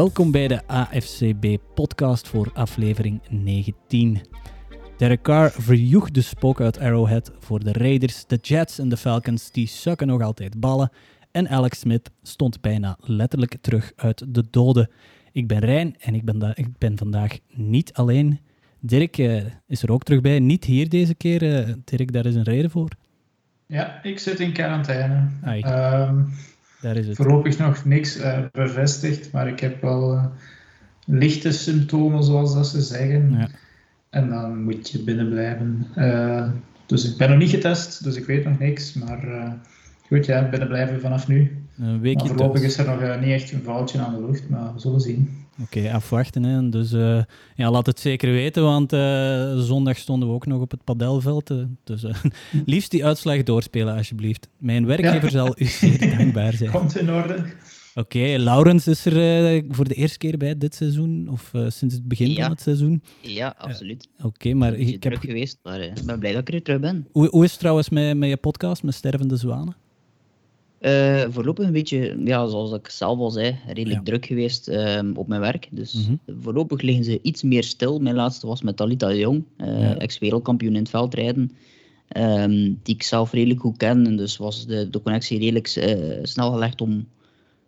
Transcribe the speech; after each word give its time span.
Welkom 0.00 0.30
bij 0.30 0.48
de 0.48 0.66
AFCB-podcast 0.66 2.28
voor 2.28 2.50
aflevering 2.54 3.20
19. 3.30 4.20
Derek 4.96 5.22
Carr 5.22 5.50
verjoeg 5.50 6.10
de 6.10 6.20
spook 6.20 6.60
uit 6.60 6.78
Arrowhead 6.78 7.32
voor 7.38 7.64
de 7.64 7.72
Raiders, 7.72 8.26
de 8.26 8.36
Jets 8.36 8.78
en 8.78 8.88
de 8.88 8.96
Falcons, 8.96 9.50
die 9.50 9.66
sukken 9.66 10.06
nog 10.06 10.22
altijd 10.22 10.60
ballen. 10.60 10.90
En 11.30 11.48
Alex 11.48 11.78
Smith 11.78 12.10
stond 12.22 12.60
bijna 12.60 12.96
letterlijk 13.00 13.56
terug 13.60 13.92
uit 13.96 14.34
de 14.34 14.44
doden. 14.50 14.90
Ik 15.32 15.46
ben 15.46 15.58
Rijn 15.58 15.96
en 15.98 16.14
ik 16.14 16.24
ben, 16.24 16.52
ik 16.54 16.78
ben 16.78 16.98
vandaag 16.98 17.38
niet 17.54 17.92
alleen. 17.92 18.40
Dirk 18.78 19.18
uh, 19.18 19.42
is 19.66 19.82
er 19.82 19.92
ook 19.92 20.02
terug 20.02 20.20
bij, 20.20 20.38
niet 20.38 20.64
hier 20.64 20.88
deze 20.88 21.14
keer. 21.14 21.42
Uh, 21.42 21.74
Dirk, 21.84 22.12
daar 22.12 22.26
is 22.26 22.34
een 22.34 22.42
reden 22.42 22.70
voor. 22.70 22.90
Ja, 23.66 24.02
ik 24.02 24.18
zit 24.18 24.40
in 24.40 24.52
quarantaine. 24.52 25.28
Um, 25.46 26.32
daar 26.80 26.96
is 26.96 27.06
het. 27.06 27.16
Voorlopig 27.16 27.58
nog 27.58 27.84
niks 27.84 28.16
uh, 28.16 28.38
bevestigd, 28.52 29.32
maar 29.32 29.48
ik 29.48 29.60
heb 29.60 29.82
wel 29.82 30.30
lichte 31.06 31.52
symptomen, 31.52 32.24
zoals 32.24 32.54
dat 32.54 32.66
ze 32.66 32.80
zeggen. 32.80 33.30
Ja. 33.30 33.48
En 34.10 34.28
dan 34.28 34.62
moet 34.62 34.90
je 34.90 35.04
binnen 35.04 35.28
blijven. 35.28 35.86
dus 36.86 37.10
ik 37.10 37.16
ben 37.16 37.30
nog 37.30 37.38
niet 37.38 37.50
getest, 37.50 38.04
dus 38.04 38.16
ik 38.16 38.24
weet 38.24 38.44
nog 38.44 38.58
niks. 38.58 38.94
Maar 38.94 39.54
goed, 40.06 40.26
ja, 40.26 40.48
binnen 40.48 40.68
blijven 40.68 41.00
vanaf 41.00 41.28
nu. 41.28 41.64
Een 41.78 42.00
weekje 42.00 42.26
maar 42.26 42.36
voorlopig 42.36 42.62
is 42.62 42.78
er 42.78 42.86
nog 42.86 43.20
niet 43.20 43.30
echt 43.30 43.52
een 43.52 43.62
foutje 43.62 44.00
aan 44.00 44.14
de 44.14 44.26
lucht, 44.26 44.48
maar 44.48 44.74
we 44.74 44.80
zullen 44.80 45.00
zien. 45.00 45.39
Oké, 45.62 45.92
afwachten. 45.92 46.42
Hè. 46.42 46.68
Dus 46.68 46.92
uh, 46.92 47.22
ja, 47.54 47.70
laat 47.70 47.86
het 47.86 48.00
zeker 48.00 48.30
weten, 48.30 48.62
want 48.62 48.92
uh, 48.92 49.58
zondag 49.58 49.96
stonden 49.96 50.28
we 50.28 50.34
ook 50.34 50.46
nog 50.46 50.60
op 50.60 50.70
het 50.70 50.84
padelveld. 50.84 51.50
Uh, 51.50 51.64
dus 51.84 52.04
liefst 52.66 52.90
die 52.90 53.04
uitslag 53.04 53.42
doorspelen, 53.42 53.96
alsjeblieft. 53.96 54.48
Mijn 54.58 54.86
werkgever 54.86 55.30
zal 55.30 55.54
u 55.56 55.64
zeer 55.64 56.10
dankbaar 56.16 56.52
zijn. 56.52 56.70
Komt 56.70 56.98
in 56.98 57.10
orde. 57.10 57.34
Oké, 57.94 58.16
okay, 58.16 58.36
Laurens 58.36 58.86
is 58.86 59.06
er 59.06 59.64
voor 59.68 59.88
de 59.88 59.94
eerste 59.94 60.18
keer 60.18 60.36
bij 60.36 60.58
dit 60.58 60.74
seizoen, 60.74 61.28
of 61.28 61.50
sinds 61.52 61.94
het 61.94 62.08
begin 62.08 62.34
van 62.34 62.50
het 62.50 62.60
seizoen. 62.60 63.02
Ja, 63.20 63.54
absoluut. 63.58 64.08
Oké, 64.22 64.54
maar 64.54 64.74
ik 64.74 65.02
heb... 65.02 65.16
geweest, 65.16 65.58
maar 65.62 65.80
ik 65.80 66.04
ben 66.04 66.18
blij 66.18 66.32
dat 66.32 66.48
ik 66.48 66.54
er 66.54 66.62
terug 66.62 66.80
ben. 66.80 67.06
Hoe, 67.12 67.28
hoe 67.28 67.44
is 67.44 67.50
het 67.50 67.60
trouwens 67.60 67.88
met, 67.88 68.16
met 68.16 68.28
je 68.28 68.36
podcast, 68.36 68.82
met 68.82 68.94
Stervende 68.94 69.36
Zwanen? 69.36 69.76
Uh, 70.80 71.24
voorlopig 71.28 71.66
een 71.66 71.72
beetje, 71.72 72.16
ja, 72.24 72.46
zoals 72.46 72.72
ik 72.72 72.88
zelf 72.88 73.18
al 73.18 73.30
zei, 73.30 73.56
redelijk 73.66 74.04
druk 74.04 74.26
geweest 74.26 74.68
uh, 74.68 75.00
op 75.14 75.28
mijn 75.28 75.40
werk. 75.40 75.68
Dus 75.70 75.94
mm 75.94 76.04
-hmm. 76.04 76.40
voorlopig 76.42 76.80
liggen 76.80 77.04
ze 77.04 77.18
iets 77.22 77.42
meer 77.42 77.64
stil. 77.64 77.98
Mijn 77.98 78.14
laatste 78.14 78.46
was 78.46 78.62
met 78.62 78.76
Talita 78.76 79.12
Jong, 79.12 79.44
uh, 79.58 80.00
ex-wereldkampioen 80.00 80.74
in 80.74 80.80
het 80.80 80.90
veldrijden. 80.90 81.52
Um, 82.16 82.80
die 82.82 82.94
ik 82.94 83.02
zelf 83.02 83.32
redelijk 83.32 83.60
goed 83.60 83.76
ken. 83.76 84.06
En 84.06 84.16
dus 84.16 84.36
was 84.36 84.66
de, 84.66 84.90
de 84.90 85.02
connectie 85.02 85.38
redelijk 85.38 85.66
snel 86.22 86.52
gelegd 86.52 86.80
om 86.80 87.06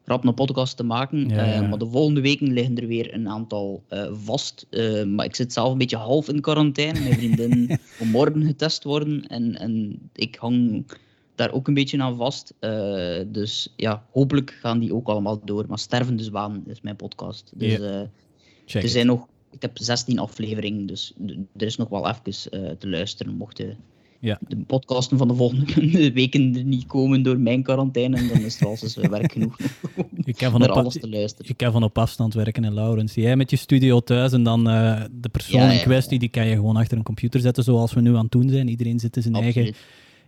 rap 0.05 0.25
een 0.25 0.35
podcast 0.35 0.77
te 0.77 0.85
maken. 0.85 1.29
Ja, 1.29 1.61
maar 1.61 1.79
de 1.79 1.87
volgende 1.87 2.21
weken 2.21 2.53
liggen 2.53 2.79
er 2.79 2.87
weer 2.87 3.15
een 3.15 3.29
aantal 3.29 3.83
vast. 4.13 4.67
maar 5.07 5.27
ik 5.27 5.35
zit 5.35 5.53
zelf 5.53 5.73
een 5.73 5.79
beetje 5.79 5.97
half 5.97 6.29
in 6.29 6.41
quarantaine. 6.41 7.01
Mijn 7.01 7.15
vriendin 7.15 7.67
moet 7.99 8.13
morgen 8.13 8.45
getest 8.45 8.85
worden. 8.85 9.27
En, 9.27 9.59
en 9.59 9.99
ik 10.15 10.37
hang 10.37 10.85
daar 11.43 11.53
ook 11.53 11.69
een 11.69 11.75
beetje 11.75 12.03
aan 12.03 12.17
vast. 12.17 12.55
Uh, 12.61 13.21
dus 13.27 13.73
ja, 13.77 14.05
hopelijk 14.11 14.59
gaan 14.61 14.79
die 14.79 14.95
ook 14.95 15.09
allemaal 15.09 15.41
door. 15.45 15.65
Maar 15.69 15.79
Stervende 15.79 16.23
Zwaan 16.23 16.63
is 16.67 16.81
mijn 16.81 16.97
podcast. 16.97 17.53
Dus 17.55 17.79
uh, 17.79 18.01
er 18.67 18.89
zijn 18.89 19.07
nog, 19.07 19.27
ik 19.51 19.63
heb 19.63 19.79
16 19.79 20.19
afleveringen, 20.19 20.87
dus 20.87 21.15
er 21.57 21.67
is 21.67 21.77
nog 21.77 21.89
wel 21.89 22.09
even 22.09 22.65
uh, 22.65 22.71
te 22.71 22.89
luisteren. 22.89 23.37
Mochten 23.37 23.77
ja. 24.21 24.39
de 24.49 24.57
podcasten 24.57 25.19
van 25.19 25.29
de 25.29 25.35
volgende 25.35 26.13
weken 26.21 26.57
er 26.57 26.65
niet 26.65 26.87
komen 26.87 27.23
door 27.23 27.39
mijn 27.39 27.63
quarantaine, 27.63 28.29
dan 28.29 28.41
is 28.41 28.53
het 28.53 28.63
wel 28.63 28.77
eens 28.83 28.97
werk 28.97 29.33
genoeg 29.33 29.57
je 30.25 30.35
kan 30.35 30.51
van 30.51 30.63
op, 30.63 30.69
alles 30.69 30.99
te 30.99 31.09
luisteren. 31.09 31.47
Je 31.49 31.55
kan 31.55 31.73
van 31.73 31.83
op 31.83 31.99
afstand 31.99 32.35
werken 32.35 32.65
en 32.65 32.75
Laurens. 32.75 33.15
Jij 33.15 33.37
met 33.37 33.51
je 33.51 33.57
studio 33.57 34.01
thuis 34.01 34.33
en 34.33 34.43
dan 34.43 34.65
de 34.65 35.29
persoon 35.33 35.71
in 35.71 35.81
kwestie, 35.81 36.19
die 36.19 36.29
kan 36.29 36.47
je 36.47 36.55
gewoon 36.55 36.77
achter 36.77 36.97
een 36.97 37.05
computer 37.05 37.41
zetten 37.41 37.65
zoals 37.65 37.93
we 37.93 38.01
nu 38.01 38.17
aan 38.17 38.23
het 38.23 38.33
doen 38.33 38.49
zijn. 38.49 38.69
Iedereen 38.69 39.01
zit 39.01 39.17
in 39.17 39.23
zijn 39.23 39.35
eigen 39.35 39.75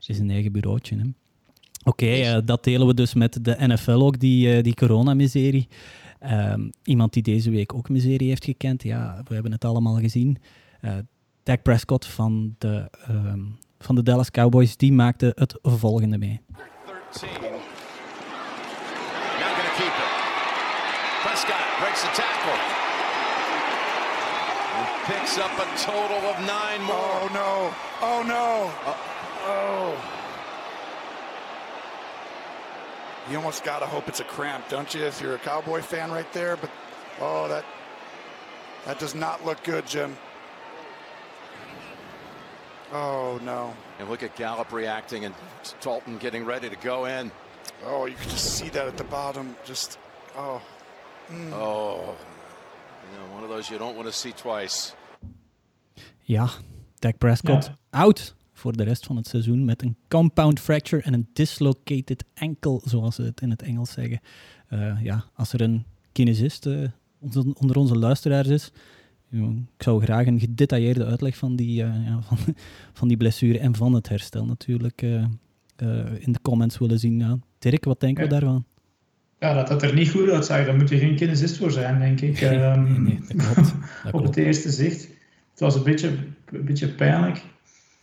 is 0.08 0.18
een 0.18 0.30
eigen 0.30 0.52
bureautje. 0.52 0.96
Oké, 0.96 1.12
okay, 1.84 2.20
uh, 2.20 2.36
eh, 2.36 2.46
dat 2.46 2.64
delen 2.64 2.86
we 2.86 2.94
dus 2.94 3.14
met 3.14 3.38
de 3.44 3.56
NFL 3.58 3.90
ook, 3.90 4.18
die, 4.18 4.56
uh, 4.56 4.62
die 4.62 4.74
coronamiserie. 4.74 5.68
Um, 6.32 6.70
iemand 6.84 7.12
die 7.12 7.22
deze 7.22 7.50
week 7.50 7.74
ook 7.74 7.88
miserie 7.88 8.28
heeft 8.28 8.44
gekend, 8.44 8.82
ja, 8.82 9.22
we 9.24 9.34
hebben 9.34 9.52
het 9.52 9.64
allemaal 9.64 9.96
gezien. 9.96 10.38
Uh, 10.82 10.92
Dak 11.42 11.62
Prescott 11.62 12.06
van 12.06 12.54
de, 12.58 12.90
um, 13.10 13.58
van 13.78 13.94
de 13.94 14.02
Dallas 14.02 14.30
Cowboys, 14.30 14.76
die 14.76 14.92
maakte 14.92 15.32
het 15.34 15.58
volgende 15.62 16.18
mee. 16.18 16.40
13. 17.12 17.38
Prescott 21.24 21.64
breaks 21.78 22.00
the 22.00 22.12
tackle. 22.14 22.58
He 24.74 24.84
picks 25.08 25.36
up 25.36 25.54
a 25.58 25.66
total 25.76 26.22
of 26.30 26.38
nine 26.38 26.82
more. 26.86 27.14
Oh 27.22 27.32
no, 27.32 27.70
oh 28.00 28.20
no. 28.26 28.70
Uh 28.86 29.14
Oh. 29.46 30.24
You 33.30 33.36
almost 33.36 33.64
got 33.64 33.78
to 33.78 33.86
hope 33.86 34.08
it's 34.08 34.20
a 34.20 34.24
cramp, 34.24 34.68
don't 34.68 34.92
you, 34.94 35.02
if 35.04 35.20
you're 35.20 35.34
a 35.34 35.38
Cowboy 35.38 35.80
fan 35.80 36.10
right 36.10 36.30
there? 36.32 36.56
But, 36.56 36.70
oh, 37.20 37.48
that, 37.48 37.64
that 38.84 38.98
does 38.98 39.14
not 39.14 39.44
look 39.44 39.62
good, 39.64 39.86
Jim. 39.86 40.16
Oh, 42.92 43.40
no. 43.42 43.74
And 43.98 44.08
look 44.08 44.22
at 44.22 44.36
Gallup 44.36 44.72
reacting 44.72 45.24
and 45.24 45.34
Dalton 45.80 46.18
getting 46.18 46.44
ready 46.44 46.68
to 46.68 46.76
go 46.76 47.06
in. 47.06 47.32
Oh, 47.86 48.06
you 48.06 48.14
can 48.14 48.28
just 48.30 48.56
see 48.56 48.68
that 48.70 48.86
at 48.86 48.96
the 48.96 49.04
bottom. 49.04 49.56
Just, 49.64 49.98
oh. 50.36 50.60
Mm. 51.30 51.52
Oh. 51.52 52.14
You 53.12 53.18
know, 53.18 53.34
one 53.34 53.42
of 53.42 53.48
those 53.48 53.70
you 53.70 53.78
don't 53.78 53.96
want 53.96 54.06
to 54.06 54.12
see 54.12 54.32
twice. 54.32 54.94
Yeah, 56.26 56.48
Dak 57.00 57.18
Prescott 57.18 57.64
ja. 57.64 57.70
out 57.92 58.32
voor 58.54 58.76
de 58.76 58.82
rest 58.82 59.06
van 59.06 59.16
het 59.16 59.26
seizoen 59.26 59.64
met 59.64 59.82
een 59.82 59.96
compound 60.08 60.60
fracture 60.60 61.02
en 61.02 61.12
een 61.12 61.28
dislocated 61.32 62.24
ankle, 62.34 62.80
zoals 62.84 63.14
ze 63.14 63.22
het 63.22 63.40
in 63.40 63.50
het 63.50 63.62
Engels 63.62 63.92
zeggen. 63.92 64.20
Uh, 64.72 65.02
ja, 65.02 65.24
als 65.34 65.52
er 65.52 65.60
een 65.60 65.84
kinesist 66.12 66.66
uh, 66.66 66.88
onder 67.54 67.76
onze 67.76 67.98
luisteraars 67.98 68.48
is, 68.48 68.72
ik 69.76 69.82
zou 69.82 70.02
graag 70.02 70.26
een 70.26 70.40
gedetailleerde 70.40 71.04
uitleg 71.04 71.36
van 71.36 71.56
die, 71.56 71.84
uh, 71.84 72.06
ja, 72.06 72.22
van, 72.22 72.38
van 72.98 73.08
die 73.08 73.16
blessure 73.16 73.58
en 73.58 73.76
van 73.76 73.92
het 73.92 74.08
herstel 74.08 74.44
natuurlijk 74.44 75.02
in 76.18 76.32
de 76.32 76.40
comments 76.42 76.78
willen 76.78 76.98
zien. 76.98 77.18
Ja. 77.18 77.38
Dirk, 77.58 77.84
wat 77.84 78.00
denken 78.00 78.24
we 78.24 78.30
daarvan? 78.30 78.64
Ja, 79.38 79.54
dat 79.54 79.68
dat 79.68 79.82
er 79.82 79.94
niet 79.94 80.10
goed 80.10 80.28
uitzag, 80.28 80.66
daar 80.66 80.76
moet 80.76 80.88
je 80.88 80.98
geen 80.98 81.16
kinesist 81.16 81.56
voor 81.56 81.70
zijn, 81.70 81.98
denk 81.98 82.20
ik. 82.20 82.40
nee, 82.50 82.98
nee, 82.98 83.20
dat 83.28 83.54
klopt. 83.54 83.74
Dat 84.04 84.12
op 84.20 84.22
het 84.22 84.36
eerste 84.36 84.70
zicht. 84.70 85.08
Het 85.50 85.60
was 85.60 85.74
een 85.74 85.82
beetje, 85.82 86.08
een 86.46 86.64
beetje 86.64 86.88
pijnlijk. 86.88 87.42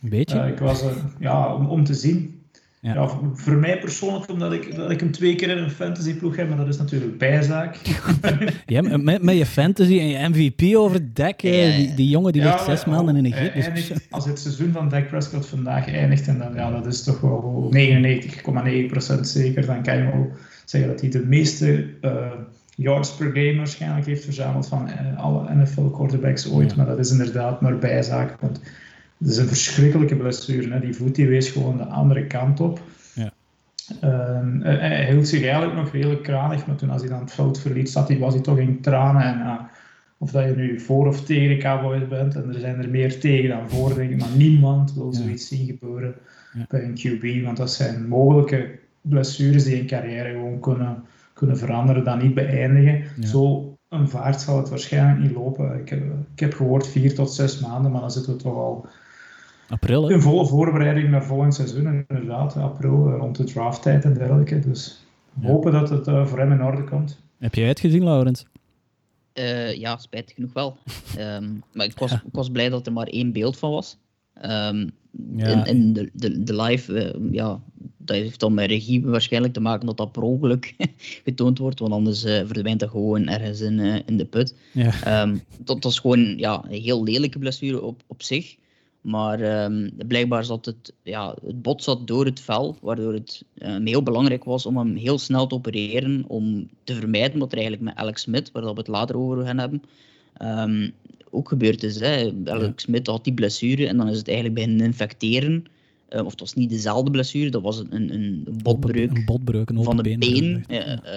Een 0.02 0.08
beetje? 0.08 0.38
Uh, 0.38 0.48
ik 0.48 0.58
was 0.58 0.82
er, 0.82 0.94
ja, 1.18 1.54
om, 1.54 1.66
om 1.66 1.84
te 1.84 1.94
zien. 1.94 2.42
Ja. 2.80 2.94
ja. 2.94 3.08
voor 3.32 3.54
mij 3.54 3.78
persoonlijk, 3.78 4.30
omdat 4.30 4.52
ik, 4.52 4.76
dat 4.76 4.90
ik 4.90 5.00
hem 5.00 5.10
twee 5.10 5.34
keer 5.34 5.48
in 5.48 5.58
een 5.58 5.70
fantasyploeg 5.70 6.36
heb, 6.36 6.48
maar 6.48 6.56
dat 6.56 6.68
is 6.68 6.78
natuurlijk 6.78 7.18
bijzaak. 7.18 7.76
ja, 8.66 8.98
met, 8.98 9.22
met 9.22 9.36
je 9.36 9.46
fantasy 9.46 9.98
en 9.98 10.08
je 10.08 10.28
MVP 10.28 10.76
over 10.76 11.14
Dak, 11.14 11.40
ja, 11.40 11.76
die, 11.76 11.94
die, 11.94 12.08
jongen 12.08 12.32
die 12.32 12.42
ligt 12.42 12.64
zes 12.64 12.84
maanden 12.84 13.16
in 13.16 13.32
Egypte. 13.32 13.72
Dus... 13.72 13.92
Als 14.10 14.24
het 14.24 14.38
seizoen 14.38 14.72
van 14.72 14.88
Dak 14.88 15.08
Prescott 15.08 15.46
vandaag 15.46 15.88
eindigt, 15.88 16.28
en 16.28 16.38
dan, 16.38 16.54
ja, 16.54 16.70
dat 16.70 16.86
is 16.86 17.02
toch 17.02 17.20
wel 17.20 17.72
99,9% 17.74 19.20
zeker, 19.20 19.66
dan 19.66 19.82
kan 19.82 19.96
je 19.96 20.02
wel 20.02 20.30
zeggen 20.64 20.90
dat 20.90 21.00
hij 21.00 21.10
de 21.10 21.26
meeste 21.26 21.86
uh, 22.00 22.32
yards 22.74 23.14
per 23.14 23.30
game 23.32 23.56
waarschijnlijk 23.56 24.06
heeft 24.06 24.24
verzameld 24.24 24.68
van 24.68 24.88
uh, 24.88 25.18
alle 25.18 25.54
NFL 25.54 25.90
quarterbacks 25.90 26.50
ooit. 26.50 26.76
Maar 26.76 26.86
dat 26.86 26.98
is 26.98 27.10
inderdaad 27.10 27.60
maar 27.60 27.78
bijzaak, 27.78 28.40
want 28.40 28.60
het 29.22 29.30
is 29.30 29.36
een 29.36 29.46
verschrikkelijke 29.46 30.16
blessure. 30.16 30.72
Hè. 30.72 30.80
Die 30.80 30.94
voet 30.94 31.14
die 31.14 31.28
wees 31.28 31.50
gewoon 31.50 31.76
de 31.76 31.84
andere 31.84 32.26
kant 32.26 32.60
op. 32.60 32.80
Ja. 33.14 33.32
Uh, 34.04 34.62
hij 34.62 35.06
hield 35.10 35.28
zich 35.28 35.42
eigenlijk 35.42 35.74
nog 35.74 35.92
redelijk 35.92 36.22
kranig, 36.22 36.66
maar 36.66 36.76
toen 36.76 36.90
als 36.90 37.00
hij 37.00 37.10
dan 37.10 37.20
het 37.20 37.32
veld 37.32 37.60
verliet, 37.60 37.90
zat 37.90 38.08
hij, 38.08 38.18
was 38.18 38.34
hij 38.34 38.42
toch 38.42 38.58
in 38.58 38.80
tranen. 38.80 39.22
En, 39.22 39.38
uh, 39.38 39.60
of 40.18 40.30
dat 40.30 40.44
je 40.44 40.54
nu 40.54 40.80
voor 40.80 41.06
of 41.06 41.24
tegen 41.24 41.58
Cowboys 41.58 42.08
bent, 42.08 42.34
en 42.34 42.54
er 42.54 42.60
zijn 42.60 42.78
er 42.82 42.88
meer 42.88 43.20
tegen 43.20 43.48
dan 43.48 43.70
voor, 43.70 43.94
denk 43.94 44.10
ik, 44.10 44.18
maar 44.18 44.36
niemand 44.36 44.94
wil 44.94 45.12
zoiets 45.12 45.48
zien 45.48 45.66
gebeuren 45.66 46.14
ja. 46.52 46.64
bij 46.68 46.84
een 46.84 46.98
QB, 46.98 47.44
want 47.44 47.56
dat 47.56 47.72
zijn 47.72 48.08
mogelijke 48.08 48.78
blessures 49.00 49.64
die 49.64 49.80
een 49.80 49.86
carrière 49.86 50.30
gewoon 50.30 50.60
kunnen, 50.60 51.04
kunnen 51.32 51.58
veranderen, 51.58 52.04
dan 52.04 52.18
niet 52.18 52.34
beëindigen. 52.34 53.04
Zo 53.26 53.72
een 53.88 54.08
vaart 54.08 54.40
zal 54.40 54.56
het 54.56 54.68
waarschijnlijk 54.68 55.18
niet 55.18 55.36
lopen. 55.36 55.80
Ik 55.80 55.88
heb, 55.88 56.02
ik 56.34 56.40
heb 56.40 56.54
gehoord 56.54 56.88
vier 56.88 57.14
tot 57.14 57.32
zes 57.32 57.60
maanden, 57.60 57.90
maar 57.90 58.00
dan 58.00 58.10
zitten 58.10 58.32
we 58.32 58.38
toch 58.38 58.56
al 58.56 58.86
April, 59.72 60.08
hè? 60.08 60.14
In 60.14 60.20
volle 60.20 60.46
voorbereiding 60.46 61.10
naar 61.10 61.24
volgend 61.24 61.54
seizoen, 61.54 62.04
inderdaad. 62.08 62.56
April, 62.56 63.06
eh, 63.06 63.18
rond 63.18 63.36
de 63.36 63.44
drafttijd 63.44 64.04
en 64.04 64.14
dergelijke. 64.14 64.58
Dus 64.58 65.04
ja. 65.40 65.48
hopen 65.48 65.72
dat 65.72 65.90
het 65.90 66.08
uh, 66.08 66.26
voor 66.26 66.38
hem 66.38 66.52
in 66.52 66.62
orde 66.62 66.84
komt. 66.84 67.20
Heb 67.38 67.54
jij 67.54 67.68
het 67.68 67.80
gezien, 67.80 68.04
Laurens? 68.04 68.46
Uh, 69.34 69.74
ja, 69.74 69.96
spijtig 69.96 70.34
genoeg 70.34 70.52
wel. 70.52 70.76
um, 71.18 71.62
maar 71.74 71.86
ik 71.86 71.98
was, 71.98 72.10
ja. 72.10 72.22
ik 72.26 72.32
was 72.32 72.50
blij 72.50 72.68
dat 72.68 72.86
er 72.86 72.92
maar 72.92 73.06
één 73.06 73.32
beeld 73.32 73.58
van 73.58 73.70
was. 73.70 73.98
Um, 74.44 74.90
ja. 75.36 75.46
in, 75.46 75.66
in 75.66 75.92
de, 75.92 76.10
de, 76.12 76.42
de 76.42 76.62
live, 76.62 77.14
uh, 77.14 77.32
ja, 77.32 77.60
dat 77.96 78.16
heeft 78.16 78.40
dan 78.40 78.54
met 78.54 78.70
regie 78.70 79.06
waarschijnlijk 79.06 79.54
te 79.54 79.60
maken 79.60 79.86
dat 79.86 79.96
dat 79.96 80.12
per 80.12 80.22
ongeluk 80.22 80.74
getoond 81.24 81.58
wordt, 81.58 81.78
want 81.78 81.92
anders 81.92 82.24
uh, 82.24 82.32
verdwijnt 82.32 82.80
dat 82.80 82.90
gewoon 82.90 83.28
ergens 83.28 83.60
in, 83.60 83.78
uh, 83.78 83.98
in 84.06 84.16
de 84.16 84.24
put. 84.24 84.54
Ja. 84.72 85.22
Um, 85.22 85.42
dat, 85.64 85.82
dat 85.82 85.92
is 85.92 85.98
gewoon 85.98 86.38
ja, 86.38 86.64
een 86.68 86.82
heel 86.82 87.04
lelijke 87.04 87.38
blessure 87.38 87.82
op, 87.82 88.02
op 88.06 88.22
zich. 88.22 88.56
Maar 89.02 89.64
um, 89.64 89.90
blijkbaar 90.06 90.44
zat 90.44 90.64
het, 90.64 90.92
ja, 91.02 91.34
het 91.46 91.62
bot 91.62 91.82
zat 91.82 92.06
door 92.06 92.24
het 92.24 92.40
vel, 92.40 92.76
waardoor 92.80 93.12
het 93.12 93.44
um, 93.58 93.86
heel 93.86 94.02
belangrijk 94.02 94.44
was 94.44 94.66
om 94.66 94.76
hem 94.76 94.96
heel 94.96 95.18
snel 95.18 95.46
te 95.46 95.54
opereren, 95.54 96.24
om 96.26 96.68
te 96.84 96.94
vermijden 96.94 97.38
wat 97.38 97.52
er 97.52 97.58
eigenlijk 97.58 97.86
met 97.86 97.96
Alex 97.96 98.22
Smith, 98.22 98.50
waar 98.52 98.62
we 98.62 98.68
het 98.68 98.88
later 98.88 99.16
over 99.16 99.44
gaan 99.44 99.58
hebben, 99.58 99.82
um, 100.42 100.92
ook 101.30 101.48
gebeurd 101.48 101.82
is. 101.82 102.00
Hè. 102.00 102.32
Alex. 102.44 102.82
Smith 102.82 103.06
had 103.06 103.24
die 103.24 103.34
blessure 103.34 103.86
en 103.86 103.96
dan 103.96 104.08
is 104.08 104.18
het 104.18 104.26
eigenlijk 104.26 104.56
beginnen 104.56 104.86
infecteren. 104.86 105.64
Uh, 106.10 106.24
of 106.24 106.30
het 106.30 106.40
was 106.40 106.54
niet 106.54 106.70
dezelfde 106.70 107.10
blessure, 107.10 107.50
dat 107.50 107.62
was 107.62 107.78
een, 107.78 107.94
een, 107.94 108.12
een 108.12 108.44
botbreuk, 108.62 109.10
een 109.10 109.24
botbreuk 109.24 109.70
een 109.70 109.84
van 109.84 109.96
het 109.96 110.18
been. 110.18 110.64
been 110.68 111.10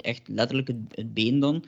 echt 0.00 0.28
letterlijk 0.28 0.68
het, 0.68 0.76
het 0.94 1.14
been 1.14 1.38
dan. 1.38 1.64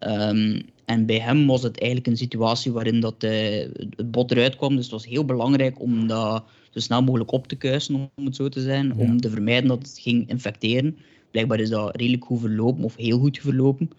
Um, 0.00 0.62
en 0.84 1.06
bij 1.06 1.18
hem 1.20 1.46
was 1.46 1.62
het 1.62 1.78
eigenlijk 1.78 2.10
een 2.10 2.16
situatie 2.16 2.72
waarin 2.72 3.00
dat, 3.00 3.14
het 3.18 4.10
bot 4.10 4.30
eruit 4.30 4.56
kwam. 4.56 4.74
Dus 4.76 4.84
het 4.84 4.92
was 4.92 5.06
heel 5.06 5.24
belangrijk 5.24 5.80
om 5.80 6.06
dat 6.06 6.44
zo 6.70 6.80
snel 6.80 7.02
mogelijk 7.02 7.32
op 7.32 7.46
te 7.46 7.56
kuisen, 7.56 8.10
om 8.14 8.24
het 8.24 8.36
zo 8.36 8.48
te 8.48 8.60
zijn. 8.60 8.86
Ja. 8.86 8.94
Om 8.96 9.20
te 9.20 9.30
vermijden 9.30 9.68
dat 9.68 9.78
het 9.78 9.98
ging 9.98 10.28
infecteren. 10.28 10.96
Blijkbaar 11.30 11.60
is 11.60 11.68
dat 11.68 11.96
redelijk 11.96 12.24
goed 12.24 12.40
verlopen, 12.40 12.84
of 12.84 12.96
heel 12.96 13.18
goed 13.18 13.38
verlopen. 13.38 13.90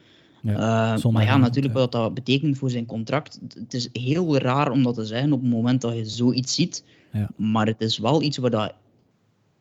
Ja, 0.41 0.97
uh, 0.97 1.11
maar 1.11 1.23
ja, 1.23 1.37
natuurlijk 1.37 1.73
wat 1.73 1.91
dat 1.91 2.13
betekent 2.13 2.57
voor 2.57 2.69
zijn 2.69 2.85
contract. 2.85 3.39
Het 3.53 3.73
is 3.73 3.89
heel 3.93 4.37
raar 4.37 4.71
om 4.71 4.83
dat 4.83 4.95
te 4.95 5.05
zeggen 5.05 5.33
op 5.33 5.41
het 5.41 5.49
moment 5.49 5.81
dat 5.81 5.95
je 5.95 6.05
zoiets 6.05 6.55
ziet. 6.55 6.83
Ja. 7.13 7.29
Maar 7.35 7.65
het 7.65 7.81
is 7.81 7.97
wel 7.97 8.21
iets 8.21 8.37
waar 8.37 8.49
dat 8.49 8.73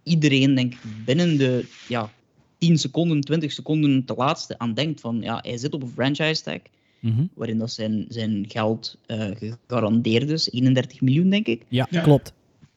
iedereen, 0.03 0.55
denk 0.55 0.73
ik, 0.73 0.81
binnen 1.05 1.39
de 1.39 1.65
ja, 1.89 2.11
10 2.61 2.79
seconden, 2.79 3.21
20 3.21 3.53
seconden 3.53 4.05
te 4.05 4.15
laatste 4.17 4.59
aan 4.59 4.75
denkt. 4.75 5.01
Van 5.01 5.21
ja, 5.21 5.39
hij 5.43 5.57
zit 5.57 5.75
op 5.75 5.83
een 5.83 5.89
franchise 5.89 6.43
tag. 6.43 6.59
Mm 7.01 7.13
-hmm. 7.13 7.31
Waarin 7.35 7.59
dat 7.59 7.71
zijn, 7.71 8.05
zijn 8.09 8.45
geld 8.49 8.99
uh, 9.07 9.25
gegarandeerd 9.35 10.31
is. 10.31 10.51
31 10.51 11.01
miljoen, 11.01 11.31
denk 11.31 11.47
ik. 11.47 11.63
Ja, 11.69 11.87
ja. 11.91 12.01
klopt. 12.01 12.33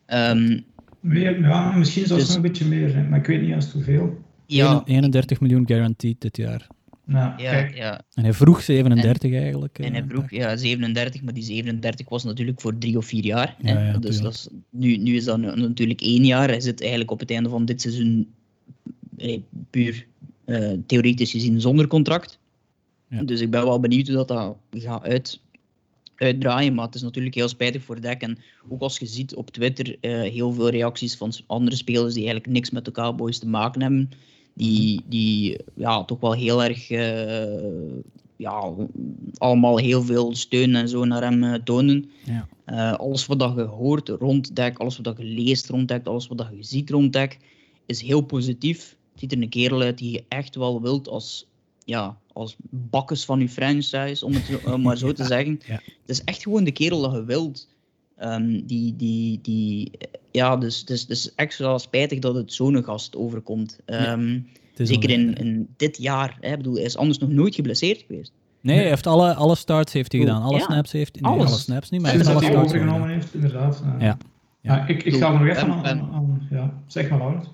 Um, 0.08 0.64
meer, 1.00 1.42
ja, 1.42 1.72
misschien 1.72 2.06
zelfs 2.06 2.22
dus, 2.22 2.36
nog 2.36 2.44
een 2.44 2.52
beetje 2.52 2.66
meer, 2.66 3.06
maar 3.10 3.20
ik 3.20 3.26
weet 3.26 3.42
niet 3.42 3.52
eens 3.52 3.72
hoeveel. 3.72 4.18
Ja, 4.46 4.82
31 4.86 5.40
miljoen 5.40 5.68
guaranteed 5.68 6.22
dit 6.22 6.38
jaar. 6.38 6.68
Nou, 7.06 7.42
ja, 7.42 7.52
kijk. 7.52 7.76
ja. 7.76 8.02
En 8.14 8.24
hij 8.24 8.34
vroeg 8.34 8.62
37 8.62 9.32
en, 9.32 9.42
eigenlijk. 9.42 9.80
En 9.80 9.94
hij 9.94 10.06
vroeg 10.08 10.32
ja, 10.32 10.56
37, 10.56 11.22
maar 11.22 11.34
die 11.34 11.44
37 11.44 12.10
was 12.10 12.24
natuurlijk 12.24 12.62
voor 12.62 12.78
drie 12.78 12.98
of 12.98 13.06
vier 13.06 13.24
jaar. 13.24 13.56
Ja, 13.60 13.80
ja, 13.80 13.98
dus 13.98 14.22
dat 14.22 14.34
is, 14.34 14.48
nu, 14.70 14.98
nu 14.98 15.16
is 15.16 15.24
dat 15.24 15.40
natuurlijk 15.56 16.02
één 16.02 16.26
jaar. 16.26 16.48
Hij 16.48 16.62
zit 16.62 16.82
eigenlijk 16.82 17.12
op 17.12 17.20
het 17.20 17.32
einde 17.32 17.50
van 17.50 17.66
dit 17.66 17.82
seizoen 17.82 18.28
puur 19.70 20.06
uh, 20.46 20.74
theoretisch 20.86 21.32
gezien 21.32 21.62
zonder 21.62 21.88
contract. 21.88 22.40
Ja. 23.10 23.24
Dus 23.24 23.42
ik 23.42 23.50
ben 23.52 23.64
wel 23.64 23.80
benieuwd 23.80 24.08
hoe 24.08 24.16
dat, 24.16 24.28
dat 24.28 24.56
gaat 24.72 25.04
uit, 25.04 25.40
uitdraaien. 26.16 26.74
Maar 26.74 26.86
het 26.86 26.96
is 26.96 27.02
natuurlijk 27.02 27.36
heel 27.36 27.48
spijtig 27.48 27.84
voor 27.84 28.02
Dek. 28.02 28.22
En 28.22 28.38
ook 28.70 28.82
als 28.82 29.00
je 29.00 29.06
ziet 29.06 29.36
op 29.36 29.52
Twitter 29.52 29.96
uh, 30.02 30.22
heel 30.32 30.54
veel 30.54 30.70
reacties 30.70 31.16
van 31.16 31.34
andere 31.48 31.76
spelers 31.76 32.14
die 32.14 32.24
eigenlijk 32.24 32.54
niks 32.54 32.70
met 32.70 32.86
de 32.86 32.92
Cowboys 32.92 33.40
te 33.40 33.48
maken 33.48 33.82
hebben. 33.82 34.10
Die, 34.54 35.02
die 35.06 35.58
ja, 35.74 36.04
toch 36.04 36.20
wel 36.20 36.34
heel 36.34 36.64
erg 36.64 36.90
uh, 36.90 38.02
ja, 38.36 38.74
allemaal 39.38 39.78
heel 39.78 40.02
veel 40.02 40.36
steun 40.36 40.76
en 40.76 40.90
zo 40.90 41.06
naar 41.06 41.22
hem 41.22 41.64
tonen. 41.64 42.10
Ja. 42.24 42.48
Uh, 42.66 42.94
alles 42.94 43.26
wat 43.26 43.40
dat 43.40 43.56
je 43.56 43.62
hoort 43.62 44.10
rond 44.10 44.56
Dek, 44.56 44.78
alles 44.78 44.96
wat 44.96 45.06
dat 45.06 45.18
je 45.18 45.24
leest 45.24 45.70
rond 45.70 45.88
Dek, 45.88 46.08
alles 46.08 46.28
wat 46.28 46.38
dat 46.38 46.48
je 46.56 46.64
ziet 46.64 46.90
rond 46.90 47.14
Dek, 47.14 47.40
is 47.86 48.02
heel 48.02 48.22
positief. 48.22 48.96
Het 49.24 49.32
ziet 49.32 49.40
er 49.40 49.46
een 49.46 49.50
kerel 49.50 49.82
uit 49.82 49.98
die 49.98 50.12
je 50.12 50.24
echt 50.28 50.56
wel 50.56 50.82
wilt 50.82 51.08
als 51.08 51.48
ja, 51.86 52.18
als 52.34 52.56
bakkes 52.70 53.26
van 53.26 53.40
je 53.40 53.50
franchise, 53.50 54.26
om 54.26 54.34
het 54.34 54.60
zo, 54.66 54.78
maar 54.78 54.98
zo 54.98 55.12
te 55.22 55.24
zeggen. 55.24 55.60
Ja. 55.66 55.74
Het 55.74 55.82
is 56.06 56.24
echt 56.24 56.42
gewoon 56.42 56.64
de 56.64 56.72
kerel 56.72 57.02
dat 57.02 57.12
je 57.12 57.24
wilt. 57.24 57.68
Um, 58.20 58.66
die, 58.66 58.96
die, 58.96 59.40
die, 59.42 59.92
ja, 60.32 60.58
dus 60.58 60.78
het 60.78 60.88
dus, 60.88 61.06
dus 61.06 61.36
extra 61.36 61.78
spijtig 61.78 62.20
dat 62.20 62.36
het 62.36 62.54
zo'n 62.54 62.84
gast 62.84 63.16
overkomt. 63.16 63.80
Um, 63.86 64.48
ja, 64.76 64.86
zeker 64.86 65.10
in, 65.10 65.36
in 65.36 65.68
dit 65.78 65.98
jaar. 65.98 66.38
Hè, 66.40 66.58
bedoel, 66.58 66.76
hij 66.76 66.84
is 66.84 66.98
anders 66.98 67.20
nog 67.20 67.30
nooit 67.30 67.56
geblesseerd 67.56 68.04
geweest. 68.08 68.32
Nee, 68.62 68.78
hij 68.78 68.88
heeft 68.88 69.08
alle, 69.08 69.34
alle 69.34 69.56
starts 69.56 69.94
heeft 69.94 70.12
hij 70.12 70.22
gedaan. 70.22 70.42
Alle 70.42 70.58
ja. 70.58 70.64
snaps 70.64 70.92
heeft 70.92 71.20
hij. 71.20 71.32
Nee, 71.32 71.40
alle 71.40 71.48
snaps 71.48 71.90
niet, 71.90 72.02
maar 72.02 72.10
hij 72.10 72.20
heeft 72.20 72.32
alle 72.32 72.46
starts 72.46 72.66
overgenomen 72.66 73.10
heeft, 73.10 73.34
inderdaad. 73.34 73.84
Ja. 74.00 74.18
ja. 74.62 74.88
ik, 74.88 75.04
ik 75.04 75.16
ga 75.16 75.34
er 75.34 75.40
nog 75.40 75.48
even 75.48 75.72
aan, 75.72 75.86
aan, 75.86 76.12
aan, 76.14 76.48
ja, 76.50 76.74
zeg 76.88 77.10
maar 77.10 77.20
Laurens. 77.20 77.48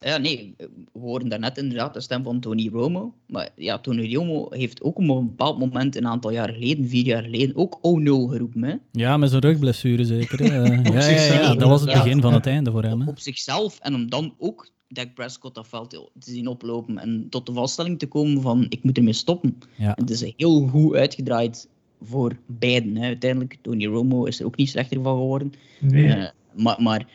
Ja, 0.00 0.16
nee, 0.16 0.54
we 0.92 0.98
horen 0.98 1.28
daarnet 1.28 1.58
inderdaad 1.58 1.94
de 1.94 2.00
stem 2.00 2.22
van 2.22 2.40
Tony 2.40 2.68
Romo. 2.72 3.14
Maar 3.26 3.48
ja, 3.56 3.78
Tony 3.78 4.14
Romo 4.14 4.46
heeft 4.50 4.82
ook 4.82 4.98
op 4.98 5.08
een 5.08 5.26
bepaald 5.26 5.58
moment, 5.58 5.96
een 5.96 6.06
aantal 6.06 6.30
jaar 6.30 6.48
geleden, 6.48 6.88
vier 6.88 7.04
jaar 7.04 7.22
geleden, 7.22 7.56
ook 7.56 7.76
O0 7.76 8.30
geroepen. 8.30 8.62
Hè? 8.62 8.74
Ja, 8.92 9.16
met 9.16 9.30
zijn 9.30 9.42
rugblessure 9.42 10.04
zeker. 10.04 10.44
ja, 10.52 10.64
ja, 10.92 11.10
ja, 11.10 11.54
dat 11.54 11.68
was 11.68 11.80
het 11.80 11.92
begin 11.92 12.20
van 12.20 12.32
het 12.32 12.46
einde 12.46 12.70
voor 12.70 12.82
hem. 12.82 13.00
Hè? 13.00 13.08
Op 13.08 13.18
zichzelf 13.18 13.78
en 13.78 13.94
om 13.94 14.10
dan 14.10 14.34
ook 14.38 14.70
Dak 14.88 15.14
Prescott 15.14 15.54
dat 15.54 15.68
veld 15.68 15.90
te 15.90 16.30
zien 16.30 16.46
oplopen 16.46 16.98
en 16.98 17.26
tot 17.30 17.46
de 17.46 17.52
vaststelling 17.52 17.98
te 17.98 18.06
komen 18.06 18.42
van 18.42 18.66
ik 18.68 18.82
moet 18.82 18.96
ermee 18.96 19.12
stoppen. 19.12 19.58
Ja. 19.74 19.92
Het 19.94 20.10
is 20.10 20.32
heel 20.36 20.66
goed 20.66 20.94
uitgedraaid 20.94 21.68
voor 22.02 22.36
beiden. 22.46 22.96
Hè. 22.96 23.06
Uiteindelijk, 23.06 23.58
Tony 23.62 23.86
Romo 23.86 24.24
is 24.24 24.40
er 24.40 24.46
ook 24.46 24.56
niet 24.56 24.68
slechter 24.68 25.02
van 25.02 25.16
geworden. 25.16 25.52
Nee. 25.80 26.04
Uh, 26.04 26.24
maar, 26.54 26.82
maar 26.82 27.06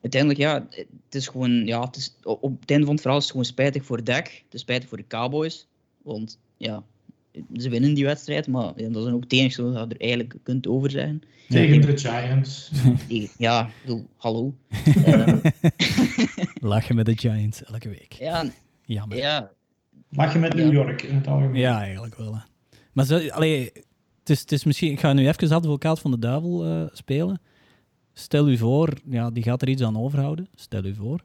uiteindelijk, 0.00 0.40
ja, 0.40 0.66
het 1.04 1.14
is 1.14 1.28
gewoon, 1.28 1.66
ja, 1.66 1.80
het 1.80 1.96
is, 1.96 2.16
op 2.22 2.60
het 2.60 2.70
einde 2.70 2.84
van 2.84 2.94
het 2.94 3.00
verhaal 3.00 3.18
is 3.18 3.24
het 3.24 3.32
gewoon 3.32 3.46
spijtig 3.46 3.84
voor 3.84 4.04
Dak. 4.04 4.26
Het 4.26 4.54
is 4.54 4.60
spijtig 4.60 4.88
voor 4.88 4.98
de 4.98 5.06
Cowboys. 5.06 5.66
Want, 6.02 6.38
ja, 6.56 6.82
ze 7.56 7.68
winnen 7.68 7.94
die 7.94 8.04
wedstrijd, 8.04 8.46
maar 8.46 8.72
ja, 8.76 8.88
dat 8.88 9.06
is 9.06 9.12
ook 9.12 9.22
het 9.22 9.32
enige 9.32 9.62
wat 9.62 9.88
je 9.88 9.94
er 9.94 10.00
eigenlijk 10.00 10.34
kunt 10.42 10.66
over 10.66 10.90
zijn. 10.90 11.22
Tegen 11.48 11.80
de 11.80 11.98
Giants. 11.98 12.70
Ja, 13.38 13.66
ik 13.66 13.72
bedoel, 13.80 14.06
hallo. 14.16 14.54
Lachen 16.60 16.96
met 16.96 17.06
de 17.06 17.18
Giants 17.18 17.64
elke 17.64 17.88
week. 17.88 18.12
Ja, 18.12 18.44
Jammer. 18.84 19.16
Ja. 19.16 19.50
Lachen 20.10 20.40
met 20.40 20.54
New 20.54 20.72
York 20.72 21.02
in 21.02 21.14
het 21.14 21.26
algemeen. 21.26 21.60
Ja, 21.60 21.80
eigenlijk 21.82 22.16
wel. 22.16 22.34
Hè. 22.34 22.40
Maar 22.92 23.04
zo, 23.04 23.28
allee, 23.28 23.70
het, 24.18 24.30
is, 24.30 24.40
het 24.40 24.52
is 24.52 24.64
misschien, 24.64 24.92
ik 24.92 25.00
ga 25.00 25.12
nu 25.12 25.28
even 25.28 25.52
advocaat 25.52 26.00
van 26.00 26.10
de 26.10 26.18
duivel 26.18 26.66
uh, 26.66 26.86
spelen. 26.92 27.40
Stel 28.20 28.48
u 28.48 28.56
voor, 28.56 28.92
ja, 29.10 29.30
die 29.30 29.42
gaat 29.42 29.62
er 29.62 29.68
iets 29.68 29.82
aan 29.82 29.98
overhouden. 29.98 30.48
Stel 30.54 30.84
u 30.84 30.94
voor. 30.94 31.20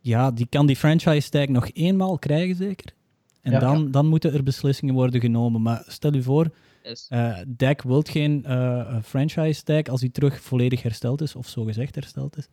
Ja, 0.00 0.30
die 0.30 0.46
kan 0.46 0.66
die 0.66 0.76
franchise 0.76 1.30
tag 1.30 1.48
nog 1.48 1.70
eenmaal 1.72 2.18
krijgen, 2.18 2.56
zeker. 2.56 2.94
En 3.42 3.52
ja, 3.52 3.58
dan, 3.58 3.82
ja. 3.82 3.90
dan 3.90 4.06
moeten 4.06 4.32
er 4.32 4.42
beslissingen 4.42 4.94
worden 4.94 5.20
genomen. 5.20 5.62
Maar 5.62 5.84
stel 5.86 6.14
u 6.14 6.22
voor, 6.22 6.50
yes. 6.82 7.08
uh, 7.12 7.38
Dak 7.46 7.82
wil 7.82 8.02
geen 8.02 8.44
uh, 8.46 8.96
franchise 9.02 9.62
tag 9.62 9.82
als 9.82 10.00
hij 10.00 10.10
terug 10.10 10.40
volledig 10.40 10.82
hersteld 10.82 11.20
is, 11.20 11.34
of 11.34 11.48
zo 11.48 11.64
gezegd 11.64 11.94
hersteld 11.94 12.36
is. 12.36 12.48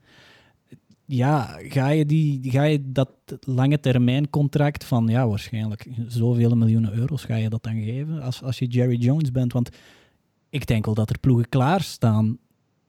Ja, 1.06 1.60
ga 1.60 1.90
je, 1.90 2.06
die, 2.06 2.52
ga 2.52 2.64
je 2.64 2.92
dat 2.92 3.10
lange 3.40 3.80
termijn 3.80 4.30
contract 4.30 4.84
van, 4.84 5.08
ja, 5.08 5.28
waarschijnlijk 5.28 5.88
zoveel 6.08 6.56
miljoenen 6.56 6.94
euro's, 6.94 7.24
ga 7.24 7.36
je 7.36 7.50
dat 7.50 7.64
dan 7.64 7.84
geven 7.84 8.22
als, 8.22 8.44
als 8.44 8.60
je 8.60 8.68
Jerry 8.68 8.96
Jones 8.96 9.32
bent? 9.32 9.54
Want 9.54 9.70
ik 10.50 10.68
denk 10.68 10.86
wel 10.86 10.94
dat 10.94 11.10
er 11.10 11.20
ploegen 11.20 11.50
klaarstaan 11.50 12.38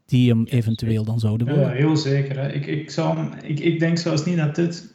die 0.08 0.28
hem 0.30 0.44
eventueel 0.44 1.04
dan 1.04 1.18
zouden 1.18 1.46
willen. 1.46 1.62
Ja, 1.62 1.70
heel 1.70 1.96
zeker. 1.96 2.38
Hè. 2.38 2.52
Ik, 2.52 2.66
ik, 2.66 2.90
zou, 2.90 3.18
ik, 3.42 3.60
ik 3.60 3.78
denk 3.78 3.98
zelfs 3.98 4.24
niet 4.24 4.36
dat 4.36 4.54
dit, 4.54 4.94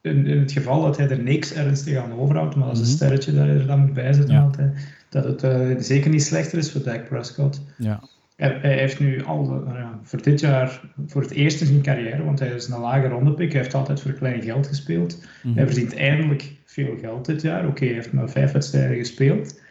in, 0.00 0.26
in 0.26 0.38
het 0.38 0.52
geval 0.52 0.82
dat 0.82 0.96
hij 0.96 1.08
er 1.08 1.22
niks 1.22 1.52
ernstig 1.52 1.96
aan 1.96 2.12
overhoudt, 2.12 2.56
maar 2.56 2.72
is 2.72 2.78
een 2.78 2.86
sterretje 2.86 3.32
dat 3.32 3.46
je 3.46 3.52
er 3.52 3.66
dan 3.66 3.80
moet 3.80 3.92
bijzetten, 3.92 4.34
ja. 4.34 4.42
altijd, 4.42 4.94
dat 5.08 5.24
het 5.24 5.44
uh, 5.44 5.78
zeker 5.78 6.10
niet 6.10 6.22
slechter 6.22 6.58
is 6.58 6.72
voor 6.72 6.82
Dak 6.82 7.08
Prescott. 7.08 7.62
Ja. 7.78 8.02
Hij, 8.36 8.58
hij 8.60 8.78
heeft 8.78 9.00
nu 9.00 9.24
al 9.24 9.64
uh, 9.66 9.88
voor 10.02 10.22
dit 10.22 10.40
jaar 10.40 10.80
voor 11.06 11.22
het 11.22 11.30
eerst 11.30 11.60
in 11.60 11.66
zijn 11.66 11.82
carrière, 11.82 12.24
want 12.24 12.38
hij 12.38 12.48
is 12.48 12.68
een 12.68 12.80
lage 12.80 13.08
rondepick, 13.08 13.52
hij 13.52 13.60
heeft 13.60 13.74
altijd 13.74 14.00
voor 14.00 14.12
klein 14.12 14.42
geld 14.42 14.66
gespeeld. 14.66 15.16
Mm 15.16 15.26
-hmm. 15.42 15.54
Hij 15.54 15.66
verdient 15.66 15.94
eindelijk 15.94 16.52
veel 16.64 16.96
geld 17.00 17.26
dit 17.26 17.42
jaar. 17.42 17.60
Oké, 17.60 17.68
okay, 17.68 17.86
hij 17.86 17.96
heeft 17.96 18.12
maar 18.12 18.30
vijf 18.30 18.52
wedstrijden 18.52 18.96
gespeeld. 18.96 19.62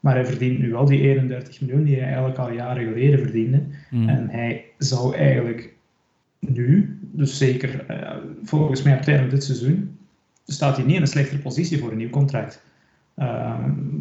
Maar 0.00 0.14
hij 0.14 0.26
verdient 0.26 0.58
nu 0.58 0.70
wel 0.70 0.84
die 0.84 1.00
31 1.00 1.60
miljoen 1.60 1.84
die 1.84 1.96
hij 1.96 2.04
eigenlijk 2.04 2.38
al 2.38 2.52
jaren 2.52 2.84
geleden 2.84 3.18
verdiende. 3.18 3.62
Mm. 3.90 4.08
En 4.08 4.28
hij 4.30 4.64
zou 4.78 5.16
eigenlijk 5.16 5.74
nu, 6.38 6.98
dus 7.00 7.38
zeker 7.38 7.84
uh, 7.90 8.16
volgens 8.42 8.82
mij 8.82 8.92
op 8.92 8.98
het 8.98 9.08
einde 9.08 9.22
van 9.22 9.34
dit 9.34 9.44
seizoen, 9.44 9.98
staat 10.46 10.76
hij 10.76 10.84
niet 10.84 10.94
in 10.94 11.00
een 11.00 11.06
slechtere 11.06 11.40
positie 11.40 11.78
voor 11.78 11.90
een 11.90 11.96
nieuw 11.96 12.10
contract. 12.10 12.62
Uh, 13.18 13.54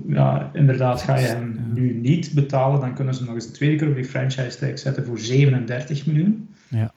ja, 0.08 0.51
inderdaad, 0.53 1.01
ga 1.01 1.18
je 1.18 1.25
hem 1.25 1.72
nu 1.74 1.94
niet 1.94 2.32
betalen, 2.34 2.79
dan 2.79 2.94
kunnen 2.94 3.13
ze 3.13 3.24
nog 3.24 3.34
eens 3.34 3.46
een 3.46 3.53
tweede 3.53 3.75
keer 3.75 3.88
op 3.88 3.96
die 3.96 4.06
franchise 4.06 4.58
tag 4.58 4.79
zetten 4.79 5.06
voor 5.06 5.20
37 5.20 6.06
miljoen. 6.06 6.50
Ja. 6.68 6.91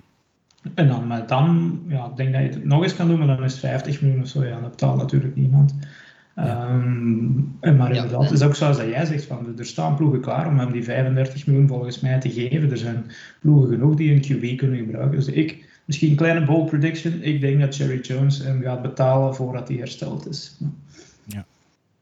En 0.74 0.88
dan, 0.88 1.06
met 1.06 1.28
dan 1.28 1.80
ja, 1.86 2.06
ik 2.06 2.16
denk 2.16 2.32
dat 2.32 2.42
je 2.42 2.48
het 2.48 2.64
nog 2.64 2.82
eens 2.82 2.96
kan 2.96 3.08
doen, 3.08 3.18
maar 3.18 3.26
dan 3.26 3.44
is 3.44 3.52
het 3.52 3.60
50 3.60 4.02
miljoen 4.02 4.22
of 4.22 4.28
zo. 4.28 4.44
Ja, 4.44 4.60
dat 4.60 4.70
betaalt 4.70 4.96
natuurlijk 4.96 5.36
niemand. 5.36 5.74
Ehm, 6.34 7.34
maar 7.60 7.94
inderdaad, 7.94 8.22
het 8.22 8.30
is 8.30 8.42
ook 8.42 8.54
zoals 8.54 8.76
dat 8.76 8.88
jij 8.88 9.04
zegt, 9.04 9.24
van, 9.24 9.58
er 9.58 9.66
staan 9.66 9.96
ploegen 9.96 10.20
klaar 10.20 10.46
om 10.46 10.58
hem 10.58 10.72
die 10.72 10.84
35 10.84 11.46
miljoen 11.46 11.68
volgens 11.68 12.00
mij 12.00 12.20
te 12.20 12.30
geven. 12.30 12.70
Er 12.70 12.78
zijn 12.78 13.04
ploegen 13.40 13.68
genoeg 13.68 13.94
die 13.94 14.12
een 14.12 14.20
QB 14.20 14.56
kunnen 14.56 14.78
gebruiken. 14.78 15.18
Dus 15.18 15.28
ik, 15.28 15.80
misschien 15.84 16.10
een 16.10 16.16
kleine 16.16 16.44
bold 16.44 16.70
prediction, 16.70 17.22
ik 17.22 17.40
denk 17.40 17.60
dat 17.60 17.76
Jerry 17.76 18.00
Jones 18.00 18.38
hem 18.38 18.62
gaat 18.62 18.82
betalen 18.82 19.34
voordat 19.34 19.68
hij 19.68 19.76
hersteld 19.76 20.28
is. 20.28 20.56
Ja. 21.24 21.46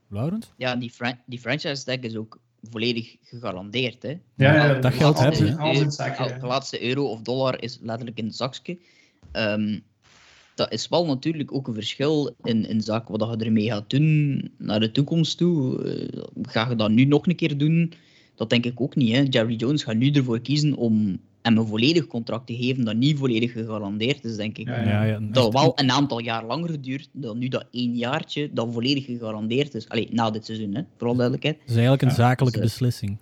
Laurens? 0.08 0.52
Ja, 0.56 0.76
die, 0.76 0.92
die 1.26 1.38
franchise 1.38 1.84
tag 1.84 1.96
is 1.96 2.16
ook 2.16 2.38
volledig 2.62 3.16
gegarandeerd. 3.22 4.02
Hè? 4.02 4.18
Ja, 4.34 4.54
ja, 4.54 4.74
dat 4.74 4.94
geldt 4.94 5.18
zakje. 5.88 6.38
De 6.40 6.46
laatste 6.46 6.82
euro 6.82 7.04
of 7.04 7.22
dollar 7.22 7.62
is 7.62 7.78
letterlijk 7.82 8.18
in 8.18 8.24
het 8.24 8.36
zakje. 8.36 8.78
Ehm, 9.32 9.78
dat 10.60 10.72
is 10.72 10.88
wel 10.88 11.06
natuurlijk 11.06 11.54
ook 11.54 11.68
een 11.68 11.74
verschil 11.74 12.34
in, 12.42 12.68
in 12.68 12.80
zaken 12.80 13.18
wat 13.18 13.38
je 13.38 13.44
ermee 13.44 13.70
gaat 13.70 13.90
doen 13.90 14.50
naar 14.58 14.80
de 14.80 14.90
toekomst 14.90 15.38
toe. 15.38 15.84
Uh, 15.84 16.22
ga 16.42 16.68
je 16.68 16.76
dat 16.76 16.90
nu 16.90 17.04
nog 17.04 17.26
een 17.26 17.36
keer 17.36 17.58
doen? 17.58 17.92
Dat 18.34 18.50
denk 18.50 18.66
ik 18.66 18.80
ook 18.80 18.94
niet. 18.94 19.14
Hè. 19.14 19.24
Jerry 19.28 19.54
Jones 19.54 19.82
gaat 19.82 19.96
nu 19.96 20.10
ervoor 20.10 20.40
kiezen 20.40 20.74
om 20.74 21.20
hem 21.42 21.56
een 21.56 21.66
volledig 21.66 22.06
contract 22.06 22.46
te 22.46 22.56
geven 22.56 22.84
dat 22.84 22.96
niet 22.96 23.18
volledig 23.18 23.52
gegarandeerd 23.52 24.24
is, 24.24 24.36
denk 24.36 24.58
ik. 24.58 24.66
Ja, 24.66 24.82
ja, 24.82 25.02
ja. 25.04 25.18
Dat 25.20 25.52
wel 25.52 25.72
een 25.74 25.90
aantal 25.90 26.20
jaar 26.20 26.44
langer 26.44 26.82
duurt 26.82 27.08
dan 27.12 27.38
nu 27.38 27.48
dat 27.48 27.66
één 27.70 27.96
jaartje 27.96 28.50
dat 28.52 28.72
volledig 28.72 29.04
gegarandeerd 29.04 29.74
is. 29.74 29.88
Allee, 29.88 30.08
na 30.12 30.30
dit 30.30 30.44
seizoen, 30.44 30.74
hè, 30.74 30.82
vooral 30.96 31.16
duidelijkheid. 31.16 31.58
Dat 31.58 31.68
is 31.68 31.74
eigenlijk 31.74 32.02
een 32.02 32.10
zakelijke 32.10 32.60
dus, 32.60 32.68
beslissing. 32.68 33.16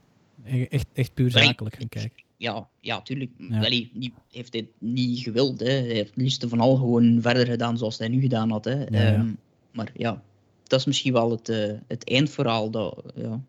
Echt, 0.69 0.87
echt 0.93 1.15
puur 1.15 1.31
zakelijk 1.31 1.77
gaan 1.77 1.89
kijken. 1.89 2.27
Ja, 2.39 2.69
ja, 2.81 3.01
tuurlijk. 3.01 3.31
Ja. 3.37 3.65
Allee, 3.65 3.91
die 3.95 4.13
heeft 4.31 4.53
hij 4.53 4.69
niet 4.79 5.19
gewild. 5.19 5.61
Hè. 5.61 5.67
Hij 5.67 5.83
heeft 5.83 6.09
het 6.09 6.17
liefst 6.17 6.45
van 6.49 6.61
al 6.61 6.77
gewoon 6.77 7.19
verder 7.23 7.47
gedaan 7.47 7.79
zoals 7.79 7.99
hij 7.99 8.09
nu 8.09 8.21
gedaan 8.21 8.51
had. 8.51 8.65
Hè. 8.65 8.85
Ja, 8.85 9.15
um, 9.15 9.39
maar 9.73 9.91
ja, 9.95 10.23
dat 10.63 10.79
is 10.81 10.87
misschien 10.87 11.13
wel 11.13 11.31
het, 11.31 11.49
uh, 11.49 11.73
het 11.87 12.11
eindverhaal. 12.11 12.71
Dat, 12.71 13.03
ja, 13.15 13.41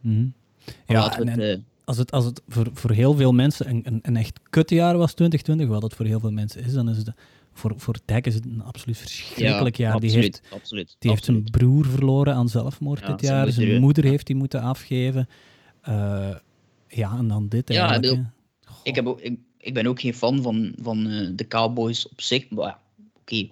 -hmm. 0.00 0.32
ja 0.86 1.18
en, 1.18 1.28
en, 1.28 1.64
als 1.84 1.98
het, 1.98 2.10
als 2.10 2.24
het 2.24 2.42
voor, 2.48 2.66
voor 2.72 2.90
heel 2.90 3.14
veel 3.14 3.32
mensen 3.32 3.68
een, 3.68 3.82
een, 3.84 3.98
een 4.02 4.16
echt 4.16 4.40
kutjaar 4.50 4.96
was, 4.96 5.14
2020, 5.14 5.68
wat 5.68 5.82
het 5.82 5.94
voor 5.94 6.06
heel 6.06 6.20
veel 6.20 6.30
mensen 6.30 6.64
is, 6.64 6.72
dan 6.72 6.88
is 6.88 6.96
het 6.96 7.10
voor, 7.52 7.74
voor 7.76 7.98
Dijk 8.04 8.26
is 8.26 8.34
het 8.34 8.44
een 8.44 8.62
absoluut 8.62 8.98
verschrikkelijk 8.98 9.76
ja, 9.76 9.84
jaar. 9.84 9.94
Absoluut, 9.94 10.14
die 10.14 10.22
heeft, 10.22 10.42
absoluut, 10.50 10.96
die 10.98 11.10
heeft 11.10 11.24
zijn 11.24 11.44
broer 11.44 11.86
verloren 11.86 12.34
aan 12.34 12.48
zelfmoord 12.48 13.00
Ja, 13.00 13.06
dit 13.06 13.20
zijn 13.20 13.32
jaar. 13.32 13.44
moeder, 13.44 13.64
Zijn 13.64 13.80
moeder 13.80 14.04
heeft 14.04 14.28
hij 14.28 14.36
moeten 14.36 14.60
afgeven. 14.60 15.28
Uh, 15.88 16.34
ja, 16.96 17.16
en 17.18 17.28
dan 17.28 17.48
dit 17.48 17.72
Ja, 17.72 17.88
eigenlijk. 17.90 18.22
ik 18.82 18.94
heb 18.94 19.06
ook, 19.06 19.20
ik, 19.20 19.38
ik 19.58 19.74
ben 19.74 19.86
ook 19.86 20.00
geen 20.00 20.14
fan 20.14 20.42
van, 20.42 20.72
van 20.82 21.06
uh, 21.06 21.28
de 21.34 21.48
Cowboys 21.48 22.08
op 22.08 22.20
zich. 22.20 22.50
Maar 22.50 22.66
ja, 22.66 22.78
oké, 23.20 23.48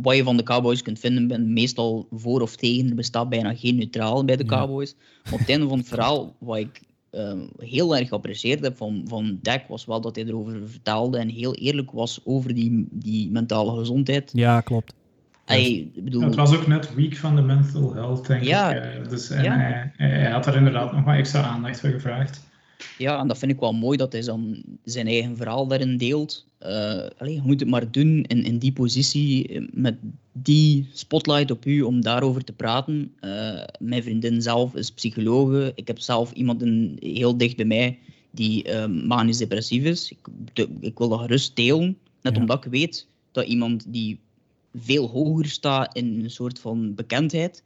wat 0.00 0.16
je 0.16 0.22
van 0.22 0.36
de 0.36 0.42
Cowboys 0.42 0.82
kunt 0.82 0.98
vinden, 0.98 1.26
ben 1.28 1.52
meestal 1.52 2.06
voor 2.10 2.40
of 2.40 2.56
tegen. 2.56 2.88
Er 2.88 2.94
bestaat 2.94 3.28
bijna 3.28 3.54
geen 3.54 3.76
neutraal 3.76 4.24
bij 4.24 4.36
de 4.36 4.44
Ja. 4.46 4.58
Cowboys. 4.58 4.94
Maar 5.24 5.32
op 5.32 5.38
het 5.38 5.48
einde 5.48 5.68
van 5.68 5.78
het 5.78 5.88
verhaal, 5.88 6.36
wat 6.38 6.56
ik 6.58 6.80
uh, 7.12 7.32
heel 7.58 7.96
erg 7.96 8.08
geapprecieerd 8.08 8.60
heb 8.60 8.76
van, 8.76 9.02
van 9.08 9.38
Dak, 9.42 9.68
was 9.68 9.84
wel 9.84 10.00
dat 10.00 10.16
hij 10.16 10.24
erover 10.24 10.60
vertaalde 10.68 11.18
en 11.18 11.28
heel 11.28 11.54
eerlijk 11.54 11.90
was 11.90 12.20
over 12.24 12.54
die, 12.54 12.86
die 12.90 13.30
mentale 13.30 13.78
gezondheid. 13.78 14.30
Ja, 14.34 14.60
klopt. 14.60 14.94
Hij, 15.44 15.90
bedoel, 15.94 16.20
Ja, 16.20 16.26
het 16.26 16.36
was 16.36 16.54
ook 16.56 16.66
net 16.66 16.94
week 16.94 17.16
van 17.16 17.36
de 17.36 17.42
mental 17.42 17.94
health, 17.94 18.26
denk 18.26 18.42
Ja. 18.42 18.74
ik. 18.74 18.82
eh, 19.04 19.08
Dus 19.08 19.30
en 19.30 19.42
Ja. 19.44 19.56
hij, 19.56 19.92
hij 19.96 20.30
had 20.30 20.46
er 20.46 20.56
inderdaad 20.56 20.92
nog 20.92 21.04
wat 21.04 21.14
extra 21.14 21.42
aandacht 21.42 21.80
voor 21.80 21.90
gevraagd. 21.90 22.50
Ja, 22.98 23.18
en 23.20 23.28
dat 23.28 23.38
vind 23.38 23.52
ik 23.52 23.60
wel 23.60 23.72
mooi 23.72 23.96
dat 23.96 24.12
hij 24.12 24.20
dan 24.22 24.62
zijn 24.84 25.06
eigen 25.06 25.36
verhaal 25.36 25.66
daarin 25.66 25.96
deelt. 25.96 26.46
Eh 26.58 27.06
allee, 27.18 27.34
je 27.34 27.40
moet 27.44 27.60
het 27.60 27.68
maar 27.68 27.90
doen 27.90 28.22
in, 28.22 28.44
in 28.44 28.58
die 28.58 28.72
positie, 28.72 29.48
eh, 29.48 29.62
met 29.72 29.96
die 30.32 30.86
spotlight 30.92 31.50
op 31.50 31.66
u 31.66 31.82
om 31.82 32.00
daarover 32.02 32.44
te 32.44 32.52
praten. 32.52 33.12
Eh, 33.20 33.62
mijn 33.78 34.02
vriendin 34.02 34.42
zelf 34.42 34.74
is 34.74 34.90
psychologe. 34.90 35.72
Ik 35.74 35.86
heb 35.86 35.98
zelf 35.98 36.32
iemand 36.32 36.62
in, 36.62 36.96
heel 37.00 37.36
dicht 37.36 37.56
bij 37.56 37.64
mij 37.64 37.98
die 38.30 38.62
eh, 38.64 38.86
manisch 38.86 39.38
depressief 39.38 39.84
is. 39.84 40.10
Ik, 40.10 40.18
de- 40.52 40.68
ik 40.80 40.98
wil 40.98 41.08
dat 41.08 41.20
gerust 41.20 41.56
delen, 41.56 41.98
net 42.22 42.34
Ja. 42.34 42.40
omdat 42.40 42.64
ik 42.64 42.70
weet 42.70 43.06
dat 43.32 43.46
iemand 43.46 43.84
die 43.88 44.18
veel 44.74 45.08
hoger 45.08 45.46
staat 45.46 45.96
in 45.96 46.20
een 46.24 46.30
soort 46.30 46.58
van 46.58 46.94
bekendheid, 46.94 47.62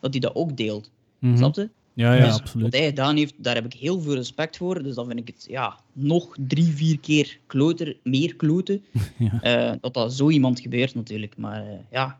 dat 0.00 0.10
hij 0.12 0.20
dat 0.20 0.34
ook 0.34 0.56
deelt. 0.56 0.90
Mhm. 1.18 1.36
Snap 1.36 1.54
je? 1.54 1.68
Ja, 1.98 2.14
ja, 2.14 2.20
Dus 2.24 2.30
Wat 2.30 2.40
absoluut. 2.40 2.72
hij 2.72 2.84
gedaan 2.86 3.16
heeft, 3.16 3.34
daar 3.36 3.54
heb 3.54 3.64
ik 3.64 3.72
heel 3.72 4.00
veel 4.00 4.14
respect 4.14 4.56
voor. 4.56 4.82
Dus 4.82 4.94
dan 4.94 5.06
vind 5.06 5.18
ik 5.18 5.26
het 5.26 5.46
ja, 5.48 5.78
nog 5.92 6.36
drie, 6.46 6.64
vier 6.74 6.98
keer 7.00 7.38
kloter, 7.46 7.96
meer 8.02 8.36
kloten. 8.36 8.82
Ja. 9.18 9.42
eh, 9.42 9.76
dat 9.80 9.94
dat 9.94 10.12
zo 10.12 10.30
iemand 10.30 10.60
gebeurt 10.60 10.94
natuurlijk. 10.94 11.36
Maar 11.36 11.66
eh, 11.66 11.78
ja, 11.90 12.18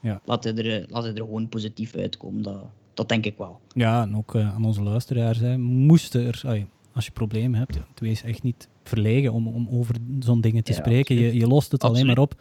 Ja. 0.00 0.20
Laat, 0.24 0.44
hij 0.44 0.54
er, 0.54 0.86
laat 0.88 1.02
hij 1.02 1.12
er 1.12 1.18
gewoon 1.18 1.48
positief 1.48 1.94
uitkomen. 1.94 2.42
Dat, 2.42 2.64
dat 2.94 3.08
denk 3.08 3.24
ik 3.24 3.36
wel. 3.38 3.60
Ja, 3.74 4.02
en 4.02 4.16
ook 4.16 4.34
eh, 4.34 4.54
aan 4.54 4.64
onze 4.64 4.82
luisteraars. 4.82 5.38
Hè, 5.38 5.58
moesten 5.58 6.26
er, 6.26 6.40
ai, 6.46 6.66
als 6.92 7.04
je 7.04 7.10
problemen 7.10 7.58
hebt, 7.58 7.74
ja, 7.74 7.86
wees 7.94 8.22
echt 8.22 8.42
niet 8.42 8.68
verlegen 8.82 9.32
om, 9.32 9.46
om 9.46 9.68
over 9.70 9.94
zo'n 10.20 10.40
dingen 10.40 10.64
te 10.64 10.72
Ja, 10.72 10.78
spreken. 10.78 11.16
Je, 11.16 11.34
je 11.34 11.46
lost 11.46 11.72
het 11.72 11.84
alleen 11.84 12.06
maar 12.06 12.18
op 12.18 12.34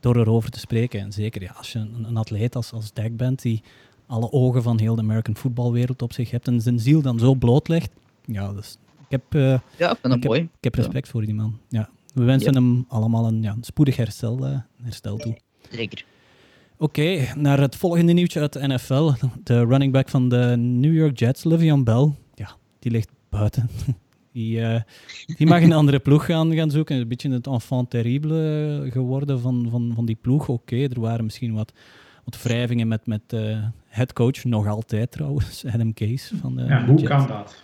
door 0.00 0.16
erover 0.16 0.50
te 0.50 0.58
spreken. 0.58 1.00
En 1.00 1.12
zeker 1.12 1.42
ja, 1.42 1.52
als 1.56 1.72
je 1.72 1.78
een, 1.78 2.04
een 2.08 2.16
atleet 2.16 2.56
als, 2.56 2.72
als 2.72 2.92
bent, 3.12 3.42
die 3.42 3.62
alle 4.08 4.32
ogen 4.32 4.62
van 4.62 4.78
heel 4.78 4.94
de 4.94 5.02
American 5.02 5.36
voetbalwereld 5.36 6.02
op 6.02 6.12
zich 6.12 6.30
hebt 6.30 6.46
en 6.48 6.60
zijn 6.60 6.78
ziel 6.78 7.02
dan 7.02 7.18
zo 7.18 7.34
blootlegt. 7.34 7.90
Ja, 8.24 8.52
dus 8.52 8.78
ik 9.08 9.10
heb, 9.10 9.22
Ja, 9.32 9.90
ik 9.90 9.98
heb- 10.02 10.24
mooi. 10.24 10.40
ik 10.40 10.48
heb 10.64 10.74
respect 10.74 11.08
voor 11.08 11.24
die 11.24 11.34
man. 11.34 11.58
Ja. 11.68 11.88
We 12.14 12.24
wensen 12.24 12.54
hem 12.54 12.84
allemaal 12.88 13.26
een, 13.26 13.42
ja, 13.42 13.52
een 13.52 13.64
spoedig 13.64 13.96
herstel, 13.96 14.46
eh, 14.46 14.58
herstel 14.82 15.16
toe. 15.16 15.36
Zeker. 15.70 16.04
Oké, 16.78 17.26
naar 17.36 17.60
het 17.60 17.76
volgende 17.76 18.12
nieuwtje 18.12 18.40
uit 18.40 18.52
de 18.52 18.66
NFL. 18.68 19.10
De 19.44 19.64
running 19.64 19.92
back 19.92 20.08
van 20.08 20.28
de 20.28 20.54
New 20.58 20.94
York 20.94 21.18
Jets, 21.18 21.44
Le'Veon 21.44 21.84
Bell. 21.84 22.12
Ja, 22.34 22.56
die 22.78 22.90
ligt 22.92 23.10
buiten. 23.28 23.68
Die, 24.32 24.60
eh, 24.60 24.80
die 25.36 25.46
mag 25.46 25.62
een 25.62 25.72
andere 25.82 25.98
ploeg 25.98 26.24
gaan, 26.24 26.54
gaan 26.54 26.70
zoeken. 26.70 26.96
Een 26.96 27.08
beetje 27.08 27.30
het 27.30 27.46
enfant 27.46 27.90
terrible 27.90 28.88
geworden 28.92 29.40
van, 29.40 29.66
van, 29.70 29.92
van 29.94 30.04
die 30.06 30.14
ploeg. 30.20 30.48
Oké, 30.48 30.76
er 30.76 31.00
waren 31.00 31.24
misschien 31.24 31.52
wat, 31.54 31.72
wat 32.24 32.42
wrijvingen 32.42 32.88
met, 32.88 33.06
met 33.06 33.22
headcoach, 33.98 34.44
nog 34.44 34.66
altijd 34.66 35.10
trouwens, 35.10 35.64
Adam 35.74 35.94
Case 35.94 36.36
van 36.36 36.56
de, 36.56 36.62
Ja, 36.62 36.86
hoe 36.86 37.02
kan 37.02 37.26
dat? 37.26 37.62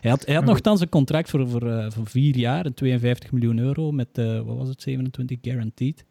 Hij 0.00 0.10
had, 0.10 0.26
hij 0.26 0.34
had 0.34 0.44
nogthans 0.44 0.80
een 0.80 0.88
contract 0.88 1.30
voor, 1.30 1.48
voor, 1.48 1.70
eh, 1.70 1.90
voor 1.90 2.06
vier 2.06 2.36
jaar, 2.36 2.64
en 2.64 2.74
52 2.74 3.32
miljoen 3.32 3.58
euro, 3.58 3.92
met, 3.92 4.08
eh, 4.12 4.40
wat 4.40 4.56
was 4.56 4.68
het, 4.68 4.82
27 4.82 5.38
guaranteed. 5.40 6.04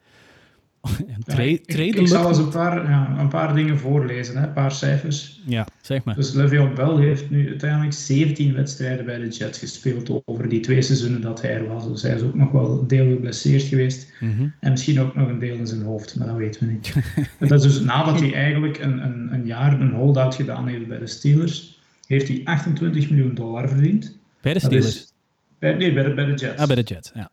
Ja, 1.26 1.38
ik, 1.38 2.08
zal 2.08 2.28
eens 2.28 2.38
een 2.38 2.48
paar, 2.48 2.90
ja, 2.90 3.16
een 3.18 3.28
paar 3.28 3.54
dingen 3.54 3.78
voorlezen, 3.78 4.36
hè, 4.36 4.46
een 4.46 4.52
paar 4.52 4.72
cijfers. 4.72 5.40
Ja, 5.44 5.66
zeg 5.80 6.04
maar. 6.04 6.14
Dus 6.14 6.32
Le'Veon 6.32 6.74
Bell 6.74 6.96
heeft 6.96 7.30
nu 7.30 7.48
uiteindelijk 7.48 7.92
17 7.92 8.54
wedstrijden 8.54 9.04
bij 9.04 9.18
de 9.18 9.28
Jets 9.28 9.58
gespeeld 9.58 10.22
over 10.24 10.48
die 10.48 10.60
twee 10.60 10.82
seizoenen 10.82 11.20
dat 11.20 11.42
hij 11.42 11.54
er 11.54 11.66
was. 11.66 11.88
Dus 11.88 12.02
hij 12.02 12.14
is 12.14 12.22
ook 12.22 12.34
nog 12.34 12.50
wel 12.50 12.78
een 12.78 12.86
deel 12.86 13.08
geblesseerd 13.08 13.62
geweest. 13.62 14.12
Mhm. 14.20 14.48
En 14.60 14.70
misschien 14.70 15.00
ook 15.00 15.14
nog 15.14 15.28
een 15.28 15.38
deel 15.38 15.54
in 15.54 15.66
zijn 15.66 15.82
hoofd, 15.82 16.16
maar 16.16 16.26
dat 16.26 16.36
weten 16.36 16.66
we 16.66 16.72
niet. 16.72 16.94
Dat 17.48 17.64
is 17.64 17.72
dus 17.72 17.80
nadat 17.80 18.20
hij 18.20 18.34
eigenlijk 18.34 18.78
een, 18.78 19.04
een, 19.04 19.32
een 19.32 19.46
jaar 19.46 19.80
een 19.80 19.92
holdout 19.92 20.34
gedaan 20.34 20.68
heeft 20.68 20.88
bij 20.88 20.98
de 20.98 21.06
Steelers, 21.06 21.80
heeft 22.06 22.28
hij 22.28 22.40
28 22.44 23.10
miljoen 23.10 23.34
dollar 23.34 23.68
verdiend. 23.68 24.16
Bij 24.40 24.52
de 24.52 24.58
Steelers. 24.58 24.86
is, 24.86 25.12
bij, 25.58 25.74
nee, 25.74 25.92
bij 25.92 26.02
de, 26.02 26.14
bij 26.14 26.24
de 26.24 26.34
Jets. 26.34 26.60
Ah, 26.60 26.66
bij 26.66 26.76
de 26.76 26.82
Jets, 26.82 27.10
ja. 27.14 27.30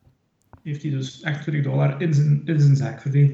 Heeft 0.66 0.82
hij 0.82 0.90
dus 0.90 1.24
28 1.24 1.64
dollar 1.72 2.00
in 2.02 2.14
zijn, 2.14 2.42
in 2.44 2.60
zijn 2.60 2.76
zak 2.76 3.00
verdiend. 3.00 3.32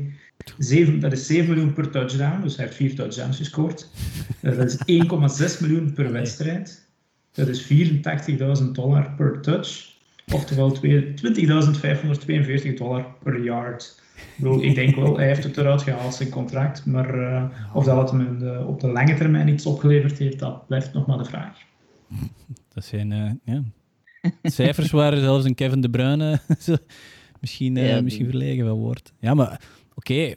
Zeven, 0.58 1.00
dat 1.00 1.12
is 1.12 1.26
7 1.26 1.54
miljoen 1.54 1.72
per 1.72 1.90
touchdown, 1.90 2.42
dus 2.42 2.56
hij 2.56 2.64
heeft 2.64 2.76
4 2.76 2.94
touchdowns 2.94 3.36
gescoord. 3.36 3.88
Eh, 4.40 4.56
dat 4.56 4.68
is 4.84 5.02
1,6 5.56 5.60
miljoen 5.60 5.92
per 5.92 6.12
wedstrijd. 6.12 6.88
Dat 7.32 7.48
is 7.48 7.62
84.000 7.62 8.74
dollar 8.74 9.14
per 9.16 9.40
touch. 9.40 9.90
Oftewel 10.32 10.70
twee- 10.70 11.14
20.542 11.14 12.74
dollar 12.74 13.06
per 13.22 13.42
yard. 13.44 14.00
Ik, 14.16 14.22
bedoel, 14.36 14.62
ik 14.62 14.74
denk 14.74 14.96
wel, 14.96 15.16
hij 15.16 15.26
heeft 15.26 15.44
het 15.44 15.56
eruit 15.56 15.82
gehaald, 15.82 16.14
zijn 16.14 16.28
contract. 16.28 16.86
Maar 16.86 17.18
eh, 17.18 17.44
of 17.74 17.84
dat 17.84 17.96
het 18.00 18.10
hem 18.10 18.38
de- 18.38 18.64
op 18.66 18.80
de 18.80 18.88
lange 18.88 19.14
termijn 19.14 19.48
iets 19.48 19.66
opgeleverd 19.66 20.18
heeft, 20.18 20.38
dat 20.38 20.66
blijft 20.66 20.92
nog 20.92 21.06
maar 21.06 21.18
de 21.18 21.24
vraag. 21.24 21.58
Dat 22.74 22.84
zijn, 22.84 23.12
eh, 23.12 23.30
ja. 23.44 23.62
Cijfers 24.42 24.90
waar 24.90 25.16
zelfs 25.16 25.44
een 25.44 25.54
Kevin 25.54 25.80
De 25.80 25.90
Bruyne 25.90 26.40
misschien, 27.42 27.76
eh, 27.76 27.88
Ja, 27.88 27.94
die- 27.94 28.02
misschien 28.02 28.26
verlegen 28.28 28.66
van 28.66 28.78
wordt. 28.78 29.12
Ja, 29.18 29.34
maar 29.34 29.60
oké, 29.94 30.34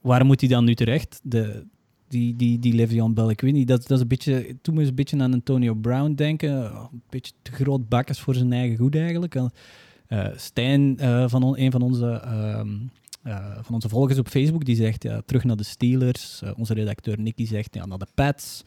waar 0.00 0.24
moet 0.26 0.40
hij 0.40 0.48
dan 0.48 0.64
nu 0.64 0.74
terecht? 0.74 1.20
De, 1.22 1.64
die, 2.08 2.36
die, 2.36 2.58
die 2.58 2.74
Le'Veon 2.74 3.14
Bell, 3.14 3.28
ik 3.28 3.40
weet 3.40 3.52
niet, 3.52 3.68
dat, 3.68 3.80
dat 3.82 3.90
is 3.90 4.00
een 4.00 4.08
beetje, 4.08 4.56
toen 4.62 4.74
moest 4.74 4.88
een 4.88 4.94
beetje 4.94 5.20
aan 5.20 5.32
Antonio 5.32 5.74
Brown 5.74 6.12
denken. 6.14 6.72
Oh, 6.72 6.92
Een 6.92 7.02
beetje 7.08 7.32
te 7.42 7.52
groot 7.52 7.88
bakkes 7.88 8.20
voor 8.20 8.34
zijn 8.34 8.52
eigen 8.52 8.76
goed 8.76 8.96
eigenlijk. 8.96 9.34
Eh 9.34 10.26
Stijn, 10.36 10.98
eh, 10.98 11.28
van 11.28 11.42
on- 11.42 11.58
een 11.58 11.70
van 11.70 11.82
onze, 11.82 12.06
ehm, 12.10 12.68
eh, 13.22 13.56
van 13.62 13.74
onze 13.74 13.88
volgers 13.88 14.18
op 14.18 14.28
Facebook, 14.28 14.64
die 14.64 14.76
zegt 14.76 15.02
ja, 15.02 15.22
terug 15.26 15.44
naar 15.44 15.56
de 15.56 15.62
Steelers. 15.64 16.42
Onze 16.56 16.74
redacteur 16.74 17.20
Nick 17.20 17.36
die 17.36 17.46
zegt 17.46 17.74
ja, 17.74 17.86
naar 17.86 17.98
de 17.98 18.06
Pats. 18.14 18.62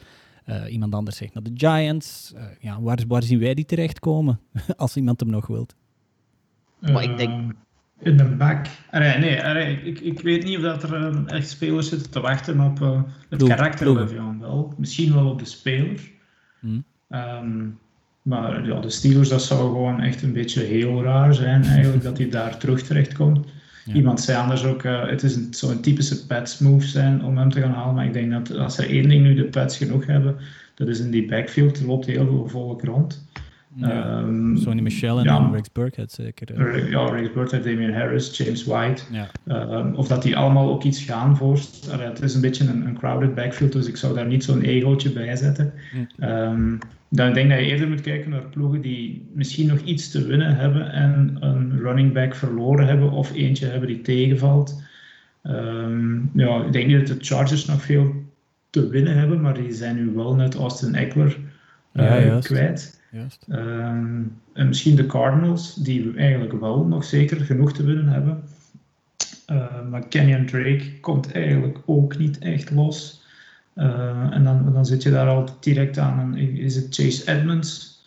Eh, 0.46 0.72
iemand 0.74 0.96
anders 0.96 1.18
zegt 1.18 1.34
naar 1.34 1.44
de 1.44 1.52
Giants. 1.54 2.34
Ja, 2.60 2.82
waar, 2.82 3.00
waar 3.08 3.24
zien 3.24 3.40
wij 3.40 3.54
die 3.54 3.66
terechtkomen? 3.66 4.40
Als 4.78 4.96
iemand 4.96 5.20
hem 5.20 5.30
nog 5.30 5.48
wilt. 5.48 5.76
Maar 6.80 7.04
ik 7.04 7.18
denk- 7.18 7.54
In 8.04 8.18
de 8.18 8.24
back. 8.24 8.66
nee, 8.92 9.82
ik, 9.84 10.00
ik 10.00 10.20
weet 10.20 10.44
niet 10.44 10.58
of 10.58 10.64
dat 10.64 10.84
er 10.84 10.94
um, 10.94 11.28
echt 11.28 11.50
spelers 11.50 11.90
zitten 11.90 12.12
te 12.12 12.20
wachten 12.20 12.60
op 12.60 12.80
uh, 12.80 13.02
het 13.30 13.44
karakter 13.44 14.08
van 14.08 14.40
wel. 14.40 14.74
Misschien 14.78 15.14
wel 15.14 15.30
op 15.30 15.40
de 15.40 15.46
speler. 15.46 16.00
Hmm. 16.60 16.84
Um, 17.10 17.78
maar 18.24 18.66
ja, 18.66 18.80
de 18.80 18.90
Steelers, 18.90 19.30
dat 19.30 19.44
zou 19.44 19.60
gewoon 19.60 20.02
echt 20.02 20.22
een 20.22 20.34
beetje 20.34 20.64
heel 20.64 21.04
raar 21.04 21.34
zijn, 21.34 21.64
eigenlijk, 21.64 22.04
dat 22.04 22.18
hij 22.18 22.30
daar 22.40 22.58
terug 22.58 22.82
terecht 22.82 23.14
komt. 23.14 23.48
Iemand 23.94 24.22
zei 24.22 24.38
anders 24.38 24.64
ook, 24.64 24.84
uh, 24.84 25.06
het 25.06 25.24
is 25.24 25.50
zo'n 25.50 25.82
typische 25.82 26.26
Pets 26.26 26.60
move 26.60 26.88
zijn 26.88 27.24
om 27.24 27.38
hem 27.38 27.50
te 27.50 27.62
gaan 27.62 27.74
halen. 27.74 27.96
Maar 27.96 28.06
ik 28.06 28.14
denk 28.14 28.32
dat 28.32 28.58
als 28.58 28.78
er 28.78 28.90
één 28.90 29.10
ding 29.10 29.24
nu 29.24 29.36
de 29.36 29.44
Pets 29.44 29.78
genoeg 29.78 30.06
hebben, 30.06 30.36
dat 30.76 30.88
is 30.88 31.00
in 31.00 31.12
die 31.12 31.28
backfield, 31.28 31.80
er 31.80 31.86
loopt 31.86 32.06
heel 32.06 32.26
veel 32.26 32.48
volk 32.48 32.84
rond. 32.84 33.26
Ja. 33.76 34.20
Um, 34.20 34.58
Sonny 34.58 34.82
Michel 34.82 35.20
en 35.20 35.24
ja, 35.24 35.50
Rex 35.54 35.72
Burkhead 35.72 36.12
zeker. 36.12 36.90
Ja, 36.90 37.06
Rex 37.06 37.34
Burkhead, 37.34 37.64
Damian 37.64 37.94
Harris, 37.94 38.38
James 38.38 38.64
White. 38.64 39.04
Ja. 39.12 39.30
Um, 39.78 39.96
of 39.96 40.08
dat 40.08 40.24
die 40.24 40.38
allemaal 40.38 40.70
ook 40.70 40.84
iets 40.84 41.04
gaan 41.04 41.38
voor. 41.38 41.60
het 41.90 42.22
is 42.22 42.36
een 42.36 42.42
beetje 42.42 42.68
een, 42.68 42.86
een, 42.86 42.98
crowded 42.98 43.36
backfield, 43.36 43.72
dus 43.72 43.88
ik 43.88 43.98
zou 43.98 44.14
daar 44.14 44.28
niet 44.28 44.44
zo'n 44.44 44.62
egootje 44.62 45.12
bij 45.12 45.36
zetten. 45.36 45.74
Hm. 45.92 46.24
Um, 46.24 46.80
dan 47.10 47.34
denk 47.34 47.50
dat 47.50 47.60
je 47.60 47.66
eerder 47.66 47.88
moet 47.88 48.02
kijken 48.02 48.30
naar 48.30 48.46
ploegen 48.46 48.82
die 48.82 49.28
misschien 49.34 49.68
nog 49.68 49.80
iets 49.80 50.12
te 50.12 50.28
winnen 50.28 50.56
hebben 50.56 50.92
en 50.92 51.38
een 51.40 51.80
running 51.80 52.14
back 52.14 52.36
verloren 52.36 52.88
hebben 52.88 53.12
of 53.12 53.34
eentje 53.34 53.68
hebben 53.68 53.88
die 53.88 54.02
tegenvalt. 54.02 54.82
ja, 56.34 56.64
ik 56.66 56.72
denk 56.72 56.88
niet 56.88 57.08
dat 57.08 57.18
de 57.18 57.26
Chargers 57.26 57.66
nog 57.66 57.82
veel 57.82 58.14
te 58.70 58.90
winnen 58.90 59.18
hebben, 59.18 59.42
maar 59.42 59.54
die 59.54 59.72
zijn 59.72 59.96
nu 59.96 60.12
wel 60.16 60.36
net 60.36 60.56
Austin 60.56 60.96
Eckler 60.96 61.38
uh, 61.94 62.40
kwijt. 62.40 63.02
Ehm, 63.48 64.22
en 64.54 64.68
misschien 64.68 64.96
de 64.96 65.06
Cardinals, 65.06 65.76
die 65.76 66.14
eigenlijk 66.16 66.60
wel 66.60 66.86
nog 66.86 67.04
zeker 67.04 67.42
genoeg 67.42 67.74
te 67.74 67.84
winnen 67.84 68.08
hebben. 68.08 68.44
Uh, 69.52 69.90
maar 69.90 70.08
Kenyon 70.08 70.46
Drake 70.46 71.00
komt 71.00 71.32
eigenlijk 71.32 71.78
ook 71.86 72.18
niet 72.18 72.38
echt 72.40 72.72
los. 72.72 73.24
Uh, 73.76 74.28
en 74.32 74.44
dan, 74.44 74.74
dan 74.74 74.86
zit 74.86 75.04
je 75.04 75.12
daar 75.12 75.28
al 75.28 75.58
direct 75.60 75.98
aan. 75.98 76.20
En 76.20 76.38
is 76.38 76.76
het 76.76 76.96
Chase 76.96 77.32
Edmonds 77.32 78.02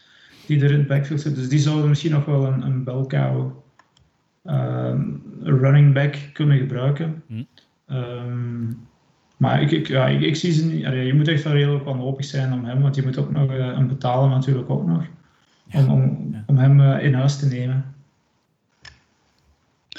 die 0.47 0.65
er 0.65 0.71
in 0.71 0.79
het 0.79 0.87
backfield 0.87 1.21
zit? 1.21 1.35
Dus 1.35 1.49
die 1.49 1.59
zouden 1.59 1.89
misschien 1.89 2.13
nog 2.13 2.25
wel 2.25 2.47
een, 2.47 2.63
een 2.63 2.85
belkou 2.85 3.51
uh, 4.45 4.95
running 5.43 5.95
back 5.95 6.17
kunnen 6.33 6.59
gebruiken. 6.59 7.23
Um, 7.89 8.87
maar 9.37 9.63
ik, 9.63 9.71
ik, 9.71 9.89
ja, 9.89 10.07
ik, 10.07 10.21
ik, 10.21 10.37
zie 10.37 10.53
ze 10.53 10.67
niet. 10.67 10.83
je 10.83 11.13
moet 11.15 11.29
echt 11.29 11.43
wel 11.43 11.53
redelijk 11.53 11.85
wanhopig 11.85 12.25
zijn 12.25 12.53
om 12.53 12.65
hem, 12.65 12.81
want 12.81 12.95
je 12.95 13.03
moet 13.03 13.19
ook 13.19 13.31
nog 13.31 13.53
uh, 13.53 13.75
hem 13.75 13.89
betalen 13.89 14.31
natuurlijk 14.31 14.71
ook 14.71 14.87
nog. 14.87 15.05
Om, 15.73 15.91
om, 15.91 16.35
om 16.47 16.57
hem 16.57 16.81
uh, 16.81 17.05
in 17.05 17.15
huis 17.15 17.39
te 17.39 17.47
nemen. 17.47 17.95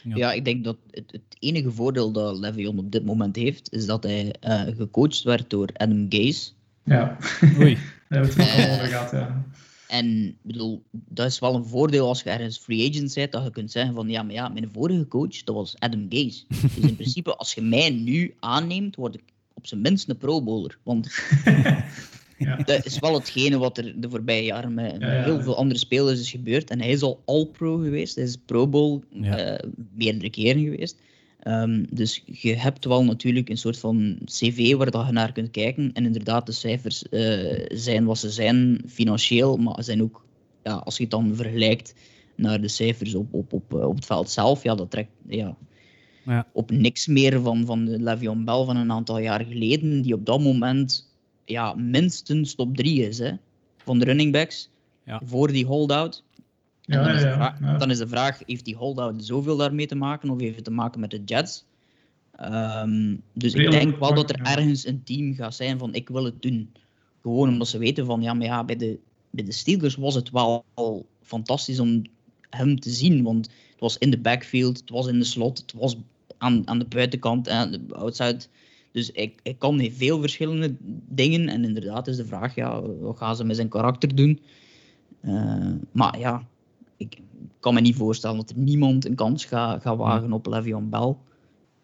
Ja. 0.04 0.32
ik 0.32 0.46
denk 0.46 0.64
dat 0.64 0.78
het, 0.92 1.12
het, 1.12 1.22
enige 1.40 1.72
voordeel 1.72 2.12
dat 2.12 2.38
Levion 2.38 2.80
op 2.80 2.92
dit 2.92 3.06
moment 3.06 3.36
heeft, 3.36 3.74
is 3.74 3.86
dat 3.86 4.04
hij 4.04 4.36
uh, 4.48 4.62
gecoacht 4.62 5.24
werd 5.24 5.50
door 5.50 5.70
Adam 5.74 6.06
Gaze. 6.10 6.52
Ja, 6.84 7.18
Oei. 7.60 7.78
daar 8.10 8.20
hebben 8.20 8.36
we 8.36 8.44
het 8.44 8.66
ook 8.66 8.74
over 8.74 8.88
gehad, 8.88 9.12
ja. 9.12 9.44
En 9.88 10.38
bedoel, 10.42 10.84
dat 10.92 11.28
is 11.28 11.40
wel 11.40 11.56
een 11.56 11.66
voordeel 11.66 12.08
als 12.08 12.22
je 12.22 12.30
ergens 12.30 12.58
free 12.58 12.90
agent 12.90 13.14
bent, 13.14 13.32
dat 13.32 13.44
je 13.44 13.52
kunt 13.52 13.72
zeggen 13.72 13.94
van 13.94 14.10
ja, 14.10 14.24
maar 14.24 14.34
ja, 14.34 14.50
mijn 14.50 14.70
vorige 14.74 15.08
coach, 15.08 15.44
dat 15.44 15.56
was 15.56 15.76
Adam 15.80 16.06
Gaze. 16.10 16.44
Dus 16.48 16.78
in 16.78 16.96
principe, 17.02 17.36
als 17.36 17.54
je 17.54 17.62
mij 17.62 17.90
nu 17.90 18.36
aanneemt, 18.40 18.96
word 18.96 19.16
ik 19.16 19.24
op 19.54 19.68
zijn 19.68 19.82
minst 19.82 20.10
een 20.10 20.18
pro 20.18 20.44
bowler. 20.44 20.78
Want 20.84 21.10
ja. 22.38 22.56
dat 22.56 22.86
is 22.86 23.00
wel 23.00 23.14
hetgene 23.14 23.58
wat 23.58 23.78
er 23.78 24.02
de 24.02 24.10
voorbije 24.10 24.44
jaren 24.44 24.74
met, 24.74 25.04
heel 25.04 25.42
veel 25.42 25.58
andere 25.58 25.80
spelers 25.80 26.20
is 26.20 26.32
gebeurd. 26.32 26.70
En 26.70 26.80
hij 26.80 26.90
is 26.90 27.02
al 27.02 27.22
all-pro 27.26 27.78
geweest, 27.78 28.16
hij 28.16 28.24
is 28.24 28.38
pro 28.46 28.68
bowl 28.68 29.02
uh, 29.14 29.56
meerdere 29.94 30.30
keren 30.30 30.64
geweest. 30.64 30.98
Ehm, 31.40 31.86
dus 31.90 32.24
je 32.26 32.56
hebt 32.56 32.86
wel 32.86 33.04
natuurlijk 33.04 33.50
een 33.50 33.58
soort 33.58 33.80
van 33.80 34.18
cv 34.26 34.76
waar 34.76 34.92
dat 34.92 35.06
je 35.06 35.12
naar 35.12 35.32
kunt 35.32 35.52
kijken. 35.52 35.94
En 35.94 36.06
inderdaad, 36.06 36.46
de 36.46 36.52
cijfers 36.52 37.04
uh, 37.12 37.66
zijn 37.68 38.06
wat 38.06 38.18
ze 38.18 38.30
zijn 38.30 38.82
financieel, 38.88 39.58
maar 39.58 39.84
zijn 39.84 40.02
ook, 40.02 40.26
ja, 40.64 40.74
als 40.74 40.98
je 40.98 41.02
het 41.02 41.12
dan 41.12 41.36
vergelijkt 41.36 41.94
naar 42.36 42.62
de 42.62 42.68
cijfers 42.68 43.16
op, 43.16 43.34
op, 43.34 43.54
op, 43.54 43.74
op 43.74 43.96
het 43.96 44.06
veld 44.06 44.30
zelf, 44.30 44.64
ja, 44.64 44.76
dat 44.76 44.92
trekt 44.92 45.12
ja, 45.28 45.58
ja. 46.26 46.48
op 46.52 46.72
niks 46.72 47.08
meer 47.08 47.42
van, 47.42 47.66
van 47.66 47.86
de 47.86 48.00
Le'Veon 48.00 48.46
Bell 48.46 48.66
van 48.66 48.76
een 48.76 48.92
aantal 48.92 49.20
jaar 49.20 49.46
geleden, 49.46 50.02
die 50.02 50.14
op 50.14 50.26
dat 50.26 50.40
moment 50.40 51.16
ja, 51.46 51.74
minstens 51.74 52.56
top 52.56 52.78
3 52.78 53.08
is 53.08 53.20
hè, 53.20 53.32
van 53.78 54.00
de 54.00 54.06
running 54.06 54.32
backs 54.32 54.70
ja. 55.06 55.22
voor 55.26 55.52
die 55.52 55.66
holdout. 55.66 56.24
En 56.88 57.04
dan, 57.04 57.16
is 57.16 57.22
vraag, 57.22 57.78
dan, 57.78 57.90
is 57.92 57.98
de 57.98 58.08
vraag, 58.08 58.42
heeft 58.46 58.66
die 58.66 58.76
holdout 58.76 59.26
zoveel 59.26 59.58
daarmee 59.58 59.86
te 59.86 59.96
maken 59.96 60.30
of 60.30 60.40
heeft 60.40 60.56
het 60.56 60.64
te 60.64 60.72
maken 60.72 61.00
met 61.00 61.12
de 61.12 61.24
Jets? 61.26 61.66
Ehm, 62.32 63.16
dus 63.34 63.54
ik 63.54 63.72
denk 63.72 64.00
wel 64.00 64.14
dat 64.14 64.30
er 64.30 64.42
ergens 64.42 64.86
een 64.86 65.04
team 65.04 65.34
gaat 65.34 65.56
zijn 65.56 65.80
van 65.80 65.94
ik 65.94 66.10
wil 66.10 66.24
het 66.24 66.42
doen. 66.42 66.72
Gewoon 67.22 67.50
omdat 67.50 67.68
ze 67.68 67.78
weten 67.78 68.06
van 68.06 68.22
ja, 68.22 68.34
maar 68.34 68.46
ja, 68.46 68.64
bij 68.64 68.76
de, 68.76 69.00
bij 69.30 69.44
de 69.44 69.52
Steelers 69.52 69.96
was 69.96 70.16
het 70.16 70.30
wel 70.30 70.66
fantastisch 71.22 71.80
om 71.80 72.02
hem 72.50 72.80
te 72.80 72.90
zien. 72.90 73.24
Want 73.24 73.46
het 73.46 73.80
was 73.80 73.98
in 73.98 74.10
de 74.10 74.20
backfield, 74.20 74.80
het 74.80 74.90
was 74.90 75.08
in 75.08 75.20
de 75.20 75.26
slot, 75.26 75.58
het 75.58 75.74
was 75.74 75.98
aan, 76.38 76.68
aan 76.68 76.80
de 76.80 76.86
buitenkant 76.86 77.48
en 77.48 77.72
de 77.72 77.96
outside. 77.96 78.40
Dus 78.92 79.12
ik, 79.12 79.40
ik 79.44 79.60
kan 79.60 79.90
veel 79.92 80.20
verschillende 80.20 80.76
dingen. 81.10 81.50
En 81.50 81.64
inderdaad 81.64 82.08
is 82.08 82.16
de 82.16 82.26
vraag, 82.26 82.56
ja, 82.56 82.82
wat 82.82 83.18
gaan 83.18 83.36
ze 83.36 83.44
met 83.44 83.56
zijn 83.56 83.70
karakter 83.70 84.16
doen? 84.16 84.40
Uh, 85.22 85.72
maar 85.92 86.20
ja, 86.20 86.48
ik 86.98 87.18
kan 87.60 87.74
me 87.74 87.82
niet 87.82 87.96
voorstellen 87.96 88.38
dat 88.38 88.50
er 88.50 88.58
niemand 88.58 89.06
een 89.06 89.16
kans 89.16 89.46
gaat, 89.46 89.84
wagen 89.84 90.34
op 90.34 90.46
Le'Veon 90.46 90.90
Bell. 90.90 91.16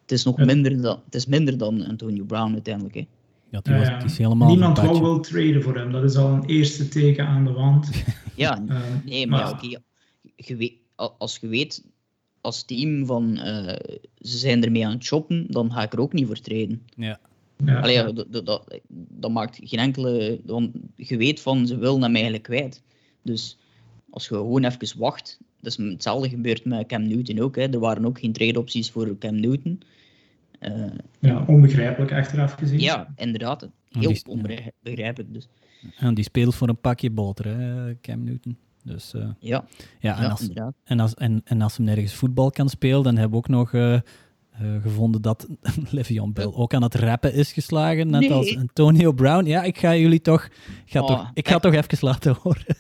Het 0.01 0.11
is 0.11 0.23
nog 0.23 0.37
minder, 0.37 0.81
dan, 0.81 1.01
het 1.05 1.15
is 1.15 1.25
minder 1.25 1.57
dan 1.57 1.85
Antonio 1.85 2.23
Brown 2.23 2.53
uiteindelijk. 2.53 2.95
Hè. 2.95 3.07
Ja, 3.49 3.59
die 3.61 3.75
was, 3.75 3.87
die 3.87 4.05
is 4.05 4.17
helemaal 4.17 4.47
Niemand 4.47 4.81
wil 4.81 5.01
wel 5.01 5.19
traden 5.19 5.63
voor 5.63 5.75
hem. 5.75 5.91
Dat 5.91 6.03
is 6.03 6.15
al 6.15 6.29
een 6.29 6.45
eerste 6.45 6.87
teken 6.87 7.27
aan 7.27 7.45
de 7.45 7.51
wand. 7.51 8.03
ja, 8.35 8.61
uh, 8.69 8.79
nee, 9.05 9.27
maar, 9.27 9.41
maar... 9.41 9.51
oké. 9.51 9.79
Okay, 10.35 10.79
als 11.17 11.37
je 11.41 11.47
weet 11.47 11.83
als 12.41 12.63
team 12.63 13.05
van 13.05 13.29
uh, 13.37 13.67
ze 14.17 14.37
zijn 14.37 14.63
ermee 14.63 14.85
aan 14.85 14.91
het 14.91 15.03
shoppen, 15.03 15.45
dan 15.49 15.71
ga 15.71 15.81
ik 15.81 15.93
er 15.93 15.99
ook 15.99 16.13
niet 16.13 16.27
voor 16.27 16.39
treden. 16.39 16.81
Ja. 16.95 17.19
Ja. 17.65 17.79
Allee, 17.79 18.13
dat, 18.13 18.25
dat, 18.29 18.45
dat, 18.45 18.79
dat, 19.09 19.31
maakt 19.31 19.59
geen 19.63 19.79
enkele. 19.79 20.41
Want 20.45 20.71
je 20.95 21.17
weet 21.17 21.41
van 21.41 21.67
ze 21.67 21.77
willen 21.77 22.01
hem 22.01 22.13
eigenlijk 22.13 22.43
kwijt. 22.43 22.83
Dus 23.21 23.57
als 24.13 24.27
je 24.27 24.35
gewoon 24.35 24.63
even 24.63 24.99
wacht. 24.99 25.39
Dat 25.61 25.79
is 25.79 25.85
hetzelfde 25.85 26.29
gebeurt 26.29 26.65
met 26.65 26.87
Cam 26.87 27.07
Newton 27.07 27.39
ook. 27.39 27.55
Hè. 27.55 27.61
Er 27.61 27.79
waren 27.79 28.05
ook 28.05 28.19
geen 28.19 28.33
trade-opties 28.33 28.91
voor 28.91 29.17
Cam 29.17 29.39
Newton. 29.39 29.81
Uh, 30.59 30.85
ja, 31.19 31.43
onbegrijpelijk 31.47 32.11
achteraf 32.11 32.53
gezien. 32.53 32.79
Ja, 32.79 33.13
inderdaad. 33.15 33.69
Heel 33.89 34.15
onbegrijpelijk. 34.27 35.33
Dus. 35.33 35.47
En 35.97 36.13
die 36.13 36.23
speelt 36.23 36.55
voor 36.55 36.69
een 36.69 36.81
pakje 36.81 37.09
boter, 37.09 37.45
hè, 37.45 37.93
Cam 38.01 38.23
Newton. 38.23 38.57
Dus, 38.83 39.13
uh, 39.13 39.29
ja, 39.39 39.65
ja, 39.99 40.17
en, 40.17 40.29
als, 40.29 40.49
en, 40.83 40.99
als, 40.99 41.13
en, 41.13 41.41
en 41.43 41.61
als 41.61 41.77
hem 41.77 41.85
nergens 41.85 42.13
voetbal 42.13 42.49
kan 42.51 42.69
spelen, 42.69 43.03
dan 43.03 43.17
hebben 43.17 43.31
we 43.31 43.37
ook 43.37 43.47
nog 43.47 43.73
uh, 43.73 43.99
uh, 44.61 44.81
gevonden 44.81 45.21
dat 45.21 45.47
Le'Veon 45.91 46.33
Bell 46.33 46.51
ook 46.53 46.73
aan 46.73 46.83
het 46.83 46.95
rappen 46.95 47.33
is 47.33 47.53
geslagen, 47.53 48.09
net 48.09 48.21
nee. 48.21 48.33
als 48.33 48.57
Antonio 48.57 49.11
Brown. 49.11 49.45
Ja, 49.45 49.63
ik 49.63 49.77
ga 49.77 49.95
jullie 49.95 50.21
toch, 50.21 50.47
ga 50.85 51.01
oh, 51.01 51.07
toch, 51.07 51.31
ik 51.33 51.47
ga 51.47 51.59
toch 51.59 51.73
even 51.73 51.97
laten 51.99 52.37
horen. 52.41 52.65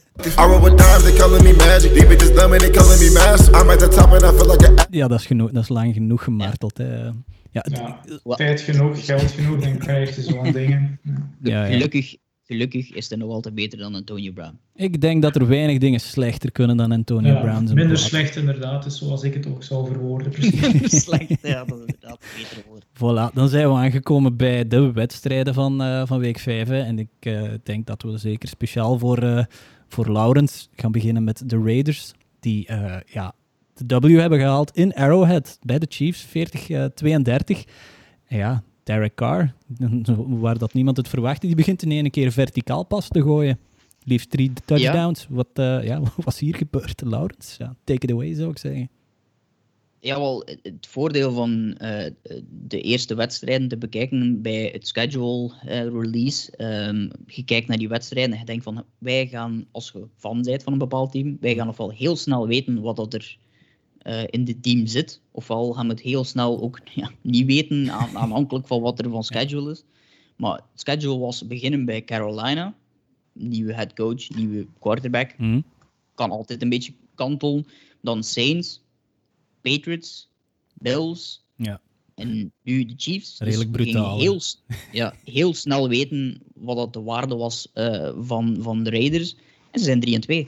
Ja, 4.89 5.07
dat 5.07 5.19
is, 5.19 5.25
genoeg, 5.25 5.51
dat 5.51 5.63
is 5.63 5.69
lang 5.69 5.93
genoeg 5.93 6.23
gemarteld. 6.23 6.77
Hè. 6.77 7.03
Ja, 7.51 7.65
ja, 7.69 7.99
tijd 8.35 8.61
genoeg, 8.61 9.05
geld 9.05 9.31
genoeg, 9.31 9.59
dan 9.59 9.77
krijg 9.77 10.15
je 10.15 10.21
zo'n 10.21 10.51
dingen. 10.61 10.99
Ja. 11.41 11.65
Gelukkig, 11.65 12.15
gelukkig 12.45 12.91
is 12.91 13.09
het 13.09 13.19
nog 13.19 13.29
altijd 13.29 13.55
beter 13.55 13.77
dan 13.77 13.95
Antonio 13.95 14.31
Brown. 14.31 14.59
Ik 14.75 15.01
denk 15.01 15.21
dat 15.21 15.35
er 15.35 15.47
weinig 15.47 15.77
dingen 15.77 15.99
slechter 15.99 16.51
kunnen 16.51 16.77
dan 16.77 16.91
Antonio 16.91 17.33
ja, 17.33 17.41
Brown. 17.41 17.73
Minder 17.73 17.97
slecht 17.97 18.35
inderdaad, 18.35 18.85
is 18.85 18.97
zoals 18.97 19.23
ik 19.23 19.33
het 19.33 19.47
ook 19.47 19.63
zou 19.63 19.87
verwoorden. 19.87 20.31
minder 20.39 20.89
slecht, 20.89 21.39
ja, 21.41 21.65
dat 21.65 21.77
is 21.77 21.85
inderdaad 21.85 22.25
beter 22.37 22.63
woord. 22.67 22.85
Voilà, 22.93 23.33
dan 23.33 23.49
zijn 23.49 23.67
we 23.67 23.75
aangekomen 23.75 24.37
bij 24.37 24.67
de 24.67 24.91
wedstrijden 24.91 25.53
van, 25.53 25.81
uh, 25.81 26.05
van 26.05 26.19
week 26.19 26.39
5. 26.39 26.67
Hè. 26.67 26.81
En 26.81 26.99
ik 26.99 27.09
uh, 27.21 27.51
denk 27.63 27.85
dat 27.85 28.01
we 28.01 28.17
zeker 28.17 28.49
speciaal 28.49 28.99
voor, 28.99 29.23
uh, 29.23 29.43
voor 29.87 30.11
Laurens 30.11 30.69
gaan 30.75 30.91
beginnen 30.91 31.23
met 31.23 31.49
de 31.49 31.61
Raiders. 31.63 32.11
Die 32.39 32.65
ja, 33.05 33.33
de 33.75 33.99
W 33.99 34.19
hebben 34.19 34.39
gehaald 34.39 34.75
in 34.75 34.93
Arrowhead 34.93 35.57
bij 35.61 35.79
de 35.79 35.85
Chiefs, 35.89 36.25
40-32. 36.25 36.31
Ja, 38.27 38.63
Derek 38.83 39.15
Carr, 39.15 39.53
waar 40.27 40.57
dat 40.57 40.73
niemand 40.73 40.97
het 40.97 41.07
verwachtte, 41.07 41.47
die 41.47 41.55
begint 41.55 41.83
in 41.83 41.91
één 41.91 42.11
keer 42.11 42.31
verticaal 42.31 42.83
pas 42.83 43.07
te 43.07 43.21
gooien. 43.21 43.59
Liefst 44.03 44.29
drie 44.29 44.51
touchdowns. 44.65 45.27
Wat, 45.29 45.47
uh, 45.53 45.83
ja, 45.83 45.99
wat 46.15 46.25
was 46.25 46.39
hier 46.39 46.55
gebeurd, 46.55 47.01
Laurens? 47.01 47.55
Ja, 47.57 47.75
take 47.83 48.05
it 48.07 48.11
away, 48.11 48.33
zou 48.33 48.49
ik 48.49 48.57
zeggen. 48.57 48.89
Ja, 49.99 50.19
wel, 50.19 50.47
het 50.61 50.87
voordeel 50.87 51.31
van 51.31 51.77
uh, 51.81 52.05
de 52.49 52.81
eerste 52.81 53.15
wedstrijden 53.15 53.67
te 53.67 53.77
bekijken 53.77 54.41
bij 54.41 54.69
het 54.73 54.87
schedule 54.87 55.51
uh, 55.65 55.81
release. 55.81 56.51
Um, 56.87 57.09
je 57.27 57.43
kijkt 57.43 57.67
naar 57.67 57.77
die 57.77 57.87
wedstrijden 57.87 58.33
en 58.33 58.39
je 58.39 58.45
denkt 58.45 58.63
van, 58.63 58.83
wij 58.97 59.27
gaan, 59.27 59.65
als 59.71 59.91
je 59.93 60.07
fan 60.17 60.41
bent 60.41 60.63
van 60.63 60.73
een 60.73 60.79
bepaald 60.79 61.11
team, 61.11 61.37
wij 61.39 61.55
gaan 61.55 61.65
nog 61.65 61.77
wel 61.77 61.91
heel 61.91 62.15
snel 62.15 62.47
weten 62.47 62.81
wat 62.81 62.95
dat 62.95 63.13
er 63.13 63.37
in 64.03 64.47
het 64.47 64.63
team 64.63 64.87
zit. 64.87 65.21
Ofwel 65.31 65.73
gaan 65.73 65.87
we 65.87 65.93
het 65.93 66.01
heel 66.01 66.23
snel 66.23 66.61
ook 66.61 66.79
ja, 66.95 67.11
niet 67.21 67.45
weten, 67.45 67.91
aanhankelijk 67.91 68.67
van 68.67 68.81
wat 68.81 68.99
er 68.99 69.09
van 69.09 69.23
schedule 69.23 69.71
is. 69.71 69.83
Maar 70.35 70.53
het 70.53 70.63
schedule 70.73 71.17
was 71.17 71.47
beginnen 71.47 71.85
bij 71.85 72.03
Carolina. 72.03 72.75
Nieuwe 73.33 73.73
head 73.73 73.93
coach, 73.93 74.29
nieuwe 74.29 74.67
quarterback. 74.79 75.37
Mhm. 75.37 75.61
Kan 76.15 76.31
altijd 76.31 76.61
een 76.61 76.69
beetje 76.69 76.93
kantelen. 77.15 77.67
Dan 78.01 78.23
Saints, 78.23 78.81
Patriots, 79.61 80.29
Bills. 80.73 81.43
Ja. 81.55 81.81
En 82.15 82.51
nu 82.61 82.85
de 82.85 82.93
Chiefs. 82.97 83.37
Dus 83.37 83.47
Redelijk 83.47 83.73
dus 83.73 83.81
brutaal. 83.83 84.19
Heel, 84.19 84.39
ja, 84.91 85.13
heel 85.23 85.53
snel 85.53 85.89
weten 85.89 86.41
wat 86.53 86.77
dat 86.77 86.93
de 86.93 87.01
waarde 87.01 87.35
was 87.35 87.67
uh, 87.73 88.11
van, 88.19 88.57
van 88.59 88.83
de 88.83 88.89
Raiders. 88.89 89.35
En 89.71 89.79
ze 89.79 89.85
zijn 89.85 89.99
3 89.99 90.15
en 90.15 90.21
2. 90.21 90.47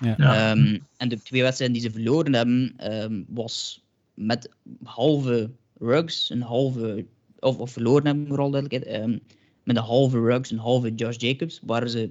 Ja. 0.00 0.50
Um, 0.50 0.86
en 0.96 1.08
de 1.08 1.22
twee 1.22 1.42
wedstrijden 1.42 1.78
die 1.78 1.86
ze 1.86 1.92
verloren 1.92 2.34
hebben, 2.34 2.74
um, 3.02 3.24
was 3.28 3.82
met 4.14 4.50
halve 4.82 5.50
rugs, 5.78 6.30
een 6.30 6.42
halve, 6.42 7.04
of, 7.38 7.58
of 7.58 7.70
verloren 7.70 8.06
hebben 8.06 8.26
vooral 8.26 8.50
duidelijkheid, 8.50 9.02
um, 9.02 9.20
met 9.62 9.76
een 9.76 9.82
halve 9.82 10.20
rugs, 10.20 10.50
een 10.50 10.58
halve 10.58 10.94
Josh 10.94 11.16
Jacobs, 11.16 11.60
waar 11.62 11.88
ze 11.88 12.10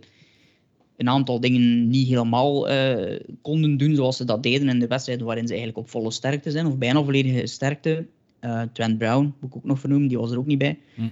een 0.98 1.10
aantal 1.10 1.40
dingen 1.40 1.90
niet 1.90 2.08
helemaal 2.08 2.72
uh, 2.72 3.20
konden 3.42 3.78
doen 3.78 3.96
zoals 3.96 4.18
ze 4.18 4.26
dat 4.26 4.44
deden 4.44 4.70
in 4.70 4.80
de 4.80 4.88
wedstrijden 4.88 5.26
waarin 5.26 5.48
ze 5.48 5.54
eigenlijk 5.54 5.82
op 5.82 5.90
volle 5.90 6.12
sterkte 6.12 6.52
zijn, 6.52 6.66
of 6.66 6.78
bijna 6.78 7.04
volledige 7.04 7.48
sterkte. 7.48 8.06
Uh, 8.42 8.62
Trent 8.74 8.98
Brown, 8.98 9.34
moet 9.40 9.50
ik 9.50 9.56
ook 9.56 9.64
nog 9.64 9.80
vernoemen, 9.80 10.08
die 10.08 10.18
was 10.18 10.32
er 10.32 10.38
ook 10.38 10.46
niet 10.46 10.58
bij. 10.58 10.80
Hm. 10.96 11.10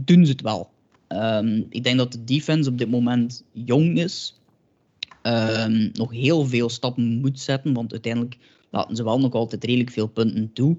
Doen 0.00 0.26
ze 0.26 0.32
het 0.32 0.40
wel. 0.40 0.70
Um, 1.08 1.66
ik 1.68 1.84
denk 1.84 1.98
dat 1.98 2.12
de 2.12 2.24
defense 2.24 2.70
op 2.70 2.78
dit 2.78 2.90
moment 2.90 3.44
jong 3.52 3.98
is. 3.98 4.40
Um, 5.22 5.90
nog 5.92 6.12
heel 6.12 6.46
veel 6.46 6.68
stappen 6.68 7.20
moet 7.20 7.40
zetten, 7.40 7.72
want 7.72 7.92
uiteindelijk 7.92 8.36
laten 8.70 8.96
ze 8.96 9.04
wel 9.04 9.20
nog 9.20 9.32
altijd 9.32 9.64
redelijk 9.64 9.90
veel 9.90 10.06
punten 10.06 10.52
toe. 10.52 10.76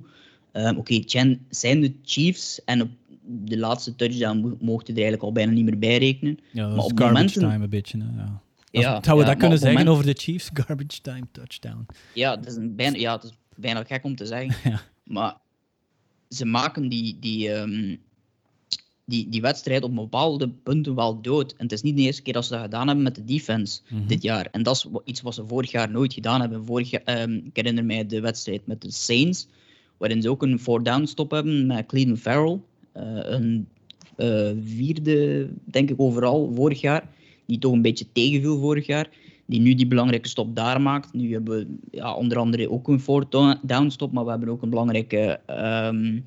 Um, 0.54 0.78
Oké, 0.78 0.94
okay, 0.94 1.40
zijn 1.50 1.82
de 1.82 1.94
Chiefs 2.04 2.64
en 2.64 2.82
op 2.82 2.90
de 3.26 3.58
laatste 3.58 3.96
touchdown 3.96 4.58
mochten 4.60 4.94
er 4.94 5.02
eigenlijk 5.02 5.24
al 5.24 5.32
bijna 5.32 5.52
niet 5.52 5.66
meer 5.66 5.80
bij 5.80 5.98
rekenen. 5.98 6.40
Ja, 6.52 6.68
dat 6.68 6.76
maar 6.76 6.86
op 6.86 6.92
garbage 6.96 7.14
momenten... 7.14 7.42
time 7.42 7.64
een 7.64 7.70
beetje. 7.70 7.98
Hè? 7.98 8.22
Ja. 8.22 8.42
Ja, 8.82 9.04
Zou 9.04 9.20
we 9.20 9.26
dat 9.26 9.38
kunnen 9.38 9.58
zeggen 9.58 9.88
over 9.88 10.06
de 10.06 10.14
Chiefs? 10.14 10.50
Garbage 10.66 11.02
time 11.02 11.28
touchdown. 11.32 11.86
Ja, 12.14 12.36
het 12.36 12.46
is, 12.46 12.56
een 12.56 12.76
bijna, 12.76 12.98
ja, 12.98 13.16
het 13.16 13.24
is 13.24 13.32
bijna 13.56 13.84
gek 13.84 14.04
om 14.04 14.16
te 14.16 14.26
zeggen. 14.26 14.56
ja. 14.72 14.82
Maar 15.04 15.36
ze 16.30 16.46
maken 16.46 16.90
die, 16.90 17.18
die, 17.20 17.52
um, 17.52 17.98
die, 19.06 19.30
die 19.30 19.42
wedstrijd 19.42 19.84
op 19.84 19.96
bepaalde 19.96 20.50
punten 20.50 20.96
wel 20.96 21.22
dood. 21.22 21.52
En 21.52 21.64
het 21.64 21.72
is 21.72 21.82
niet 21.82 21.96
de 21.98 22.02
eerste 22.02 22.22
keer 22.22 22.34
dat 22.34 22.46
ze 22.46 22.52
dat 22.52 22.62
gedaan 22.62 22.88
hebben 22.88 23.04
met 23.04 23.16
de 23.16 23.26
defense 23.26 23.82
mm 23.90 23.98
-hmm. 23.98 24.08
dit 24.08 24.22
jaar. 24.22 24.48
En 24.52 24.64
dat 24.64 24.76
is 24.76 24.88
iets 25.04 25.22
wat 25.22 25.34
ze 25.34 25.48
vorig 25.48 25.72
jaar 25.72 25.92
nooit 25.92 26.14
gedaan 26.14 26.42
hebben. 26.42 26.66
Vorig, 26.66 26.94
um, 26.94 27.36
ik 27.46 27.56
herinner 27.56 27.86
mij 27.86 28.06
de 28.06 28.20
wedstrijd 28.20 28.68
met 28.68 28.82
de 28.82 28.92
Saints, 28.92 29.48
waarin 29.98 30.22
ze 30.22 30.30
ook 30.30 30.44
een 30.44 30.60
four-down 30.60 31.06
stop 31.06 31.32
hebben 31.32 31.66
met 31.66 31.86
Cleveland 31.86 32.20
Farrell. 32.20 32.60
Uh, 32.98 33.04
een 33.22 33.68
uh, 34.18 34.52
vierde, 34.64 35.50
denk 35.64 35.90
ik, 35.90 36.02
overal 36.02 36.52
vorig 36.56 36.82
jaar. 36.82 37.10
Die 37.46 37.58
toch 37.58 37.74
een 37.74 37.82
beetje 37.82 38.06
tegenviel 38.12 38.60
vorig 38.60 38.86
jaar. 38.86 39.10
Die 39.46 39.60
nu 39.60 39.76
die 39.76 39.88
belangrijke 39.88 40.28
stop 40.28 40.56
daar 40.56 40.82
maakt. 40.82 41.14
Nu 41.14 41.32
hebben 41.32 41.58
we 41.58 41.98
ja, 41.98 42.14
onder 42.16 42.38
andere 42.38 42.72
ook 42.72 42.88
een 42.88 43.00
four-down 43.00 43.90
stop, 43.90 44.12
maar 44.12 44.24
we 44.24 44.30
hebben 44.30 44.50
ook 44.50 44.62
een 44.62 44.70
belangrijke... 44.70 45.40
Um, 45.88 46.26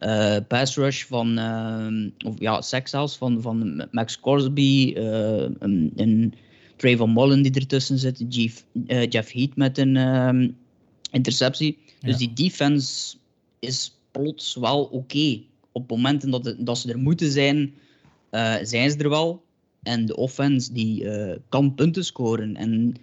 uh, 0.00 0.36
pass 0.48 0.76
rush 0.76 1.04
van, 1.04 1.38
uh, 1.38 2.10
of 2.26 2.34
ja, 2.38 2.60
seks 2.60 2.90
zelfs, 2.90 3.16
van, 3.16 3.42
van 3.42 3.88
Max 3.90 4.20
Corsby, 4.20 4.94
uh, 4.96 5.48
een, 5.58 5.92
een 5.96 6.34
Trayvon 6.76 7.12
Mullen 7.12 7.42
die 7.42 7.54
ertussen 7.54 7.98
zit, 7.98 8.24
Jeff, 8.28 8.64
Jeff 9.08 9.32
Heath 9.32 9.56
met 9.56 9.78
een 9.78 9.96
um, 9.96 10.56
interceptie. 11.10 11.78
Dus 12.00 12.16
die 12.16 12.32
defense 12.32 13.16
is 13.58 13.94
plots 14.10 14.54
wel 14.54 14.84
oké. 14.84 15.40
Op 15.72 15.90
momenten 15.90 16.30
dat, 16.30 16.54
dat 16.58 16.78
ze 16.78 16.90
er 16.90 16.98
moeten 16.98 17.30
zijn, 17.30 17.74
zijn 18.62 18.90
ze 18.90 18.96
er 18.96 19.08
wel. 19.08 19.42
En 19.82 20.06
de 20.06 20.16
offense 20.16 20.72
die 20.72 21.06
kan 21.48 21.74
punten 21.74 22.04
scoren. 22.04 22.56
En 22.56 22.96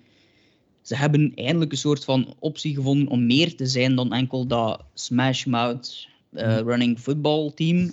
ze 0.82 0.96
hebben 0.96 1.32
eindelijk 1.36 1.72
een 1.72 1.78
soort 1.78 2.04
van 2.04 2.36
optie 2.40 2.76
gevonden 2.76 3.08
om 3.08 3.26
meer 3.26 3.56
te 3.56 3.66
zijn 3.66 3.96
dan 3.96 4.14
enkel 4.14 4.48
dat 4.48 4.84
smash 4.94 5.46
mouth 5.46 6.08
uh, 6.32 6.58
running 6.58 7.00
football 7.00 7.52
team. 7.56 7.92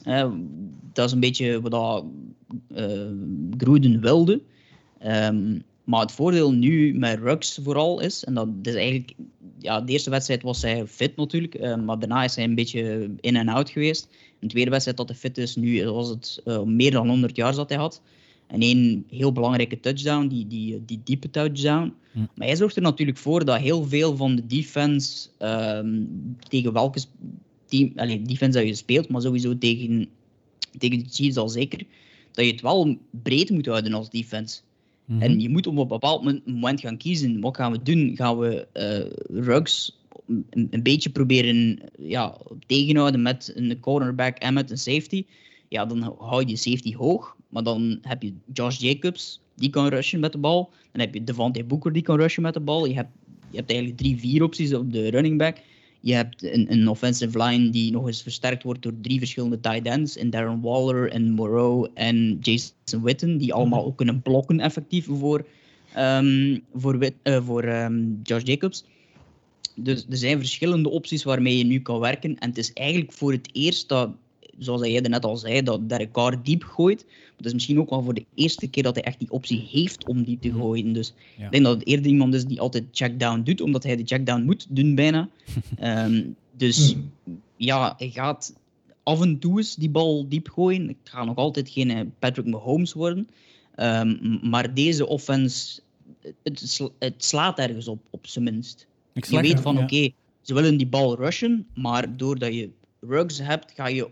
dat 0.93 1.07
is 1.07 1.13
een 1.13 1.21
beetje 1.21 1.61
wat 1.61 2.05
uh, 2.77 3.11
Gruden 3.57 4.01
wilde. 4.01 4.43
Um, 5.07 5.63
maar 5.85 6.01
het 6.01 6.13
voordeel 6.13 6.53
nu 6.53 6.95
met 6.95 7.19
Rux 7.19 7.59
vooral 7.63 8.01
is, 8.01 8.25
en 8.25 8.35
dat 8.35 8.49
is 8.63 8.75
eigenlijk, 8.75 9.13
ja, 9.59 9.81
de 9.81 9.93
eerste 9.93 10.11
wedstrijd 10.11 10.43
was 10.43 10.63
hij 10.63 10.87
fit 10.87 11.17
natuurlijk, 11.17 11.61
uh, 11.61 11.77
maar 11.77 11.99
daarna 11.99 12.25
is 12.25 12.35
hij 12.35 12.45
een 12.45 12.55
beetje 12.55 13.11
in 13.21 13.37
en 13.37 13.49
out 13.49 13.71
geweest. 13.71 14.09
de 14.39 14.47
tweede 14.47 14.71
wedstrijd 14.71 14.97
dat 14.97 15.09
hij 15.09 15.19
fit 15.19 15.39
is, 15.39 15.57
nu 15.57 15.91
was 15.91 16.09
het 16.09 16.43
uh, 16.45 16.63
meer 16.63 16.91
dan 16.91 17.09
100 17.09 17.37
jaar 17.37 17.55
dat 17.55 17.69
hij 17.69 17.79
had. 17.79 18.03
En 18.47 18.61
één 18.61 19.05
heel 19.11 19.33
belangrijke 19.33 19.81
touchdown, 19.81 20.27
die, 20.27 20.47
die, 20.47 20.83
die 20.85 21.01
diepe 21.05 21.31
touchdown. 21.31 21.95
Hm. 22.13 22.19
Maar 22.35 22.47
hij 22.47 22.57
zorgt 22.57 22.77
er 22.77 22.83
natuurlijk 22.83 23.19
voor 23.19 23.45
dat 23.45 23.59
heel 23.59 23.85
veel 23.85 24.17
van 24.17 24.37
de 24.37 24.47
defense, 24.47 25.29
um, 25.39 26.37
tegen 26.49 26.73
welke 26.73 27.01
team, 27.67 27.93
allez, 27.97 28.23
defense 28.23 28.59
dat 28.59 28.69
je 28.69 28.75
speelt, 28.75 29.09
maar 29.09 29.21
sowieso 29.21 29.59
tegen, 29.59 30.09
tegen 30.79 30.99
de 30.99 31.09
Chiefs 31.11 31.37
al 31.37 31.49
zeker, 31.49 31.83
dat 32.33 32.45
je 32.45 32.51
het 32.51 32.61
wel 32.61 32.99
breed 33.11 33.51
moet 33.51 33.67
houden 33.67 33.93
als 33.93 34.11
defense. 34.11 34.61
Mhm. 35.05 35.23
En 35.23 35.41
je 35.41 35.49
moet 35.49 35.67
op 35.67 35.77
een 35.77 35.89
bepaald 35.89 36.43
moment 36.47 36.81
gaan 36.81 36.97
kiezen. 36.97 37.41
Wat 37.41 37.57
gaan 37.57 37.73
we 37.73 37.83
doen? 37.83 38.13
Gaan 38.17 38.39
we 38.39 38.67
uh, 38.75 39.43
Rugs 39.45 39.99
een, 40.27 40.69
een, 40.71 40.83
beetje 40.83 41.11
proberen 41.11 41.79
ja, 41.99 42.37
tegenhouden 42.67 43.23
met 43.23 43.53
een 43.55 43.81
cornerback 43.81 44.39
en 44.39 44.55
met 44.55 44.71
een 44.71 44.79
safety? 44.79 45.25
Ja, 45.69 45.87
dan 45.87 46.17
hou 46.19 46.45
je 46.47 46.57
safety 46.57 46.95
hoog. 46.95 47.37
Maar 47.49 47.63
dan 47.63 47.99
heb 48.03 48.23
je 48.23 48.33
Josh 48.53 48.79
Jacobs, 48.79 49.41
die 49.57 49.71
kan 49.71 49.89
rushen 49.89 50.21
met 50.21 50.33
de 50.33 50.39
bal. 50.39 50.71
Dan 50.93 51.01
heb 51.01 51.15
je 51.15 51.25
Devante 51.25 51.65
Booker, 51.65 51.93
die 51.93 52.03
kan 52.03 52.17
rushen 52.17 52.43
met 52.43 52.55
de 52.55 52.61
bal. 52.61 52.87
Je 52.87 52.95
hebt, 52.95 53.11
je 53.51 53.57
hebt 53.57 53.71
eigenlijk 53.71 54.01
drie, 54.01 54.19
vier 54.19 54.43
opties 54.43 54.75
op 54.75 54.93
de 54.93 55.09
running 55.09 55.39
back. 55.39 55.57
Je 56.05 56.15
hebt 56.15 56.43
een, 56.43 56.73
een 56.73 56.89
offensive 56.89 57.43
line 57.43 57.71
die 57.71 57.93
nog 57.93 58.07
eens 58.07 58.23
versterkt 58.23 58.63
wordt 58.63 58.83
door 58.83 58.93
drie 59.01 59.19
verschillende 59.19 59.61
tight 59.61 59.87
ends. 59.87 60.17
In 60.17 60.31
Darren 60.31 60.61
Waller 60.61 61.11
en 61.11 61.31
Moreau 61.31 61.89
en 61.95 62.39
Jason 62.41 63.03
Witten. 63.03 63.39
Die 63.39 63.55
allemaal 63.55 63.79
mhm. 63.79 63.89
ook 63.89 63.97
kunnen 63.97 64.23
blokken 64.23 64.61
effectief 64.61 65.07
voor, 65.07 65.47
um, 65.99 66.63
voor, 66.75 67.11
uh, 67.23 67.45
voor 67.45 67.65
um, 67.65 68.21
Josh 68.23 68.43
Jacobs. 68.45 68.85
Dus 69.75 70.07
er 70.11 70.17
zijn 70.17 70.39
verschillende 70.39 70.89
opties 70.89 71.23
waarmee 71.23 71.59
je 71.59 71.65
nu 71.65 71.81
kan 71.81 71.99
werken. 71.99 72.39
En 72.39 72.49
het 72.49 72.59
is 72.59 72.73
eigenlijk 72.73 73.13
voor 73.13 73.33
het 73.33 73.49
eerst 73.53 73.89
dat 73.89 74.11
zoals 74.59 74.87
jij 74.87 75.01
net 75.01 75.25
al 75.25 75.37
zei, 75.37 75.63
dat 75.63 75.89
Derek 75.89 76.13
Carr 76.13 76.43
diep 76.43 76.63
gooit. 76.63 77.05
Maar 77.07 77.37
het 77.37 77.47
is 77.47 77.53
misschien 77.53 77.81
ook 77.81 77.91
wel 77.91 78.03
voor 78.03 78.15
de 78.15 78.25
eerste 78.35 78.69
keer 78.69 78.83
dat 78.83 78.95
hij 78.95 79.05
echt 79.05 79.19
die 79.19 79.31
optie 79.31 79.69
heeft 79.71 80.07
om 80.07 80.25
diep 80.25 80.41
te 80.41 80.49
mhm. 80.49 80.59
gooien. 80.59 80.93
Dus 80.93 81.15
ik 81.39 81.51
denk 81.51 81.65
dat 81.65 81.79
het 81.79 81.87
eerder 81.87 82.07
iemand 82.07 82.35
is 82.35 82.45
die 82.45 82.61
altijd 82.61 82.85
checkdown 82.93 83.43
doet, 83.43 83.61
omdat 83.61 83.83
hij 83.83 83.97
de 83.97 84.05
checkdown 84.05 84.43
moet 84.43 84.67
doen 84.69 84.95
bijna. 84.95 85.29
Ehm, 85.79 86.23
dus 86.57 86.95
mhm. 86.95 87.05
ja, 87.57 87.95
hij 87.99 88.11
gaat 88.11 88.55
af 89.03 89.21
en 89.21 89.39
toe 89.39 89.59
eens 89.59 89.75
die 89.75 89.91
bal 89.91 90.29
diep 90.29 90.49
gooien. 90.49 90.89
Het 90.89 90.97
gaat 91.05 91.27
nog 91.27 91.37
altijd 91.37 91.69
geen 91.69 91.91
eh, 91.91 92.01
Patrick 92.19 92.47
Mahomes 92.47 92.93
worden. 92.93 93.29
Um, 93.77 94.39
maar 94.43 94.75
deze 94.75 95.07
offense, 95.07 95.81
het, 96.43 96.81
het, 96.99 97.25
slaat 97.25 97.59
ergens 97.59 97.89
op, 97.89 97.99
op 98.11 98.27
zijn 98.27 98.45
minst. 98.45 98.87
je 99.13 99.41
weet 99.41 99.61
van, 99.61 99.79
oké, 99.79 100.11
ze 100.41 100.55
willen 100.55 100.77
die 100.77 100.87
bal 100.87 101.17
rushen, 101.17 101.67
maar 101.75 102.17
doordat 102.17 102.55
je 102.55 102.71
rugs 103.01 103.39
hebt, 103.39 103.73
ga 103.73 103.87
je 103.87 104.11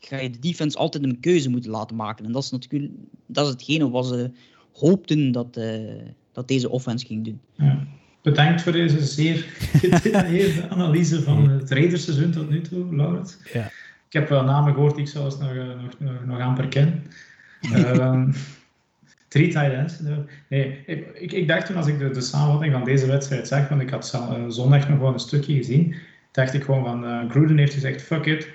ga 0.00 0.18
je 0.18 0.30
de 0.30 0.38
defense 0.38 0.78
altijd 0.78 1.04
een 1.04 1.20
keuze 1.20 1.50
moeten 1.50 1.70
laten 1.70 1.96
maken. 1.96 2.24
En 2.24 2.32
dat 2.32 2.42
is 2.42 2.50
natuurlijk 2.50 2.92
dat 3.26 3.46
is 3.46 3.52
hetgene 3.52 3.90
wat 3.90 4.06
ze 4.06 4.30
hoopten 4.72 5.32
dat, 5.32 5.56
uh, 5.58 5.80
dat 6.32 6.48
deze 6.48 6.70
offense 6.70 7.06
ging 7.06 7.24
doen. 7.24 7.40
Ja. 7.54 7.86
Bedankt 8.22 8.62
voor 8.62 8.72
deze 8.72 9.04
zeer 9.04 9.36
gedetailleerde 9.58 10.68
analyse 10.74 11.22
van 11.22 11.48
het 11.48 11.70
Raiderseizoen 11.70 12.30
tot 12.30 12.50
nu 12.50 12.60
toe, 12.60 12.96
Laurent. 12.96 13.40
Ja. 13.52 13.64
Ik 14.06 14.12
heb 14.12 14.28
wel 14.28 14.44
namen 14.44 14.74
gehoord 14.74 14.94
die 14.94 15.04
ik 15.04 15.10
zelfs 15.10 15.38
nog, 15.38 15.50
eh, 15.50 15.66
nog, 15.66 15.98
nog, 15.98 16.24
nog 16.24 16.40
amper 16.40 16.68
ken. 16.68 17.02
um, 17.74 18.34
drie 19.28 19.48
tight 19.48 19.72
ends. 19.72 20.00
Nee, 20.48 20.82
ik, 20.86 21.32
ik, 21.32 21.48
dacht 21.48 21.66
toen 21.66 21.76
als 21.76 21.86
ik 21.86 21.98
de, 21.98 22.10
de, 22.10 22.20
samenvatting 22.20 22.72
van 22.72 22.84
deze 22.84 23.06
wedstrijd 23.06 23.48
zag, 23.48 23.68
want 23.68 23.80
ik 23.80 23.90
had 23.90 24.12
uh, 24.14 24.44
zondag 24.48 24.88
nog 24.88 24.98
wel 24.98 25.12
een 25.12 25.18
stukje 25.18 25.54
gezien, 25.54 25.94
dacht 26.32 26.54
ik 26.54 26.62
gewoon 26.62 26.84
van 26.84 27.04
uh, 27.04 27.30
Gruden 27.30 27.58
heeft 27.58 27.74
gezegd, 27.74 28.02
fuck 28.02 28.24
it, 28.24 28.48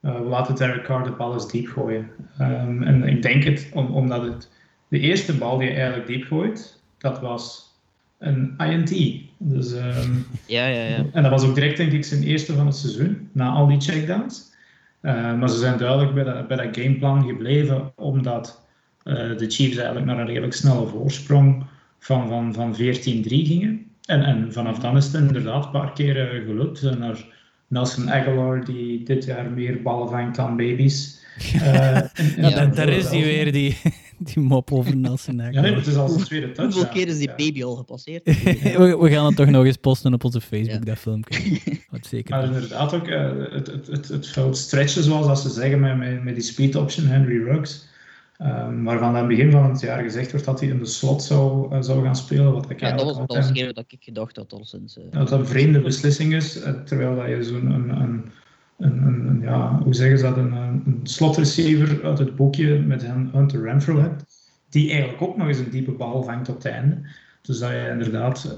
we 0.00 0.10
laten 0.10 0.54
Derek 0.54 0.84
Carr 0.84 1.04
de 1.04 1.10
bal 1.10 1.32
eens 1.32 1.50
diep 1.50 1.68
gooien. 1.68 2.10
Um, 2.40 2.82
en 2.82 3.02
ik 3.02 3.22
denk 3.22 3.44
het 3.44 3.70
om, 3.74 3.86
omdat 3.86 4.22
het 4.22 4.50
de 4.88 4.98
eerste 4.98 5.36
bal 5.36 5.58
die 5.58 5.68
hij 5.68 5.76
eigenlijk 5.76 6.06
diep 6.06 6.24
gooit, 6.24 6.82
dat 6.98 7.20
was 7.20 7.74
een 8.18 8.54
INT. 8.58 9.22
Dus, 9.38 9.72
um, 9.72 10.26
ja, 10.46 10.66
ja, 10.66 10.82
ja. 10.82 11.04
En 11.12 11.22
dat 11.22 11.30
was 11.30 11.44
ook 11.44 11.54
direct 11.54 11.76
denk 11.76 11.92
ik 11.92 12.04
zijn 12.04 12.22
eerste 12.22 12.54
van 12.54 12.66
het 12.66 12.76
seizoen, 12.76 13.28
na 13.32 13.50
al 13.50 13.66
die 13.66 13.80
checkdowns. 13.80 14.56
Uh, 15.02 15.38
maar 15.38 15.48
ze 15.48 15.58
zijn 15.58 15.78
duidelijk 15.78 16.14
bij 16.14 16.24
dat, 16.24 16.48
bij 16.48 16.56
dat 16.56 16.76
gameplan 16.76 17.26
gebleven, 17.26 17.92
omdat 17.96 18.66
uh, 19.04 19.14
de 19.14 19.50
Chiefs 19.50 19.76
eigenlijk 19.76 20.06
naar 20.06 20.18
een 20.18 20.26
redelijk 20.26 20.52
snelle 20.52 20.86
voorsprong 20.86 21.64
van, 21.98 22.28
van, 22.28 22.54
van 22.54 22.74
14-3 22.74 22.78
gingen. 22.78 23.86
En, 24.04 24.22
en 24.22 24.52
vanaf 24.52 24.78
dan 24.78 24.96
is 24.96 25.04
het 25.04 25.14
inderdaad 25.14 25.64
een 25.64 25.70
paar 25.70 25.92
keer 25.92 26.34
uh, 26.34 26.46
gelukt. 26.46 26.98
Naar 26.98 27.24
Nelson 27.68 28.10
Aguilar, 28.10 28.64
die 28.64 29.02
dit 29.04 29.24
jaar 29.24 29.50
meer 29.50 29.82
ballen 29.82 30.08
vangt 30.08 30.36
dan 30.36 30.56
baby's. 30.56 31.16
Uh, 31.54 32.00
ja, 32.36 32.66
daar 32.66 32.88
is 32.88 33.08
die 33.08 33.24
weer, 33.24 33.52
die, 33.52 33.76
die 34.32 34.42
mop 34.42 34.72
over 34.72 34.96
Nelson 34.96 35.40
Aguilar. 35.40 35.64
Ja, 35.64 35.70
nee, 35.70 35.78
het 35.78 35.86
is 35.86 35.96
al 35.96 36.08
zijn 36.08 36.24
tweede 36.24 36.46
touchdown. 36.46 36.72
Hoeveel 36.72 36.92
keer 36.92 37.08
is 37.08 37.18
die 37.18 37.28
baby 37.36 37.64
al 37.64 37.74
gepasseerd? 37.74 38.24
we, 38.78 38.96
we, 39.00 39.10
gaan 39.10 39.26
het 39.26 39.36
toch 39.36 39.48
nog 39.48 39.64
eens 39.64 39.76
posten 39.76 40.14
op 40.14 40.24
onze 40.24 40.40
Facebook, 40.40 40.86
dat 40.86 40.98
filmpje. 40.98 41.60
Wat 41.90 42.06
zeker. 42.06 42.36
Maar 42.36 42.44
inderdaad 42.44 42.94
ook 42.94 43.08
uh, 43.08 43.30
het, 43.50 43.66
het, 43.66 43.86
het, 43.86 44.08
het 44.08 44.26
veld 44.26 44.56
stretchen, 44.56 45.02
zoals 45.02 45.26
dat 45.26 45.40
ze 45.40 45.50
zeggen 45.50 45.80
met, 45.80 45.96
met, 45.96 46.24
met 46.24 46.34
die 46.34 46.44
speed 46.44 46.76
option, 46.76 47.06
Henry 47.06 47.42
Ruggs. 47.42 47.87
Um, 48.42 48.84
waarvan 48.84 49.08
aan 49.08 49.14
het 49.14 49.28
begin 49.28 49.50
van 49.50 49.70
het 49.70 49.80
jaar 49.80 50.02
gezegd 50.02 50.30
wordt 50.30 50.46
dat 50.46 50.60
hij 50.60 50.68
in 50.68 50.78
de 50.78 50.86
slot 50.86 51.22
zou, 51.22 51.74
uh, 51.74 51.82
zou 51.82 52.04
gaan 52.04 52.16
spelen. 52.16 52.52
Wat 52.52 52.70
ik 52.70 52.80
ja, 52.80 52.96
dat 52.96 53.04
was, 53.04 53.16
dat 53.16 53.36
was 53.36 53.50
ik 53.50 53.96
gedacht 54.00 54.36
had 54.36 54.52
al 54.52 54.64
sinds... 54.64 54.98
Uh, 54.98 55.04
dat 55.10 55.30
een 55.30 55.46
vreemde 55.46 55.80
beslissing 55.80 56.34
is, 56.34 56.66
uh, 56.66 56.68
terwijl 56.68 57.16
dat 57.16 57.28
je 57.28 57.42
zo'n... 57.42 57.70
Een, 57.70 57.88
een, 57.88 58.24
een, 58.78 59.26
een, 59.26 59.40
ja, 59.40 59.80
hoe 59.82 59.94
zeggen 59.94 60.18
ze 60.18 60.24
dat? 60.24 60.36
Een, 60.36 60.52
een 60.52 61.00
slotreceiver 61.02 62.04
uit 62.04 62.18
het 62.18 62.36
boekje 62.36 62.78
met 62.78 63.06
Hunter 63.32 63.62
Renfro 63.62 64.00
hebt, 64.00 64.24
die 64.68 64.90
eigenlijk 64.90 65.22
ook 65.22 65.36
nog 65.36 65.48
eens 65.48 65.58
een 65.58 65.70
diepe 65.70 65.92
bal 65.92 66.22
vangt 66.22 66.48
op 66.48 66.54
het 66.54 66.64
einde. 66.64 66.98
Dus 67.42 67.58
dat 67.58 67.70
je 67.70 67.88
inderdaad 67.90 68.56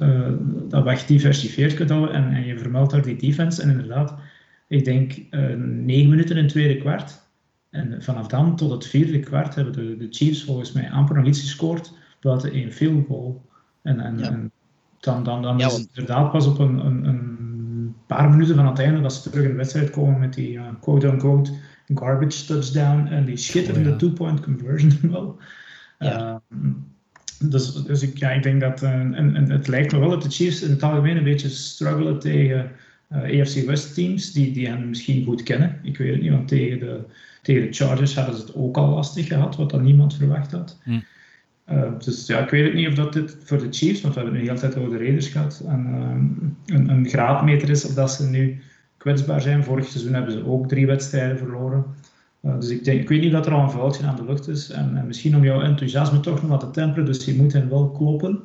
dat 0.68 0.84
weg 0.84 1.06
diversifieerd 1.06 1.74
kunt 1.74 1.90
houden 1.90 2.14
en, 2.14 2.32
en 2.32 2.44
je 2.44 2.58
vermeldt 2.58 2.92
daar 2.92 3.02
die 3.02 3.16
defense. 3.16 3.62
En 3.62 3.70
inderdaad, 3.70 4.14
ik 4.68 4.84
denk 4.84 5.12
negen 5.56 6.10
minuten 6.10 6.36
in 6.36 6.42
het 6.42 6.52
tweede 6.52 6.80
kwart 6.80 7.19
en 7.70 8.02
vanaf 8.02 8.26
dan 8.26 8.56
tot 8.56 8.70
het 8.70 8.86
vierde 8.86 9.20
kwart 9.20 9.54
hebben 9.54 9.74
de, 9.74 9.96
de 9.96 10.06
Chiefs 10.10 10.44
volgens 10.44 10.72
mij 10.72 10.90
amper 10.90 11.16
nog 11.16 11.26
iets 11.26 11.40
gescoord 11.40 11.92
buiten 12.20 12.52
één 12.52 12.72
field 12.72 13.06
goal. 13.06 13.44
En, 13.82 14.00
en, 14.00 14.20
en 14.20 14.52
dan, 15.00 15.24
dan, 15.24 15.42
dan 15.42 15.60
is 15.60 15.72
het 15.72 15.88
inderdaad 15.94 16.32
pas 16.32 16.46
op 16.46 16.58
een, 16.58 16.86
een, 16.86 17.04
een, 17.04 17.38
paar 18.06 18.30
minuten 18.30 18.54
van 18.54 18.66
het 18.66 18.78
einde 18.78 19.00
dat 19.00 19.14
ze 19.14 19.30
terug 19.30 19.44
in 19.44 19.50
de 19.50 19.56
wedstrijd 19.56 19.90
komen 19.90 20.20
met 20.20 20.34
die 20.34 20.52
uh, 20.52 20.68
quote-unquote 20.80 21.52
garbage 21.94 22.44
touchdown 22.44 23.06
en 23.06 23.24
die 23.24 23.36
schitterende 23.36 23.90
oh, 23.90 23.96
two-point 23.96 24.40
conversion 24.40 24.98
wel. 25.10 25.36
Ja. 25.98 26.42
Uh, 26.52 26.70
dus 27.50 27.72
dus 27.72 28.02
ik, 28.02 28.18
ja, 28.18 28.30
ik 28.30 28.42
denk 28.42 28.60
dat, 28.60 28.82
uh, 28.82 28.90
en, 28.90 29.14
en 29.14 29.50
het 29.50 29.68
lijkt 29.68 29.92
me 29.92 29.98
wel 29.98 30.10
dat 30.10 30.22
de 30.22 30.30
Chiefs 30.30 30.62
in 30.62 30.70
het 30.70 30.82
algemeen 30.82 31.16
een 31.16 31.24
beetje 31.24 31.48
struggelen 31.48 32.18
tegen 32.18 32.70
uh, 33.12 33.40
AFC 33.40 33.66
West 33.66 33.94
teams 33.94 34.32
die, 34.32 34.52
die 34.52 34.68
hen 34.68 34.88
misschien 34.88 35.24
goed 35.24 35.42
kennen. 35.42 35.78
Ik 35.82 35.96
weet 35.96 36.12
het 36.12 36.22
niet, 36.22 36.30
want 36.30 36.48
tegen 36.48 36.78
de 36.78 37.04
tegen 37.42 37.62
de 37.62 37.72
Chargers 37.72 38.14
hadden 38.14 38.34
ze 38.34 38.40
het 38.40 38.54
ook 38.54 38.76
al 38.76 38.88
lastig 38.88 39.26
gehad, 39.26 39.56
wat 39.56 39.70
dan 39.70 39.82
niemand 39.82 40.14
verwacht 40.14 40.52
had. 40.52 40.78
Hm. 40.82 41.00
Uh, 41.72 41.90
dus 41.98 42.26
ja, 42.26 42.38
ik 42.38 42.50
weet 42.50 42.64
het 42.64 42.74
niet 42.74 42.88
of 42.88 42.94
dat 42.94 43.12
dit 43.12 43.36
voor 43.44 43.58
de 43.58 43.66
Chiefs, 43.70 44.00
want 44.00 44.14
we 44.14 44.20
hebben 44.20 44.38
nu 44.38 44.44
de 44.44 44.50
hele 44.50 44.60
tijd 44.60 44.76
over 44.76 44.90
de 44.90 45.04
Raiders 45.04 45.28
gehad, 45.28 45.62
en, 45.66 45.86
uh, 45.88 46.76
een, 46.76 46.88
een, 46.88 47.08
graadmeter 47.08 47.70
is 47.70 47.84
of 47.84 47.94
dat 47.94 48.12
ze 48.12 48.28
nu 48.28 48.60
kwetsbaar 48.96 49.40
zijn. 49.40 49.64
Vorig 49.64 49.86
seizoen 49.86 50.14
hebben 50.14 50.32
ze 50.32 50.46
ook 50.46 50.68
drie 50.68 50.86
wedstrijden 50.86 51.38
verloren. 51.38 51.84
Uh, 52.42 52.60
dus 52.60 52.68
ik, 52.68 52.84
denk, 52.84 53.00
ik 53.00 53.08
weet 53.08 53.20
niet 53.20 53.32
dat 53.32 53.46
er 53.46 53.52
al 53.52 53.62
een 53.62 53.70
vuiltje 53.70 54.06
aan 54.06 54.16
de 54.16 54.24
lucht 54.24 54.48
is. 54.48 54.70
En, 54.70 54.96
en, 54.96 55.06
misschien 55.06 55.36
om 55.36 55.44
jouw 55.44 55.60
enthousiasme 55.60 56.20
toch 56.20 56.40
nog 56.40 56.50
wat 56.50 56.60
te 56.60 56.70
temperen, 56.70 57.04
dus 57.04 57.24
je 57.24 57.34
moet 57.34 57.52
hen 57.52 57.68
wel 57.68 57.90
kloppen. 57.90 58.40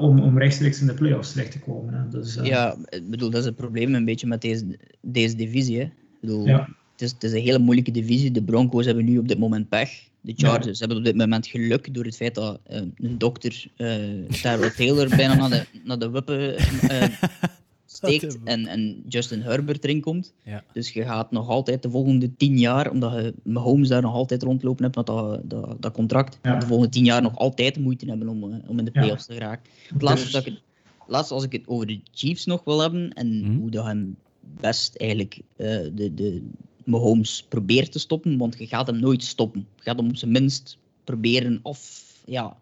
om, 0.00 0.18
om 0.18 0.38
rechtstreeks 0.38 0.80
in 0.80 0.86
de 0.86 0.94
playoffs 0.94 1.32
terecht 1.32 1.52
te 1.52 1.58
komen. 1.58 1.94
Hè. 1.94 2.08
Dus, 2.08 2.38
ja, 2.42 2.76
ik 2.88 3.10
bedoel, 3.10 3.30
dat 3.30 3.40
is 3.40 3.46
het 3.46 3.56
probleem 3.56 3.94
een 3.94 4.04
beetje 4.04 4.26
met 4.26 4.40
deze, 4.40 4.78
deze 5.00 5.36
divisie. 5.36 5.78
Hè. 5.78 5.84
Ik 5.84 6.20
bedoel, 6.20 6.46
ja 6.46 6.68
is, 7.02 7.10
het 7.10 7.24
is 7.24 7.32
een 7.32 7.40
hele 7.40 7.58
moeilijke 7.58 7.90
divisie. 7.90 8.30
De 8.30 8.42
Broncos 8.42 8.86
hebben 8.86 9.04
nu 9.04 9.18
op 9.18 9.28
dit 9.28 9.38
moment 9.38 9.68
pech. 9.68 9.90
De 10.20 10.32
Chargers 10.36 10.78
hebben 10.78 10.96
op 10.98 11.04
dit 11.04 11.16
moment 11.16 11.46
geluk 11.46 11.94
door 11.94 12.04
het 12.04 12.16
feit 12.16 12.34
dat 12.34 12.60
uh, 12.70 12.76
een 12.96 13.18
dokter, 13.18 13.66
uh, 13.76 14.68
Taylor, 14.76 15.08
bijna 15.08 15.34
naar 15.34 15.50
de, 15.50 15.66
naar 15.84 15.98
de 15.98 16.10
wippen 16.10 16.54
uh, 16.90 17.04
steekt 17.86 18.38
en, 18.44 18.66
en 18.66 19.02
Justin 19.08 19.42
Herbert 19.42 19.84
erin 19.84 20.00
komt. 20.00 20.34
Ja. 20.44 20.64
Dus 20.72 20.90
je 20.90 21.02
gaat 21.02 21.30
nog 21.30 21.48
altijd 21.48 21.82
de 21.82 21.90
volgende 21.90 22.36
tien 22.36 22.58
jaar, 22.58 22.90
omdat 22.90 23.12
je 23.12 23.34
Mahomes 23.42 23.88
daar 23.88 24.02
nog 24.02 24.14
altijd 24.14 24.42
rondlopen 24.42 24.84
hebt 24.84 24.96
met 24.96 25.06
dat, 25.06 25.40
dat, 25.50 25.82
dat 25.82 25.92
contract, 25.92 26.38
ja. 26.42 26.58
de 26.58 26.66
volgende 26.66 26.92
tien 26.92 27.04
jaar 27.04 27.22
nog 27.22 27.36
altijd 27.36 27.78
moeite 27.78 28.06
hebben 28.06 28.28
om, 28.28 28.62
om 28.66 28.78
in 28.78 28.84
de 28.84 28.90
playoffs 28.90 29.26
te 29.26 29.32
geraken. 29.32 29.70
Het 29.88 30.02
laatste, 30.02 30.30
dus... 30.30 30.44
ik, 30.46 30.60
laatste 31.06 31.34
als 31.34 31.44
ik 31.44 31.52
het 31.52 31.66
over 31.66 31.86
de 31.86 32.00
Chiefs 32.12 32.46
nog 32.46 32.64
wil 32.64 32.80
hebben 32.80 33.12
en 33.12 33.44
mm. 33.44 33.58
hoe 33.58 33.70
dat 33.70 33.84
hem 33.84 34.16
best 34.60 34.96
eigenlijk 34.96 35.40
de, 35.56 36.10
de, 36.14 36.42
Mahomes 36.86 37.46
probeert 37.48 37.92
te 37.92 37.98
stoppen, 37.98 38.36
want 38.36 38.58
je 38.58 38.66
gaat 38.66 38.86
hem 38.86 39.00
nooit 39.00 39.24
stoppen. 39.24 39.66
Je 39.76 39.82
gaat 39.82 39.96
hem 39.96 40.08
op 40.08 40.16
zijn 40.16 40.32
minst 40.32 40.78
proberen 41.04 41.60
of 41.62 42.02
ja, 42.24 42.56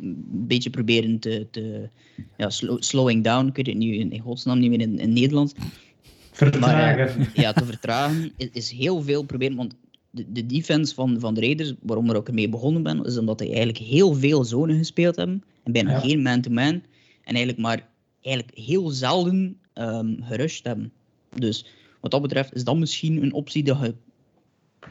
een 0.00 0.24
beetje 0.28 0.70
proberen 0.70 1.18
te, 1.18 1.46
te 1.50 1.88
ja, 2.36 2.50
slowing 2.78 3.24
down. 3.24 3.46
Ik 3.46 3.56
weet 3.56 3.66
het 3.66 3.76
nu 3.76 3.94
in 3.94 4.20
godsnaam 4.20 4.58
niet 4.58 4.70
meer 4.70 4.80
in, 4.80 4.98
in 4.98 5.12
Nederlands. 5.12 5.52
Vertragen. 6.32 7.18
Maar, 7.18 7.30
ja, 7.34 7.52
te 7.52 7.64
vertragen 7.64 8.32
is, 8.36 8.48
is, 8.52 8.70
heel 8.70 9.02
veel 9.02 9.22
proberen, 9.22 9.56
want 9.56 9.74
de, 10.10 10.32
de 10.32 10.46
defense 10.46 10.94
van, 10.94 11.20
van 11.20 11.34
de 11.34 11.40
Raiders, 11.40 11.74
waarom 11.82 12.10
er 12.10 12.16
ook 12.16 12.32
mee 12.32 12.48
begonnen 12.48 12.82
ben, 12.82 13.04
is 13.04 13.18
omdat 13.18 13.38
hij 13.38 13.48
eigenlijk 13.48 13.78
heel 13.78 14.14
veel 14.14 14.44
zonen 14.44 14.76
gespeeld 14.76 15.16
hebben 15.16 15.42
en 15.62 15.72
bijna 15.72 15.98
geen 15.98 16.22
man-to-man. 16.22 16.82
en 17.24 17.34
eigenlijk 17.34 17.58
maar 17.58 17.88
eigenlijk 18.20 18.58
heel 18.58 18.88
zelden 18.88 19.56
um, 19.74 20.18
gerusht 20.22 20.64
hebben. 20.64 20.92
Dus 21.34 21.66
wat 22.10 22.20
dat 22.20 22.28
betreft 22.28 22.54
is 22.54 22.64
dat 22.64 22.76
misschien 22.76 23.22
een 23.22 23.32
optie 23.32 23.64
dat 23.64 23.80
je 23.80 23.94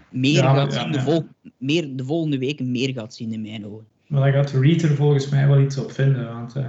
meer 0.10 0.44
gaat 0.44 0.74
zien, 0.74 0.92
De, 0.92 1.02
vol 1.02 1.28
meer, 1.58 1.96
de 1.96 2.04
volgende 2.04 2.38
weken 2.38 2.72
meer 2.72 2.94
gaat 2.94 3.14
zien 3.14 3.34
in 3.34 3.42
mijn 3.42 3.66
ogen. 3.66 3.86
Maar 4.08 4.22
daar 4.22 4.44
gaat 4.44 4.52
Reed 4.52 4.82
er 4.82 4.96
volgens 4.96 5.30
mij 5.30 5.48
wel 5.48 5.62
iets 5.62 5.78
op 5.78 5.92
vinden. 5.92 6.34
Want, 6.34 6.56
uh, 6.56 6.68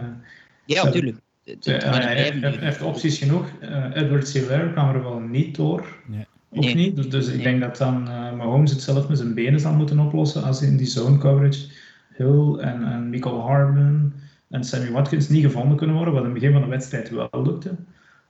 ja, 0.65 0.85
natuurlijk. 0.85 1.19
Hij 1.61 2.33
heeft 2.41 2.83
opties 2.83 3.19
genoeg. 3.19 3.51
Uh, 3.63 3.85
Edward 3.95 4.29
Siller 4.29 4.69
kwam 4.69 4.95
er 4.95 5.03
wel 5.03 5.19
niet 5.19 5.55
door. 5.57 5.87
Nee. 6.07 6.27
Ook 6.51 6.75
niet. 6.75 6.97
Dus, 6.97 7.09
dus 7.09 7.29
ik 7.29 7.43
denk 7.43 7.61
dat 7.61 7.77
dan 7.77 8.09
uh, 8.09 8.33
Mahomes 8.33 8.71
het 8.71 8.81
zelf 8.81 9.09
met 9.09 9.19
zijn 9.19 9.35
benen 9.35 9.61
zal 9.61 9.75
moeten 9.75 9.99
oplossen 9.99 10.43
als 10.43 10.61
hij 10.61 10.69
in 10.69 10.77
die 10.77 10.87
zone 10.87 11.19
coverage 11.19 11.69
Hill 12.17 12.55
en, 12.55 12.83
en 12.83 13.11
Michael 13.11 13.41
Hardman 13.41 14.13
en 14.51 14.65
Sammy 14.65 14.91
Watkins 14.91 15.29
niet 15.29 15.45
gevonden 15.45 15.77
kunnen 15.77 15.97
worden, 15.97 16.15
wat 16.15 16.23
in 16.23 16.31
het 16.31 16.39
begin 16.39 16.53
van 16.55 16.63
de 16.63 16.69
wedstrijd 16.69 17.11
wel 17.11 17.29
lukte. 17.33 17.77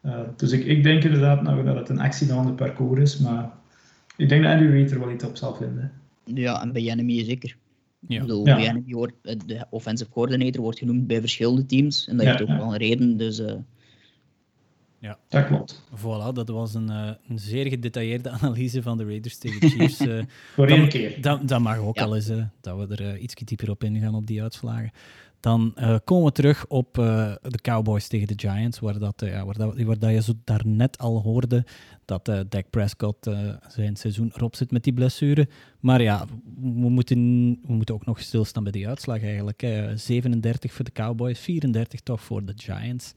Uh, 0.06 0.20
dus 0.36 0.52
ik, 0.52 0.64
ik 0.64 0.82
denk 0.82 1.04
inderdaad 1.04 1.42
nou, 1.42 1.64
dat 1.64 1.76
het 1.76 1.88
een 1.88 2.00
accident 2.00 2.56
parcours 2.56 3.00
is, 3.00 3.18
maar 3.18 3.50
ik 4.16 4.28
denk 4.28 4.42
dat 4.42 4.52
Andy 4.52 4.64
Reid 4.64 4.90
er 4.90 4.98
wel 4.98 5.10
iets 5.10 5.24
op 5.24 5.36
zal 5.36 5.54
vinden. 5.54 5.92
Ja, 6.24 6.62
en 6.62 6.72
bij 6.72 6.90
Enemy 6.90 7.24
zeker. 7.24 7.56
Ja. 8.08 8.14
Ik 8.14 8.20
bedoel, 8.20 8.46
ja. 8.46 8.56
bij 8.56 8.68
Enemy 8.68 8.92
wordt, 8.92 9.14
eh, 9.22 9.36
de 9.46 9.66
offensive 9.70 10.10
coordinator 10.10 10.62
wordt 10.62 10.78
genoemd 10.78 11.06
bij 11.06 11.20
verschillende 11.20 11.66
teams, 11.66 12.08
en 12.08 12.16
dat 12.16 12.26
ja, 12.26 12.30
heeft 12.30 12.42
ook 12.42 12.58
wel 12.58 12.72
een 12.72 12.78
reden, 12.78 13.16
dus... 13.16 13.40
Uh... 13.40 13.52
Ja, 14.98 15.18
dat 15.28 15.46
klopt. 15.46 15.82
Voilà, 15.94 16.32
dat 16.32 16.48
was 16.48 16.74
een, 16.74 16.90
uh, 16.90 17.10
een 17.28 17.38
zeer 17.38 17.66
gedetailleerde 17.66 18.30
analyse 18.40 18.82
van 18.82 18.96
de 18.96 19.04
Raiders 19.04 19.38
tegen 19.38 19.68
Chiefs. 19.68 20.00
Uh, 20.00 20.22
Voor 20.54 20.66
één 20.66 20.88
keer. 20.88 21.20
Dat, 21.20 21.48
dat 21.48 21.60
mag 21.60 21.78
ook 21.78 21.98
al 21.98 22.14
eens, 22.14 22.30
dat 22.60 22.88
we 22.88 22.96
er 22.96 23.18
iets 23.18 23.34
dieper 23.34 23.70
op 23.70 23.84
ingaan 23.84 24.14
op 24.14 24.26
die 24.26 24.42
uitslagen. 24.42 24.90
Dan 25.40 25.74
uh, 25.76 25.96
komen 26.04 26.24
we 26.24 26.32
terug 26.32 26.66
op 26.66 26.98
uh, 26.98 27.34
de 27.42 27.60
Cowboys 27.60 28.08
tegen 28.08 28.26
de 28.26 28.48
Giants, 28.48 28.78
waar, 28.78 28.98
dat, 28.98 29.22
uh, 29.22 29.30
ja, 29.30 29.44
waar, 29.44 29.58
dat, 29.58 29.82
waar 29.82 29.98
dat 29.98 30.10
je 30.10 30.22
zo 30.22 30.32
daarnet 30.44 30.98
al 30.98 31.22
hoorde 31.22 31.64
dat 32.04 32.28
uh, 32.28 32.40
Dak 32.48 32.70
Prescott 32.70 33.30
zijn 33.68 33.96
seizoen 33.96 34.32
erop 34.34 34.56
zit 34.56 34.70
met 34.70 34.84
die 34.84 34.92
blessure. 34.92 35.48
Maar 35.80 36.02
ja, 36.02 36.26
we 36.60 36.88
moeten, 36.88 37.18
we 37.66 37.72
moeten 37.72 37.94
ook 37.94 38.06
nog 38.06 38.20
stilstaan 38.20 38.62
bij 38.62 38.72
die 38.72 38.88
uitslag 38.88 39.22
eigenlijk. 39.22 39.60
Hè. 39.60 39.96
37 39.96 40.72
voor 40.72 40.84
de 40.84 40.92
Cowboys, 40.92 41.38
34 41.38 42.00
toch 42.00 42.20
voor 42.20 42.44
de 42.44 42.52
Giants. 42.56 43.14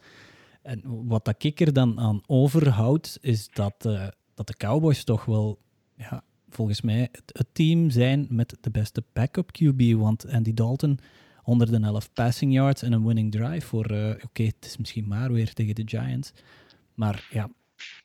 En 0.61 0.81
wat 1.07 1.25
dat 1.25 1.43
ik 1.43 1.59
er 1.59 1.73
dan 1.73 1.99
aan 1.99 2.21
overhoud, 2.27 3.17
is 3.21 3.49
dat, 3.53 3.81
dat 4.33 4.47
de 4.47 4.57
Cowboys 4.57 5.03
toch 5.03 5.25
wel, 5.25 5.59
ja, 5.95 6.23
volgens 6.49 6.81
mij, 6.81 7.09
het, 7.11 7.23
het 7.25 7.47
team 7.51 7.89
zijn 7.89 8.27
met 8.29 8.57
de 8.61 8.69
beste 8.69 9.03
backup 9.13 9.49
QB. 9.51 9.93
Want 9.93 10.29
Andy 10.29 10.53
Dalton 10.53 10.99
111 11.43 12.13
passing 12.13 12.53
yards 12.53 12.81
en 12.81 12.91
een 12.91 13.05
winning 13.05 13.31
drive 13.31 13.67
voor, 13.67 13.91
uh, 13.91 14.09
oké, 14.09 14.43
het 14.43 14.65
is 14.65 14.77
misschien 14.77 15.07
maar 15.07 15.31
weer 15.31 15.53
tegen 15.53 15.75
de 15.75 15.83
Giants. 15.85 16.33
Maar 16.93 17.27
ja, 17.31 17.49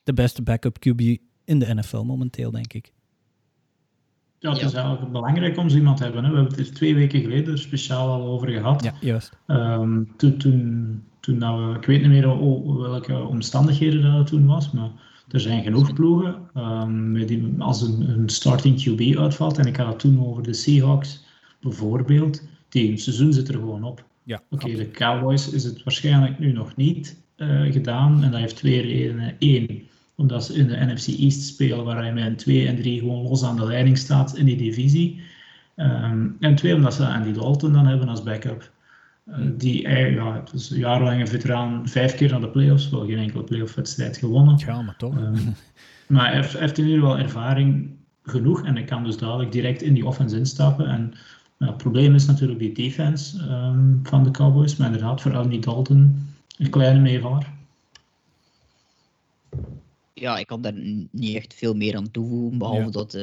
de 0.03 0.13
beste 0.13 0.41
backup 0.41 0.77
QB 0.87 1.01
in 1.43 1.59
de 1.59 1.73
NFL 1.73 2.01
momenteel, 2.01 2.51
denk 2.51 2.73
ik. 2.73 2.93
Ja, 4.39 4.51
het 4.51 4.61
is 4.61 4.73
eigenlijk 4.73 5.11
belangrijk 5.11 5.57
om 5.57 5.69
zo 5.69 5.77
iemand 5.77 5.97
te 5.97 6.03
hebben. 6.03 6.23
Hè. 6.23 6.29
We 6.29 6.35
hebben 6.35 6.57
het 6.57 6.67
er 6.67 6.73
twee 6.73 6.95
weken 6.95 7.21
geleden 7.21 7.57
speciaal 7.57 8.09
al 8.09 8.27
over 8.27 8.49
gehad. 8.49 8.83
Ja, 8.83 8.93
juist. 8.99 9.37
Um, 9.47 10.13
toen, 10.17 10.37
toen, 10.37 11.03
toen 11.25 11.37
nou, 11.37 11.75
ik 11.75 11.85
weet 11.85 12.01
niet 12.01 12.09
meer 12.09 12.27
welke 12.77 13.17
omstandigheden 13.17 14.01
dat 14.01 14.27
toen 14.27 14.45
was, 14.45 14.71
maar 14.71 14.91
er 15.31 15.39
zijn 15.39 15.63
genoeg 15.63 15.93
ploegen 15.93 16.35
um, 16.57 17.25
die, 17.25 17.55
als 17.59 17.81
een, 17.81 18.09
een 18.09 18.29
starting 18.29 18.83
QB 18.83 19.17
uitvalt. 19.17 19.57
En 19.57 19.65
ik 19.65 19.75
had 19.75 19.87
het 19.87 19.99
toen 19.99 20.25
over 20.25 20.43
de 20.43 20.53
Seahawks 20.53 21.23
bijvoorbeeld 21.61 22.41
het 22.69 23.01
seizoen 23.01 23.33
zit 23.33 23.47
er 23.47 23.53
gewoon 23.53 23.83
op. 23.83 24.03
Ja, 24.23 24.41
Oké, 24.49 24.75
de 24.75 24.91
Cowboys 24.91 25.49
is 25.49 25.63
het 25.63 25.83
waarschijnlijk 25.83 26.39
nu 26.39 26.51
nog 26.51 26.75
niet 26.75 27.21
uh, 27.37 27.71
gedaan. 27.71 28.23
En 28.23 28.31
dat 28.31 28.39
heeft 28.39 28.55
twee 28.55 28.81
redenen. 28.81 29.35
Eén, 29.39 29.87
omdat 30.15 30.45
ze 30.45 30.53
in 30.53 30.67
de 30.67 30.85
NFC 30.85 31.07
East 31.07 31.41
spelen, 31.41 31.83
waar 31.83 31.97
hij 31.97 32.13
met 32.13 32.25
een 32.25 32.35
2 32.35 32.67
en 32.67 32.75
3 32.75 32.99
gewoon 32.99 33.21
los 33.21 33.43
aan 33.43 33.55
de 33.55 33.65
leiding 33.65 33.97
staat 33.97 34.37
in 34.37 34.45
die 34.45 34.57
divisie. 34.57 35.21
Um, 35.75 36.35
en 36.39 36.55
twee, 36.55 36.75
omdat 36.75 36.93
ze 36.93 37.07
Andy 37.07 37.31
Dalton 37.31 37.73
dan 37.73 37.87
hebben 37.87 38.07
als 38.07 38.23
backup. 38.23 38.71
Die 39.57 39.87
ja, 39.89 40.35
het 40.39 40.51
was 40.51 40.69
een 40.69 40.77
jarenlange 40.77 41.27
veteraan, 41.27 41.87
vijf 41.89 42.15
keer 42.15 42.31
naar 42.31 42.41
de 42.41 42.49
playoffs, 42.49 42.89
wel 42.89 43.05
geen 43.05 43.17
enkele 43.17 43.43
playoff-wedstrijd 43.43 44.17
gewonnen. 44.17 44.57
Ja, 44.57 44.81
maar 44.81 44.97
toch. 44.97 45.17
Ehm, 45.17 45.49
maar 46.07 46.25
hij 46.25 46.35
heeft, 46.35 46.59
heeft 46.59 46.77
in 46.77 46.85
ieder 46.85 46.99
geval 46.99 47.17
ervaring 47.17 47.95
genoeg 48.23 48.65
en 48.65 48.73
hij 48.75 48.83
kan 48.83 49.03
dus 49.03 49.17
dadelijk 49.17 49.51
direct 49.51 49.81
in 49.81 49.93
die 49.93 50.05
offense 50.05 50.37
instappen. 50.37 50.87
En 50.87 51.13
het 51.57 51.77
probleem 51.77 52.15
is 52.15 52.25
natuurlijk 52.25 52.59
die 52.59 52.73
defense 52.73 53.39
ehm, 53.39 53.93
van 54.03 54.23
de 54.23 54.31
Cowboys, 54.31 54.75
maar 54.75 54.87
inderdaad 54.87 55.21
voor 55.21 55.35
Andy 55.35 55.59
Dalton 55.59 56.27
een 56.57 56.69
kleine 56.69 56.99
meevaller. 56.99 57.53
Ja, 60.13 60.37
ik 60.37 60.47
kan 60.47 60.61
daar 60.61 60.73
niet 61.11 61.35
echt 61.35 61.53
veel 61.53 61.73
meer 61.73 61.95
aan 61.95 62.11
toevoegen, 62.11 62.57
behalve 62.57 62.91
dat 62.91 63.15
uh, 63.15 63.21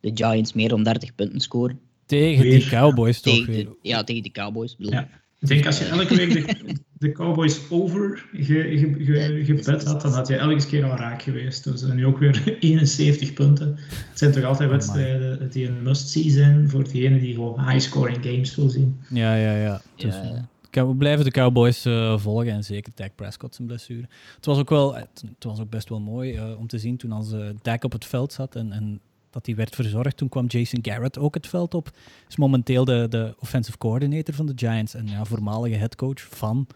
de 0.00 0.10
Giants 0.14 0.52
meer 0.52 0.68
dan 0.68 0.82
30 0.82 1.14
punten 1.14 1.40
scoren. 1.40 1.80
Tegen 2.06 2.42
die 2.42 2.68
Cowboys 2.68 3.20
toch? 3.20 3.44
Tegen 3.44 3.76
ja, 3.82 4.04
tegen 4.04 4.22
die 4.22 4.32
Cowboys. 4.32 4.76
Bedoel. 4.76 4.92
Ja. 4.92 5.08
Ik 5.40 5.48
denk 5.48 5.66
als 5.66 5.78
je 5.78 5.84
elke 5.84 6.16
week 6.16 6.32
de, 6.32 6.76
de 6.92 7.12
Cowboys 7.12 7.60
over 7.70 8.26
gebed 8.32 9.64
ge, 9.64 9.80
ge, 9.80 9.88
had, 9.88 10.02
dan 10.02 10.12
had 10.12 10.28
je 10.28 10.36
elke 10.36 10.66
keer 10.66 10.84
al 10.84 10.96
raak 10.96 11.22
geweest. 11.22 11.64
Dus 11.64 11.82
nu 11.82 12.06
ook 12.06 12.18
weer 12.18 12.56
71 12.60 13.32
punten. 13.32 13.74
Het 13.78 14.18
zijn 14.18 14.32
toch 14.32 14.44
altijd 14.44 14.70
wedstrijden 14.70 15.50
die 15.50 15.66
een 15.66 15.82
must-see 15.82 16.30
zijn 16.30 16.70
voor 16.70 16.84
diegenen 16.88 17.20
die 17.20 17.34
gewoon 17.34 17.70
high-scoring 17.70 18.18
games 18.22 18.54
wil 18.54 18.68
zien. 18.68 19.00
Ja, 19.08 19.34
ja, 19.34 19.56
ja. 19.56 19.80
Dus, 19.96 20.14
ja, 20.14 20.48
ja. 20.70 20.86
We 20.86 20.94
blijven 20.94 21.24
de 21.24 21.30
Cowboys 21.30 21.86
uh, 21.86 22.18
volgen 22.18 22.52
en 22.52 22.64
zeker 22.64 22.92
Dak 22.94 23.14
Prescott 23.14 23.54
zijn 23.54 23.68
blessure. 23.68 24.08
Het 24.36 24.46
was 24.46 24.58
ook, 24.58 24.70
wel, 24.70 24.94
het, 24.94 25.24
was 25.38 25.60
ook 25.60 25.70
best 25.70 25.88
wel 25.88 26.00
mooi 26.00 26.36
uh, 26.36 26.58
om 26.58 26.66
te 26.66 26.78
zien 26.78 26.96
toen 26.96 27.12
als 27.12 27.32
uh, 27.32 27.48
Dak 27.62 27.84
op 27.84 27.92
het 27.92 28.04
veld 28.04 28.32
zat 28.32 28.54
en, 28.54 28.72
en 28.72 29.00
dat 29.36 29.46
hij 29.46 29.54
werd 29.54 29.74
verzorgd. 29.74 30.16
Toen 30.16 30.28
kwam 30.28 30.46
Jason 30.46 30.78
Garrett 30.82 31.18
ook 31.18 31.34
het 31.34 31.46
veld 31.46 31.74
op. 31.74 31.90
Is 32.28 32.36
momenteel 32.36 32.84
de, 32.84 33.06
de 33.08 33.34
offensive 33.38 33.78
coordinator 33.78 34.34
van 34.34 34.46
de 34.46 34.52
Giants 34.56 34.94
en 34.94 35.06
ja, 35.06 35.24
voormalige 35.24 35.76
headcoach 35.76 36.20
van, 36.20 36.66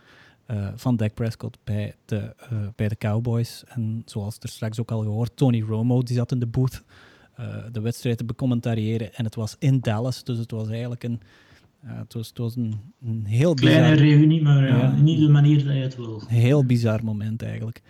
uh, 0.51 0.69
van 0.75 0.97
Dak 0.97 1.15
Prescott 1.15 1.59
bij 1.65 1.95
de, 2.05 2.35
uh, 2.53 2.59
bij 2.77 2.89
de 2.89 2.97
Cowboys. 2.97 3.65
En 3.69 4.03
zoals 4.05 4.37
er 4.41 4.49
straks 4.49 4.81
ook 4.81 4.91
al 4.91 5.03
gehoord, 5.03 5.37
Tony 5.37 5.63
Romo 5.63 6.03
die 6.03 6.17
zat 6.17 6.33
in 6.33 6.39
de 6.39 6.47
booth 6.47 6.83
uh, 7.41 7.47
de 7.73 7.81
wedstrijd 7.81 8.19
te 8.19 8.25
becommentariëren. 8.25 9.15
En 9.15 9.25
het 9.25 9.35
was 9.35 9.57
in 9.59 9.81
Dallas, 9.81 10.25
dus 10.25 10.39
het 10.39 10.51
was 10.51 10.69
eigenlijk 10.69 11.03
een, 11.05 11.21
het 11.87 12.15
was, 12.15 12.29
het 12.29 12.39
was 12.39 12.57
een, 12.57 12.81
een 13.05 13.25
heel 13.27 13.55
Kleine 13.55 13.95
reunie, 13.95 14.43
maar 14.43 14.67
ja, 14.69 14.91
niet 14.91 15.19
de 15.19 15.29
manier 15.29 15.65
dat 15.65 15.75
je 15.75 15.81
het 15.81 15.97
wil. 15.97 16.21
Een 16.21 16.27
heel 16.37 16.65
bizar 16.65 17.05
moment 17.05 17.43
eigenlijk 17.43 17.83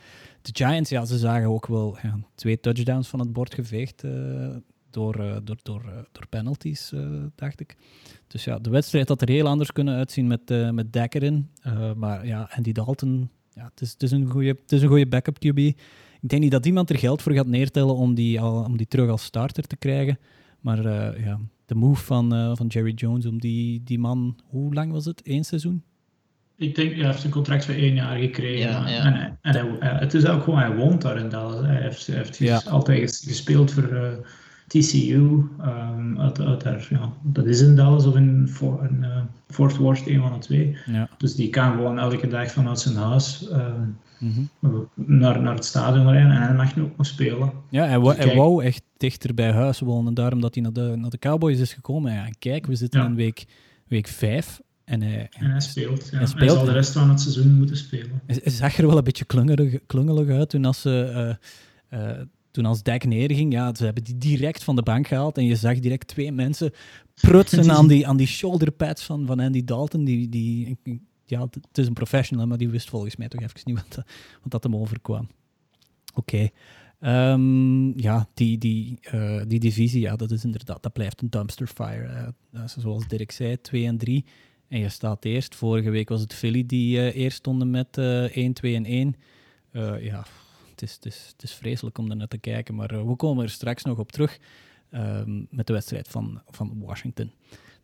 de 0.43 0.65
Giants, 0.65 0.91
ja, 0.91 1.05
ze 1.05 1.19
zagen 1.19 1.49
ook 1.49 1.67
wel 1.67 1.97
twee 2.35 2.61
touchdowns 2.61 3.09
van 3.09 3.21
het 3.21 3.33
bord 3.33 3.55
geveegd 3.55 4.05
uh, 4.05 4.57
door, 4.91 5.21
uh, 5.21 5.37
door, 5.45 5.59
door, 5.63 5.83
uh, 5.87 5.93
door 6.13 6.27
penalties, 6.29 6.93
dacht 7.35 7.61
ik. 7.61 7.77
Dus 8.27 8.45
ja, 8.45 8.59
de 8.59 8.71
wedstrijd 8.71 9.09
had 9.09 9.23
er 9.23 9.29
heel 9.29 9.47
anders 9.47 9.73
kunnen 9.73 9.97
uitzien 9.97 10.27
met, 10.27 10.73
met 10.73 10.93
Dekker 10.93 11.23
in. 11.23 11.51
maar 11.97 12.27
ja, 12.27 12.51
Andy 12.57 12.73
Dalton, 12.73 13.31
ja, 13.53 13.65
het, 13.65 13.81
is, 13.81 13.93
het, 13.93 14.03
is 14.03 14.11
een 14.11 14.31
goede, 14.31 14.49
het 14.49 14.73
is 14.73 14.83
een 14.83 14.89
goede 14.89 15.07
backup 15.07 15.37
QB. 15.37 15.59
Ik 16.21 16.29
denk 16.29 16.43
niet 16.43 16.51
dat 16.51 16.67
iemand 16.67 16.91
er 16.91 16.99
geld 16.99 17.23
voor 17.23 17.33
gaat 17.33 17.47
neertellen 17.47 17.95
om 17.95 18.15
die, 18.15 18.41
al, 18.41 18.65
om 18.65 18.77
die 18.77 18.89
terug 18.89 19.11
als 19.11 19.25
starter 19.25 19.67
te 19.67 19.77
krijgen. 19.77 20.19
Maar 20.61 20.83
ja, 21.21 21.41
de 21.67 21.75
move 21.75 22.05
van, 22.05 22.57
van 22.57 22.67
Jerry 22.67 22.93
Jones 22.93 23.27
om 23.27 23.41
die, 23.41 23.83
die 23.85 23.99
man, 23.99 24.39
hoe 24.45 24.75
lang 24.75 24.93
was 24.93 25.05
het? 25.05 25.21
Eén 25.25 25.45
seizoen? 25.45 25.83
Ik 26.61 26.75
denk, 26.75 26.95
hij 26.95 27.07
heeft 27.07 27.25
een 27.25 27.31
contract 27.31 27.65
voor 27.65 27.75
één 27.75 27.95
jaar 27.95 28.17
gekregen. 28.17 28.71
Ja, 28.71 28.87
En, 28.87 29.39
en 29.41 29.79
hij, 29.81 29.99
het 29.99 30.15
is 30.15 30.27
ook 30.27 30.43
gewoon, 30.43 30.59
hij 30.59 30.77
woont 30.77 31.03
daar 31.03 31.19
in 31.19 31.29
Dallas. 31.29 31.67
Hij 31.67 31.81
heeft, 31.81 32.07
heeft 32.07 32.37
ja. 32.37 32.63
altijd 32.69 33.23
gespeeld 33.27 33.73
voor 33.73 33.93
uh, 33.93 34.07
eh, 34.07 34.19
TCU. 34.67 35.15
Um, 35.15 35.51
ehm, 35.61 36.21
uit, 36.21 36.41
uit 36.41 36.63
daar, 36.63 36.87
ja, 36.91 37.13
dat 37.23 37.47
is 37.47 37.61
in 37.61 37.77
Dallas 37.77 38.07
of 38.07 38.17
in, 38.17 38.49
for, 38.49 38.85
in 38.85 38.97
uh, 39.01 39.21
Fort 39.49 39.77
Worth, 39.77 40.07
een 40.07 40.21
van 40.21 40.33
de 40.33 40.39
twee. 40.39 40.77
Dus 41.19 41.35
die 41.35 41.51
kan 41.51 41.73
gewoon 41.73 41.99
elke 41.99 42.29
dag 42.29 42.51
vanuit 42.51 42.79
zijn 42.79 42.97
huis 42.97 43.49
um, 43.53 43.99
mm 44.19 44.49
-hmm. 44.55 44.89
naar, 44.95 45.43
naar 45.43 45.55
het 45.55 45.65
stadion 45.65 46.11
rijden 46.11 46.31
en 46.31 46.43
hij 46.43 46.55
mag 46.55 46.77
nu 46.77 46.83
ook 46.83 46.97
nog 46.97 47.07
spelen. 47.07 47.53
Ja, 47.71 47.85
hij, 47.85 48.01
dus 48.01 48.17
hij 48.17 48.37
wou 48.37 48.65
echt 48.65 48.83
dichter 48.97 49.35
bij 49.35 49.53
huis 49.53 49.81
wonen, 49.81 50.15
daarom 50.15 50.41
dat 50.41 50.55
hij 50.55 50.63
naar 50.63 50.73
de, 50.73 50.95
naar 50.97 51.11
de 51.11 51.19
Cowboys 51.19 51.59
is 51.59 51.73
gekomen. 51.73 52.13
Ja, 52.13 52.29
kijk, 52.39 52.67
we 52.67 52.75
zitten 52.75 53.05
in 53.05 53.15
week, 53.15 53.45
week 53.87 54.07
vijf 54.07 54.61
en 54.91 55.03
hij, 55.03 55.29
en 55.31 55.51
hij 55.51 55.61
speelt. 55.61 56.09
Ja. 56.11 56.19
Hij, 56.19 56.27
speelt, 56.27 56.41
hij 56.41 56.49
zal 56.49 56.65
de 56.65 56.73
rest 56.73 56.93
van 56.93 57.11
het 57.11 57.21
seizoen 57.21 57.55
moeten 57.55 57.77
spelen. 57.77 58.21
Hij, 58.27 58.41
zag 58.45 58.79
er 58.79 58.87
wel 58.87 58.99
een 58.99 59.05
beetje 59.05 59.25
klungelig, 59.25 59.87
klungelig 59.87 60.29
uit 60.29 60.51
toen 60.51 60.65
als 60.65 60.81
ze... 60.81 61.37
Uh, 61.93 62.01
uh, 62.01 62.21
toen 62.51 62.65
als 62.65 62.83
Dijk 62.83 63.05
neerging, 63.05 63.53
ja, 63.53 63.75
ze 63.75 63.85
hebben 63.85 64.05
die 64.05 64.19
direct 64.19 64.65
van 64.65 64.77
de 64.77 64.83
bank 64.83 65.07
gehaald 65.07 65.39
en 65.39 65.45
je 65.45 65.57
zag 65.57 65.79
direct 65.79 66.07
twee 66.07 66.33
mensen 66.33 66.73
prutsen 67.15 67.71
aan 67.77 67.89
die, 67.89 68.07
aan 68.07 68.17
die 68.17 68.27
shoulderpads 68.27 69.03
van, 69.03 69.27
van 69.27 69.41
Andy 69.41 69.65
Dalton. 69.65 70.05
Die, 70.05 70.29
die, 70.29 70.79
ja, 71.25 71.41
het 71.41 71.79
is 71.79 71.87
een 71.87 71.93
professional, 71.93 72.47
maar 72.47 72.59
die 72.59 72.69
wist 72.69 72.89
volgens 72.89 73.17
mij 73.17 73.29
toch 73.29 73.41
even 73.41 73.61
niet 73.65 73.77
wat, 73.77 74.05
wat 74.43 74.51
dat 74.51 74.63
hem 74.63 74.77
overkwam. 74.77 75.29
Oké. 76.15 76.51
Okay. 76.99 77.33
Um, 77.33 78.01
ja, 78.01 78.29
die, 78.35 78.59
die, 78.59 78.99
uh, 79.15 79.43
die 79.47 79.61
divisie, 79.61 80.01
ja, 80.01 80.17
dat 80.17 80.31
is 80.31 80.45
inderdaad, 80.45 80.83
dat 80.83 80.93
blijft 80.93 81.23
een 81.23 81.31
dumpster 81.31 81.67
fire. 81.67 82.35
Zoals 82.77 83.09
Dirk 83.09 83.31
zei, 83.31 83.61
2 83.61 83.87
en 83.87 83.99
3. 83.99 84.25
En 84.71 84.79
je 84.79 84.89
staat 84.89 85.25
eerst. 85.25 85.55
Vorige 85.55 85.91
week 85.91 86.09
was 86.09 86.21
het 86.21 86.35
Philly 86.35 86.67
die 86.67 86.97
uh, 86.97 87.15
eerst 87.17 87.37
stonden 87.37 87.71
met 87.71 87.97
uh, 87.97 88.37
1, 88.37 88.53
2 88.53 88.75
en 88.75 88.85
1. 88.85 89.17
Uh, 89.73 90.05
ja, 90.05 90.25
het 90.71 90.83
is, 90.83 90.95
het, 90.95 91.07
is, 91.07 91.29
het 91.33 91.43
is 91.43 91.53
vreselijk 91.53 91.99
om 91.99 92.11
er 92.11 92.17
naar 92.17 92.29
te 92.29 92.39
kijken. 92.39 92.75
Maar 92.75 92.91
eh, 92.91 93.07
we 93.07 93.17
komen 93.17 93.45
er 93.45 93.51
straks 93.51 93.85
nog 93.85 93.99
op 93.99 94.13
terug 94.13 94.39
ehm, 94.91 95.45
met 95.51 95.67
de 95.67 95.73
wedstrijd 95.73 96.09
van, 96.09 96.43
van 96.47 96.81
Washington. 96.81 97.33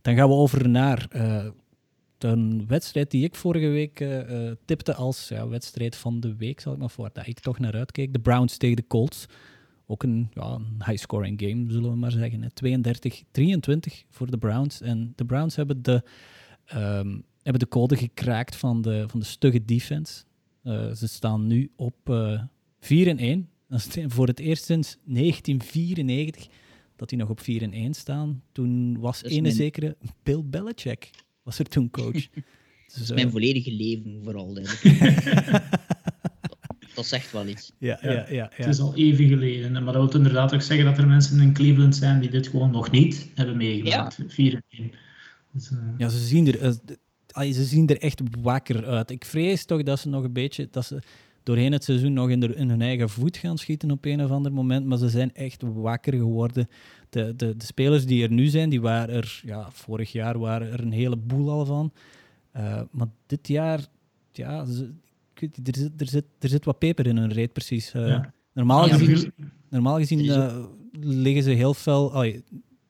Dan 0.03 0.15
gaan 0.15 0.29
we 0.29 0.35
over 0.35 0.69
naar 0.69 1.09
een 2.19 2.67
wedstrijd 2.67 3.11
die 3.11 3.25
ik 3.25 3.35
vorige 3.35 3.69
week 3.69 4.05
tipte 4.65 4.95
als 4.95 5.29
ja, 5.29 5.49
wedstrijd 5.49 5.97
van 5.97 6.21
de 6.21 6.37
week, 6.37 6.61
zal 6.61 6.73
ik 6.73 6.79
maar 6.79 6.91
voor. 6.91 7.11
Dat 7.13 7.27
ik 7.27 7.41
toch 7.41 7.59
naar 7.59 7.75
uitkeek. 7.75 8.13
De 8.13 8.21
Browns 8.21 8.57
tegen 8.57 8.77
de 8.77 8.87
Colts. 8.87 9.27
Ook 9.87 10.03
een, 10.03 10.31
ja, 10.33 10.51
een 10.51 10.83
high-scoring 10.87 11.41
game, 11.41 11.71
zullen 11.73 11.91
we 11.91 11.97
maar 11.97 12.11
zeggen. 12.11 12.43
32-23 12.43 14.07
voor 14.11 14.31
de 14.31 14.39
Browns. 14.39 14.81
En 14.81 15.13
de 15.17 15.25
Browns 15.25 15.57
hebben 15.57 15.83
de 15.83 16.03
um, 16.75 17.25
hebben 17.43 17.61
de 17.61 17.69
code 17.69 17.97
gekraakt 17.97 18.57
van 18.57 18.83
de, 18.83 19.05
van 19.09 19.21
de 19.21 19.27
stugge 19.27 19.65
defense. 19.65 20.25
Uh, 20.65 20.93
ze 20.93 21.09
staan 21.09 21.47
nu 21.47 21.71
op 21.77 21.97
uh, 22.09 22.33
eh, 22.33 22.43
4 22.81 23.09
en 23.09 23.19
1. 23.19 23.49
Dat 23.69 23.97
is 23.97 24.05
voor 24.07 24.27
het 24.27 24.41
eerst 24.41 24.65
sinds 24.65 24.97
1994 25.05 26.47
dat 26.97 27.09
die 27.09 27.19
nog 27.19 27.29
op 27.29 27.41
4 27.41 27.63
en 27.63 27.73
1 27.73 27.95
staan. 27.95 28.43
Toen 28.53 28.99
was 28.99 29.25
een 29.25 29.43
mijn... 29.43 29.55
zekere 29.55 29.97
Bill 30.23 30.43
Belichick 30.45 31.11
was 31.43 31.59
er 31.59 31.65
toen 31.65 31.91
coach. 31.91 32.13
dus, 32.13 32.31
dat 32.93 33.03
is 33.03 33.13
mijn 33.13 33.27
uh, 33.27 33.33
volledige 33.33 33.73
leven 33.73 34.21
vooral. 34.25 34.55
dat 36.95 37.07
zegt 37.07 37.33
wel 37.33 37.47
iets. 37.47 37.73
Ja, 37.79 37.99
ja. 38.03 38.13
Ja, 38.13 38.27
ja, 38.31 38.51
Het 38.53 38.67
is 38.67 38.81
al 38.81 38.95
even 38.95 39.29
geleden. 39.29 39.73
Maar 39.73 39.93
dat 39.93 40.13
wil 40.13 40.21
inderdaad 40.21 40.55
ook 40.55 40.63
zeggen 40.63 40.87
dat 40.87 40.99
er 40.99 41.07
mensen 41.07 41.41
in 41.41 41.53
Cleveland 41.53 41.97
zijn 41.97 42.21
die 42.21 42.31
dit 42.31 42.49
gewoon 42.49 42.71
nog 42.71 42.91
niet 42.91 43.31
hebben 43.35 43.57
meegemaakt. 43.57 44.19
4 44.27 44.55
en 44.55 44.63
1. 44.69 44.93
Dus, 45.57 45.71
uh... 45.71 45.79
Ja, 45.99 46.09
ze 46.09 46.19
zien, 46.19 46.47
er, 46.47 46.63
uh, 46.65 47.53
ze 47.53 47.65
zien 47.65 47.87
er 47.87 48.01
echt 48.01 48.21
wakker 48.41 48.87
uit. 48.87 49.11
Ik 49.11 49.25
vrees 49.25 49.65
toch 49.65 49.83
dat 49.83 49.99
ze 49.99 50.09
nog 50.09 50.25
een 50.25 50.33
beetje... 50.33 50.69
Dat 50.71 50.85
ze 50.85 51.03
doorheen 51.43 51.73
het 51.73 51.85
seizoen 51.85 52.13
nog 52.13 52.31
in, 52.31 52.41
de, 52.41 52.55
in 52.55 52.69
hun 52.69 52.83
eigen 52.83 53.09
voet 53.09 53.37
gaan 53.37 53.59
schieten 53.59 53.91
op 53.91 54.05
een 54.05 54.25
of 54.25 54.31
ander 54.31 54.53
moment. 54.53 54.87
Maar 54.87 54.99
ze 54.99 55.09
zijn 55.09 55.35
echt 55.35 55.63
wakker 55.63 56.13
geworden. 56.13 56.69
De, 57.09 57.37
de, 57.37 57.57
de 57.57 57.65
spelers 57.65 58.07
die 58.07 58.23
er 58.23 58.31
nu 58.31 58.47
zijn, 58.47 58.71
die 58.71 58.81
waren 58.81 59.15
er... 59.15 59.41
Ja, 59.45 59.69
vorig 59.71 60.13
jaar 60.13 60.39
waren 60.39 60.73
er 60.73 60.81
een 60.81 60.93
heleboel 60.93 61.51
al 61.51 61.65
van. 61.65 61.93
Uh, 62.57 62.81
maar 62.91 63.09
dit 63.27 63.49
jaar... 63.49 63.87
Ja, 64.33 64.65
ze, 64.65 64.93
er, 65.35 65.49
zit, 65.77 65.91
er, 65.97 66.09
zit, 66.09 66.25
er 66.39 66.49
zit 66.49 66.65
wat 66.65 66.79
peper 66.79 67.07
in 67.07 67.17
hun 67.17 67.33
reet, 67.33 67.53
precies. 67.53 67.93
Ja. 67.93 68.33
Normaal 68.53 68.89
gezien, 68.89 69.33
normaal 69.71 69.99
gezien 69.99 70.21
liggen 71.01 71.43
ze 71.43 71.51
heel 71.51 71.75
fel... 71.75 72.07
Oh, 72.07 72.35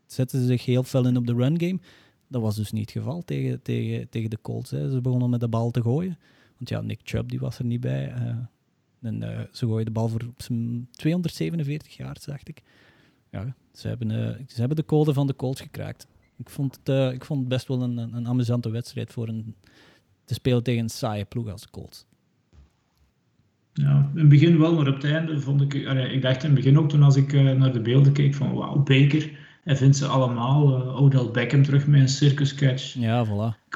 zetten 0.07 0.41
ze 0.41 0.47
zich 0.47 0.65
heel 0.65 0.83
fel 0.83 1.07
in 1.07 1.17
op 1.17 1.27
de 1.27 1.35
run 1.35 1.61
game. 1.61 1.79
Dat 2.29 2.43
was 2.43 2.57
dus 2.57 2.73
niet 2.73 2.93
het 2.93 3.03
geval 3.03 3.23
tegen, 3.23 3.63
tegen, 3.63 4.09
tegen 4.09 4.31
de 4.31 4.39
Colts. 4.43 4.71
Hè. 4.71 4.91
Ze 4.91 5.01
begonnen 5.01 5.31
met 5.31 5.41
de 5.41 5.49
bal 5.49 5.71
te 5.71 5.83
gooien. 5.83 6.19
Want 6.57 6.69
ja, 6.69 6.81
Nick 6.81 7.01
Chubb 7.03 7.29
die 7.29 7.39
was 7.39 7.59
er 7.59 7.65
niet 7.65 7.81
bij. 7.81 8.15
Uh, 8.19 8.37
en 9.01 9.23
uh, 9.23 9.41
ze 9.53 9.67
gooien 9.67 9.85
de 9.85 9.91
bal 9.91 10.09
voor 10.09 10.21
247 10.91 11.97
jaar, 11.97 12.17
dacht 12.25 12.49
ik. 12.49 12.63
Ja, 13.31 13.55
ze 13.73 13.89
hebben, 13.89 14.11
uh, 14.11 14.47
ze 14.47 14.59
hebben 14.59 14.77
de 14.77 14.85
code 14.85 15.13
van 15.13 15.27
de 15.27 15.37
Colts 15.37 15.61
gekraakt. 15.61 16.07
Ik 16.37 16.51
vond 16.51 16.79
het, 16.83 17.13
ik 17.15 17.25
vond 17.25 17.41
het 17.41 17.49
best 17.49 17.69
wel 17.69 17.83
een, 17.83 17.99
een, 17.99 18.29
amusante 18.29 18.71
wedstrijd 18.71 19.13
voor 19.13 19.29
een, 19.29 19.55
te 20.25 20.35
spelen 20.35 20.63
tegen 20.63 20.83
een 20.83 20.89
saaie 20.89 21.25
ploeg 21.25 21.51
als 21.51 21.63
de 21.63 21.71
Colts. 21.71 22.07
Ja, 23.73 24.11
in 24.15 24.21
het 24.21 24.29
begin 24.29 24.59
wel, 24.59 24.75
maar 24.75 24.89
op 24.89 24.95
het 24.95 25.05
einde 25.05 25.41
vond 25.41 25.61
ik... 25.61 25.75
ik 25.75 26.23
dacht 26.23 26.43
in 26.43 26.51
het 26.51 26.59
begin 26.59 26.79
ook 26.79 26.89
toen 26.89 27.03
als 27.03 27.17
ik 27.17 27.33
naar 27.33 27.73
de 27.73 27.81
beelden 27.81 28.13
keek 28.13 28.35
van 28.35 28.55
wauw, 28.55 28.83
Baker 28.83 29.46
hij 29.67 29.77
vindt 29.77 29.97
ze 29.97 30.07
allemaal. 30.07 30.81
Uh, 30.81 31.03
Odell 31.03 31.31
Beckham 31.31 31.63
terug 31.63 31.87
met 31.87 32.01
een 32.01 32.09
circus 32.09 32.55
catch. 32.55 32.95
Ja, 32.95 33.27
voilà. 33.27 33.69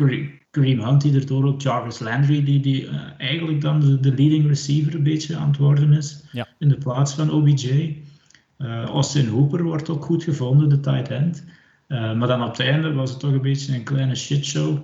Kareem 0.51 0.81
Hunt 0.81 1.01
die 1.01 1.15
erdoor 1.15 1.45
ook. 1.45 1.61
Jarvis 1.61 1.99
Landry 1.99 2.45
die, 2.45 2.61
die 2.61 2.83
uh, 2.85 3.01
eigenlijk 3.19 3.61
dan 3.61 3.81
de, 3.81 4.01
de, 4.01 4.15
leading 4.15 4.47
receiver 4.47 4.95
een 4.95 5.03
beetje 5.03 5.37
aan 5.37 5.49
het 5.49 5.57
worden 5.57 5.93
is. 5.93 6.25
Ja. 6.33 6.49
In 6.59 6.69
de 6.69 6.79
plaats 6.79 7.15
van 7.15 7.31
OBJ. 7.31 7.69
Uh, 7.69 8.83
eh, 8.83 8.85
Austin 8.85 9.29
Hooper 9.29 9.63
wordt 9.63 9.89
ook 9.89 10.05
goed 10.05 10.25
gevonden, 10.25 10.69
de 10.69 10.81
tight 10.81 11.09
end. 11.09 11.45
maar 11.89 12.27
dan 12.27 12.43
op 12.43 12.51
het 12.51 12.61
einde 12.61 12.93
was 12.93 13.11
het 13.11 13.21
toch 13.21 13.33
een 13.33 13.41
beetje 13.41 13.75
een 13.75 13.85
kleine 13.85 14.15
shitshow. 14.15 14.79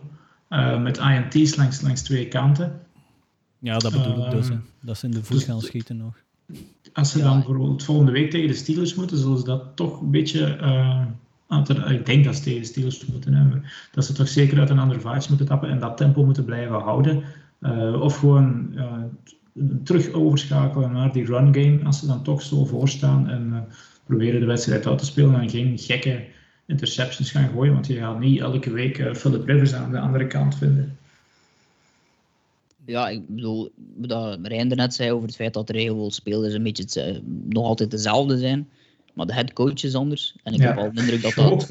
met 0.81 0.99
INT's 0.99 1.57
langs, 1.57 1.81
langs 1.81 2.03
twee 2.03 2.29
kanten. 2.29 2.81
Ja, 3.59 3.79
dat 3.79 3.93
bedoel 3.93 4.25
ik 4.25 4.31
dus. 4.31 4.49
Hè. 4.49 4.57
Dat 4.81 4.99
ze 4.99 5.07
in 5.07 5.13
de 5.13 5.25
voet 5.25 5.37
dus 5.37 5.45
gaan 5.45 5.61
schieten 5.61 5.97
nog. 5.97 6.15
Als 6.97 7.11
ze 7.11 7.23
dan 7.23 7.37
bijvoorbeeld 7.37 7.85
volgende 7.85 8.13
week 8.13 8.31
tegen 8.31 8.49
de 8.49 8.55
Steelers 8.55 8.95
moeten, 8.95 9.19
zullen 9.19 9.39
ze 9.39 9.45
dat 9.45 9.63
toch 9.75 10.01
een 10.01 10.11
beetje 10.11 10.59
ik 11.91 12.07
denk 12.07 12.25
dat 12.25 12.37
ze 12.37 12.43
tegen 12.43 12.61
de 12.61 12.67
Steelers 12.67 13.07
moeten 13.07 13.35
hebben. 13.35 13.65
Dat 13.93 14.05
ze 14.05 14.13
toch 14.13 14.29
zeker 14.29 14.59
uit 14.59 14.71
een 14.71 14.79
andere 14.79 15.01
vibes 15.01 15.29
moeten 15.29 15.47
tappen 15.47 15.69
en 15.69 15.79
dat 15.79 15.97
tempo 15.97 16.25
moeten 16.25 16.45
blijven 16.45 16.81
houden. 16.81 17.23
Uh, 17.61 18.01
of 18.01 18.19
gewoon 18.19 18.71
uh, 18.75 18.93
terug 19.85 20.13
overschakelen 20.13 20.93
naar 20.93 21.13
die 21.13 21.25
run 21.25 21.55
game 21.55 21.81
als 21.85 21.99
ze 21.99 22.07
dan 22.07 22.23
toch 22.23 22.43
zo 22.43 22.65
voorstaan 22.65 23.29
en 23.29 23.67
proberen 24.05 24.41
de 24.41 24.47
wedstrijd 24.47 24.87
uit 24.87 24.99
te 24.99 25.05
spelen 25.05 25.41
en 25.41 25.51
geen 25.51 25.79
gekke 25.79 26.25
interceptions 26.67 27.31
gaan 27.31 27.49
gooien, 27.49 27.73
want 27.73 27.87
je 27.87 27.95
gaat 27.95 28.19
niet 28.19 28.41
elke 28.41 28.71
week 28.71 29.17
Philip 29.17 29.47
Rivers 29.47 29.75
aan 29.75 29.91
de 29.91 29.99
andere 29.99 30.27
kant 30.27 30.55
vinden. 30.55 30.97
Ja, 32.87 33.09
ik 33.09 33.29
bedoel, 33.29 33.71
dat 33.97 34.39
Reinder 34.43 34.77
net 34.77 34.95
zei 34.95 35.13
over 35.13 35.27
het 35.27 35.37
feit 35.37 35.55
dat 35.55 35.67
de 35.67 35.73
regel 35.73 36.11
spelers 36.11 36.55
een 36.55 36.63
beetje 36.63 37.23
nog 37.49 37.65
altijd 37.65 37.91
dezelfde 37.91 38.39
zijn. 38.39 38.69
Maar 39.15 39.27
de 39.27 39.35
headcoach 39.35 39.83
is 39.83 39.95
anders. 39.95 40.37
En 40.43 40.55
ik 40.55 40.61
heb 40.61 40.77
al 40.77 40.93
de 40.93 41.01
indruk 41.01 41.23
dat 41.23 41.35
dat 41.35 41.69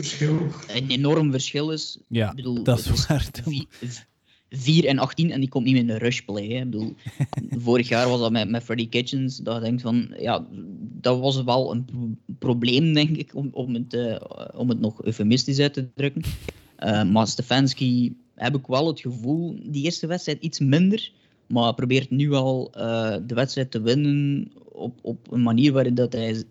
een 0.67 0.87
enorm 0.87 1.31
verschil 1.31 1.71
is. 1.71 1.97
Ja, 2.07 2.29
ik 2.29 2.35
bedoel, 2.35 2.63
dat 2.63 2.79
is 2.79 3.07
waar. 3.07 3.29
4 4.49 4.85
en 4.85 4.99
18 4.99 5.31
en 5.31 5.39
die 5.39 5.49
komt 5.49 5.65
niet 5.65 5.73
meer 5.73 5.81
in 5.81 5.87
de 5.87 5.97
rushplay. 5.97 6.47
Hè. 6.47 6.55
Ik 6.55 6.69
bedoel, 6.69 6.95
vorig 7.65 7.87
jaar 7.87 8.09
was 8.09 8.19
dat 8.19 8.31
met, 8.31 8.49
met 8.49 8.63
Freddy 8.63 8.89
Kitchens. 8.89 9.37
Dat 9.37 9.61
denk 9.61 9.81
van, 9.81 10.13
ja, 10.19 10.45
dat 10.79 11.19
was 11.19 11.43
wel 11.43 11.71
een 11.71 12.19
probleem, 12.39 12.93
denk 12.93 13.17
ik, 13.17 13.35
om, 13.35 13.49
om, 13.51 13.73
het, 13.73 13.93
uh, 13.93 14.15
om 14.53 14.69
het 14.69 14.79
nog 14.79 15.03
eufemistisch 15.03 15.59
uit 15.59 15.73
te 15.73 15.93
drukken. 15.93 16.23
Uh, 16.79 17.03
maar 17.03 17.27
Stefanski 17.27 18.15
heb 18.35 18.55
ik 18.55 18.67
wel 18.67 18.87
het 18.87 18.99
gevoel, 18.99 19.55
die 19.63 19.83
eerste 19.83 20.07
wedstrijd 20.07 20.41
iets 20.41 20.59
minder. 20.59 21.11
Maar 21.47 21.73
probeert 21.73 22.09
nu 22.09 22.33
al 22.33 22.71
uh, 22.77 23.17
de 23.25 23.35
wedstrijd 23.35 23.71
te 23.71 23.81
winnen 23.81 24.51
op, 24.71 24.99
op 25.01 25.31
een 25.31 25.41
manier 25.43 25.71
waarin 25.71 25.95
dat 25.95 26.13
hij 26.13 26.43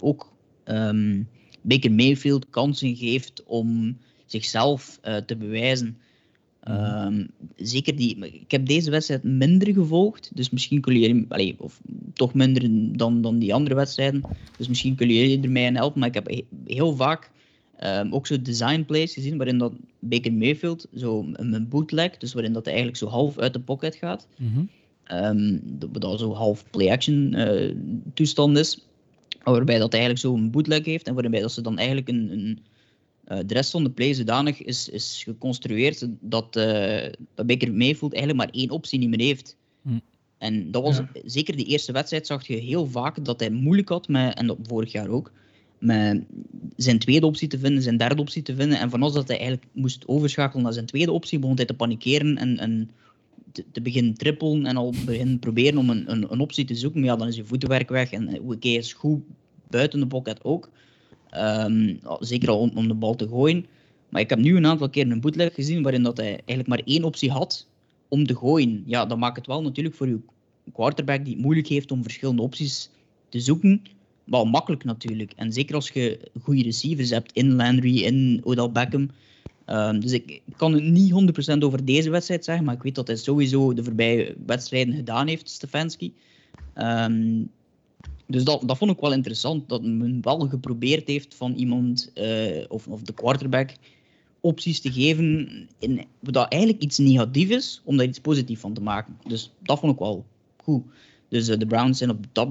ook 0.00 0.32
um, 0.64 1.28
Baker 1.62 1.92
Mayfield 1.92 2.50
kansen 2.50 2.96
geeft 2.96 3.42
om 3.46 3.98
zichzelf 4.26 4.98
uh, 5.04 5.16
te 5.16 5.36
bewijzen. 5.36 5.96
Um, 6.68 7.28
zeker 7.56 7.96
die, 7.96 8.26
ik 8.26 8.50
heb 8.50 8.66
deze 8.66 8.90
wedstrijd 8.90 9.22
minder 9.22 9.72
gevolgd, 9.72 10.30
dus 10.34 10.50
misschien 10.50 10.80
kun 10.80 10.98
je, 10.98 11.54
of 11.58 11.80
toch 12.12 12.34
minder 12.34 12.68
dan, 12.96 13.22
dan 13.22 13.38
die 13.38 13.54
andere 13.54 13.74
wedstrijden, 13.74 14.22
dus 14.56 14.68
misschien 14.68 14.94
kun 14.94 15.08
je 15.08 15.40
er 15.40 15.50
mij 15.50 15.64
in 15.64 15.76
helpen. 15.76 15.98
Maar 16.00 16.08
ik 16.08 16.14
heb 16.14 16.44
heel 16.66 16.96
vaak 16.96 17.30
um, 17.84 18.14
ook 18.14 18.26
zo 18.26 18.42
design 18.42 18.82
plays 18.82 19.14
gezien 19.14 19.36
waarin 19.36 19.58
dat 19.58 19.72
Baker 19.98 20.32
Mayfield 20.32 20.86
zo 20.94 21.26
een 21.32 21.68
bootleg, 21.68 22.16
dus 22.16 22.32
waarin 22.32 22.52
dat 22.52 22.64
hij 22.64 22.74
eigenlijk 22.74 23.02
zo 23.02 23.08
half 23.08 23.38
uit 23.38 23.52
de 23.52 23.60
pocket 23.60 23.94
gaat, 23.94 24.26
mm 24.36 24.52
-hmm. 24.52 24.68
um, 25.24 25.60
dat, 25.64 26.00
dat 26.00 26.18
zo 26.18 26.34
half 26.34 26.70
play-action 26.70 27.34
uh, 27.34 27.74
toestand 28.14 28.58
is 28.58 28.88
waarbij 29.52 29.78
dat 29.78 29.92
eigenlijk 29.92 30.22
zo'n 30.22 30.50
bootleg 30.50 30.84
heeft 30.84 31.06
en 31.06 31.14
waarbij 31.14 31.40
dat 31.40 31.52
ze 31.52 31.60
dan 31.60 31.78
eigenlijk 31.78 32.08
een, 32.08 32.32
een 32.32 32.58
uh, 33.28 33.38
de 33.46 33.54
rest 33.54 33.70
van 33.70 33.84
de 33.84 33.90
play 33.90 34.14
zodanig 34.14 34.62
is, 34.62 34.88
is 34.88 35.22
geconstrueerd 35.24 36.06
dat, 36.20 36.56
uh, 36.56 37.06
dat 37.34 37.46
Baker 37.46 37.72
Mayfield 37.72 38.14
eigenlijk 38.14 38.44
maar 38.44 38.60
één 38.60 38.70
optie 38.70 38.98
niet 38.98 39.08
meer 39.08 39.26
heeft. 39.26 39.56
Hm. 39.82 39.98
En 40.38 40.70
dat 40.70 40.82
was 40.82 41.00
zeker 41.24 41.56
de 41.56 41.64
eerste 41.64 41.92
wedstrijd 41.92 42.26
zag 42.26 42.46
je 42.46 42.56
heel 42.56 42.86
vaak 42.86 43.24
dat 43.24 43.40
hij 43.40 43.50
moeilijk 43.50 43.88
had 43.88 44.08
met, 44.08 44.38
en 44.38 44.46
dat 44.46 44.58
vorig 44.62 44.92
jaar 44.92 45.08
ook, 45.08 45.32
met 45.78 46.24
zijn 46.76 46.98
tweede 46.98 47.26
optie 47.26 47.48
te 47.48 47.58
vinden, 47.58 47.82
zijn 47.82 47.96
derde 47.96 48.20
optie 48.20 48.42
te 48.42 48.54
vinden. 48.54 48.78
En 48.78 48.90
vanaf 48.90 49.12
dat 49.12 49.28
hij 49.28 49.38
eigenlijk 49.38 49.66
moest 49.72 50.08
overschakelen 50.08 50.62
naar 50.62 50.72
zijn 50.72 50.86
tweede 50.86 51.12
optie, 51.12 51.38
begon 51.38 51.56
hij 51.56 51.64
te 51.64 51.74
panikeren 51.74 52.36
en, 52.36 52.58
en 52.58 52.90
te, 53.52 53.64
te, 53.72 53.80
beginnen 53.80 54.14
trippelen 54.14 54.66
en 54.66 54.76
al 54.76 54.94
beginnen 55.04 55.38
proberen 55.38 55.78
om 55.78 55.90
een, 55.90 56.32
een, 56.32 56.40
optie 56.40 56.64
te 56.64 56.74
zoeken. 56.74 57.00
Maar 57.00 57.08
ja, 57.08 57.16
dan 57.16 57.28
is 57.28 57.36
je 57.36 57.44
voetenwerk 57.44 57.88
weg 57.88 58.10
en 58.10 58.28
oké, 58.28 58.52
okay, 58.52 58.74
is 58.74 58.92
goed 58.92 59.22
buiten 59.70 60.00
de 60.00 60.06
pocket 60.06 60.44
ook. 60.44 60.70
Ehm, 61.30 61.96
zeker 62.20 62.48
al 62.48 62.58
om, 62.58 62.70
om, 62.74 62.88
de 62.88 62.94
bal 62.94 63.14
te 63.14 63.28
gooien. 63.28 63.66
Maar 64.08 64.20
ik 64.20 64.30
heb 64.30 64.38
nu 64.38 64.56
een 64.56 64.66
aantal 64.66 64.90
keer 64.90 65.10
een 65.10 65.20
bootleg 65.20 65.54
gezien 65.54 65.82
waarin 65.82 66.02
dat 66.02 66.16
hij 66.16 66.30
eigenlijk 66.30 66.68
maar 66.68 66.82
één 66.84 67.04
optie 67.04 67.30
had 67.30 67.68
om 68.08 68.26
te 68.26 68.36
gooien. 68.36 68.82
Ja, 68.86 69.06
dan 69.06 69.18
maakt 69.18 69.36
het 69.36 69.46
wel 69.46 69.62
natuurlijk 69.62 69.94
voor 69.94 70.08
je 70.08 70.20
quarterback 70.72 71.24
die 71.24 71.34
het 71.34 71.42
moeilijk 71.42 71.66
heeft 71.66 71.90
om 71.90 72.02
verschillende 72.02 72.42
opties 72.42 72.90
te 73.28 73.40
zoeken. 73.40 73.82
Wel 74.30 74.44
makkelijk 74.44 74.84
natuurlijk. 74.84 75.32
En 75.36 75.52
zeker 75.52 75.74
als 75.74 75.88
je 75.88 76.30
goede 76.42 76.62
receivers 76.62 77.10
hebt 77.10 77.32
in 77.32 77.54
Landry, 77.54 77.98
in 77.98 78.40
Odell 78.44 78.70
Beckham. 78.70 79.10
Ehm, 79.64 80.00
dus 80.00 80.12
ik, 80.12 80.42
kan 80.56 80.72
het 80.72 80.82
niet 80.82 81.12
100% 81.12 81.64
over 81.64 81.84
deze 81.84 82.10
wedstrijd 82.10 82.44
zeggen, 82.44 82.64
maar 82.64 82.74
ik 82.74 82.82
weet 82.82 82.94
dat 82.94 83.06
hij 83.06 83.16
sowieso 83.16 83.74
de 83.74 83.84
voorbije 83.84 84.36
wedstrijden 84.46 84.94
gedaan 84.94 85.26
heeft, 85.26 85.48
Stefanski. 85.48 86.14
Ehm, 86.74 87.42
dus 88.26 88.44
dat, 88.44 88.62
dat 88.66 88.78
vond 88.78 88.90
ik 88.90 89.00
wel 89.00 89.12
interessant, 89.12 89.68
dat 89.68 89.82
men 89.82 90.18
wel 90.22 90.38
geprobeerd 90.38 91.08
heeft 91.08 91.34
van 91.34 91.52
iemand, 91.52 92.10
uh, 92.14 92.64
of, 92.68 92.86
of 92.86 93.02
de 93.02 93.12
quarterback, 93.12 93.70
opties 94.40 94.80
te 94.80 94.92
geven 94.92 95.48
in, 95.78 96.04
dat 96.20 96.52
eigenlijk 96.52 96.82
iets 96.82 96.98
negatief 96.98 97.48
is, 97.48 97.82
om 97.84 97.96
daar 97.96 98.06
iets 98.06 98.20
positiefs 98.20 98.60
van 98.60 98.72
te 98.72 98.82
maken. 98.82 99.18
Dus 99.26 99.52
dat 99.62 99.78
vond 99.78 99.92
ik 99.92 99.98
wel 99.98 100.24
goed. 100.62 100.82
Dus 101.28 101.48
uh, 101.48 101.58
de 101.58 101.66
Browns 101.66 101.98
zijn 101.98 102.10
op 102.10 102.24
dat, 102.32 102.48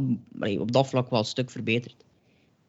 op 0.59 0.71
dat 0.71 0.89
vlak 0.89 1.09
wel 1.09 1.19
een 1.19 1.25
stuk 1.25 1.49
verbeterd. 1.49 1.95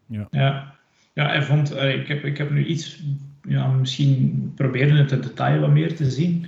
Ja, 0.06 0.28
ja. 0.30 0.74
ja 1.12 1.26
hij 1.26 1.42
vond, 1.42 1.72
uh, 1.72 1.94
ik, 1.94 2.08
heb, 2.08 2.24
ik 2.24 2.38
heb 2.38 2.50
nu 2.50 2.64
iets, 2.64 3.02
ja, 3.42 3.68
misschien 3.68 4.52
proberen 4.54 4.96
het 4.96 5.12
in 5.12 5.20
detail 5.20 5.60
wat 5.60 5.70
meer 5.70 5.96
te 5.96 6.10
zien. 6.10 6.46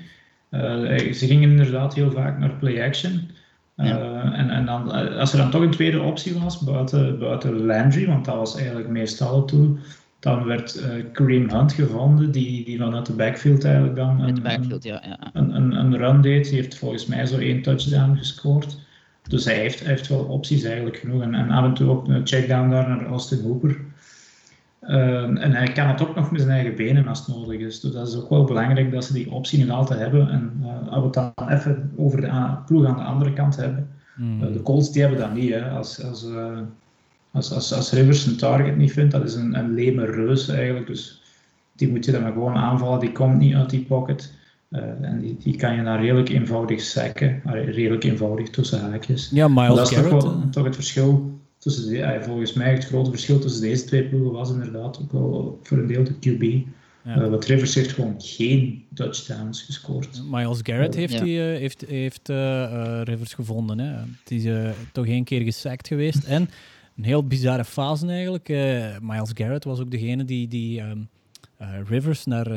ze 0.50 1.26
gingen 1.26 1.50
inderdaad 1.50 1.94
heel 1.94 2.10
vaak 2.10 2.38
naar 2.38 2.54
play-action. 2.54 3.30
Eh, 3.80 4.38
en, 4.38 4.50
en 4.50 4.64
dan, 4.64 4.94
eh, 4.94 5.18
als 5.18 5.32
er 5.32 5.38
dan 5.38 5.50
toch 5.50 5.62
een 5.62 5.70
tweede 5.70 6.00
optie 6.00 6.34
was, 6.34 6.58
buiten, 6.58 7.18
buiten 7.18 7.66
Landry, 7.66 8.06
want 8.06 8.24
dat 8.24 8.34
was 8.34 8.56
eigenlijk 8.56 8.88
meestal 8.88 9.44
toe, 9.44 9.76
dan 10.18 10.44
werd 10.44 10.76
uh, 10.76 11.04
Kareem 11.12 11.50
Hunt 11.50 11.72
gevonden, 11.72 12.30
die, 12.30 12.64
die 12.64 12.78
vanuit 12.78 13.06
de 13.06 13.12
backfield 13.12 13.64
eigenlijk 13.64 13.96
dan 13.96 14.20
een, 14.20 14.42
backfield, 14.42 14.82
ja, 14.82 15.02
ja. 15.06 15.30
Een, 15.32 15.54
een, 15.54 15.72
een, 15.72 15.96
run 15.96 16.20
deed. 16.20 16.44
Die 16.44 16.54
heeft 16.54 16.78
volgens 16.78 17.06
mij 17.06 17.26
zo 17.26 17.38
één 17.38 17.62
touchdown 17.62 18.16
gescoord. 18.16 18.78
Dus 19.28 19.44
hij 19.44 19.54
heeft, 19.54 19.80
heeft 19.80 20.08
wel 20.08 20.24
opties 20.24 20.62
eigenlijk 20.62 20.96
genoeg. 20.96 21.22
En, 21.22 21.34
en 21.34 21.50
af 21.50 21.64
en 21.64 21.74
toe 21.74 21.90
ook 21.90 22.08
een 22.08 22.26
checkdown 22.26 22.70
daar 22.70 22.88
naar 22.88 23.06
Austin 23.06 23.42
Hooper. 23.42 23.76
Ehm, 24.80 25.36
en 25.36 25.52
hij 25.52 25.72
kan 25.72 25.88
het 25.88 26.02
ook 26.02 26.14
nog 26.14 26.30
met 26.30 26.40
zijn 26.40 26.52
eigen 26.52 26.76
benen 26.76 27.08
als 27.08 27.26
het 27.26 27.36
nodig 27.36 27.60
is. 27.60 27.80
Dus 27.80 27.92
dat 27.92 28.08
is 28.08 28.16
ook 28.16 28.30
wel 28.30 28.44
belangrijk 28.44 28.92
dat 28.92 29.04
ze 29.04 29.12
die 29.12 29.30
optie 29.30 29.64
nog 29.64 29.76
altijd 29.76 30.00
hebben. 30.00 30.30
En 30.30 30.60
uh, 30.62 30.92
als 30.92 30.98
we 30.98 31.20
het 31.20 31.34
dan 31.36 31.48
even 31.48 31.92
over 31.96 32.20
de 32.20 32.56
ploeg 32.66 32.86
aan 32.86 32.96
de 32.96 33.02
andere 33.02 33.32
kant 33.32 33.56
hebben. 33.56 33.88
Hmm. 34.14 34.42
Eh, 34.42 34.52
de 34.52 34.62
Colts 34.62 34.92
die 34.92 35.02
hebben 35.02 35.20
dat 35.20 35.34
niet. 35.34 35.50
Hè. 35.50 35.70
Als, 35.70 36.04
als, 36.04 36.24
uh, 36.24 36.58
als, 37.30 37.52
als, 37.52 37.72
als 37.72 37.92
Rivers 37.92 38.26
een 38.26 38.36
target 38.36 38.76
niet 38.76 38.92
vindt, 38.92 39.12
dat 39.12 39.24
is 39.24 39.34
een, 39.34 39.58
een 39.58 39.74
leme 39.74 40.04
reus 40.04 40.48
eigenlijk. 40.48 40.86
Dus 40.86 41.22
die 41.72 41.90
moet 41.90 42.04
je 42.04 42.12
dan 42.12 42.22
maar 42.22 42.32
gewoon 42.32 42.56
aanvallen. 42.56 43.00
Die 43.00 43.12
komt 43.12 43.38
niet 43.38 43.54
uit 43.54 43.70
die 43.70 43.84
pocket. 43.84 44.32
En 44.70 45.18
die, 45.20 45.36
die 45.42 45.56
kan 45.56 45.76
je 45.76 45.82
dan 45.82 45.96
redelijk 45.96 46.28
eenvoudig 46.28 46.80
sacken. 46.80 47.42
Redelijk 47.44 48.04
eenvoudig 48.04 48.50
tussen 48.50 48.80
haakjes. 48.80 49.30
Ja, 49.32 49.48
Miles 49.48 49.76
dat 49.76 49.90
is 49.90 49.96
Garrett, 49.96 50.20
toch, 50.20 50.34
wel, 50.34 50.48
toch 50.50 50.64
het 50.64 50.74
verschil 50.74 51.40
tussen 51.58 51.88
de, 51.88 52.18
volgens 52.20 52.52
mij 52.52 52.72
het 52.72 52.84
grote 52.84 53.10
verschil 53.10 53.38
tussen 53.38 53.60
deze 53.60 53.84
twee 53.84 54.04
ploegen 54.04 54.32
was 54.32 54.50
inderdaad 54.50 55.00
ook 55.02 55.12
wel 55.12 55.58
voor 55.62 55.78
een 55.78 55.86
deel 55.86 56.04
de 56.04 56.14
QB. 56.14 56.66
Ja. 57.04 57.16
Uh, 57.16 57.28
want 57.28 57.44
Rivers 57.44 57.74
heeft 57.74 57.92
gewoon 57.92 58.14
geen 58.18 58.84
touchdowns 58.94 59.62
gescoord. 59.62 60.22
Miles 60.30 60.58
Garrett 60.62 60.94
heeft, 60.94 61.12
ja. 61.12 61.24
die, 61.24 61.38
uh, 61.38 61.44
heeft, 61.44 61.84
heeft 61.86 62.28
uh, 62.28 63.00
Rivers 63.04 63.34
gevonden. 63.34 63.78
Hè. 63.78 63.92
Het 64.22 64.30
is 64.30 64.74
toch 64.92 65.06
één 65.06 65.24
keer 65.24 65.40
gesackt 65.40 65.88
geweest. 65.88 66.24
En 66.24 66.50
een 66.96 67.04
heel 67.04 67.26
bizarre 67.26 67.64
fase 67.64 68.06
eigenlijk. 68.06 68.48
Miles 69.02 69.30
Garrett 69.34 69.64
was 69.64 69.80
ook 69.80 69.90
degene 69.90 70.24
die, 70.24 70.48
die 70.48 70.82
um, 70.82 71.08
Rivers 71.88 72.24
naar, 72.24 72.48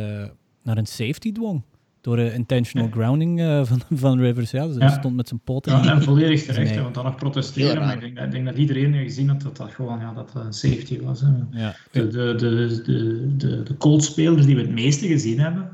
naar 0.61 0.77
een 0.77 0.85
safety 0.85 1.31
dwong. 1.31 1.61
Door 2.03 2.15
de 2.15 2.33
intentional 2.33 2.89
grounding 2.89 3.39
uh, 3.39 3.65
van, 3.65 3.81
van 4.03 4.19
Rivers. 4.19 4.51
Ja, 4.51 4.67
dus 4.67 4.75
hij 4.75 4.89
stond 4.89 5.15
met 5.15 5.27
zijn 5.27 5.39
poten. 5.43 5.71
Ja, 5.71 5.93
en 5.93 6.03
volledig 6.03 6.43
terecht, 6.43 6.75
want 6.75 6.93
dan 6.93 7.03
nog 7.03 7.15
protesteren. 7.15 7.81
Maar 7.81 7.93
ik 7.93 7.99
denk, 7.99 8.19
ik 8.19 8.31
denk, 8.31 8.45
dat 8.45 8.57
iedereen 8.57 8.93
heeft 8.93 9.05
gezien 9.05 9.29
had 9.29 9.41
dat 9.41 9.57
dat 9.57 9.71
gewoon 9.71 9.99
ja, 9.99 10.13
dat 10.13 10.31
een 10.35 10.53
safety 10.53 11.01
was. 11.01 11.21
Hè. 11.21 11.27
Ja. 11.51 11.75
De, 11.91 12.07
de, 12.07 12.35
de, 12.35 12.81
de, 12.85 13.35
de, 13.37 13.63
de 13.63 13.77
Colts-spelers 13.77 14.45
die 14.45 14.55
we 14.55 14.61
het 14.61 14.71
meeste 14.71 15.07
gezien 15.07 15.39
hebben, 15.39 15.69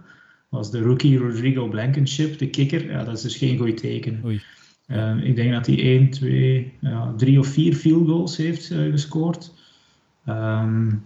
was 0.50 0.72
de 0.72 0.82
rookie 0.82 1.18
Rodrigo 1.18 1.68
Blankenship, 1.68 2.38
de 2.38 2.50
kicker. 2.50 2.92
Ja, 2.92 3.04
dat 3.04 3.16
is 3.16 3.22
dus 3.22 3.36
geen 3.36 3.58
goed 3.58 3.78
teken. 3.78 4.22
Oei. 4.26 4.42
Uh, 4.88 5.24
ik 5.24 5.36
denk 5.36 5.54
dat 5.54 5.66
hij 5.66 5.80
1, 5.80 6.10
2, 6.10 6.74
ja, 6.80 7.14
3 7.18 7.40
of 7.40 7.48
4 7.48 7.76
field 7.76 8.08
goals 8.08 8.38
heeft 8.38 8.70
uh, 8.70 8.92
gescoord. 8.92 9.54
Um, 10.28 11.04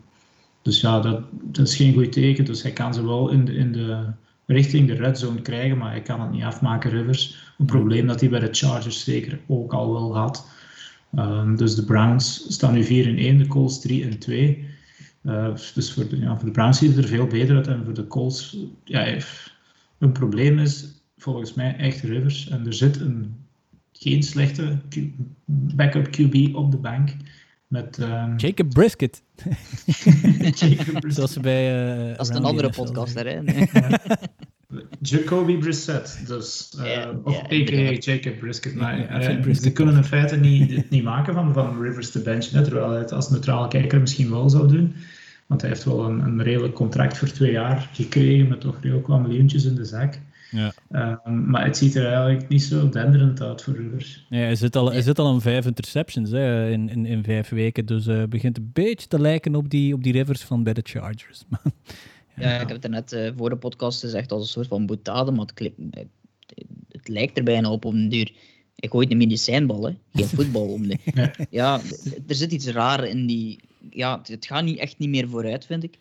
dus 0.62 0.82
ja, 0.82 1.00
dat, 1.00 1.22
dat 1.32 1.68
is 1.68 1.76
geen 1.76 1.94
goed 1.94 2.12
teken. 2.12 2.46
Dus 2.46 2.62
hij 2.62 2.72
kan 2.72 2.94
ze 2.94 3.06
wel 3.06 3.30
in 3.30 3.46
de, 3.46 3.54
in 3.54 3.72
de 3.72 4.06
richting 4.54 4.88
de 4.88 4.94
red 4.94 5.20
zone 5.20 5.42
krijgen, 5.42 5.78
maar 5.78 5.92
hij 5.92 6.02
kan 6.02 6.22
het 6.22 6.32
niet 6.32 6.44
afmaken, 6.44 6.90
Rivers. 6.90 7.54
Een 7.58 7.66
probleem 7.66 8.08
dat 8.08 8.20
hij 8.20 8.30
bij 8.30 8.40
de 8.40 8.50
Chargers 8.52 9.04
zeker 9.04 9.40
ook 9.48 9.74
al 9.74 9.94
wel 9.94 10.18
had. 10.18 10.48
Um, 11.16 11.56
dus 11.56 11.76
de 11.76 11.84
Browns 11.84 12.46
staan 12.54 12.74
nu 12.74 12.84
4 12.84 13.08
in 13.08 13.18
1, 13.18 13.38
de 13.38 13.48
Colts 13.48 13.82
3 13.82 14.02
in 14.02 14.20
2. 14.20 14.68
Uh, 15.24 15.56
dus 15.74 15.94
voor 15.94 16.08
de, 16.08 16.20
ja, 16.20 16.36
voor 16.38 16.46
de 16.46 16.52
Browns 16.52 16.78
ziet 16.78 16.96
het 16.96 17.04
er 17.04 17.10
veel 17.10 17.28
beter 17.28 17.56
uit 17.56 17.68
en 17.68 17.84
voor 17.84 17.94
de 17.94 18.08
Colts, 18.08 18.58
ja, 18.84 19.18
een 20.00 20.12
probleem 20.12 20.60
is 20.60 21.02
volgens 21.18 21.54
mij 21.54 21.76
echt 21.76 22.02
Rivers. 22.02 22.50
En 22.50 22.66
er 22.66 22.74
zit 22.74 23.00
een, 23.00 23.36
geen 23.92 24.24
slechte 24.24 24.78
backup 25.46 26.08
QB 26.08 26.54
op 26.54 26.72
de 26.72 26.78
bank. 26.78 27.16
Met, 27.74 27.98
um... 27.98 28.38
Jacob 28.38 28.70
Brisket. 28.70 29.24
Jacob 30.60 31.00
Brisket. 31.00 31.14
Zoals 31.14 31.40
bij. 31.40 31.96
Uh, 32.10 32.18
dat 32.18 32.30
is 32.30 32.36
een 32.36 32.44
andere 32.44 32.70
podcast 32.70 33.14
daarin. 33.14 33.50
Jacoby 35.02 35.58
Brissett, 35.58 36.28
dus, 36.28 36.74
uh, 36.80 37.08
of 37.24 37.38
a.k.a. 37.38 37.92
Jacob 38.00 38.40
Brisket. 38.40 38.76
Maar 38.76 39.22
uh, 39.48 39.54
ze 39.54 39.72
kunnen 39.72 39.96
in 39.96 40.04
feite 40.04 40.36
niet, 40.36 40.90
niet 40.90 41.04
maken 41.04 41.34
van, 41.34 41.54
van 41.54 41.82
Rivers 41.82 42.12
te 42.12 42.22
benchen, 42.22 42.64
terwijl 42.64 42.90
hij 42.90 43.00
het 43.00 43.12
als 43.12 43.30
neutrale 43.30 43.68
kijker 43.68 44.00
misschien 44.00 44.30
wel 44.30 44.50
zou 44.50 44.68
doen. 44.68 44.96
Want 45.48 45.62
hij 45.62 45.70
heeft 45.70 45.84
wel 45.84 46.06
een, 46.06 46.20
een 46.20 46.44
redelijk 46.44 46.74
contract 46.74 47.18
voor 47.18 47.28
twee 47.28 47.52
jaar 47.52 47.90
gekregen, 47.94 48.48
met 48.48 48.62
toch 48.62 48.78
redelijk 48.82 49.08
wat 49.08 49.22
miljoentjes 49.22 49.66
in 49.66 49.76
de 49.76 49.86
zak. 49.86 50.20
Ja. 50.54 50.74
Um, 51.26 51.50
maar 51.50 51.66
het 51.66 51.78
ziet 51.78 51.96
er 51.96 52.06
eigenlijk 52.06 52.48
niet 52.48 52.64
zo 52.64 52.90
denderend 52.90 53.42
uit 53.42 53.62
voor 53.62 53.76
Rivers. 53.76 54.26
Ja, 54.30 54.38
hij, 54.38 54.56
zit 54.56 54.76
al, 54.76 54.92
hij 54.92 55.02
zit 55.02 55.20
al 55.20 55.28
aan 55.28 55.42
vijf 55.42 55.66
interceptions 55.66 56.32
hè, 56.32 56.70
in, 56.70 56.90
in, 56.90 57.06
in 57.06 57.24
vijf 57.24 57.50
weken. 57.50 57.86
Dus 57.86 58.06
het 58.06 58.18
uh, 58.18 58.24
begint 58.24 58.58
een 58.58 58.70
beetje 58.74 59.08
te 59.08 59.20
lijken 59.20 59.56
op 59.56 59.70
die, 59.70 59.94
op 59.94 60.04
die 60.04 60.14
Rivers 60.14 60.42
van 60.42 60.64
bij 60.64 60.74
de 60.74 60.82
Chargers. 60.84 61.44
ja, 62.36 62.50
ja, 62.50 62.60
ik 62.60 62.68
heb 62.68 62.82
het 62.82 62.92
net 62.92 63.14
uh, 63.14 63.32
voor 63.38 63.50
de 63.50 63.56
podcast 63.56 64.00
gezegd 64.00 64.32
als 64.32 64.42
een 64.42 64.48
soort 64.48 64.68
van 64.68 64.86
boetade, 64.86 65.32
maar 65.32 65.46
het, 65.46 65.60
het, 65.60 66.06
het, 66.88 67.08
lijkt 67.08 67.38
er 67.38 67.44
bijna 67.44 67.72
op 67.72 67.86
om 67.86 67.96
een 67.96 68.10
duur. 68.10 68.32
Ik 68.76 68.90
gooi 68.90 69.08
een 69.10 69.18
medicijnbal, 69.18 69.84
hè. 69.86 69.94
geen 70.14 70.28
voetbal 70.38 70.68
om 70.68 70.88
de. 70.88 70.98
Ja, 71.50 71.82
er 72.28 72.36
zit 72.36 72.52
iets 72.52 72.68
raar 72.68 73.08
in 73.08 73.26
die. 73.26 73.60
Ja, 73.90 74.22
het 74.24 74.46
gaat 74.46 74.64
niet, 74.64 74.78
echt 74.78 74.98
niet 74.98 75.10
meer 75.10 75.30
vooruit, 75.30 75.66
vind 75.66 75.84
ik 75.84 75.98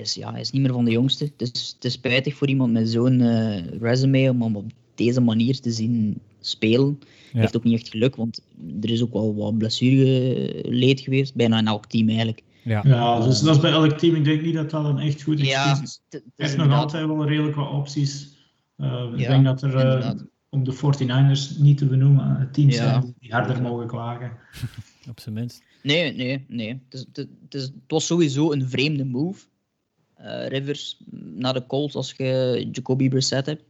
is, 0.00 0.14
ja, 0.14 0.30
hij 0.30 0.40
is 0.40 0.50
niet 0.50 0.62
meer 0.62 0.72
van 0.72 0.84
de 0.84 0.90
jongste. 0.90 1.32
Dus 1.36 1.74
het 1.74 1.84
is 1.84 1.92
spijtig 1.92 2.34
voor 2.34 2.48
iemand 2.48 2.72
met 2.72 2.88
zo'n 2.88 3.20
uh, 3.20 3.66
resume 3.80 4.30
om 4.30 4.42
hem 4.42 4.56
op 4.56 4.72
deze 4.94 5.20
manier 5.20 5.60
te 5.60 5.70
zien 5.70 6.20
spelen. 6.40 6.98
Ja. 7.32 7.40
Heeft 7.40 7.56
ook 7.56 7.64
niet 7.64 7.80
echt 7.80 7.88
geluk, 7.88 8.16
want 8.16 8.40
er 8.80 8.90
is 8.90 9.02
ook 9.02 9.12
wel 9.12 9.34
wat 9.34 9.58
blessureleed 9.58 11.00
geweest. 11.00 11.34
Bijna 11.34 11.58
in 11.58 11.66
elk 11.66 11.86
team 11.86 12.08
eigenlijk. 12.08 12.42
Ja, 12.62 12.82
ja 12.84 13.20
dus 13.20 13.40
dat 13.40 13.54
is 13.54 13.60
bij 13.60 13.70
elk 13.70 13.98
team. 13.98 14.14
Ik 14.14 14.24
denk 14.24 14.42
niet 14.42 14.54
dat 14.54 14.70
dat 14.70 14.84
een 14.84 14.98
echt 14.98 15.22
goed 15.22 15.40
excuus 15.40 15.54
ja, 15.54 15.82
is. 15.82 16.00
Er 16.08 16.22
heeft 16.36 16.56
nog 16.56 16.72
altijd 16.72 17.06
wel 17.06 17.28
redelijk 17.28 17.56
wat 17.56 17.70
opties. 17.70 18.36
Uh, 18.78 19.12
ik 19.16 19.26
denk 19.26 19.44
dat 19.44 19.62
er, 19.62 19.98
uh, 19.98 20.10
om 20.48 20.64
de 20.64 20.74
49ers 20.74 21.58
niet 21.58 21.78
te 21.78 21.86
benoemen, 21.86 22.48
teams 22.52 22.74
ja. 22.74 22.82
zijn 22.82 23.14
die 23.18 23.32
harder 23.32 23.62
mogen 23.62 23.86
klagen. 23.86 24.32
Op 25.10 25.20
zijn 25.20 25.34
minst. 25.34 25.62
Nee, 25.82 26.12
nee, 26.12 26.44
nee. 26.48 26.82
Het, 26.88 27.06
het, 27.12 27.28
het, 27.48 27.62
het 27.62 27.72
was 27.86 28.06
sowieso 28.06 28.52
een 28.52 28.68
vreemde 28.68 29.04
move. 29.04 29.44
Eh, 30.24 30.46
Rivers 30.48 30.96
naar 31.34 31.52
de 31.52 31.66
Colts 31.66 31.94
als 31.94 32.14
je 32.16 32.66
Jacoby 32.72 33.08
Brissett 33.08 33.46
hebt. 33.46 33.62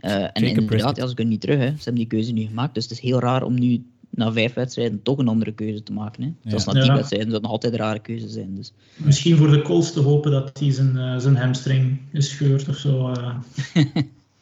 Uh, 0.00 0.22
en 0.22 0.42
inderdaad, 0.42 0.96
ja, 0.96 1.06
ze 1.06 1.14
kunnen 1.14 1.32
niet 1.32 1.40
terug. 1.40 1.58
Hè. 1.58 1.66
Ze 1.66 1.74
hebben 1.74 1.94
die 1.94 2.06
keuze 2.06 2.32
niet 2.32 2.48
gemaakt. 2.48 2.74
Dus 2.74 2.82
het 2.82 2.92
is 2.92 3.00
heel 3.00 3.20
raar 3.20 3.42
om 3.42 3.58
nu 3.58 3.84
na 4.10 4.32
vijf 4.32 4.54
wedstrijden 4.54 5.02
toch 5.02 5.18
een 5.18 5.28
andere 5.28 5.52
keuze 5.52 5.82
te 5.82 5.92
maken. 5.92 6.22
Hè. 6.22 6.28
Ja. 6.28 6.50
Zelfs 6.50 6.64
na 6.64 6.72
tien 6.72 6.94
wedstrijden 6.94 7.30
zou 7.30 7.42
nog 7.42 7.50
altijd 7.50 7.72
een 7.72 7.78
rare 7.78 7.98
keuze 7.98 8.28
zijn. 8.28 8.54
Dus. 8.54 8.72
Misschien 8.96 9.36
voor 9.36 9.50
de 9.50 9.62
Colts 9.62 9.92
te 9.92 10.00
hopen 10.00 10.30
dat 10.30 10.58
hij 10.58 10.72
zijn, 10.72 10.96
uh, 10.96 11.18
zijn 11.18 11.36
hamstring 11.36 11.98
is 12.12 12.28
gescheurd 12.28 12.68
of 12.68 12.76
zo. 12.76 13.12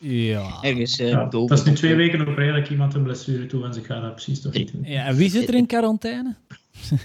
Ja. 0.02 0.58
Ergens, 0.60 0.96
ja, 0.96 1.24
dat 1.24 1.50
is 1.50 1.64
nu 1.64 1.72
twee 1.72 1.94
weken 1.94 2.28
op 2.28 2.36
rij 2.36 2.52
dat 2.52 2.68
iemand 2.68 2.94
een 2.94 3.02
blessure 3.02 3.46
toe 3.46 3.64
en 3.64 3.76
ik 3.76 3.86
ga 3.86 4.00
dat 4.00 4.12
precies 4.12 4.40
toch 4.40 4.52
niet 4.52 4.72
doen. 4.72 4.82
Ja, 4.84 5.06
en 5.06 5.16
wie 5.16 5.30
zit 5.30 5.48
er 5.48 5.54
in 5.54 5.66
quarantaine? 5.66 6.34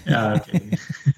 ja, 0.04 0.34
oké. 0.34 0.60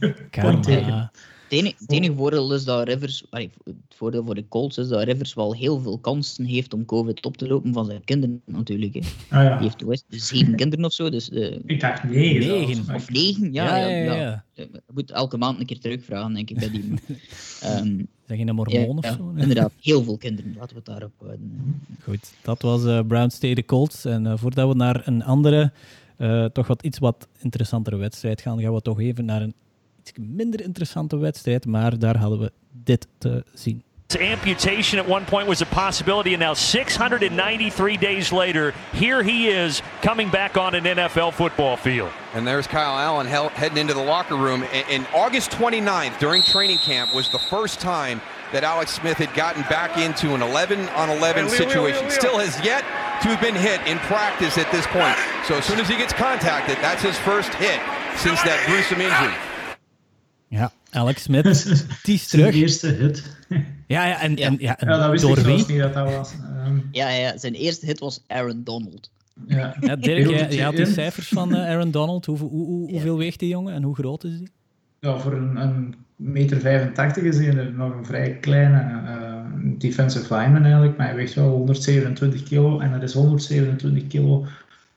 Okay. 0.27 1.09
Het 1.51 1.93
enige, 1.93 2.15
voordeel 2.15 2.55
is 2.55 2.65
dat 2.65 2.89
Rivers, 2.89 3.25
het 3.31 3.75
voordeel 3.89 4.25
voor 4.25 4.35
de 4.35 4.49
Colts 4.49 4.79
is 4.79 4.89
dat 4.89 5.03
Rivers 5.03 5.35
wel 5.35 5.55
heel 5.55 5.81
veel 5.81 5.99
kansen 5.99 6.45
heeft 6.45 6.75
om 6.75 6.85
COVID 6.85 7.27
op 7.27 7.37
te 7.37 7.47
lopen 7.47 7.73
van 7.73 7.87
zijn 7.87 8.05
kinderen 8.05 8.43
natuurlijk. 8.45 8.95
Hè. 8.95 9.01
Ah, 9.01 9.45
ja. 9.45 9.59
Die 9.59 9.71
heeft 9.89 10.05
zeven 10.09 10.57
kinderen 10.57 10.85
of 10.85 10.93
zo. 10.93 11.11
Dus, 11.11 11.31
uh, 11.31 11.57
Ik 11.67 11.81
dacht 11.81 12.05
negen. 12.05 12.49
negen. 12.49 12.95
Of 12.95 13.11
negen, 13.11 13.53
ja. 13.53 13.77
ja, 13.77 13.87
ja, 13.89 14.15
ja. 14.15 14.45
Je 14.53 14.69
moet 14.95 15.11
elke 15.11 15.37
maand 15.37 15.61
een 15.61 15.67
keer 15.67 15.79
terugvragen, 15.81 16.35
denk 16.35 16.51
ik, 16.51 16.59
bij 16.59 16.71
die. 16.71 16.93
um, 17.65 18.07
Zeg 18.27 18.39
je 18.39 18.47
een 18.47 18.55
mormoon 18.55 18.99
of 18.99 19.07
zo? 19.07 19.33
Inderdaad, 19.37 19.73
heel 19.81 20.03
veel 20.03 20.17
kinderen. 20.17 20.55
Laten 20.59 20.69
we 20.69 20.77
het 20.77 20.85
daarop 20.85 21.13
houden. 21.19 21.81
Goed, 22.03 22.33
dat 22.43 22.63
was 22.63 22.85
uh, 22.85 23.01
Brown 23.07 23.29
State 23.29 23.65
Colts. 23.65 24.05
En 24.05 24.25
uh, 24.25 24.33
voordat 24.37 24.69
we 24.69 24.75
naar 24.75 25.03
een 25.07 25.25
andere, 25.25 25.73
toch 26.53 26.67
wat 26.67 26.83
iets 26.83 26.99
wat 26.99 27.29
interessantere 27.39 27.97
wedstrijd 27.97 28.41
gaan, 28.41 28.61
gaan 28.61 28.75
we 28.75 28.81
toch 28.81 29.01
even 29.01 29.25
naar 29.25 29.43
een 29.43 29.55
minder 30.17 30.61
interessante 30.61 31.17
wedstrijd, 31.17 31.67
maar 31.67 31.99
daar 31.99 32.17
hadden 32.17 32.39
we 32.39 32.53
dit 32.73 33.07
te 33.19 33.45
zien. 33.55 33.83
Amputation 34.17 34.99
at 34.99 35.07
one 35.07 35.25
point 35.27 35.47
was 35.49 35.61
a 35.61 35.67
possibility, 35.67 36.33
and 36.33 36.41
now 36.41 36.55
693 36.55 37.99
days 37.99 38.33
later, 38.33 38.73
here 38.93 39.23
he 39.23 39.49
is 39.49 39.83
coming 40.01 40.31
back 40.31 40.57
on 40.57 40.75
an 40.75 40.85
NFL 40.85 41.33
football 41.33 41.77
field. 41.77 42.11
And 42.35 42.47
there's 42.47 42.67
Kyle 42.67 42.99
Allen 42.99 43.27
heading 43.27 43.77
into 43.77 43.93
the 43.93 44.03
locker 44.03 44.37
room. 44.37 44.65
And 44.91 45.07
August 45.13 45.51
29th, 45.51 46.19
during 46.19 46.43
training 46.43 46.79
camp, 46.79 47.15
was 47.15 47.29
the 47.29 47.39
first 47.39 47.81
time 47.81 48.23
that 48.53 48.65
Alex 48.65 48.93
Smith 48.93 49.19
had 49.19 49.35
gotten 49.35 49.63
back 49.69 49.99
into 49.99 50.35
an 50.35 50.41
11 50.41 50.89
on 50.97 51.11
11 51.11 51.51
situation. 51.51 52.11
Still 52.11 52.39
has 52.39 52.59
yet 52.65 52.85
to 53.21 53.29
have 53.29 53.43
been 53.43 53.55
hit 53.55 53.87
in 53.87 53.99
practice 54.09 54.57
at 54.57 54.73
this 54.73 54.87
point. 54.87 55.19
So 55.45 55.57
as 55.57 55.67
soon 55.67 55.81
as 55.81 55.89
he 55.89 55.97
gets 55.99 56.15
contacted, 56.15 56.79
that's 56.81 57.03
his 57.03 57.19
first 57.19 57.53
hit 57.55 57.79
since 58.17 58.41
that 58.43 58.65
gruesome 58.67 59.03
injury. 59.03 59.37
Ja, 60.49 60.73
Alex 60.91 61.23
Smith, 61.23 61.45
die 62.05 62.15
is 62.15 62.29
terug. 62.29 62.45
Zijn 62.45 62.63
eerste 62.63 62.87
hit. 62.87 63.37
Ja, 63.87 64.07
ja, 64.07 64.21
en, 64.21 64.37
ja. 64.37 64.47
en, 64.47 64.57
ja, 64.59 64.79
en 64.79 64.89
ja 64.89 64.99
dat 64.99 65.11
wist 65.11 65.23
door 65.23 65.39
ik 65.39 65.45
wie? 65.45 65.57
niet 65.57 65.79
dat 65.79 65.95
dat 65.95 66.15
was. 66.15 66.33
Um, 66.67 66.89
ja, 66.93 67.09
ja, 67.09 67.39
zijn 67.39 67.55
eerste 67.55 67.87
hit 67.87 67.99
was 67.99 68.23
Aaron 68.27 68.65
Donald. 68.65 69.11
Ja, 69.47 69.77
ja 69.81 69.97
Dirk, 69.97 70.29
jij, 70.29 70.49
jij 70.51 70.65
had 70.65 70.77
die 70.77 70.87
cijfers 70.87 71.29
van 71.29 71.55
uh, 71.55 71.69
Aaron 71.69 71.91
Donald. 71.91 72.27
Hoe, 72.27 72.39
hoe, 72.39 72.51
hoe, 72.51 72.91
hoeveel 72.91 73.19
weegt 73.19 73.39
die 73.39 73.49
jongen 73.49 73.75
en 73.75 73.83
hoe 73.83 73.95
groot 73.95 74.25
is 74.25 74.39
die? 74.39 74.51
Ja, 75.01 75.19
voor 75.19 75.33
een, 75.33 75.57
een 75.57 75.95
meter 76.17 76.61
85 76.61 77.23
is 77.23 77.37
hij 77.37 77.55
nog 77.55 77.95
een 77.95 78.05
vrij 78.05 78.39
kleine 78.39 79.01
uh, 79.05 79.71
defensive 79.79 80.35
lineman 80.35 80.63
eigenlijk, 80.63 80.97
maar 80.97 81.07
hij 81.07 81.17
weegt 81.17 81.35
wel 81.35 81.51
127 81.51 82.43
kilo 82.43 82.81
en 82.81 82.93
dat 82.93 83.03
is 83.03 83.13
127 83.13 84.07
kilo 84.07 84.47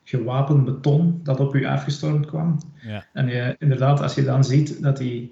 gewapend 0.03 0.65
beton 0.65 1.19
dat 1.23 1.39
op 1.39 1.55
u 1.55 1.65
afgestormd 1.65 2.25
kwam. 2.25 2.57
Ja. 2.81 3.05
En 3.13 3.27
je, 3.27 3.55
inderdaad, 3.59 4.01
als 4.01 4.15
je 4.15 4.23
dan 4.23 4.43
ziet 4.43 4.81
dat 4.81 4.99
hij... 4.99 5.29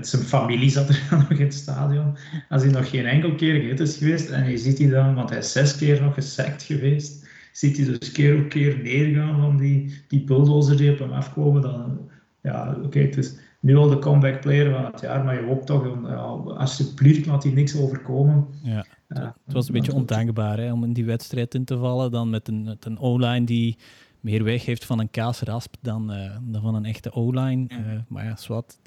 Zijn 0.00 0.22
familie 0.22 0.70
zat 0.70 0.88
er 0.88 1.06
nog 1.10 1.30
in 1.30 1.44
het 1.44 1.54
stadion. 1.54 2.16
Als 2.48 2.62
hij 2.62 2.72
nog 2.72 2.90
geen 2.90 3.06
enkel 3.06 3.34
keer 3.34 3.60
gehit 3.60 3.80
is 3.80 3.96
geweest 3.96 4.30
en 4.30 4.50
je 4.50 4.58
ziet 4.58 4.78
hij 4.78 4.88
dan, 4.88 5.14
want 5.14 5.30
hij 5.30 5.38
is 5.38 5.52
zes 5.52 5.76
keer 5.76 6.02
nog 6.02 6.14
gesekt 6.14 6.62
geweest, 6.62 7.28
ziet 7.52 7.76
hij 7.76 7.86
dus 7.86 8.12
keer 8.12 8.38
op 8.38 8.48
keer 8.48 8.78
neergaan 8.82 9.40
van 9.40 9.56
die, 9.56 10.02
die 10.08 10.24
bulldozer 10.24 10.76
die 10.76 10.92
op 10.92 10.98
hem 10.98 11.12
afkomen. 11.12 11.62
Dan, 11.62 11.98
ja, 12.40 12.76
oké, 12.82 12.98
het 12.98 13.16
is 13.16 13.36
nu 13.60 13.76
al 13.76 13.88
de 13.88 13.98
comeback 13.98 14.40
player 14.40 14.70
van 14.72 14.84
het 14.84 15.00
jaar, 15.00 15.24
maar 15.24 15.34
je 15.34 15.46
hoopt 15.46 15.66
toch, 15.66 15.84
ja, 16.02 16.22
alsjeblieft 16.56 17.26
laat 17.26 17.42
hij 17.42 17.52
niks 17.52 17.76
overkomen. 17.76 18.46
Ja, 18.62 18.84
het 19.08 19.52
was 19.52 19.66
een 19.66 19.74
beetje 19.74 19.94
ondankbaar 19.94 20.58
hè, 20.58 20.72
om 20.72 20.84
in 20.84 20.92
die 20.92 21.04
wedstrijd 21.04 21.54
in 21.54 21.64
te 21.64 21.78
vallen, 21.78 22.10
dan 22.10 22.30
met 22.30 22.48
een, 22.48 22.62
met 22.64 22.84
een 22.84 22.98
O-line 22.98 23.44
die 23.44 23.76
meer 24.24 24.44
weg 24.44 24.64
heeft 24.64 24.84
van 24.84 24.98
een 24.98 25.10
kaasrasp 25.10 25.74
dan, 25.80 26.12
uh, 26.12 26.36
dan 26.42 26.62
van 26.62 26.74
een 26.74 26.84
echte 26.84 27.12
O-line. 27.12 27.66
Uh, 27.68 27.78
maar 28.08 28.24
ja, 28.24 28.36
zwart. 28.36 28.78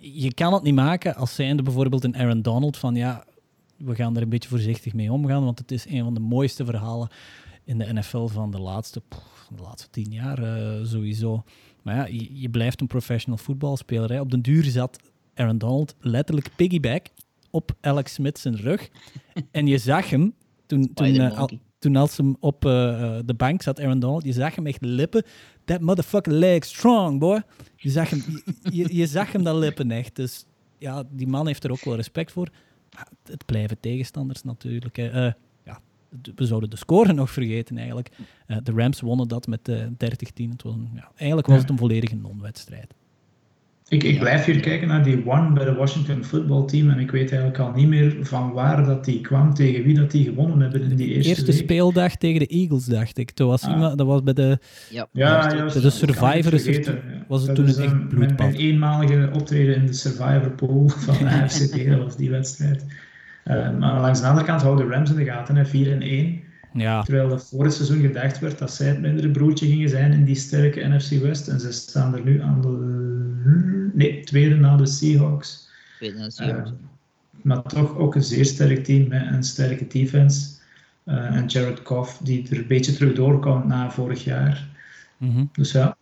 Je 0.00 0.34
kan 0.34 0.52
het 0.52 0.62
niet 0.62 0.74
maken 0.74 1.14
als 1.14 1.34
zijnde 1.34 1.62
bijvoorbeeld 1.62 2.04
een 2.04 2.16
Aaron 2.16 2.42
Donald 2.42 2.76
van 2.76 2.94
ja, 2.94 3.24
we 3.76 3.94
gaan 3.94 4.16
er 4.16 4.22
een 4.22 4.28
beetje 4.28 4.48
voorzichtig 4.48 4.92
mee 4.94 5.12
omgaan, 5.12 5.44
want 5.44 5.58
het 5.58 5.72
is 5.72 5.86
een 5.86 6.04
van 6.04 6.14
de 6.14 6.20
mooiste 6.20 6.64
verhalen 6.64 7.08
in 7.64 7.78
de 7.78 7.92
NFL 7.92 8.26
van 8.26 8.50
de 8.50 8.58
laatste, 8.58 9.02
de 9.56 9.62
laatste 9.62 9.90
tien 9.90 10.12
jaar 10.12 10.42
uh, 10.42 10.86
sowieso. 10.86 11.44
Maar 11.82 11.96
ja, 11.96 12.06
je, 12.06 12.40
je, 12.40 12.50
blijft 12.50 12.80
een 12.80 12.86
professional 12.86 13.38
voetbalspeler. 13.38 14.12
Hè. 14.12 14.20
Op 14.20 14.30
den 14.30 14.42
duur 14.42 14.64
zat 14.64 14.98
Aaron 15.34 15.58
Donald 15.58 15.94
letterlijk 16.00 16.50
piggyback 16.56 17.06
op 17.50 17.72
Alex 17.80 18.12
Smith 18.12 18.38
zijn 18.38 18.56
rug. 18.56 18.88
en 19.50 19.66
je 19.66 19.78
zag 19.78 20.10
hem 20.10 20.34
toen, 20.66 20.94
toen, 20.94 21.20
al, 21.36 21.50
toen 21.84 21.96
als 21.96 22.16
hem 22.16 22.36
op 22.40 22.64
uh, 22.64 23.18
de 23.24 23.34
bank 23.34 23.62
zat, 23.62 23.80
Aaron 23.80 23.98
Donald, 23.98 24.24
je 24.24 24.32
zag 24.32 24.54
hem 24.54 24.66
echt 24.66 24.80
lippen. 24.80 25.22
That 25.64 25.80
motherfucker 25.80 26.32
leg 26.32 26.64
strong, 26.64 27.18
boy. 27.18 27.42
Je 27.76 27.90
zag 27.90 28.10
hem, 28.10 28.24
je, 28.72 28.96
je, 28.96 29.06
zag 29.06 29.32
hem 29.32 29.42
dat 29.42 29.56
lippen 29.56 29.90
echt. 29.90 30.16
Dus 30.16 30.46
ja, 30.78 31.04
die 31.10 31.26
man 31.26 31.46
heeft 31.46 31.64
er 31.64 31.70
ook 31.70 31.84
wel 31.84 31.96
respect 31.96 32.32
voor. 32.32 32.48
het 33.22 33.46
blijven 33.46 33.80
tegenstanders 33.80 34.42
natuurlijk. 34.42 34.98
Uh, 34.98 35.32
ja, 35.64 35.80
we 36.34 36.46
zouden 36.46 36.70
de 36.70 36.76
score 36.76 37.12
nog 37.12 37.30
vergeten 37.30 37.76
eigenlijk. 37.76 38.10
Uh, 38.46 38.56
de 38.62 38.72
Rams 38.72 39.00
wonnen 39.00 39.28
dat 39.28 39.46
met 39.46 39.70
30-10. 39.70 39.74
Ja, 40.94 41.10
eigenlijk 41.16 41.48
was 41.48 41.60
het 41.60 41.70
een 41.70 41.78
volledige 41.78 42.16
non-wedstrijd. 42.16 42.94
Ik, 43.94 44.02
ik 44.02 44.18
blijf 44.18 44.44
hier 44.44 44.60
kijken 44.60 44.88
naar 44.88 45.02
die 45.02 45.26
one 45.26 45.52
bij 45.52 45.64
de 45.64 45.74
Washington 45.74 46.24
Football 46.24 46.66
Team 46.66 46.90
en 46.90 46.98
ik 46.98 47.10
weet 47.10 47.30
eigenlijk 47.30 47.58
al 47.60 47.72
niet 47.74 47.88
meer 47.88 48.16
van 48.20 48.52
waar 48.52 48.84
dat 48.84 49.04
die 49.04 49.20
kwam, 49.20 49.54
tegen 49.54 49.84
wie 49.84 49.94
dat 49.94 50.10
die 50.10 50.24
gewonnen 50.24 50.60
hebben 50.60 50.82
in 50.82 50.96
die 50.96 51.08
eerste 51.08 51.28
Eerste 51.28 51.52
speeldag 51.52 52.16
tegen 52.16 52.38
de 52.38 52.46
Eagles, 52.46 52.84
dacht 52.84 53.18
ik. 53.18 53.36
Dat 53.36 53.48
was, 53.48 53.62
ah. 53.62 53.70
iemand, 53.70 53.98
dat 53.98 54.06
was 54.06 54.22
bij 54.22 54.32
de, 54.32 54.58
ja. 54.90 55.06
Ja, 55.12 55.48
de, 55.48 55.80
de 55.80 55.90
Survivor. 55.90 56.52
Het, 56.52 56.90
was 57.28 57.46
het 57.46 57.54
toen 57.54 57.68
een 57.68 57.82
echt 57.82 58.08
bloedbad. 58.08 58.38
Mijn, 58.38 58.54
eenmalige 58.54 59.30
optreden 59.32 59.74
in 59.74 59.86
de 59.86 59.92
Survivor 59.92 60.50
pool 60.50 60.88
van 61.06 61.14
de 61.18 61.86
dat 61.88 61.98
was 61.98 62.16
die 62.16 62.30
wedstrijd. 62.30 62.84
maar 63.78 64.00
langs 64.00 64.20
de 64.20 64.26
andere 64.26 64.46
kant 64.46 64.62
houden 64.62 64.86
de 64.86 64.92
Rams 64.92 65.10
in 65.10 65.16
de 65.16 65.24
gaten, 65.24 65.66
4 65.66 65.92
en 65.92 66.02
1. 66.02 66.42
Ja. 66.72 67.02
Terwijl 67.02 67.30
er 67.30 67.40
vorig 67.40 67.72
seizoen 67.72 68.00
gedacht 68.00 68.38
werd 68.38 68.58
dat 68.58 68.72
zij 68.72 68.86
het 68.86 69.00
mindere 69.00 69.30
broertje 69.30 69.66
gingen 69.66 69.88
zijn 69.88 70.12
in 70.12 70.24
die 70.24 70.34
sterke 70.34 70.88
NFC 70.88 71.10
West. 71.10 71.48
En 71.48 71.60
ze 71.60 71.72
staan 71.72 72.14
er 72.14 72.24
nu 72.24 72.42
aan 72.42 72.60
de 72.60 73.13
nee, 73.92 74.24
tweede 74.24 74.54
na 74.54 74.76
de 74.76 74.86
Seahawks. 74.86 75.68
Tweede 75.96 76.18
na 76.18 76.24
de 76.24 76.30
Seahawks. 76.30 76.70
Uh, 76.70 76.76
maar 77.42 77.62
toch 77.62 77.96
ook 77.96 78.14
een 78.14 78.22
zeer 78.22 78.44
sterk 78.44 78.84
team 78.84 79.08
met 79.08 79.26
een 79.26 79.42
sterke 79.42 79.86
defense. 79.86 80.62
Uh, 81.04 81.36
en 81.36 81.46
Jared 81.46 81.80
Goff, 81.84 82.18
die 82.18 82.48
er 82.50 82.58
een 82.58 82.66
beetje 82.66 82.92
terug 82.92 83.14
doorkomt 83.14 83.64
na 83.64 83.90
vorig 83.90 84.24
jaar. 84.24 84.68
Mm 85.18 85.30
-hmm. 85.30 85.48
Dus 85.52 85.72
ja. 85.72 85.96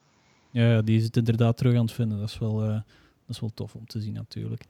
Ja, 0.51 0.83
die 0.83 0.97
is 0.97 1.05
het 1.05 1.17
inderdaad 1.17 1.57
terug 1.57 1.75
aan 1.75 1.85
het 1.85 1.93
vinden. 1.93 2.19
Dat 2.19 2.29
is 2.29 2.39
wel, 2.39 2.65
uh, 2.65 2.69
dat 2.69 2.83
is 3.29 3.41
wel 3.41 3.51
tof 3.55 3.75
om 3.75 3.87
te 3.87 4.01
zien 4.01 4.13
natuurlijk. 4.13 4.65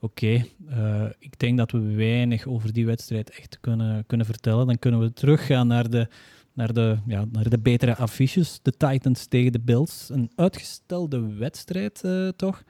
Oké, 0.00 0.24
okay. 0.24 1.04
uh, 1.04 1.10
ik 1.18 1.38
denk 1.38 1.58
dat 1.58 1.70
we 1.70 1.80
weinig 1.80 2.46
over 2.46 2.72
die 2.72 2.86
wedstrijd 2.86 3.30
echt 3.30 3.58
kunnen, 3.60 4.06
kunnen 4.06 4.26
vertellen. 4.26 4.66
Dan 4.66 4.78
kunnen 4.78 5.00
we 5.00 5.12
teruggaan 5.12 5.66
naar 5.66 5.90
de, 5.90 6.08
naar, 6.52 6.72
de, 6.72 6.98
ja, 7.06 7.24
naar 7.32 7.48
de 7.48 7.58
betere 7.58 7.96
affiches. 7.96 8.58
De 8.62 8.72
Titans 8.76 9.26
tegen 9.26 9.52
de 9.52 9.60
Bills. 9.60 10.08
Een 10.08 10.30
uitgestelde 10.34 11.34
wedstrijd 11.34 12.02
uh, 12.04 12.28
toch? 12.28 12.62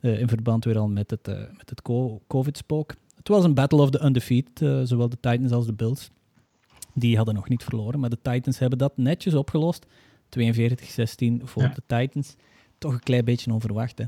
in 0.00 0.28
verband 0.28 0.64
weer 0.64 0.78
al 0.78 0.88
met 0.88 1.10
het, 1.10 1.26
met 1.26 1.70
het 1.70 1.82
COVID-spook. 2.26 2.94
Het 3.16 3.28
was 3.28 3.44
een 3.44 3.54
battle 3.54 3.80
of 3.80 3.90
the 3.90 4.04
undefeated, 4.04 4.88
zowel 4.88 5.08
de 5.08 5.20
Titans 5.20 5.52
als 5.52 5.66
de 5.66 5.72
Bills. 5.72 6.10
Die 6.94 7.16
hadden 7.16 7.34
nog 7.34 7.48
niet 7.48 7.64
verloren, 7.64 8.00
maar 8.00 8.10
de 8.10 8.18
Titans 8.22 8.58
hebben 8.58 8.78
dat 8.78 8.96
netjes 8.96 9.34
opgelost. 9.34 9.86
42-16 9.86 9.88
voor 11.42 11.62
ja. 11.62 11.74
de 11.74 11.82
Titans. 11.86 12.36
Toch 12.78 12.92
een 12.92 13.00
klein 13.00 13.24
beetje 13.24 13.52
onverwacht, 13.52 13.98
hè? 13.98 14.04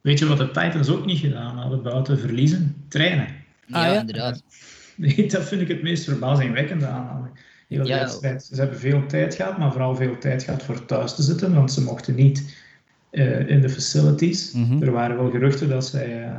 Weet 0.00 0.18
je 0.18 0.26
wat 0.26 0.38
de 0.38 0.46
Titans 0.46 0.88
ook 0.88 1.06
niet 1.06 1.18
gedaan 1.18 1.56
hadden 1.56 1.82
buiten 1.82 2.18
verliezen? 2.18 2.84
Trainen. 2.88 3.26
Ah, 3.26 3.82
ja, 3.82 3.86
ja, 3.86 4.00
inderdaad. 4.00 4.42
Nee, 4.96 5.28
dat 5.28 5.44
vind 5.44 5.60
ik 5.60 5.68
het 5.68 5.82
meest 5.82 6.04
verbazingwekkende 6.04 6.86
aan. 6.86 7.30
Heel 7.68 7.86
ja. 7.86 7.98
wedstrijd. 7.98 8.42
Ze 8.42 8.60
hebben 8.60 8.78
veel 8.78 9.06
tijd 9.06 9.34
gehad, 9.34 9.58
maar 9.58 9.72
vooral 9.72 9.96
veel 9.96 10.18
tijd 10.18 10.42
gehad 10.42 10.62
voor 10.62 10.84
thuis 10.84 11.14
te 11.14 11.22
zitten, 11.22 11.54
want 11.54 11.72
ze 11.72 11.82
mochten 11.82 12.14
niet 12.14 12.56
uh, 13.10 13.48
in 13.48 13.60
de 13.60 13.68
facilities. 13.68 14.52
Mm 14.52 14.64
-hmm. 14.64 14.82
Er 14.82 14.92
waren 14.92 15.16
wel 15.16 15.30
geruchten 15.30 15.68
dat 15.68 15.86
zij, 15.86 16.20
uh, 16.20 16.34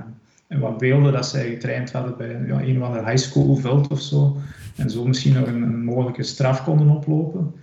en 0.48 0.60
wat 0.60 0.78
beelden 0.78 1.14
dat 1.14 1.28
zij 1.28 1.50
getraind 1.50 1.92
hadden 1.92 2.18
bij 2.18 2.44
ja, 2.48 2.62
een 2.62 2.78
of 2.78 2.84
ander 2.84 3.06
high 3.06 3.18
school 3.18 3.56
veld 3.56 3.88
of 3.88 4.02
zo, 4.02 4.38
en 4.76 4.90
zo 4.90 5.06
misschien 5.06 5.34
nog 5.34 5.48
een, 5.48 5.62
een 5.62 5.84
mogelijke 5.84 6.24
straf 6.24 6.64
konden 6.64 6.90
oplopen. 6.90 7.54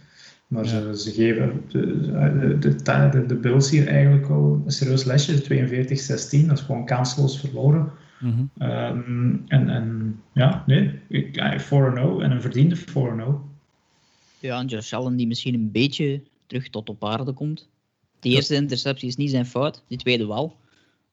Maar 0.47 0.65
ja. 0.65 0.71
ze, 0.71 0.99
ze, 0.99 1.11
geven 1.11 1.63
de, 1.69 2.59
de, 2.59 2.83
de, 2.83 3.27
de, 3.27 3.35
Bills 3.35 3.71
hier 3.71 3.89
eigenlijk 3.89 4.29
al 4.29 4.63
een 4.65 4.71
serieus 4.71 5.05
lesje, 5.05 5.43
42-16. 5.43 6.47
Dat 6.47 6.59
is 6.59 6.65
gewoon 6.65 6.87
kansloos 6.87 7.41
verloren. 7.41 7.91
Mm 8.21 8.33
-hmm. 8.33 8.69
um, 8.69 9.45
en, 9.47 9.69
en 9.69 10.17
ja, 10.33 10.63
nee, 10.67 11.01
4-0 11.01 11.73
en 12.23 12.31
een 12.31 12.41
verdiende 12.41 12.77
4-0. 12.77 12.83
Ja, 14.47 14.61
en 14.61 14.67
Josh 14.67 14.93
Allen 14.93 15.17
die 15.17 15.27
misschien 15.27 15.55
een 15.55 15.71
beetje 15.73 16.23
terug 16.47 16.69
tot 16.69 16.89
op 16.89 17.05
aarde 17.05 17.33
komt. 17.33 17.69
De 18.21 18.29
eerste 18.29 18.55
ja. 18.55 18.61
interceptie 18.61 19.09
is 19.09 19.17
niet 19.17 19.31
zijn 19.31 19.47
fout, 19.47 19.83
die 19.89 19.99
tweede 19.99 20.27
wel. 20.27 20.57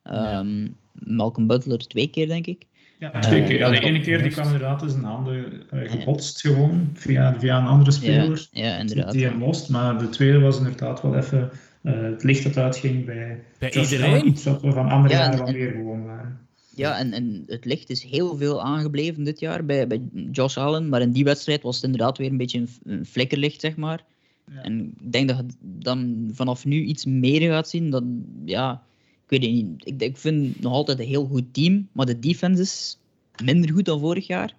Um, 0.03 0.13
ja. 0.13 0.69
Malcolm 0.93 1.47
Butler 1.47 1.77
twee 1.77 2.07
keer, 2.07 2.27
denk 2.27 2.47
ik. 2.47 2.65
Ja, 2.99 3.19
twee 3.19 3.43
keer. 3.43 3.57
Ja, 3.57 3.69
de 3.69 3.79
ene 3.79 4.01
keer 4.01 4.21
die 4.21 4.31
kwam 4.31 4.45
inderdaad 4.45 4.81
in 4.81 4.89
zijn 4.89 5.03
handen 5.03 5.63
uh, 5.73 5.91
gebotst 5.91 6.41
gewoon, 6.41 6.89
via, 6.93 7.39
via 7.39 7.57
een 7.57 7.67
andere 7.67 7.91
speler. 7.91 8.47
Ja, 8.51 8.65
ja 8.65 8.77
inderdaad. 8.77 9.11
Die 9.11 9.25
hem 9.25 9.39
lost, 9.39 9.69
maar 9.69 9.97
de 9.97 10.09
tweede 10.09 10.39
was 10.39 10.57
inderdaad 10.57 11.01
wel 11.01 11.15
even 11.15 11.51
uh, 11.81 12.01
het 12.01 12.23
licht 12.23 12.43
dat 12.43 12.57
uitging 12.57 13.05
bij, 13.05 13.43
bij 13.59 13.73
iedereen. 13.73 14.27
Iets 14.27 14.43
wat 14.43 14.61
we 14.61 14.71
van 14.71 14.89
andere 14.89 15.13
jaren 15.13 15.43
wel 15.43 15.53
meer 15.53 15.71
gewoon 15.71 16.05
waren. 16.05 16.42
Ja, 16.75 16.97
en, 16.97 17.13
en 17.13 17.43
het 17.47 17.65
licht 17.65 17.89
is 17.89 18.03
heel 18.03 18.37
veel 18.37 18.61
aangebleven 18.61 19.23
dit 19.23 19.39
jaar 19.39 19.65
bij, 19.65 19.87
bij 19.87 20.01
Josh 20.31 20.57
Allen, 20.57 20.89
maar 20.89 21.01
in 21.01 21.11
die 21.11 21.23
wedstrijd 21.23 21.61
was 21.61 21.75
het 21.75 21.83
inderdaad 21.83 22.17
weer 22.17 22.29
een 22.29 22.37
beetje 22.37 22.59
een, 22.59 22.69
een 22.83 23.05
flikkerlicht, 23.05 23.61
zeg 23.61 23.75
maar. 23.75 24.03
Ja. 24.51 24.61
En 24.61 24.93
ik 25.01 25.11
denk 25.11 25.27
dat 25.27 25.37
je 25.37 25.45
dan 25.61 26.29
vanaf 26.33 26.65
nu 26.65 26.83
iets 26.83 27.05
meer 27.05 27.51
gaat 27.51 27.69
zien. 27.69 27.89
Dat, 27.89 28.03
ja, 28.45 28.83
ik 29.23 29.29
weet 29.29 29.41
het 29.41 29.51
niet. 29.51 29.87
Ik, 29.87 30.01
ik 30.01 30.17
vind 30.17 30.61
nog 30.61 30.73
altijd 30.73 30.99
een 30.99 31.05
heel 31.05 31.25
goed 31.25 31.53
team, 31.53 31.87
maar 31.91 32.05
de 32.05 32.19
defense 32.19 32.61
is 32.61 32.97
minder 33.43 33.71
goed 33.71 33.85
dan 33.85 33.99
vorig 33.99 34.27
jaar. 34.27 34.55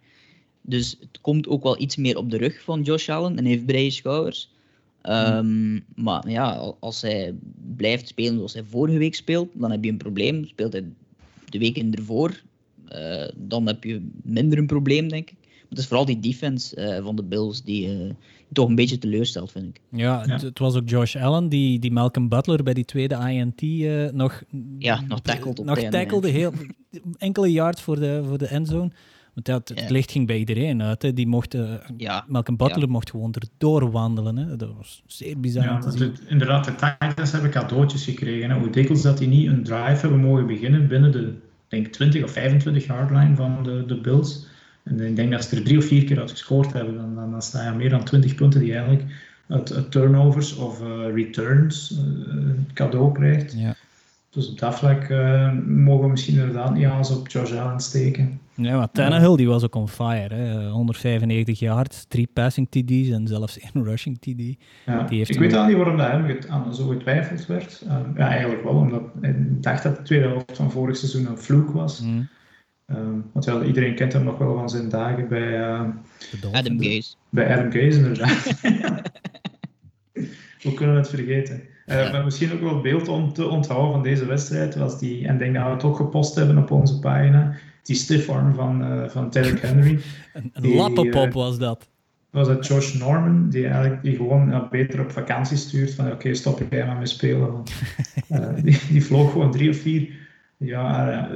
Dus 0.60 0.96
het 1.00 1.20
komt 1.20 1.48
ook 1.48 1.62
wel 1.62 1.80
iets 1.80 1.96
meer 1.96 2.16
op 2.16 2.30
de 2.30 2.36
rug 2.36 2.62
van 2.62 2.82
Josh 2.82 3.08
Allen 3.08 3.38
en 3.38 3.44
heeft 3.44 3.66
brede 3.66 3.90
schouders. 3.90 4.52
Um, 5.02 5.84
maar 5.94 6.30
ja, 6.30 6.74
als 6.80 7.02
hij 7.02 7.34
blijft 7.76 8.08
spelen 8.08 8.36
zoals 8.36 8.52
hij 8.52 8.64
vorige 8.64 8.98
week 8.98 9.14
speelt, 9.14 9.48
dan 9.52 9.70
heb 9.70 9.84
je 9.84 9.90
een 9.90 9.96
probleem. 9.96 10.44
Speelt 10.44 10.72
hij 10.72 10.84
de 11.54 11.60
weken 11.60 11.94
ervoor, 11.94 12.42
uh, 12.92 13.28
dan 13.36 13.66
heb 13.66 13.84
je 13.84 14.08
minder 14.22 14.58
een 14.58 14.66
probleem, 14.66 15.08
denk 15.08 15.30
ik. 15.30 15.36
Maar 15.40 15.68
het 15.68 15.78
is 15.78 15.86
vooral 15.86 16.04
die 16.04 16.20
defense 16.20 16.76
uh, 16.76 17.04
van 17.04 17.16
de 17.16 17.22
Bills 17.22 17.62
die 17.62 17.88
uh, 17.88 18.10
toch 18.52 18.68
een 18.68 18.74
beetje 18.74 18.98
teleurstelt, 18.98 19.52
vind 19.52 19.66
ik. 19.66 19.80
Ja, 19.90 20.22
ja. 20.26 20.32
Het, 20.32 20.42
het, 20.42 20.58
was 20.58 20.76
ook 20.76 20.88
Josh 20.88 21.16
Allen 21.16 21.48
die, 21.48 21.78
die 21.78 21.92
Malcolm 21.92 22.28
Butler 22.28 22.62
bij 22.62 22.74
die 22.74 22.84
tweede 22.84 23.14
INT 23.14 23.62
nog... 24.14 24.42
Ja, 24.78 25.00
nog 25.00 25.20
tackled 25.20 25.58
op 25.58 25.66
Nog 25.66 25.80
heel, 26.22 26.52
enkele 27.18 27.52
yards 27.52 27.82
voor 27.82 28.00
de, 28.00 28.22
voor 28.26 28.38
de 28.38 28.46
endzone. 28.46 28.90
Want 29.34 29.46
ja, 29.46 29.74
het, 29.74 29.90
licht 29.90 30.10
ging 30.10 30.26
bij 30.26 30.38
iedereen 30.38 30.82
uit. 30.82 31.02
Hè. 31.02 31.12
Die 31.12 31.26
mocht, 31.26 31.54
uh, 31.54 31.74
ja. 31.96 32.24
Malcolm 32.28 32.56
Butler 32.56 32.88
mocht 32.88 33.10
gewoon 33.10 33.34
erdoor 33.34 33.90
wandelen. 33.90 34.36
Hè. 34.36 34.56
Dat 34.56 34.70
was 34.76 35.02
zeer 35.06 35.40
bizar 35.40 35.64
ja, 35.64 35.78
te 35.78 35.90
zien. 35.90 36.00
Het, 36.00 36.20
inderdaad, 36.28 36.64
de 36.64 36.74
Titans 36.74 37.32
hebben 37.32 37.50
cadeautjes 37.50 38.04
gekregen. 38.04 38.50
Hè. 38.50 38.58
Hoe 38.58 38.70
dikwijls 38.70 39.02
dat 39.02 39.18
die 39.18 39.28
niet 39.28 39.48
een 39.48 39.62
drive 39.62 40.00
hebben 40.00 40.20
mogen 40.20 40.46
beginnen 40.46 40.88
binnen 40.88 41.12
de 41.12 41.32
denk 41.68 41.86
20 41.86 42.24
of 42.24 42.30
25 42.30 42.86
yard 42.86 43.10
line 43.10 43.36
van 43.36 43.62
de, 43.62 43.84
de 43.86 44.00
Bills. 44.00 44.46
En 44.82 45.00
ik 45.00 45.16
denk 45.16 45.30
dat 45.30 45.44
ze 45.44 45.56
er 45.56 45.64
drie 45.64 45.78
of 45.78 45.84
vier 45.84 46.04
keer 46.04 46.20
uit 46.20 46.30
gescoord 46.30 46.72
hebben. 46.72 46.96
Dan, 46.96 47.14
dan, 47.14 47.30
dan 47.30 47.42
sta 47.42 47.70
je 47.70 47.76
meer 47.76 47.90
dan 47.90 48.04
20 48.04 48.34
punten 48.34 48.60
die 48.60 48.72
eigenlijk 48.72 49.04
uit, 49.48 49.74
uit 49.74 49.90
turnovers 49.90 50.56
of 50.56 50.82
uh, 50.82 51.14
returns 51.14 51.90
uh, 51.92 52.50
cadeau 52.74 53.12
krijgt. 53.12 53.52
Ja. 53.56 53.74
Dus 54.30 54.50
op 54.50 54.58
dat 54.58 54.74
vlak 54.74 55.08
uh, 55.08 55.52
mogen 55.66 56.04
we 56.04 56.10
misschien 56.10 56.38
inderdaad 56.38 56.74
niet 56.74 56.86
alles 56.86 57.10
op 57.10 57.28
Josh 57.28 57.52
Allen 57.52 57.80
steken. 57.80 58.40
Ja, 58.56 58.76
maar 58.76 58.90
Tannehill 58.90 59.36
die 59.36 59.48
was 59.48 59.64
ook 59.64 59.74
on 59.74 59.88
fire. 59.88 60.34
Hè. 60.34 60.68
195 60.68 61.58
yards, 61.58 62.04
drie 62.08 62.28
passing 62.32 62.68
TD's 62.70 63.10
en 63.10 63.26
zelfs 63.26 63.58
één 63.74 63.84
rushing 63.84 64.18
TD. 64.18 64.64
Ja, 64.86 65.02
die 65.02 65.18
heeft 65.18 65.30
ik 65.30 65.38
weet 65.38 65.52
al 65.54 65.66
niet 65.66 65.76
waarom 65.76 65.96
dat 65.96 66.10
hem 66.10 66.38
aan 66.48 66.74
zo 66.74 66.86
getwijfeld 66.86 67.46
werd. 67.46 67.82
Uh, 67.86 67.96
ja, 68.16 68.28
eigenlijk 68.28 68.62
wel, 68.62 68.74
omdat 68.74 69.02
ik 69.20 69.62
dacht 69.62 69.82
dat 69.82 69.96
de 69.96 70.02
tweede 70.02 70.28
helft 70.28 70.56
van 70.56 70.70
vorig 70.70 70.96
seizoen 70.96 71.26
een 71.26 71.38
vloek 71.38 71.70
was. 71.70 72.00
Mm. 72.00 72.28
Uh, 72.86 72.96
want 73.32 73.44
ja, 73.44 73.62
iedereen 73.62 73.94
kent 73.94 74.12
hem 74.12 74.24
nog 74.24 74.38
wel 74.38 74.54
van 74.54 74.68
zijn 74.68 74.88
dagen 74.88 75.28
bij... 75.28 75.58
Uh, 75.58 75.80
Adam 76.52 76.82
Gaze. 76.82 77.14
Bij 77.28 77.52
Adam 77.52 77.72
Gaze, 77.72 77.98
inderdaad. 77.98 78.44
Hoe 80.62 80.74
kunnen 80.74 80.94
we 80.94 81.00
het 81.00 81.10
vergeten? 81.10 81.62
Uh, 81.86 82.04
ja. 82.04 82.12
Maar 82.12 82.24
misschien 82.24 82.52
ook 82.52 82.60
wel 82.60 82.80
beeld 82.80 83.08
om 83.08 83.32
te 83.32 83.48
onthouden 83.48 83.92
van 83.92 84.02
deze 84.02 84.26
wedstrijd 84.26 84.74
was 84.74 84.98
die, 84.98 85.26
en 85.26 85.32
ik 85.32 85.38
denk 85.38 85.54
dat 85.54 85.64
we 85.64 85.70
het 85.70 85.84
ook 85.84 85.96
gepost 85.96 86.34
hebben 86.34 86.58
op 86.58 86.70
onze 86.70 86.98
pagina, 86.98 87.56
die 87.84 87.96
stiff 87.96 88.28
arm 88.28 88.54
van, 88.54 88.92
uh, 88.92 89.08
van 89.08 89.30
Derrick 89.30 89.60
Henry. 89.60 90.00
een 90.32 90.50
een 90.52 90.74
lappenpop 90.74 91.26
uh, 91.26 91.34
was 91.34 91.58
dat. 91.58 91.88
Was 92.30 92.48
het 92.48 92.66
Josh 92.66 92.94
Norman, 92.94 93.48
die 93.48 93.66
eigenlijk 93.66 94.02
die 94.02 94.16
gewoon 94.16 94.68
beter 94.70 95.00
op 95.00 95.10
vakantie 95.10 95.56
stuurt 95.56 95.94
van 95.94 96.04
oké, 96.04 96.14
okay, 96.14 96.34
stop 96.34 96.62
jij 96.70 96.86
maar 96.86 96.96
met 96.96 97.08
spelen. 97.08 97.52
Want, 97.52 97.72
die, 98.64 98.80
die 98.88 99.04
vloog 99.04 99.32
gewoon 99.32 99.50
drie 99.50 99.70
of 99.70 99.76
vier, 99.76 100.08
ja, 100.56 101.28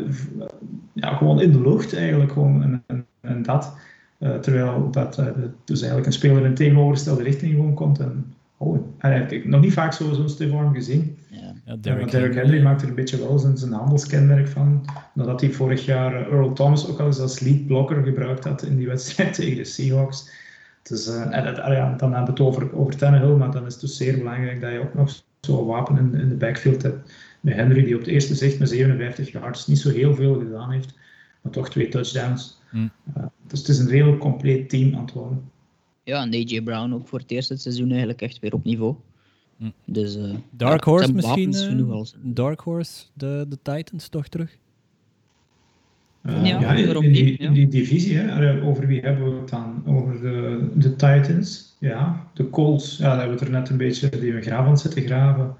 ja 0.92 1.16
gewoon 1.16 1.40
in 1.40 1.53
de 1.53 1.61
lucht 1.61 1.94
eigenlijk, 1.94 2.32
gewoon 2.32 2.62
en, 2.62 2.82
en, 2.86 3.07
en 3.20 3.42
dat. 3.42 3.76
terwijl 4.18 4.90
dat 4.90 5.22
dus 5.64 5.80
eigenlijk 5.80 6.07
een 6.07 6.12
speler 6.12 6.44
in 6.44 6.55
tegenovergestelde 6.55 7.22
richting 7.22 7.55
gewoon 7.55 7.74
komt 7.74 7.99
en 7.99 8.34
Oh, 8.61 8.76
ik 8.98 9.30
heb 9.30 9.44
nog 9.44 9.61
niet 9.61 9.72
vaak 9.72 9.92
zo'n 9.92 10.14
zo 10.14 10.26
stiff 10.26 10.52
arm 10.52 10.74
gezien. 10.74 11.18
Ja. 11.30 11.48
Ja, 11.64 11.76
Derrick, 11.76 12.34
Henry 12.34 12.62
maakt 12.62 12.82
er 12.82 12.88
een 12.88 12.94
beetje 12.94 13.18
wel 13.18 13.38
zijn, 13.38 13.56
zijn 13.56 13.72
handelskenmerk 13.72 14.48
van. 14.48 14.84
Nadat 15.14 15.40
hij 15.40 15.50
vorig 15.50 15.84
jaar 15.84 16.30
Earl 16.30 16.52
Thomas 16.52 16.88
ook 16.88 17.00
al 17.00 17.06
eens 17.06 17.20
als 17.20 17.40
lead 17.40 17.66
blocker 17.66 18.02
gebruikt 18.02 18.44
had 18.44 18.62
in 18.62 18.76
die 18.76 18.86
wedstrijd 18.86 19.34
tegen 19.34 19.56
de 19.56 19.64
Seahawks. 19.64 20.30
Dus, 20.82 21.09
uh, 21.09 21.36
en, 21.36 21.54
ja, 21.54 21.94
dan 21.96 22.14
hebben 22.14 22.24
we 22.24 22.30
het 22.30 22.40
over, 22.40 22.74
over 22.74 22.96
Tannehill, 22.96 23.36
maar 23.36 23.50
dan 23.50 23.66
is 23.66 23.72
het 23.72 23.80
dus 23.80 23.96
zeer 23.96 24.18
belangrijk 24.18 24.61
dat 24.61 24.72
je 24.72 24.80
ook 24.80 24.94
nog 24.94 25.22
zo'n 25.40 25.66
wapen 25.66 25.96
in, 25.98 26.14
in 26.14 26.28
de 26.28 26.34
backfield 26.34 26.82
hebt. 26.82 27.12
Met 27.40 27.54
Henry, 27.54 27.84
die 27.84 27.94
op 27.94 28.00
het 28.00 28.09
eerste 28.09 28.34
zicht 28.34 28.59
met 28.59 28.68
57 28.68 29.30
yards 29.30 29.66
niet 29.66 29.78
zo 29.78 29.90
heel 29.90 30.14
veel 30.14 30.38
gedaan 30.38 30.70
heeft, 30.70 30.98
maar 31.40 31.52
toch 31.52 31.70
twee 31.70 31.88
touchdowns. 31.88 32.61
Mm. 32.70 32.90
Uh, 33.16 33.24
dus 33.46 33.59
het 33.59 33.68
is 33.68 33.78
een 33.78 33.90
heel 33.90 34.16
compleet 34.16 34.68
team 34.68 34.94
aan 34.94 35.00
het 35.00 35.12
worden. 35.12 35.50
Ja, 36.09 36.22
en 36.22 36.34
AJ 36.34 36.61
Brown 36.62 36.92
ook 36.92 37.09
voor 37.09 37.18
het 37.18 37.30
eerste 37.30 37.56
seizoen 37.56 37.88
eigenlijk 37.88 38.22
echt 38.22 38.38
weer 38.38 38.52
op 38.52 38.64
niveau. 38.64 38.94
Hm. 39.56 39.70
Dus, 39.84 40.16
uh, 40.16 40.34
Dark 40.50 40.84
ja, 40.84 40.90
Horse 40.90 41.12
misschien? 41.12 41.54
Uh, 41.54 41.88
uh, 41.88 42.02
Dark 42.22 42.61
Horse, 42.61 43.04
de, 43.12 43.46
de 43.48 43.59
Titans 43.62 44.09
toch 44.09 44.28
terug? 44.28 44.56
Uh, 46.22 46.46
ja, 46.46 46.61
ja 46.61 46.72
in, 46.72 47.02
in, 47.02 47.12
die, 47.12 47.36
in, 47.36 47.52
die, 47.52 47.68
divisie, 47.68 48.16
hè, 48.16 48.62
over 48.62 48.86
wie 48.86 49.00
hebben 49.00 49.32
we 49.32 49.40
het 49.40 49.48
dan? 49.48 49.82
Over 49.86 50.20
de, 50.20 50.68
de 50.74 50.90
Titans, 50.90 51.76
ja. 51.78 52.26
De 52.34 52.50
Colts, 52.50 52.96
ja, 52.96 53.02
daar 53.02 53.18
hebben 53.18 53.38
we 53.38 53.44
het 53.44 53.52
er 53.52 53.59
net 53.61 53.68
een 53.68 53.76
beetje 53.76 54.09
die 54.09 54.32
we 54.32 54.40
graven 54.40 54.76
zitten 54.76 55.02
graven. 55.02 55.56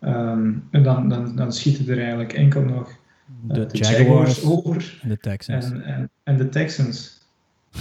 Um, 0.00 0.64
en 0.70 0.82
dan, 0.82 1.08
dan, 1.08 1.36
dan 1.36 1.52
schieten 1.52 1.88
er 1.88 1.98
eigenlijk 1.98 2.32
enkel 2.32 2.62
nog 2.62 2.90
de, 3.40 3.66
de 3.66 3.78
Jaguars, 3.78 4.44
over. 4.44 4.98
En 5.02 5.08
de 5.08 5.18
Texans. 5.18 5.64
En, 5.64 5.82
en, 5.82 6.10
en 6.22 6.36
de 6.36 6.48
Texans. 6.48 7.21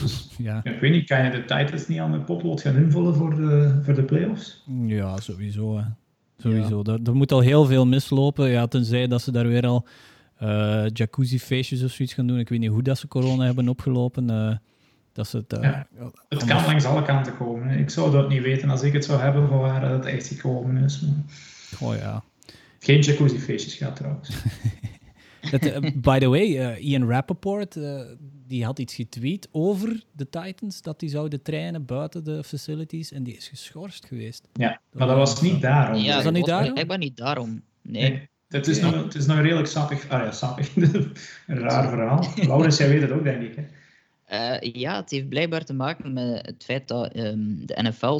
Dus, 0.02 0.30
ja. 0.38 0.62
Ik 0.64 0.80
weet 0.80 0.92
niet, 0.92 1.08
kan 1.08 1.24
je 1.24 1.32
de 1.32 1.40
Titans 1.40 1.88
niet 1.88 2.00
aan 2.00 2.12
de 2.12 2.20
potlood 2.20 2.62
gaan 2.62 2.76
invullen 2.76 3.16
voor 3.16 3.36
de, 3.36 3.80
voor 3.84 3.94
de 3.94 4.04
playoffs? 4.04 4.64
Ja, 4.86 5.20
sowieso. 5.20 5.78
Hè. 5.78 5.84
Sowieso. 6.38 6.84
Er, 6.84 7.00
er, 7.04 7.16
moet 7.16 7.32
al 7.32 7.40
heel 7.40 7.66
veel 7.66 7.86
mislopen. 7.88 8.50
Ja, 8.50 8.68
tenzij 8.68 9.08
dat 9.08 9.22
ze 9.22 9.32
daar 9.32 9.48
weer 9.48 9.68
al 9.68 9.88
uh, 10.44 10.84
jacuzzi-feestjes 10.94 11.84
of 11.84 11.92
zoiets 11.92 12.14
gaan 12.14 12.28
doen. 12.28 12.40
Ik 12.40 12.50
weet 12.50 12.60
niet 12.60 12.70
hoe 12.70 12.84
dat 12.84 12.98
ze 12.98 13.08
corona 13.08 13.46
hebben 13.46 13.70
opgelopen. 13.70 14.32
Uh, 14.32 14.56
dat 15.14 15.28
ze 15.28 15.38
het, 15.38 15.54
uh, 15.54 15.62
ja, 15.62 15.88
het 16.30 16.46
kan 16.46 16.66
langs 16.66 16.86
alle 16.86 17.04
kanten 17.04 17.38
komen. 17.38 17.80
Ik 17.80 17.90
zou 17.90 18.12
dat 18.12 18.30
niet 18.30 18.42
weten 18.42 18.70
als 18.70 18.82
ik 18.82 18.94
het 18.94 19.06
zou 19.06 19.22
hebben 19.22 19.48
van 19.48 19.60
waar 19.60 19.92
het 19.92 20.06
echt 20.06 20.28
gekomen 20.28 20.78
is. 20.78 21.04
Oh 21.80 21.96
ja. 21.96 22.24
Geen 22.80 23.00
jacuzzi-feestjes 23.00 23.76
gaat 23.76 23.96
trouwens. 23.96 24.30
by 25.96 26.20
the 26.20 26.28
way, 26.28 26.76
Ian 26.78 27.10
Rappaport 27.10 27.78
die 28.52 28.66
had 28.66 28.80
iets 28.80 28.96
getweet 28.96 29.48
over 29.52 30.04
de 30.12 30.30
Titans, 30.30 30.82
dat 30.82 31.00
die 31.00 31.10
zouden 31.10 31.42
trainen 31.42 31.86
buiten 31.86 32.24
de 32.24 32.44
facilities 32.44 33.12
en 33.12 33.24
die 33.24 33.36
is 33.36 33.48
geschorst 33.48 34.06
geweest. 34.06 34.48
Ja, 34.54 34.82
maar 34.92 35.08
dat 35.08 35.18
was 35.18 35.42
niet 35.42 35.62
daarom. 35.62 36.02
Ja, 36.02 36.16
was 36.16 36.24
dat 36.24 36.34
niet 36.34 36.46
daarom? 36.46 36.78
Ik 36.78 36.88
ben 36.88 37.00
niet 37.00 37.18
daarom. 37.18 37.62
Nee. 37.82 38.30
Het 38.48 38.68
is, 38.68 38.80
nog, 38.80 39.04
het 39.04 39.16
is 39.16 39.26
nog 39.26 39.40
redelijk 39.40 39.68
sappig. 39.68 40.10
Ah 40.10 40.24
ja, 40.24 40.32
sappig. 40.32 40.76
een 40.76 41.14
raar 41.48 41.90
verhaal. 41.90 42.26
Laurens, 42.36 42.78
jij 42.78 42.90
weet 42.90 43.02
het 43.02 43.12
ook, 43.12 43.24
denk 43.24 43.42
ik. 43.42 43.56
Hè? 43.56 43.64
Uh, 44.32 44.74
ja, 44.74 44.96
het 44.96 45.10
heeft 45.10 45.30
blijkbaar 45.30 45.64
te 45.64 45.74
maken 45.74 46.14
met 46.14 46.46
het 46.46 46.64
feit 46.64 46.88
dat 46.88 47.18
um, 47.18 47.66
de 47.66 47.78
NFL 47.82 48.20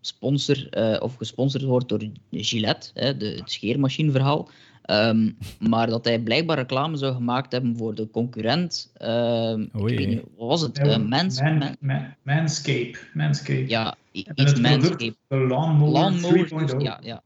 sponsor 0.00 0.78
uh, 0.78 0.96
of 1.00 1.14
gesponsord 1.14 1.62
wordt 1.62 1.88
door 1.88 2.02
Gillette, 2.30 2.90
hè, 2.94 3.16
de, 3.16 3.26
het 3.26 3.50
scheermachineverhaal. 3.50 4.48
Um, 4.90 5.36
maar 5.58 5.86
dat 5.86 6.04
hij 6.04 6.18
blijkbaar 6.18 6.56
reclame 6.56 6.96
zou 6.96 7.14
gemaakt 7.14 7.52
hebben 7.52 7.76
voor 7.76 7.94
de 7.94 8.10
concurrent. 8.10 8.92
Um, 9.02 9.62
ik 9.62 9.70
weet 9.72 10.08
niet, 10.08 10.22
wat 10.36 10.48
was 10.48 10.60
het? 10.60 10.78
Uh, 10.78 10.96
mans, 10.96 11.40
man, 11.40 11.76
man, 11.80 12.14
manscape. 12.22 12.98
Manscape. 13.14 13.68
Ja, 13.68 13.94
iets 14.12 14.60
Manscape. 14.60 15.14
De 15.28 15.36
lawnmower, 15.36 16.82
Ja, 16.82 16.98
ja. 17.02 17.22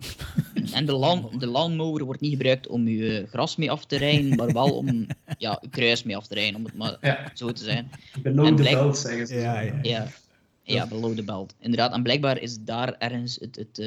en 0.73 0.87
de, 0.87 0.93
lawn, 0.93 1.39
de 1.39 1.47
lawnmower 1.47 2.05
wordt 2.05 2.21
niet 2.21 2.33
gebruikt 2.33 2.67
om 2.67 2.89
je 2.89 3.27
gras 3.31 3.57
mee 3.57 3.71
af 3.71 3.85
te 3.85 3.97
rijden, 3.97 4.37
maar 4.37 4.53
wel 4.53 4.77
om 4.77 5.07
ja, 5.39 5.59
je 5.61 5.69
kruis 5.69 6.03
mee 6.03 6.17
af 6.17 6.27
te 6.27 6.35
rijden, 6.35 6.57
om 6.57 6.65
het 6.65 6.77
maar 6.77 6.97
ja. 7.01 7.31
zo 7.35 7.53
te 7.53 7.65
zijn. 7.65 7.91
Below 8.23 8.57
the 8.57 8.63
belt, 8.63 8.99
zeggen 8.99 9.27
ze. 9.27 9.35
Ja, 9.35 9.61
ja. 9.61 9.79
ja. 9.83 10.07
Ja, 10.65 10.87
below 10.87 11.17
the 11.17 11.23
belt. 11.23 11.55
Inderdaad, 11.59 11.93
en 11.93 12.03
blijkbaar 12.03 12.39
is 12.39 12.59
daar 12.65 12.95
ergens 12.99 13.39
het, 13.41 13.57
het, 13.57 13.79
uh, 13.79 13.87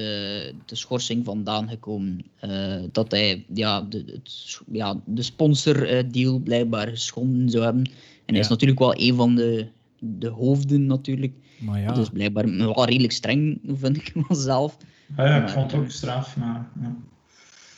de 0.65 0.75
schorsing 0.75 1.25
vandaan 1.25 1.69
gekomen. 1.69 2.25
Uh, 2.43 2.83
dat 2.91 3.11
hij 3.11 3.45
ja, 3.53 3.81
de, 3.81 4.03
het, 4.07 4.61
ja, 4.71 4.99
de 5.05 5.23
sponsordeal 5.23 6.39
blijkbaar 6.39 6.87
geschonden 6.87 7.49
zou 7.49 7.63
hebben. 7.63 7.85
En 7.85 7.91
ja. 8.25 8.31
hij 8.31 8.39
is 8.39 8.47
natuurlijk 8.47 8.79
wel 8.79 8.99
een 8.99 9.15
van 9.15 9.35
de, 9.35 9.67
de 9.99 10.29
hoofden 10.29 10.85
natuurlijk. 10.85 11.33
Maar 11.59 11.81
ja. 11.81 11.91
Dus 11.91 12.09
blijkbaar 12.09 12.57
wel 12.57 12.85
redelijk 12.85 13.13
streng, 13.13 13.59
vind 13.67 13.97
ik 13.97 14.11
wel 14.27 14.37
zelf. 14.37 14.77
Ja, 15.17 15.25
ja 15.25 15.43
ik 15.43 15.49
vond 15.49 15.71
het 15.71 15.81
ook 15.81 15.89
straf, 15.89 16.37
maar... 16.37 16.67
Ja, 16.81 16.95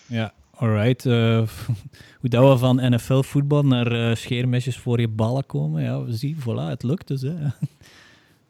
ja 0.07 0.33
alright. 0.51 1.05
Uh, 1.05 1.37
hoe 2.19 2.29
dat 2.29 2.51
we 2.51 2.57
van 2.57 2.93
NFL-voetbal 2.93 3.63
naar 3.63 4.17
scheermesjes 4.17 4.77
voor 4.77 4.99
je 4.99 5.07
ballen 5.07 5.45
komen, 5.45 5.83
ja, 5.83 6.03
we 6.03 6.13
zien, 6.13 6.35
voilà, 6.35 6.69
het 6.69 6.83
lukt 6.83 7.07
dus. 7.07 7.21
Hè. 7.21 7.33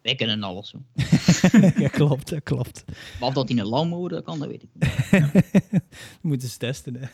Wij 0.08 0.16
kunnen 0.16 0.42
alles. 0.42 0.74
Ja, 1.82 1.88
klopt, 1.88 2.28
dat 2.30 2.42
klopt. 2.42 2.84
Wat 3.20 3.34
dat 3.34 3.50
in 3.50 3.58
een 3.58 3.66
lawnmower 3.66 4.10
dat 4.10 4.24
kan, 4.24 4.38
dat 4.38 4.48
weet 4.48 4.62
ik 4.62 4.68
niet. 4.72 5.82
Moeten 6.22 6.48
ze 6.48 6.58
testen, 6.58 6.96
hè. 6.96 7.06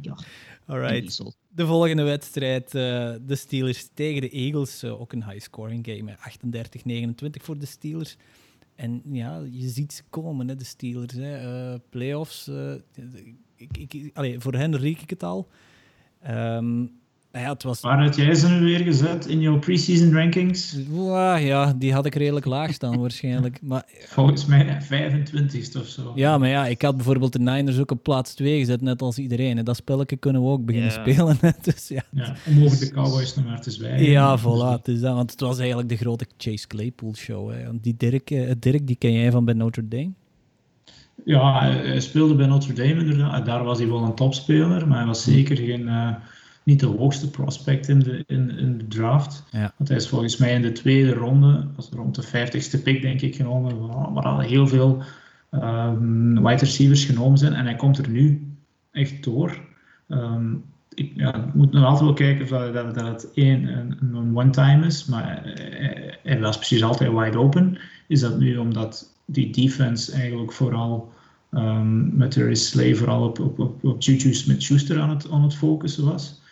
ja. 0.00 0.18
Alright. 0.66 1.22
De 1.48 1.66
volgende 1.66 2.02
wedstrijd, 2.02 2.74
uh, 2.74 3.14
de 3.26 3.36
Steelers 3.36 3.88
tegen 3.94 4.20
de 4.20 4.30
Eagles. 4.30 4.84
Uh, 4.84 5.00
ook 5.00 5.12
een 5.12 5.30
high-scoring 5.30 5.86
game, 5.88 6.16
38-29 7.38 7.42
voor 7.42 7.58
de 7.58 7.66
Steelers. 7.66 8.16
En 8.74 9.02
ja, 9.04 9.42
je 9.50 9.68
ziet 9.68 9.92
ze 9.92 10.02
komen, 10.10 10.48
hè, 10.48 10.56
de 10.56 10.64
Steelers. 10.64 11.14
Hè. 11.14 11.72
Uh, 11.72 11.78
playoffs, 11.88 12.50
ik, 13.56 13.76
ik, 13.76 14.10
allez, 14.14 14.36
voor 14.38 14.54
hen 14.54 14.76
riek 14.76 15.00
ik 15.00 15.10
het 15.10 15.22
al. 15.22 15.48
Um, 16.28 17.00
ja, 17.40 17.52
het 17.52 17.62
was... 17.62 17.80
Waar 17.80 18.02
had 18.02 18.16
jij 18.16 18.34
ze 18.34 18.48
nu 18.48 18.60
weer 18.60 18.78
gezet 18.78 19.26
in 19.26 19.40
jouw 19.40 19.58
preseason 19.58 20.12
rankings? 20.12 20.76
ja, 21.38 21.72
die 21.72 21.92
had 21.92 22.06
ik 22.06 22.14
redelijk 22.14 22.46
laag 22.46 22.72
staan 22.72 23.00
waarschijnlijk. 23.06 23.58
Maar, 23.62 23.84
Volgens 24.06 24.46
mij 24.46 24.82
25ste 24.82 25.80
of 25.80 25.86
zo. 25.86 26.12
Ja, 26.14 26.38
maar 26.38 26.48
ja, 26.48 26.66
ik 26.66 26.82
had 26.82 26.96
bijvoorbeeld 26.96 27.32
de 27.32 27.38
Niners 27.38 27.78
ook 27.78 27.90
op 27.90 28.02
plaats 28.02 28.34
2 28.34 28.58
gezet, 28.58 28.80
net 28.80 29.02
als 29.02 29.18
iedereen. 29.18 29.58
En 29.58 29.64
dat 29.64 29.76
spelletje 29.76 30.16
kunnen 30.16 30.42
we 30.42 30.48
ook 30.48 30.64
beginnen 30.64 30.92
spelen. 30.92 31.38
dus, 31.62 31.88
ja. 31.88 32.02
ja, 32.10 32.36
om 32.46 32.64
over 32.64 32.78
de 32.78 32.90
Cowboys 32.90 33.34
nog 33.34 33.44
maar 33.44 33.60
te 33.60 33.70
zwijgen. 33.70 34.10
Ja, 34.10 34.38
voilà. 34.38 34.82
Dus 34.82 35.00
dat, 35.00 35.14
want 35.14 35.30
het 35.30 35.40
was 35.40 35.58
eigenlijk 35.58 35.88
de 35.88 35.96
grote 35.96 36.26
Chase 36.36 36.66
Claypool 36.66 37.14
show. 37.14 37.50
Hè. 37.50 37.80
Die 37.80 37.94
Dirk, 37.96 38.30
uh, 38.30 38.50
Dirk, 38.58 38.86
die 38.86 38.96
ken 38.96 39.12
jij 39.12 39.30
van 39.30 39.44
bij 39.44 39.54
Notre 39.54 39.88
Dame? 39.88 40.12
Ja, 41.24 41.60
hij 41.60 42.00
speelde 42.00 42.34
bij 42.34 42.46
Notre 42.46 42.72
Dame 42.72 43.00
inderdaad. 43.00 43.46
Daar 43.46 43.64
was 43.64 43.78
hij 43.78 43.88
wel 43.88 44.02
een 44.02 44.14
topspeler, 44.14 44.88
maar 44.88 44.98
hij 44.98 45.06
was 45.06 45.22
zeker 45.22 45.56
geen... 45.56 45.80
Uh, 45.80 46.14
niet 46.66 46.80
de 46.80 46.86
hoogste 46.86 47.30
prospect 47.30 47.88
in 47.88 47.98
de, 47.98 48.24
in, 48.26 48.58
in 48.58 48.78
de 48.78 48.86
draft. 48.86 49.44
Ja. 49.50 49.72
Want 49.76 49.88
hij 49.88 49.98
is 49.98 50.08
volgens 50.08 50.36
mij 50.36 50.54
in 50.54 50.62
de 50.62 50.72
tweede 50.72 51.12
ronde, 51.12 51.66
was 51.76 51.88
rond 51.92 52.14
de 52.14 52.22
vijftigste 52.22 52.82
pick 52.82 53.02
denk 53.02 53.20
ik 53.20 53.36
genomen, 53.36 53.88
waar 54.14 54.24
al 54.24 54.40
heel 54.40 54.66
veel 54.66 55.02
um, 55.50 56.42
wide 56.42 56.64
receivers 56.64 57.04
genomen 57.04 57.38
zijn. 57.38 57.52
En 57.52 57.64
hij 57.64 57.76
komt 57.76 57.98
er 57.98 58.08
nu 58.08 58.46
echt 58.90 59.24
door. 59.24 59.60
Um, 60.08 60.64
ik 60.94 61.12
ja, 61.14 61.50
moet 61.54 61.72
nog 61.72 61.84
altijd 61.84 62.04
wel 62.04 62.12
kijken 62.12 62.42
of 62.42 62.48
dat, 62.48 62.72
dat, 62.72 62.94
dat 62.94 63.06
het 63.06 63.32
één, 63.34 63.78
een, 63.78 63.98
een 64.14 64.36
one-time 64.36 64.86
is, 64.86 65.04
maar 65.04 65.42
hij, 65.42 66.18
hij 66.22 66.40
was 66.40 66.56
precies 66.56 66.82
altijd 66.82 67.12
wide 67.12 67.38
open. 67.38 67.78
Is 68.08 68.20
dat 68.20 68.38
nu 68.38 68.56
omdat 68.56 69.12
die 69.24 69.50
defense 69.50 70.12
eigenlijk 70.12 70.52
vooral 70.52 71.12
um, 71.50 72.16
met 72.16 72.30
Terry 72.30 72.54
Slay 72.54 72.94
vooral 72.94 73.22
op, 73.22 73.40
op, 73.40 73.58
op, 73.58 73.84
op 73.84 74.02
Juju 74.02 74.34
Smith-Schuster 74.34 75.00
aan 75.00 75.10
het, 75.10 75.30
aan 75.30 75.42
het 75.42 75.54
focussen 75.54 76.04
was? 76.04 76.44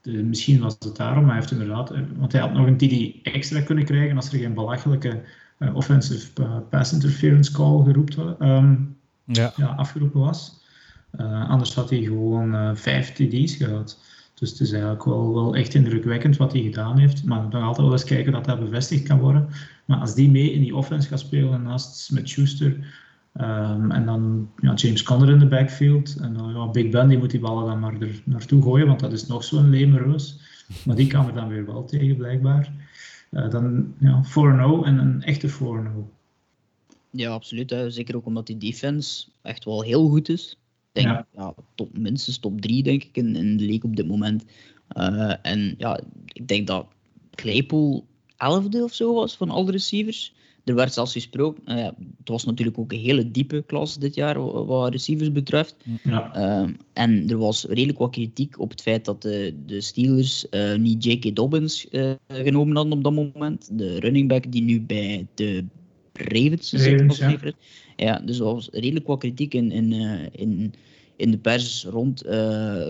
De, 0.00 0.10
misschien 0.10 0.60
was 0.60 0.76
het 0.78 0.96
daarom, 0.96 1.20
maar 1.20 1.30
hij 1.32 1.40
heeft 1.40 1.50
inderdaad, 1.50 1.90
eh, 1.90 2.00
want 2.16 2.32
hij 2.32 2.40
had 2.40 2.52
nog 2.52 2.66
een 2.66 2.76
TD 2.76 3.26
extra 3.26 3.60
kunnen 3.60 3.84
krijgen 3.84 4.16
als 4.16 4.32
er 4.32 4.38
geen 4.38 4.54
belachelijke 4.54 5.22
uh, 5.58 5.74
offensive 5.74 6.30
uh, 6.40 6.56
pass 6.70 6.92
interference 6.92 7.52
call 7.52 7.84
geroepen, 7.84 8.48
um, 8.48 8.96
ja. 9.24 9.52
ja. 9.56 9.66
afgeroepen 9.66 10.20
was. 10.20 10.58
Uh, 11.20 11.50
anders 11.50 11.74
had 11.74 11.90
hij 11.90 12.02
gewoon 12.02 12.76
vijf 12.76 13.12
TD's 13.12 13.54
gehad. 13.54 13.98
Dus 14.34 14.50
het 14.50 14.60
is 14.60 14.72
eigenlijk 14.72 15.04
wel, 15.04 15.34
wel 15.34 15.56
echt 15.56 15.74
indrukwekkend 15.74 16.36
wat 16.36 16.52
hij 16.52 16.62
gedaan 16.62 16.98
heeft. 16.98 17.24
Maar 17.24 17.42
nog 17.42 17.62
altijd 17.62 17.86
wel 17.86 17.92
eens 17.92 18.04
kijken 18.04 18.32
dat 18.32 18.44
dat 18.44 18.60
bevestigd 18.60 19.02
kan 19.02 19.18
worden. 19.18 19.48
Maar 19.84 19.98
als 19.98 20.14
die 20.14 20.30
mee 20.30 20.52
in 20.52 20.60
die 20.60 20.76
offense 20.76 21.08
gaat 21.08 21.20
spelen 21.20 21.62
naast 21.62 21.96
Smith 21.96 22.28
Schuster, 22.28 22.76
Um, 23.34 23.90
en 23.90 24.06
dan 24.06 24.50
ja, 24.56 24.74
James 24.74 25.02
Conner 25.02 25.28
in 25.30 25.38
de 25.38 25.48
backfield. 25.48 26.16
En 26.16 26.34
dan 26.34 26.50
ja, 26.50 26.68
Big 26.68 26.90
Ben 26.90 27.08
die 27.08 27.18
moet 27.18 27.30
die 27.30 27.40
ballen 27.40 27.66
dan 27.66 27.80
maar 27.80 28.00
er 28.00 28.22
naartoe 28.24 28.62
gooien, 28.62 28.86
want 28.86 29.00
dat 29.00 29.12
is 29.12 29.26
nog 29.26 29.44
zo'n 29.44 29.70
lemereus. 29.70 30.38
Maar 30.84 30.96
die 30.96 31.06
kan 31.06 31.26
er 31.26 31.34
dan 31.34 31.48
weer 31.48 31.66
wel 31.66 31.84
tegen, 31.84 32.16
blijkbaar. 32.16 32.72
Uh, 33.30 33.50
dan 33.50 33.94
ja, 33.98 34.24
4-0 34.24 34.28
en 34.86 34.98
een 34.98 35.22
echte 35.22 35.48
4-0. 35.48 35.54
Ja, 37.10 37.30
absoluut. 37.30 37.70
Hè. 37.70 37.90
Zeker 37.90 38.16
ook 38.16 38.26
omdat 38.26 38.46
die 38.46 38.58
defense 38.58 39.26
echt 39.42 39.64
wel 39.64 39.82
heel 39.82 40.08
goed 40.08 40.28
is. 40.28 40.58
Ik 40.92 41.02
denk, 41.02 41.06
ja. 41.06 41.26
ja 41.32 41.54
top, 41.74 41.98
minstens 41.98 42.38
top 42.38 42.60
3, 42.60 42.82
denk 42.82 43.02
ik, 43.04 43.16
in, 43.16 43.36
in 43.36 43.56
de 43.56 43.64
league 43.64 43.90
op 43.90 43.96
dit 43.96 44.08
moment. 44.08 44.44
Uh, 44.96 45.32
en 45.42 45.74
ja, 45.78 46.00
ik 46.32 46.48
denk 46.48 46.66
dat 46.66 46.86
Claypool 47.34 48.06
11e 48.32 48.82
of 48.82 48.94
zo 48.94 49.14
was 49.14 49.36
van 49.36 49.50
alle 49.50 49.70
receivers. 49.70 50.34
Er 50.64 50.74
werd 50.74 50.92
zelfs 50.92 51.12
gesproken, 51.12 51.62
uh, 51.66 51.84
het 52.18 52.28
was 52.28 52.44
natuurlijk 52.44 52.78
ook 52.78 52.92
een 52.92 52.98
hele 52.98 53.30
diepe 53.30 53.62
klas 53.66 53.98
dit 53.98 54.14
jaar 54.14 54.66
wat 54.66 54.92
receivers 54.92 55.32
betreft. 55.32 55.76
Ja. 56.02 56.36
Uh, 56.36 56.68
en 56.92 57.28
er 57.28 57.38
was 57.38 57.64
redelijk 57.64 57.98
wat 57.98 58.10
kritiek 58.10 58.58
op 58.58 58.70
het 58.70 58.82
feit 58.82 59.04
dat 59.04 59.22
de, 59.22 59.54
de 59.66 59.80
Steelers 59.80 60.46
uh, 60.50 60.74
niet 60.74 61.04
J.K. 61.04 61.36
Dobbins 61.36 61.86
genomen 62.28 62.76
hadden 62.76 62.92
op 62.92 63.04
dat 63.04 63.12
moment. 63.12 63.68
De 63.78 63.98
running 63.98 64.28
back 64.28 64.52
die 64.52 64.62
nu 64.62 64.80
bij 64.80 65.26
de 65.34 65.64
Ravens 66.12 66.68
zit. 66.68 67.16
Ja. 67.16 67.38
ja, 67.96 68.18
dus 68.18 68.38
er 68.38 68.44
was 68.44 68.68
redelijk 68.72 69.06
wat 69.06 69.18
kritiek 69.18 69.54
in, 69.54 69.70
in, 69.70 69.92
in, 70.32 70.74
in 71.16 71.30
de 71.30 71.38
pers 71.38 71.84
rond, 71.84 72.22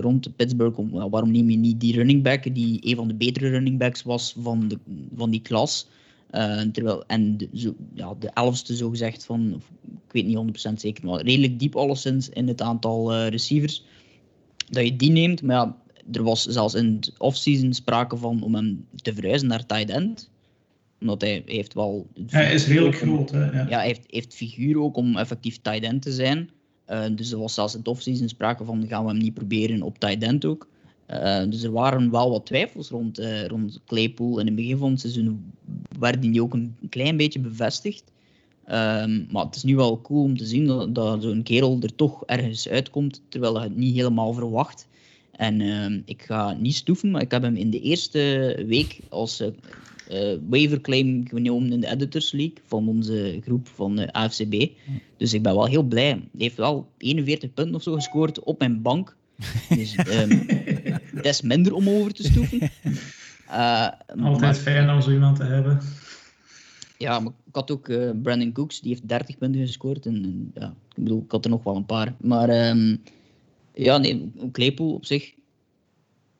rond 0.00 0.36
Pittsburgh. 0.36 0.78
Om, 0.78 0.90
waarom 0.90 1.30
neem 1.30 1.50
je 1.50 1.56
niet 1.56 1.80
die 1.80 1.94
running 1.94 2.22
back 2.22 2.54
die 2.54 2.78
een 2.82 2.96
van 2.96 3.08
de 3.08 3.14
betere 3.14 3.48
running 3.48 3.78
backs 3.78 4.02
was 4.02 4.34
van, 4.38 4.68
de, 4.68 4.78
van 5.14 5.30
die 5.30 5.42
klas? 5.42 5.86
Uh, 6.32 6.60
terwijl, 6.60 7.04
en 7.06 7.36
de, 7.36 7.48
zo, 7.54 7.74
ja, 7.94 8.14
de 8.18 8.30
elfste 8.34 8.74
zogezegd 8.74 9.24
van, 9.24 9.62
ik 10.06 10.12
weet 10.12 10.26
niet 10.26 10.68
100% 10.68 10.72
zeker, 10.74 11.06
maar 11.06 11.22
redelijk 11.22 11.58
diep 11.58 11.76
alleszins 11.76 12.28
in 12.28 12.48
het 12.48 12.62
aantal 12.62 13.14
uh, 13.14 13.28
receivers. 13.28 13.84
Dat 14.68 14.84
je 14.84 14.96
die 14.96 15.10
neemt, 15.10 15.42
maar 15.42 15.56
ja, 15.56 15.76
er 16.12 16.22
was 16.22 16.44
zelfs 16.44 16.74
in 16.74 16.94
het 16.94 17.12
offseason 17.18 17.72
sprake 17.72 18.16
van 18.16 18.42
om 18.42 18.54
hem 18.54 18.86
te 18.94 19.14
verhuizen 19.14 19.48
naar 19.48 19.66
tight 19.66 19.90
end. 19.90 20.30
Omdat 21.00 21.20
hij 21.20 21.42
heeft 21.46 21.74
wel... 21.74 22.06
Hij 22.26 22.54
is 22.54 22.66
redelijk 22.66 22.96
groot, 22.96 23.30
hè? 23.30 23.44
Ja, 23.44 23.66
ja 23.68 23.78
hij 23.78 23.86
heeft, 23.86 24.04
heeft 24.06 24.34
figuur 24.34 24.80
ook 24.80 24.96
om 24.96 25.16
effectief 25.16 25.58
tight 25.62 25.82
end 25.82 26.02
te 26.02 26.12
zijn. 26.12 26.50
Uh, 26.88 27.04
dus 27.14 27.32
er 27.32 27.38
was 27.38 27.54
zelfs 27.54 27.72
in 27.72 27.78
het 27.78 27.88
offseason 27.88 28.28
sprake 28.28 28.64
van, 28.64 28.86
gaan 28.86 29.04
we 29.04 29.10
hem 29.10 29.18
niet 29.18 29.34
proberen 29.34 29.82
op 29.82 29.98
tight 29.98 30.22
end 30.22 30.44
ook. 30.44 30.68
Dus 31.48 31.62
er 31.62 31.70
waren 31.70 32.10
wel 32.10 32.30
wat 32.30 32.46
twijfels 32.46 32.88
rond, 32.88 33.20
rond 33.46 33.80
Claypool. 33.86 34.38
In 34.38 34.46
het 34.46 34.54
begin 34.54 34.76
van 34.76 34.90
het 34.90 35.00
seizoen 35.00 35.52
werden 35.98 36.20
die 36.20 36.42
ook 36.42 36.54
een 36.54 36.76
klein 36.88 37.16
beetje 37.16 37.40
bevestigd. 37.40 38.04
Ehm, 38.64 39.24
maar 39.30 39.44
het 39.44 39.56
is 39.56 39.62
nu 39.62 39.76
wel 39.76 40.00
cool 40.00 40.22
om 40.22 40.36
te 40.36 40.46
zien 40.46 40.66
dat, 40.66 40.94
dat 40.94 41.22
zo'n 41.22 41.42
kerel 41.42 41.78
er 41.80 41.94
toch 41.94 42.24
ergens 42.26 42.68
uitkomt, 42.68 43.22
terwijl 43.28 43.54
hij 43.54 43.64
het 43.64 43.76
niet 43.76 43.94
helemaal 43.94 44.32
verwacht. 44.32 44.88
En 45.32 45.60
ehm, 45.60 46.00
ik 46.04 46.22
ga 46.22 46.52
niet 46.52 46.74
stoeven, 46.74 47.10
maar 47.10 47.22
ik 47.22 47.30
heb 47.30 47.42
hem 47.42 47.56
in 47.56 47.70
de 47.70 47.80
eerste 47.80 48.64
week 48.66 48.98
als 49.08 49.40
uh, 49.40 50.36
waiver 50.48 50.80
claim 50.80 51.28
genomen 51.28 51.72
in 51.72 51.80
de 51.80 51.90
Editors 51.90 52.32
League 52.32 52.56
van 52.66 52.88
onze 52.88 53.38
groep 53.42 53.68
van 53.68 53.96
de 53.96 54.12
AFCB. 54.12 54.68
Dus 55.16 55.32
ik 55.32 55.42
ben 55.42 55.54
wel 55.54 55.66
heel 55.66 55.82
blij. 55.82 56.08
Hij 56.08 56.28
heeft 56.38 56.56
wel 56.56 56.88
41 56.98 57.54
punten 57.54 57.74
of 57.74 57.82
zo 57.82 57.94
gescoord 57.94 58.40
op 58.40 58.58
mijn 58.58 58.82
bank. 58.82 59.16
Dus 59.68 59.96
um, 59.98 60.46
dat 61.14 61.24
is 61.24 61.40
minder 61.40 61.74
om 61.74 61.88
over 61.88 62.14
te 62.14 62.22
stoeven. 62.22 62.70
Uh, 63.50 63.88
Altijd 64.22 64.58
fijn 64.58 64.90
om 64.90 65.00
zo 65.00 65.10
iemand 65.10 65.36
te 65.36 65.44
hebben. 65.44 65.80
Ja, 66.98 67.20
maar 67.20 67.32
ik 67.46 67.54
had 67.54 67.70
ook 67.70 67.88
uh, 67.88 68.10
Brandon 68.22 68.52
Cooks, 68.52 68.80
die 68.80 68.90
heeft 68.90 69.08
30 69.08 69.38
punten 69.38 69.60
gescoord. 69.60 70.06
En, 70.06 70.14
en, 70.14 70.50
ja, 70.54 70.74
ik 70.94 71.02
bedoel, 71.02 71.22
ik 71.24 71.30
had 71.30 71.44
er 71.44 71.50
nog 71.50 71.62
wel 71.62 71.76
een 71.76 71.86
paar. 71.86 72.14
Maar 72.20 72.68
um, 72.68 73.02
ja, 73.74 73.98
nee, 73.98 74.32
Claypool 74.52 74.94
op 74.94 75.04
zich 75.04 75.34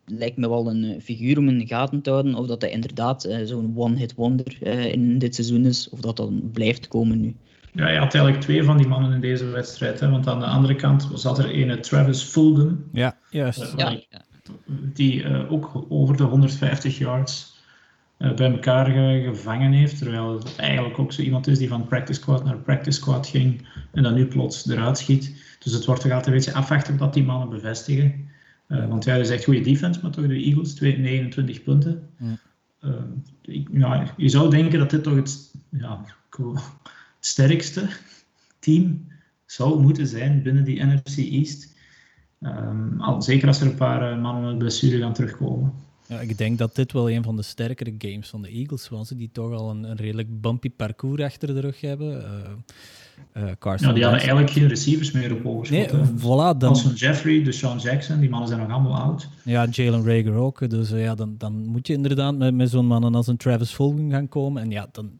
lijkt 0.05 0.37
me 0.37 0.49
wel 0.49 0.71
een 0.71 0.85
eh, 0.85 1.01
figuur 1.01 1.39
om 1.39 1.49
in 1.49 1.59
de 1.59 1.67
gaten 1.67 2.03
te 2.03 2.11
houden. 2.11 2.35
Of 2.35 2.47
dat 2.47 2.61
hij 2.61 2.71
inderdaad 2.71 3.29
zo'n 3.45 3.73
one-hit 3.77 4.15
wonder 4.15 4.63
in 4.93 5.19
dit 5.19 5.35
seizoen 5.35 5.65
is. 5.67 5.89
Of 5.89 6.01
dat 6.01 6.17
dan 6.17 6.51
blijft 6.53 6.89
komen 6.89 7.21
nu. 7.21 7.35
Ja, 7.73 7.89
je 7.89 7.99
had 7.99 8.15
eigenlijk 8.15 8.45
twee 8.45 8.65
van 8.65 8.77
die 8.77 8.87
mannen 8.87 9.13
in 9.13 9.21
deze 9.21 9.45
wedstrijd. 9.45 10.01
Hè? 10.01 10.11
Want 10.11 10.27
aan 10.27 10.41
de 10.41 10.47
andere 10.47 10.75
kant 10.75 11.11
zat 11.15 11.39
er 11.39 11.55
een 11.55 11.81
Travis 11.81 12.23
Fulgham. 12.23 12.85
Ja, 12.93 13.17
juist. 13.31 13.75
Ja. 13.77 13.99
Die 14.71 15.49
ook 15.49 15.85
over 15.89 16.17
de 16.17 16.23
150 16.23 16.99
yards 16.99 17.59
bij 18.19 18.51
elkaar 18.51 18.91
gevangen 19.23 19.73
heeft. 19.73 19.99
Terwijl 19.99 20.33
het 20.33 20.57
eigenlijk 20.57 20.99
ook 20.99 21.13
zo 21.13 21.23
iemand 21.23 21.47
is 21.47 21.59
die 21.59 21.69
van 21.69 21.87
practice 21.87 22.21
squad 22.21 22.45
naar 22.45 22.57
practice 22.57 22.99
squad 22.99 23.27
ging. 23.27 23.69
En 23.93 24.03
dan 24.03 24.15
nu 24.15 24.27
plots 24.27 24.69
eruit 24.69 24.99
schiet. 24.99 25.35
Dus 25.59 25.73
het 25.73 25.85
wordt 25.85 26.01
toch 26.01 26.11
altijd 26.13 26.29
een 26.29 26.35
beetje 26.35 26.53
afwachten 26.53 26.97
dat 26.97 27.15
die 27.15 27.25
mannen 27.25 27.49
bevestigen. 27.49 28.29
Uh, 28.71 28.89
want 28.89 29.05
ja, 29.05 29.17
dat 29.17 29.25
is 29.25 29.31
echt 29.31 29.45
goede 29.45 29.61
defense, 29.61 30.01
maar 30.03 30.11
toch 30.11 30.27
de 30.27 30.35
Eagles, 30.35 30.81
29 30.81 31.63
punten. 31.63 32.11
Uh, 32.85 32.93
ik, 33.43 33.69
ja, 33.73 34.15
je 34.17 34.29
zou 34.29 34.51
denken 34.51 34.79
dat 34.79 34.91
dit 34.91 35.03
toch 35.03 35.15
het, 35.15 35.55
ja, 35.69 36.05
sterkste 37.21 37.89
team 38.59 39.09
zou 39.47 39.81
moeten 39.81 40.07
zijn 40.07 40.43
binnen 40.43 40.65
die 40.65 40.85
NFC 40.85 41.17
East. 41.17 41.75
Um, 42.41 43.01
al, 43.01 43.23
zeker 43.23 43.49
als 43.49 43.61
er 43.61 43.67
een 43.67 43.75
paar 43.75 44.13
uh, 44.13 44.23
mannen 44.23 44.45
met 44.45 44.59
blessure 44.59 44.99
gaan 44.99 45.13
terugkomen. 45.13 45.73
Ja, 46.07 46.21
ik 46.21 46.39
denk 46.39 46.59
dat 46.59 46.75
dit 46.75 46.93
wel 46.93 47.11
een 47.11 47.23
van 47.23 47.37
de 47.37 47.43
sterkere 47.43 47.95
games 47.99 48.29
van 48.29 48.43
de 48.43 48.49
Eagles 48.49 48.89
was, 48.89 49.09
die 49.09 49.31
toch 49.33 49.53
al 49.53 49.71
een, 49.71 49.85
een 49.85 49.97
redelijk 49.97 50.41
bumpy 50.41 50.71
parcours 50.71 51.23
achter 51.23 51.55
de 51.55 51.61
rug 51.61 51.81
hebben. 51.81 52.25
Uh, 53.37 53.43
Carson 53.59 53.89
ja, 53.89 53.95
die 53.95 54.03
hadden 54.03 54.21
eigenlijk 54.21 54.51
geen 54.51 54.69
receivers 54.69 55.13
meer 55.13 55.33
op 55.33 55.47
overschot. 55.47 55.93
Nee, 55.93 56.07
voilà, 56.17 56.59
dan... 56.59 56.69
Alson 56.69 56.93
Jeffrey, 56.93 57.43
Deshaun 57.43 57.79
Jackson, 57.79 58.21
die 58.21 58.29
mannen 58.29 58.49
zijn 58.49 58.61
nog 58.61 58.71
allemaal 58.71 58.97
oud. 58.97 59.29
Ja, 59.45 59.67
Jalen 59.71 60.05
Rager 60.05 60.35
ook. 60.35 60.71
Dus 60.71 60.91
ja, 60.91 61.15
dan, 61.15 61.35
dan 61.39 61.67
moet 61.67 61.87
je 61.87 61.93
inderdaad 61.93 62.37
met, 62.37 62.55
met 62.55 62.71
zo'n 62.71 62.87
mannen 62.87 63.15
als 63.15 63.27
een 63.27 63.37
Travis 63.37 63.71
Fulgham 63.71 64.11
gaan 64.11 64.29
komen. 64.29 64.63
En 64.63 64.71
ja, 64.71 64.89
dan, 64.93 65.11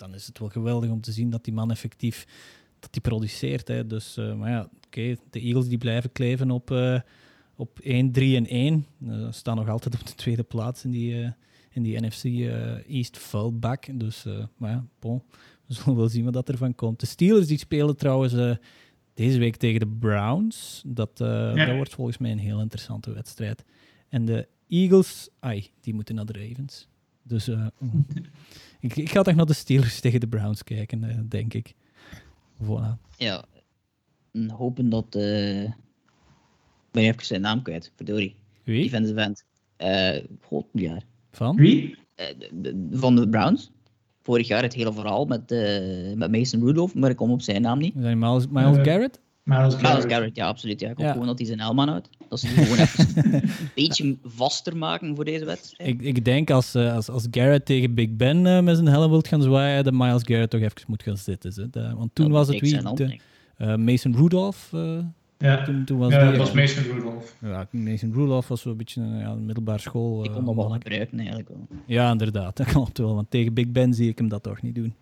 dan 0.00 0.14
is 0.14 0.26
het 0.26 0.38
wel 0.38 0.48
geweldig 0.48 0.90
om 0.90 1.00
te 1.00 1.12
zien 1.12 1.30
dat 1.30 1.44
die 1.44 1.52
man 1.52 1.70
effectief 1.70 2.26
dat 2.78 2.92
die 2.92 3.02
produceert. 3.02 3.68
Hè. 3.68 3.86
Dus, 3.86 4.18
uh, 4.18 4.34
maar 4.34 4.50
ja, 4.50 4.60
oké, 4.60 4.86
okay, 4.86 5.18
de 5.30 5.40
Eagles 5.40 5.68
die 5.68 5.78
blijven 5.78 6.12
kleven 6.12 6.50
op, 6.50 6.74
op 7.56 7.78
1, 7.78 8.12
3 8.12 8.36
en 8.36 8.46
1. 8.46 8.86
staan 9.30 9.56
nog 9.56 9.68
altijd 9.68 9.94
op 9.94 10.06
de 10.06 10.14
tweede 10.14 10.42
plaats 10.42 10.84
in 10.84 10.90
die, 10.90 11.34
in 11.70 11.82
die 11.82 12.06
NFC 12.06 12.24
East 12.88 13.18
fullback. 13.18 13.98
Dus, 13.98 14.24
maar 14.56 14.70
ja, 14.70 14.86
bon 14.98 15.22
we 15.66 15.74
zullen 15.82 15.96
wel 15.96 16.08
zien 16.08 16.24
wat 16.24 16.32
dat 16.32 16.48
ervan 16.48 16.74
komt. 16.74 17.00
De 17.00 17.06
Steelers 17.06 17.46
die 17.46 17.58
spelen 17.58 17.96
trouwens 17.96 18.58
deze 19.14 19.38
week 19.38 19.56
tegen 19.56 19.80
de 19.80 19.88
Browns. 19.88 20.82
Dat, 20.86 21.16
dat 21.16 21.74
wordt 21.74 21.94
volgens 21.94 22.18
mij 22.18 22.30
een 22.30 22.38
heel 22.38 22.60
interessante 22.60 23.12
wedstrijd. 23.12 23.64
En 24.08 24.24
de 24.24 24.48
Eagles, 24.68 25.28
ai, 25.38 25.70
die 25.80 25.94
moeten 25.94 26.14
naar 26.14 26.26
de 26.26 26.46
Ravens. 26.46 26.88
Dus 27.22 27.48
uh, 27.48 27.66
ik, 28.80 28.96
ik, 28.96 29.10
ga 29.10 29.22
toch 29.22 29.34
naar 29.34 29.46
de 29.46 29.52
Steelers 29.52 30.00
tegen 30.00 30.20
de 30.20 30.28
Browns 30.28 30.64
kijken, 30.64 31.26
denk 31.28 31.54
ik. 31.54 31.74
Voilà. 32.62 33.16
Ja, 33.16 33.44
hopen 34.48 34.88
dat... 34.88 35.16
Uh, 35.16 35.62
ik 35.62 36.96
ben 36.96 37.02
even 37.02 37.24
zijn 37.24 37.40
naam 37.40 37.62
kwijt, 37.62 37.92
verdorie. 37.96 38.34
Wie? 38.64 38.82
Defensive 38.82 39.20
end. 39.20 39.44
Uh, 39.78 40.22
God, 40.40 40.66
jaar. 40.72 41.02
Van? 41.30 41.56
Wie? 41.56 41.98
van 42.90 43.16
de 43.16 43.28
Browns 43.28 43.70
vorig 44.22 44.48
jaar 44.48 44.62
het 44.62 44.74
hele 44.74 44.92
verhaal 44.92 45.24
met, 45.24 45.52
uh, 45.52 46.14
met 46.14 46.30
Mason 46.30 46.64
Rudolph, 46.64 46.94
maar 46.94 47.10
ik 47.10 47.16
kom 47.16 47.30
op 47.30 47.42
zijn 47.42 47.62
naam 47.62 47.78
niet. 47.78 47.94
Zijn 47.98 48.18
Miles, 48.18 48.48
Miles 48.48 48.76
uh, 48.76 48.84
Garrett? 48.84 49.20
Miles 49.58 49.74
Garrett. 49.74 49.94
Miles 49.94 50.12
Garrett, 50.12 50.36
ja, 50.36 50.46
absoluut. 50.46 50.80
Ja. 50.80 50.90
Ik 50.90 50.96
hoop 50.96 51.06
ja. 51.06 51.12
gewoon 51.12 51.26
dat 51.26 51.38
hij 51.38 51.46
zijn 51.46 51.60
helm 51.60 51.80
uit. 51.80 52.08
Dat 52.28 52.40
ze 52.40 52.46
gewoon 52.46 52.78
even 52.78 53.06
een 53.34 53.70
beetje 53.74 54.16
vaster 54.24 54.76
maken 54.76 55.14
voor 55.16 55.24
deze 55.24 55.44
wedstrijd. 55.44 55.90
Ik, 55.90 56.02
ik 56.02 56.24
denk 56.24 56.50
als, 56.50 56.74
uh, 56.74 56.94
als, 56.94 57.08
als 57.08 57.26
Garrett 57.30 57.66
tegen 57.66 57.94
Big 57.94 58.16
Ben 58.16 58.44
uh, 58.44 58.60
met 58.60 58.76
zijn 58.76 58.88
helm 58.88 59.10
wilt 59.10 59.28
gaan 59.28 59.42
zwaaien, 59.42 59.84
dat 59.84 59.92
Miles 59.92 60.22
Garrett 60.24 60.50
toch 60.50 60.60
even 60.60 60.82
moet 60.86 61.02
gaan 61.02 61.16
zitten. 61.16 61.52
Hè. 61.54 61.70
De, 61.70 61.94
want 61.96 62.14
toen 62.14 62.30
was 62.30 62.48
het 62.48 62.60
wie? 62.60 62.82
De, 62.94 63.18
Mason 63.76 64.16
Rudolph. 64.16 64.72
Ja, 65.38 65.64
toen, 65.64 65.84
toen 65.84 65.98
was 65.98 66.12
ja 66.12 66.24
dat 66.24 66.36
was 66.36 66.52
Mason 66.52 66.82
Rudolph. 66.82 67.36
Ja, 67.40 67.66
Mason 67.70 68.12
Rudolph 68.12 68.48
was 68.48 68.60
zo'n 68.60 68.76
beetje 68.76 69.00
een, 69.00 69.18
ja, 69.18 69.34
middelbare 69.34 69.78
school. 69.78 70.24
Ik 70.24 70.30
kon 70.30 70.44
dat 70.44 70.54
wel 70.54 70.68
gebruiken 70.70 71.18
eigenlijk 71.18 71.48
wel. 71.48 71.66
Ja, 71.86 72.10
inderdaad, 72.10 72.56
dat 72.56 72.66
klopt 72.66 72.98
wel. 72.98 73.14
Want 73.14 73.30
tegen 73.30 73.54
Big 73.54 73.68
Ben 73.68 73.94
zie 73.94 74.08
ik 74.08 74.18
hem 74.18 74.28
dat 74.28 74.42
toch 74.42 74.62
niet 74.62 74.74
doen. 74.74 74.94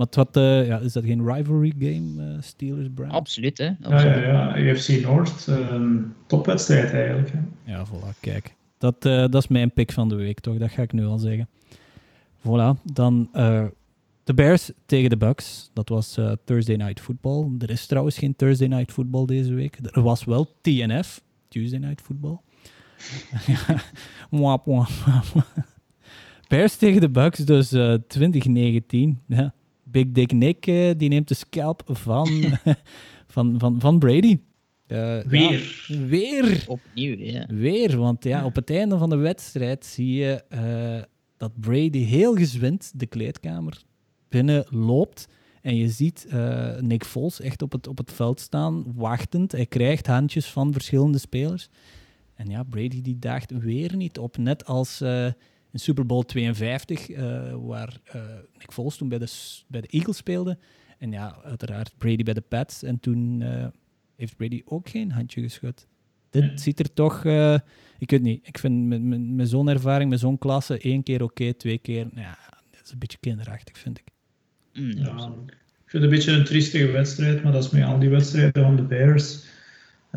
Maar 0.00 0.08
wat, 0.10 0.36
uh, 0.36 0.66
ja, 0.66 0.78
is 0.78 0.92
dat 0.92 1.04
geen 1.04 1.32
rivalry 1.32 1.74
game, 1.78 2.32
uh, 2.34 2.40
Steelers 2.40 2.88
Browns? 2.94 3.14
Absoluut, 3.14 3.58
hè? 3.58 3.70
Absoluut. 3.82 4.14
Ja, 4.14 4.20
ja, 4.20 4.56
ja, 4.56 4.72
UFC 4.72 5.02
North, 5.02 5.46
um, 5.46 6.14
topwedstrijd 6.26 6.92
eigenlijk. 6.92 7.32
Hè. 7.32 7.38
Ja, 7.72 7.86
voilà, 7.86 8.20
kijk. 8.20 8.54
Dat, 8.78 9.04
uh, 9.04 9.18
dat 9.18 9.34
is 9.34 9.48
mijn 9.48 9.72
pick 9.72 9.92
van 9.92 10.08
de 10.08 10.14
week, 10.14 10.40
toch? 10.40 10.58
Dat 10.58 10.70
ga 10.70 10.82
ik 10.82 10.92
nu 10.92 11.04
al 11.04 11.18
zeggen. 11.18 11.48
Voilà, 12.38 12.82
dan 12.92 13.28
de 14.24 14.34
Bears 14.34 14.70
tegen 14.86 15.10
de 15.10 15.16
Bucks. 15.16 15.70
Dat 15.72 15.88
was 15.88 16.18
uh, 16.18 16.32
Thursday 16.44 16.76
Night 16.76 17.00
Football. 17.00 17.50
Er 17.58 17.70
is 17.70 17.86
trouwens 17.86 18.18
geen 18.18 18.36
Thursday 18.36 18.68
Night 18.68 18.92
Football 18.92 19.26
deze 19.26 19.54
week. 19.54 19.78
Er 19.82 20.02
was 20.02 20.24
wel 20.24 20.56
TNF, 20.60 21.20
Tuesday 21.48 21.78
Night 21.78 22.00
Football. 22.00 22.40
mwap, 24.30 24.66
mwap, 24.66 24.88
Bears 26.48 26.76
tegen 26.76 27.00
de 27.00 27.10
Bucks, 27.10 27.38
dus 27.38 27.72
uh, 27.72 27.94
2019. 28.08 29.20
Ja. 29.26 29.54
Big 29.90 30.06
Dick 30.12 30.32
Nick 30.32 30.66
uh, 30.66 30.90
die 30.96 31.08
neemt 31.08 31.28
de 31.28 31.34
scalp 31.34 31.82
van, 31.86 32.28
van, 33.34 33.58
van, 33.58 33.80
van 33.80 33.98
Brady. 33.98 34.38
Uh, 34.88 35.20
weer. 35.20 35.84
Ja, 35.86 35.98
weer. 36.06 36.64
Opnieuw, 36.66 37.16
ja. 37.16 37.46
Weer, 37.46 37.98
want 37.98 38.24
ja, 38.24 38.44
op 38.44 38.54
het 38.54 38.70
einde 38.70 38.98
van 38.98 39.10
de 39.10 39.16
wedstrijd 39.16 39.84
zie 39.84 40.14
je 40.14 40.42
uh, 40.54 41.02
dat 41.36 41.60
Brady 41.60 42.04
heel 42.04 42.34
gezwind 42.34 42.92
de 42.94 43.06
kleedkamer 43.06 43.82
binnen 44.28 44.66
loopt. 44.68 45.28
En 45.62 45.76
je 45.76 45.88
ziet 45.88 46.26
uh, 46.32 46.78
Nick 46.78 47.04
Foles 47.04 47.40
echt 47.40 47.62
op 47.62 47.72
het, 47.72 47.86
op 47.86 47.98
het 47.98 48.12
veld 48.12 48.40
staan, 48.40 48.84
wachtend. 48.94 49.52
Hij 49.52 49.66
krijgt 49.66 50.06
handjes 50.06 50.46
van 50.46 50.72
verschillende 50.72 51.18
spelers. 51.18 51.68
En 52.34 52.48
ja, 52.48 52.62
Brady 52.62 53.02
die 53.02 53.18
daagt 53.18 53.50
weer 53.58 53.96
niet 53.96 54.18
op. 54.18 54.36
Net 54.36 54.66
als 54.66 55.00
uh, 55.02 55.26
in 55.72 55.78
Super 55.78 56.06
Bowl 56.06 56.22
52, 56.22 57.08
uh, 57.08 57.50
eh, 57.50 57.56
waar 57.60 58.00
Nick 58.58 58.72
Foles 58.72 58.96
toen 58.96 59.08
bij 59.08 59.18
de, 59.18 59.58
bij 59.66 59.80
de 59.80 59.86
Eagles 59.86 60.16
speelde. 60.16 60.58
En 60.98 61.12
ja, 61.12 61.36
uiteraard 61.44 61.94
Brady 61.98 62.22
bij 62.22 62.34
de 62.34 62.40
Pats. 62.40 62.82
En 62.82 63.00
toen 63.00 63.44
heeft 64.16 64.36
Brady 64.36 64.62
ook 64.64 64.88
geen 64.88 65.10
handje 65.10 65.42
geschud. 65.42 65.86
Dit 66.30 66.60
ziet 66.60 66.78
er 66.78 66.92
toch, 66.92 67.24
ik 67.98 68.10
weet 68.10 68.22
niet, 68.22 68.46
ik 68.46 68.58
vind 68.58 68.86
met, 68.86 69.02
met, 69.02 69.20
met 69.20 69.48
zo'n 69.48 69.68
ervaring, 69.68 70.10
met 70.10 70.20
zo'n 70.20 70.38
klasse, 70.38 70.78
één 70.78 71.02
keer 71.02 71.22
oké, 71.22 71.54
twee 71.54 71.78
keer, 71.78 72.06
ja, 72.14 72.38
dat 72.70 72.80
is 72.84 72.92
een 72.92 72.98
beetje 72.98 73.18
kinderachtig, 73.20 73.78
vind 73.78 73.98
ik. 73.98 74.04
Mm, 74.72 74.90
ja, 74.90 75.32
ik 75.84 75.90
vind 75.90 76.02
het 76.02 76.02
een 76.02 76.18
beetje 76.18 76.32
een 76.32 76.44
triestige 76.44 76.90
wedstrijd, 76.90 77.42
maar 77.42 77.52
dat 77.52 77.64
is 77.64 77.70
met 77.70 77.84
al 77.84 77.98
die 77.98 78.08
wedstrijden 78.08 78.62
van 78.62 78.76
de 78.76 78.82
Bears. 78.82 79.44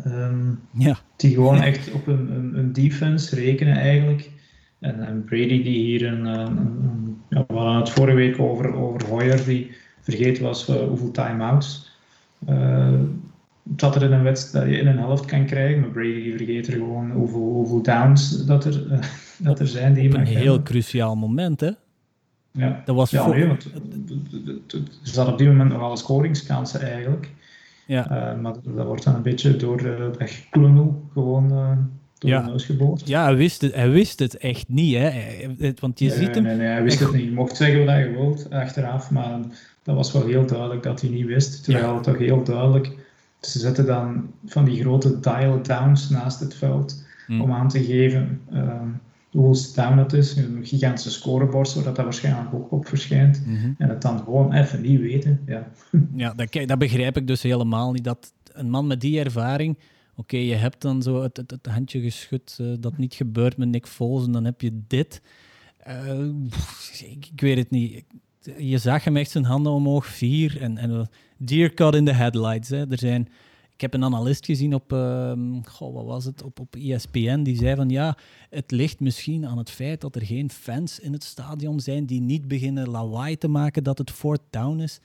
Um, 0.06 0.60
ja. 0.78 0.98
Die 1.16 1.34
gewoon 1.34 1.62
echt 1.62 1.92
op 1.92 2.06
een, 2.06 2.30
een, 2.30 2.58
een, 2.58 2.72
defense 2.72 3.34
rekenen 3.34 3.76
eigenlijk. 3.76 4.30
En, 4.84 5.06
en 5.06 5.24
Brady 5.24 5.62
die 5.62 5.78
hier 5.78 6.06
een, 6.06 6.24
een, 6.24 7.22
ja, 7.28 7.44
we 7.48 7.54
hadden 7.54 7.76
het 7.76 7.90
vorige 7.90 8.16
week 8.16 8.40
over, 8.40 8.74
over 8.74 9.08
Hoyer, 9.08 9.44
die 9.44 9.70
vergeten 10.00 10.42
was 10.42 10.68
uh, 10.68 10.76
hoeveel 10.76 11.10
time-outs 11.10 11.90
uh, 12.48 13.00
dat 13.62 13.94
er 13.94 14.02
in 14.02 14.12
een 14.12 14.22
wedstrijd 14.22 14.70
in 14.70 14.86
een 14.86 14.98
helft 14.98 15.24
kan 15.24 15.46
krijgen. 15.46 15.80
Maar 15.80 15.90
Brady 15.90 16.22
die 16.22 16.36
vergeet 16.36 16.66
er 16.66 16.72
gewoon 16.72 17.10
hoeveel, 17.10 17.40
hoeveel 17.40 17.82
downs 17.82 18.46
dat 18.46 18.64
er, 18.64 18.86
uh, 18.92 18.98
dat 19.48 19.60
er 19.60 19.66
zijn. 19.66 19.94
Die 19.94 20.08
op 20.08 20.14
een 20.14 20.26
heel 20.26 20.62
cruciaal 20.62 21.16
moment, 21.16 21.60
hè? 21.60 21.70
Ja, 22.50 22.82
dat 22.84 22.96
was 22.96 23.10
ja, 23.10 23.26
nee, 23.28 23.46
want 23.46 23.64
er 24.66 24.82
zat 25.02 25.28
op 25.28 25.38
die 25.38 25.46
moment 25.46 25.70
nog 25.70 25.82
alle 25.82 25.96
scoringskansen 25.96 26.80
eigenlijk. 26.80 27.30
Ja. 27.86 28.32
Uh, 28.34 28.40
maar 28.40 28.52
dat 28.62 28.86
wordt 28.86 29.04
dan 29.04 29.14
een 29.14 29.22
beetje 29.22 29.56
door 29.56 29.82
uh, 29.82 29.98
dat 29.98 30.30
geklungel 30.30 31.08
gewoon 31.12 31.52
door 32.24 32.60
geboord. 32.60 33.08
Ja, 33.08 33.24
hij 33.24 33.36
wist, 33.36 33.60
het, 33.60 33.74
hij 33.74 33.90
wist 33.90 34.18
het 34.18 34.36
echt 34.36 34.68
niet, 34.68 34.96
hè. 34.96 35.10
Want 35.80 35.98
je 35.98 36.10
ziet 36.10 36.34
hem... 36.34 36.44
Nee, 36.44 36.56
nee, 36.56 36.66
hij 36.66 36.82
wist 36.82 37.00
het 37.00 37.12
niet. 37.12 37.24
Je 37.24 37.32
mocht 37.32 37.56
zeggen 37.56 37.84
wat 37.84 37.96
je 37.96 38.10
wilt 38.10 38.50
achteraf, 38.50 39.10
maar 39.10 39.38
dat 39.82 39.94
was 39.94 40.12
wel 40.12 40.26
heel 40.26 40.46
duidelijk 40.46 40.82
dat 40.82 41.00
hij 41.00 41.10
niet 41.10 41.26
wist. 41.26 41.64
Terwijl 41.64 41.86
ja. 41.86 41.94
het 41.94 42.02
toch 42.02 42.18
heel 42.18 42.44
duidelijk... 42.44 42.92
Ze 43.40 43.58
zetten 43.58 43.86
dan 43.86 44.30
van 44.46 44.64
die 44.64 44.80
grote 44.80 45.20
dial-downs 45.20 46.10
naast 46.10 46.40
het 46.40 46.54
veld 46.54 47.04
hmm. 47.26 47.40
om 47.40 47.52
aan 47.52 47.68
te 47.68 47.84
geven... 47.84 48.40
Ehm, 48.52 48.88
hoe 49.34 49.56
down 49.74 49.98
het 49.98 50.12
is. 50.12 50.36
Een 50.36 50.60
gigantische 50.62 51.10
scorebord, 51.10 51.68
zodat 51.68 51.96
dat 51.96 52.04
waarschijnlijk 52.04 52.54
ook 52.54 52.72
op 52.72 52.86
verschijnt. 52.86 53.46
Mhm. 53.46 53.70
En 53.78 53.88
het 53.88 54.02
dan 54.02 54.18
gewoon 54.18 54.52
even 54.52 54.80
niet 54.80 55.00
weten. 55.00 55.40
Ja, 55.46 55.68
ja 56.14 56.34
dat, 56.34 56.52
dat 56.66 56.78
begrijp 56.78 57.16
ik 57.16 57.26
dus 57.26 57.42
helemaal 57.42 57.92
niet. 57.92 58.04
Dat 58.04 58.32
een 58.52 58.70
man 58.70 58.86
met 58.86 59.00
die 59.00 59.20
ervaring... 59.20 59.78
Oké, 60.16 60.36
je 60.36 60.54
hebt 60.54 60.80
dan 60.82 61.02
zo 61.02 61.22
het, 61.22 61.36
het, 61.36 61.66
handje 61.66 62.00
geschud 62.00 62.58
uh, 62.60 62.74
dat 62.80 62.98
niet 62.98 63.14
gebeurt 63.14 63.56
met 63.56 63.68
Nick 63.68 63.86
Foles 63.86 64.26
en 64.26 64.32
dan 64.32 64.44
heb 64.44 64.60
je 64.60 64.80
dit. 64.86 65.22
Uh, 65.88 66.28
ik, 67.30 67.40
weet 67.40 67.56
het 67.56 67.70
niet. 67.70 68.04
Je 68.58 68.78
zag 68.78 69.04
hem 69.04 69.16
echt 69.16 69.30
zijn 69.30 69.44
handen 69.44 69.72
omhoog, 69.72 70.06
vier. 70.06 70.60
En, 70.60 70.78
en 70.78 71.08
deer 71.38 71.74
cut 71.74 71.94
in 71.94 72.04
the 72.04 72.12
headlights. 72.12 72.68
Hè. 72.68 72.90
Er 72.90 72.98
zijn 72.98 73.28
ik 73.74 73.80
heb 73.80 73.94
een 73.94 74.04
analist 74.04 74.46
gezien 74.46 74.74
op, 74.74 74.92
uh, 74.92 75.32
wat 75.78 76.04
was 76.04 76.24
het, 76.24 76.42
op, 76.42 76.60
op 76.60 76.76
ESPN, 76.76 77.42
die 77.42 77.56
zei 77.56 77.76
van 77.76 77.88
ja, 77.88 78.16
het 78.50 78.70
ligt 78.70 79.00
misschien 79.00 79.46
aan 79.46 79.58
het 79.58 79.70
feit 79.70 80.00
dat 80.00 80.14
er 80.14 80.26
geen 80.26 80.50
fans 80.50 81.00
in 81.00 81.12
het 81.12 81.24
stadion 81.24 81.80
zijn 81.80 82.06
die 82.06 82.20
niet 82.20 82.48
beginnen 82.48 82.88
lawaai 82.88 83.36
te 83.36 83.48
maken 83.48 83.84
dat 83.84 83.98
het 83.98 84.10
fourth 84.10 84.42
down 84.50 84.80
is. 84.80 85.00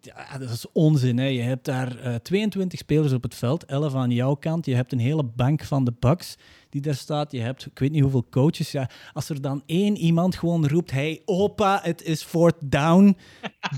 Ja, 0.00 0.38
dat 0.38 0.50
is 0.50 0.72
onzin. 0.72 1.18
Hè. 1.18 1.26
Je 1.26 1.40
hebt 1.40 1.64
daar 1.64 1.96
uh, 1.96 2.14
eh, 2.14 2.20
22 2.20 2.78
spelers 2.78 3.12
op 3.12 3.22
het 3.22 3.34
veld, 3.34 3.64
11 3.64 3.94
aan 3.94 4.10
jouw 4.10 4.34
kant. 4.34 4.66
Je 4.66 4.74
hebt 4.74 4.92
een 4.92 4.98
hele 4.98 5.24
bank 5.24 5.64
van 5.64 5.84
de 5.84 5.92
Bucks 5.98 6.36
die 6.70 6.80
daar 6.80 6.94
staat. 6.94 7.32
Je 7.32 7.40
hebt, 7.40 7.66
ik 7.66 7.78
weet 7.78 7.90
niet 7.90 8.02
hoeveel 8.02 8.26
coaches. 8.30 8.72
Ja, 8.72 8.90
als 9.12 9.28
er 9.28 9.40
dan 9.40 9.62
één 9.66 9.96
iemand 9.96 10.36
gewoon 10.36 10.68
roept: 10.68 10.90
Hey, 10.90 11.22
opa, 11.24 11.80
het 11.82 12.02
is 12.02 12.22
fourth 12.22 12.70
down. 12.70 13.16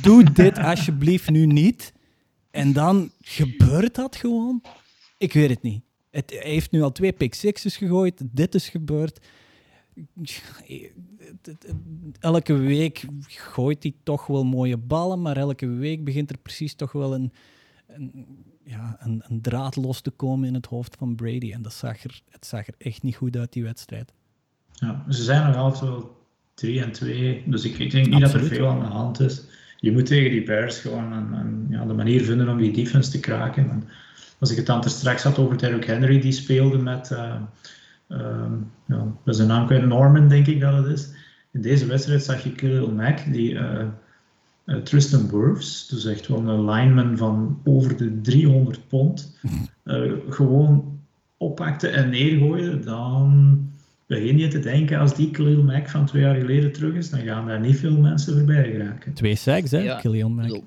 Doe 0.02 0.32
dit 0.32 0.58
alsjeblieft 0.58 1.30
nu 1.30 1.46
niet. 1.46 1.92
En 2.50 2.72
dan 2.72 3.10
gebeurt 3.20 3.94
dat 3.94 4.16
gewoon. 4.16 4.62
Ik 5.18 5.32
weet 5.32 5.50
het 5.50 5.62
niet. 5.62 5.82
Het, 6.10 6.30
hij 6.30 6.50
heeft 6.50 6.70
nu 6.70 6.82
al 6.82 6.92
twee 6.92 7.12
pick 7.12 7.34
sixes 7.34 7.76
gegooid. 7.76 8.22
Dit 8.24 8.54
is 8.54 8.68
gebeurd. 8.68 9.20
Elke 12.20 12.54
week 12.54 13.04
gooit 13.26 13.82
hij 13.82 13.94
toch 14.02 14.26
wel 14.26 14.44
mooie 14.44 14.76
ballen, 14.76 15.22
maar 15.22 15.36
elke 15.36 15.66
week 15.66 16.04
begint 16.04 16.30
er 16.30 16.38
precies 16.38 16.74
toch 16.74 16.92
wel 16.92 17.14
een, 17.14 17.32
een, 17.86 18.26
ja, 18.64 18.96
een, 19.00 19.22
een 19.26 19.40
draad 19.40 19.76
los 19.76 20.00
te 20.00 20.10
komen 20.10 20.48
in 20.48 20.54
het 20.54 20.66
hoofd 20.66 20.96
van 20.98 21.14
Brady. 21.14 21.52
En 21.52 21.62
dat 21.62 21.72
zag 21.72 22.04
er, 22.04 22.20
het 22.30 22.46
zag 22.46 22.66
er 22.66 22.74
echt 22.78 23.02
niet 23.02 23.16
goed 23.16 23.36
uit, 23.36 23.52
die 23.52 23.62
wedstrijd. 23.62 24.12
Ja, 24.72 25.04
ze 25.08 25.22
zijn 25.22 25.46
nog 25.46 25.56
altijd 25.56 25.90
wel 25.90 26.16
3 26.54 26.82
en 26.82 26.92
2, 26.92 27.42
dus 27.46 27.64
ik, 27.64 27.78
ik 27.78 27.90
denk 27.90 28.06
niet 28.06 28.20
dat 28.20 28.34
er 28.34 28.44
veel 28.44 28.66
aan 28.66 28.80
de 28.80 28.86
hand 28.86 29.20
is 29.20 29.46
je 29.80 29.92
moet 29.92 30.06
tegen 30.06 30.30
die 30.30 30.42
Bears 30.42 30.78
gewoon 30.78 31.12
een, 31.12 31.66
ja, 31.68 31.84
de 31.84 31.92
manier 31.92 32.24
vinden 32.24 32.48
om 32.48 32.58
die 32.58 32.72
defense 32.72 33.10
te 33.10 33.20
kraken. 33.20 33.70
En 33.70 33.88
als 34.38 34.50
ik 34.50 34.56
het 34.56 34.66
dan 34.66 34.84
straks 34.84 35.22
had 35.22 35.38
over 35.38 35.58
Derrick 35.58 35.84
Henry, 35.84 36.20
die 36.20 36.32
speelde 36.32 36.78
met, 36.78 37.10
uh, 37.10 37.34
uh, 38.08 38.52
ja, 38.86 39.06
dat 39.24 39.34
is 39.34 39.40
een 39.40 39.46
naam 39.46 39.66
kwijt, 39.66 39.86
Norman 39.86 40.28
denk 40.28 40.46
ik 40.46 40.60
dat 40.60 40.74
het 40.74 40.86
is. 40.86 41.10
In 41.50 41.62
deze 41.62 41.86
wedstrijd 41.86 42.22
zag 42.22 42.42
je 42.42 42.52
Khalil 42.52 42.90
Mack, 42.90 43.32
die 43.32 43.52
uh, 43.52 43.86
Tristan 44.82 45.30
Wirfs, 45.30 45.88
dus 45.88 46.04
echt 46.04 46.26
wel 46.26 46.48
een 46.48 46.64
lineman 46.64 47.16
van 47.16 47.60
over 47.64 47.96
de 47.96 48.20
300 48.20 48.88
pond, 48.88 49.38
gewoon 50.28 50.98
oppakte 51.36 51.88
en 51.88 52.10
neergooide, 52.10 52.78
dan 52.78 53.58
begin 54.06 54.38
je 54.38 54.48
te 54.48 54.58
denken, 54.58 54.98
als 54.98 55.14
die 55.14 55.30
Khalil 55.30 55.62
Mack 55.62 55.88
van 55.88 56.06
twee 56.06 56.22
jaar 56.22 56.34
geleden 56.34 56.72
terug 56.72 56.94
is, 56.94 57.10
dan 57.10 57.20
gaan 57.20 57.46
daar 57.46 57.60
niet 57.60 57.78
veel 57.78 57.96
mensen 57.96 58.36
voorbij 58.36 58.70
geraken. 58.70 59.12
Twee 59.12 59.36
sacks, 59.36 59.70
hè, 59.70 59.78
ja. 59.78 60.28
Mack. 60.28 60.62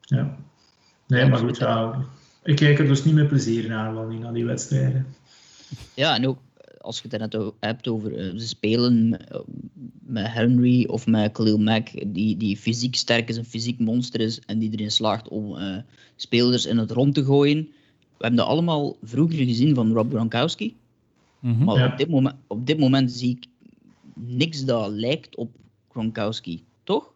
Ja. 0.00 0.36
Nee, 1.06 1.28
maar 1.28 1.38
goed, 1.38 1.58
ja, 1.58 2.04
ik 2.42 2.56
kijk 2.56 2.78
er 2.78 2.86
dus 2.86 3.04
niet 3.04 3.14
met 3.14 3.28
plezier 3.28 3.68
naar, 3.68 3.94
wel 3.94 4.06
niet 4.06 4.20
naar 4.20 4.32
die 4.32 4.44
wedstrijden. 4.44 5.06
Ja, 5.94 6.14
en 6.16 6.26
ook 6.26 6.38
als 6.80 7.00
je 7.00 7.08
het 7.08 7.32
net 7.32 7.52
hebt 7.60 7.88
over 7.88 8.12
uh, 8.12 8.38
ze 8.38 8.48
spelen 8.48 9.20
met 10.06 10.32
Henry 10.32 10.84
of 10.84 11.06
met 11.06 11.32
Khalil 11.32 11.58
Mack, 11.58 11.88
die, 12.06 12.36
die 12.36 12.56
fysiek 12.56 12.94
sterk 12.94 13.28
is, 13.28 13.36
een 13.36 13.44
fysiek 13.44 13.78
monster 13.78 14.20
is 14.20 14.40
en 14.40 14.58
die 14.58 14.70
erin 14.72 14.90
slaagt 14.90 15.28
om 15.28 15.56
uh, 15.56 15.76
spelers 16.16 16.66
in 16.66 16.78
het 16.78 16.90
rond 16.90 17.14
te 17.14 17.24
gooien. 17.24 17.58
We 18.16 18.28
hebben 18.28 18.36
dat 18.36 18.46
allemaal 18.46 18.96
vroeger 19.02 19.36
gezien 19.36 19.74
van 19.74 19.92
Rob 19.92 20.12
Gronkowski. 20.12 20.76
Mhm. 21.40 21.64
Maar 21.64 21.92
op, 21.92 21.98
dit 21.98 22.08
moment, 22.08 22.34
op 22.46 22.66
dit 22.66 22.78
moment 22.78 23.12
zie 23.12 23.30
ik 23.30 23.46
niks 24.14 24.64
dat 24.64 24.90
lijkt 24.90 25.36
op 25.36 25.50
Gronkowski, 25.90 26.64
toch? 26.84 27.12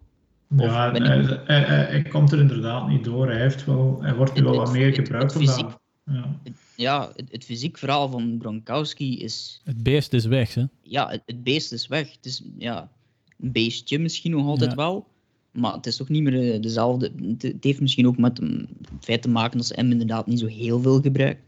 Ja, 0.57 0.93
hij, 0.93 1.61
hij, 1.61 2.03
komt 2.03 2.33
er 2.33 2.39
inderdaad 2.39 2.89
niet 2.89 3.05
door. 3.05 3.27
Hij, 3.31 3.41
heeft 3.41 3.65
wel, 3.65 3.99
hij 4.01 4.15
wordt 4.15 4.35
nu 4.35 4.43
wel 4.43 4.57
wat 4.57 4.73
meer 4.73 4.93
gebruikt. 4.93 5.35
Het, 5.35 5.43
fysiek, 5.43 5.69
ja, 6.05 6.39
het, 6.43 6.55
ja 6.77 7.13
het, 7.17 7.33
het 7.33 7.45
fysiek 7.45 7.79
verhaal 7.79 8.09
van 8.09 8.37
Gronkowski 8.41 9.19
is... 9.19 9.61
Het 9.65 9.83
beest 9.83 10.13
is 10.13 10.25
weg, 10.25 10.55
hè? 10.55 10.65
Ja, 10.83 11.09
het, 11.09 11.23
het 11.27 11.43
beest 11.43 11.73
is 11.73 11.87
weg. 11.87 12.13
Het 12.13 12.27
is 12.27 12.43
ja, 12.59 12.91
een 13.39 13.53
beestje 13.53 13.99
misschien 13.99 14.31
nog 14.31 14.47
altijd 14.47 14.75
wel. 14.75 15.07
Maar 15.53 15.73
het 15.73 15.87
is 15.87 15.97
toch 15.97 16.09
niet 16.09 16.23
meer 16.23 16.53
eh, 16.53 16.61
dezelfde. 16.61 17.13
Het 17.39 17.65
heeft 17.65 17.81
misschien 17.81 18.07
ook 18.07 18.19
met 18.19 18.39
het 18.39 18.69
feit 19.01 19.23
te 19.23 19.29
maken 19.29 19.59
dat 19.59 19.67
ze 19.67 19.75
hem 19.75 19.91
inderdaad 19.91 20.27
niet 20.27 20.39
zo 20.39 20.47
heel 20.47 20.81
veel 20.81 21.01
gebruiken. 21.01 21.45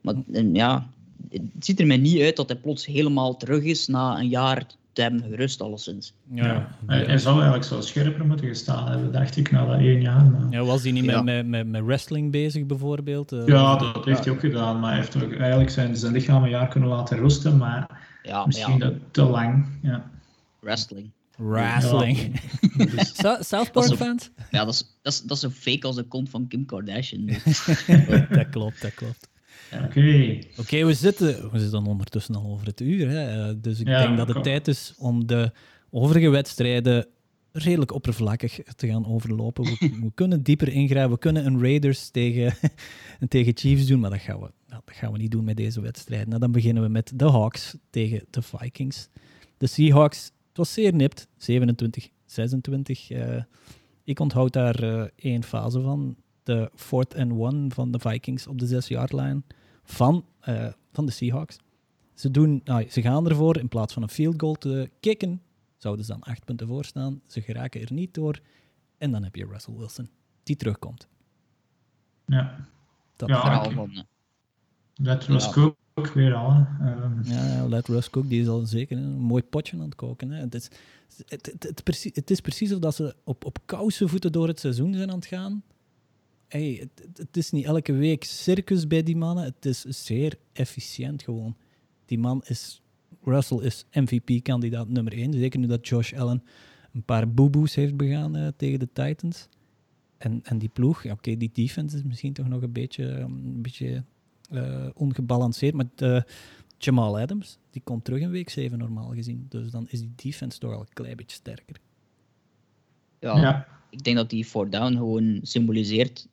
Maar 0.00 0.14
ja, 0.52 0.90
het 1.30 1.42
ziet 1.58 1.80
er 1.80 1.86
mij 1.86 1.96
niet 1.96 2.20
uit 2.20 2.36
dat 2.36 2.48
hij 2.48 2.58
plots 2.58 2.86
helemaal 2.86 3.36
terug 3.36 3.62
is 3.62 3.86
na 3.86 4.18
een 4.18 4.28
jaar 4.28 4.66
te 4.96 5.02
hebben 5.02 5.22
gerust, 5.22 5.60
alleszins. 5.60 6.14
Ja, 6.30 6.68
Hij, 6.86 7.18
zou 7.18 7.34
eigenlijk 7.34 7.64
zo 7.64 7.80
scherper 7.80 8.26
moeten 8.26 8.46
gestaan 8.46 8.88
hebben, 8.88 9.12
dacht 9.12 9.36
ik, 9.36 9.50
na 9.50 9.66
dat 9.66 9.78
één 9.78 10.00
jaar. 10.00 10.24
Maar... 10.24 10.46
Ja, 10.50 10.64
was 10.64 10.82
hij 10.82 10.92
niet 10.92 11.04
met, 11.04 11.46
met, 11.46 11.66
met, 11.66 11.84
wrestling 11.84 12.30
bezig, 12.30 12.66
bijvoorbeeld? 12.66 13.32
Uh, 13.32 13.46
ja, 13.46 13.76
dat 13.76 14.04
heeft 14.04 14.24
hij 14.24 14.34
ook 14.34 14.40
gedaan, 14.40 14.80
maar 14.80 14.90
hij 14.90 15.00
heeft 15.00 15.22
ook 15.22 15.32
eigenlijk 15.32 15.70
zijn, 15.70 15.96
zijn 15.96 16.12
lichaam 16.12 16.42
een 16.42 16.50
jaar 16.50 16.68
kunnen 16.68 16.88
laten 16.88 17.18
rusten, 17.18 17.56
maar 17.56 17.86
misschien 18.46 18.78
dat 18.78 18.92
te 19.10 19.22
lang. 19.22 19.66
Ja. 19.82 20.10
Wrestling. 20.60 21.10
Wrestling. 21.36 22.40
Ja, 23.16 23.42
South 23.50 23.72
Park 23.72 23.94
fans? 23.94 24.30
Ja, 24.50 24.64
dat 24.64 24.74
is, 24.74 24.96
dat, 25.02 25.12
is, 25.12 25.20
dat 25.20 25.36
is 25.36 25.42
zo 25.42 25.50
fake 25.50 25.86
als 25.86 25.96
de 25.96 26.04
kont 26.04 26.30
van 26.30 26.48
Kim 26.48 26.66
Kardashian. 26.66 27.26
dat 28.30 28.48
klopt, 28.50 28.82
dat 28.82 28.94
klopt. 28.94 29.28
Oké. 29.72 30.38
Oké, 30.56 30.84
we, 30.84 30.94
zitten, 30.94 31.50
we 31.50 31.58
zitten 31.58 31.86
ondertussen 31.86 32.34
al 32.34 32.50
over 32.52 32.66
het 32.66 32.80
uur. 32.80 33.08
Hè. 33.08 33.48
Eh, 33.48 33.54
dus 33.56 33.80
ik 33.80 33.86
denk 33.86 34.16
dat 34.16 34.28
het 34.28 34.42
tijd 34.42 34.68
is 34.68 34.94
om 34.98 35.26
de 35.26 35.52
overige 35.90 36.28
wedstrijden 36.28 37.06
redelijk 37.52 37.92
oppervlakkig 37.92 38.60
te 38.76 38.86
gaan 38.86 39.06
overlopen. 39.06 39.64
We, 39.64 40.10
kunnen 40.14 40.42
dieper 40.42 40.68
ingrijpen. 40.68 41.12
We 41.12 41.18
kunnen 41.18 41.46
een 41.46 41.60
Raiders 41.60 42.10
tegen, 42.10 42.54
tegen 43.28 43.56
Chiefs 43.56 43.86
doen, 43.86 44.00
maar 44.00 44.10
dat 44.10 44.20
gaan, 44.20 44.40
we, 44.40 44.50
nou, 44.68 44.82
dat 44.84 44.94
gaan 44.94 45.12
we 45.12 45.18
niet 45.18 45.30
doen 45.30 45.44
met 45.44 45.56
deze 45.56 45.80
wedstrijden. 45.80 46.28
Nou, 46.28 46.40
dan 46.40 46.52
beginnen 46.52 46.82
we 46.82 46.88
met 46.88 47.12
de 47.14 47.30
Hawks 47.30 47.76
tegen 47.90 48.22
de 48.30 48.42
Vikings. 48.42 49.08
De 49.56 49.66
Seahawks, 49.66 50.24
het 50.24 50.56
was 50.56 50.72
zeer 50.72 50.94
nipt, 50.94 51.28
27, 51.36 52.08
26. 52.24 53.10
Uh, 53.10 53.42
ik 54.04 54.20
onthoud 54.20 54.52
daar 54.52 54.84
uh, 54.84 55.04
één 55.16 55.42
fase 55.42 55.80
van 55.80 56.16
de 56.46 56.70
fourth 56.74 57.14
and 57.16 57.32
one 57.32 57.70
van 57.70 57.90
de 57.90 57.98
Vikings 57.98 58.46
op 58.46 58.58
de 58.58 58.66
zes-yard 58.66 59.12
van, 59.82 60.24
uh, 60.48 60.68
van 60.92 61.06
de 61.06 61.12
Seahawks. 61.12 61.58
Ze, 62.14 62.30
doen, 62.30 62.60
nou, 62.64 62.90
ze 62.90 63.02
gaan 63.02 63.28
ervoor 63.28 63.58
in 63.58 63.68
plaats 63.68 63.92
van 63.92 64.02
een 64.02 64.08
field 64.08 64.40
goal 64.40 64.54
te 64.54 64.90
kicken. 65.00 65.42
Zouden 65.76 66.04
ze 66.04 66.12
dan 66.12 66.22
acht 66.22 66.44
punten 66.44 66.66
voor 66.66 66.84
staan. 66.84 67.20
Ze 67.26 67.40
geraken 67.40 67.80
er 67.80 67.92
niet 67.92 68.14
door. 68.14 68.40
En 68.98 69.10
dan 69.10 69.22
heb 69.22 69.34
je 69.34 69.46
Russell 69.46 69.74
Wilson, 69.74 70.08
die 70.42 70.56
terugkomt. 70.56 71.08
Ja. 72.26 72.66
Dat 73.16 73.28
ja, 73.28 73.40
verhaal 73.40 73.70
van... 73.70 74.04
Let 74.94 75.24
Russ 75.24 75.50
Cook 75.50 75.76
weer 76.14 76.34
al. 76.34 76.66
Um. 76.80 77.20
Ja, 77.22 77.68
Let 77.68 77.88
Russ 77.88 78.10
Cook, 78.10 78.28
die 78.28 78.40
is 78.40 78.48
al 78.48 78.60
zeker 78.60 78.96
een 78.96 79.18
mooi 79.18 79.42
potje 79.42 79.76
aan 79.76 79.82
het 79.82 79.94
koken. 79.94 80.30
Hè. 80.30 80.40
Het, 80.40 80.54
is, 80.54 80.70
het, 81.26 81.46
het, 81.46 81.62
het, 81.62 81.82
precies, 81.82 82.14
het 82.14 82.30
is 82.30 82.40
precies 82.40 82.72
of 82.72 82.78
dat 82.78 82.94
ze 82.94 83.14
op, 83.24 83.44
op 83.44 83.58
kousen 83.64 84.08
voeten 84.08 84.32
door 84.32 84.48
het 84.48 84.60
seizoen 84.60 84.94
zijn 84.94 85.10
aan 85.10 85.16
het 85.16 85.26
gaan 85.26 85.62
hey, 86.48 86.88
het, 87.14 87.36
is 87.36 87.50
niet 87.50 87.64
elke 87.64 87.92
week 87.92 88.24
circus 88.24 88.86
bij 88.86 89.02
die 89.02 89.16
mannen. 89.16 89.44
Het 89.44 89.66
is 89.66 89.80
zeer 89.80 90.38
efficiënt 90.52 91.22
gewoon. 91.22 91.56
Die 92.04 92.18
man 92.18 92.42
is, 92.44 92.82
Russell 93.22 93.58
is 93.58 93.84
MVP-kandidaat 93.92 94.88
nummer 94.88 95.12
1. 95.12 95.32
Zeker 95.32 95.58
nu 95.58 95.66
dat 95.66 95.88
Josh 95.88 96.12
Allen 96.12 96.42
een 96.92 97.02
paar 97.02 97.30
boeboes 97.30 97.74
heeft 97.74 97.96
begaan 97.96 98.36
uh, 98.36 98.48
tegen 98.56 98.78
de 98.78 98.88
Titans. 98.92 99.48
En, 100.18 100.40
en 100.42 100.58
die 100.58 100.68
ploeg, 100.68 101.02
ja, 101.02 101.12
oké, 101.12 101.36
die 101.36 101.50
defense 101.52 101.96
is 101.96 102.02
misschien 102.02 102.32
toch 102.32 102.48
nog 102.48 102.62
een 102.62 102.72
beetje, 102.72 103.04
een 103.04 103.62
beetje 103.62 104.04
uh, 104.52 104.86
ongebalanceerd. 104.94 105.74
Maar 105.74 105.88
de, 105.94 106.24
Jamal 106.78 107.18
Adams, 107.18 107.58
die 107.70 107.82
komt 107.84 108.04
terug 108.04 108.20
in 108.20 108.30
week 108.30 108.50
7 108.50 108.78
normaal 108.78 109.14
gezien. 109.14 109.46
Dus 109.48 109.70
dan 109.70 109.86
is 109.88 110.00
die 110.00 110.12
defense 110.16 110.58
toch 110.58 110.72
al 110.72 110.80
een 110.80 110.92
klein 110.92 111.16
beetje 111.16 111.36
sterker. 111.36 111.80
Ja, 113.20 113.40
ja. 113.40 113.66
ik 113.90 114.04
denk 114.04 114.16
dat 114.16 114.30
die 114.30 114.44
four 114.44 114.70
down 114.70 114.96
gewoon 114.96 115.38
symboliseert 115.42 116.28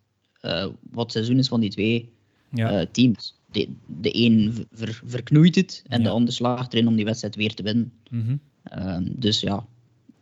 uh, 0.46 0.66
wat 0.92 1.04
het 1.04 1.12
seizoen 1.12 1.38
is 1.38 1.48
van 1.48 1.60
die 1.60 1.70
twee 1.70 2.12
ja. 2.50 2.80
uh, 2.80 2.86
teams. 2.92 3.42
de, 3.52 3.70
de 3.86 4.26
een 4.26 4.68
ver, 4.72 5.02
verknoeit 5.06 5.56
het 5.56 5.84
en 5.88 6.04
de 6.04 6.10
ander 6.10 6.34
slaagt 6.34 6.74
erin 6.74 6.88
om 6.88 6.96
die 6.96 7.06
wedstrijd 7.06 7.36
weer 7.36 7.54
te 7.54 7.64
winnen. 7.64 7.92
Mhm. 8.10 8.36
Ehm, 8.64 9.04
dus 9.10 9.40
ja. 9.40 9.66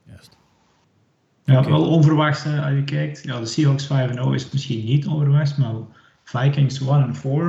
Juist. 0.08 0.38
Ja, 1.46 1.64
wel 1.64 1.90
onverwachts 1.90 2.46
als 2.46 2.74
je 2.74 2.84
kijkt. 2.84 3.24
Ja, 3.24 3.40
de 3.40 3.46
Seahawks 3.46 3.88
5-0 3.88 4.34
is 4.34 4.52
misschien 4.52 4.86
niet 4.86 5.08
onverwachts, 5.08 5.56
maar 5.56 5.76
Vikings 6.24 6.82
1-4 6.82 6.86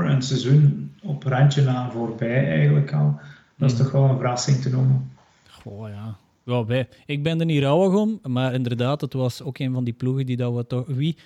en 0.05 0.23
seizoen 0.23 0.93
op 1.03 1.23
randje 1.23 1.62
na 1.62 1.91
voorbij 1.91 2.49
eigenlijk 2.49 2.93
al. 2.93 3.20
Dat 3.57 3.70
is 3.70 3.77
mhm. 3.77 3.85
toch 3.85 3.93
wel 3.93 4.05
een 4.05 4.16
verrassing 4.16 4.57
te 4.57 4.70
noemen. 4.70 5.11
Goh, 5.49 5.89
ja. 5.89 6.16
Ja, 6.45 6.64
bij. 6.64 6.89
Ik 7.07 7.23
ben 7.23 7.41
er 7.41 7.47
niet 7.47 7.62
rouwig 7.62 8.01
om, 8.01 8.18
maar 8.23 8.55
inderdaad, 8.55 9.01
het 9.01 9.12
was 9.12 9.43
ook 9.43 9.59
een 9.59 9.73
van 9.73 9.85
die 9.85 9.93
ploegen 9.93 10.27
die 10.27 10.37
dat 10.37 10.55
we 10.55 10.66
toch... 10.66 10.87
Wie, 10.87 11.16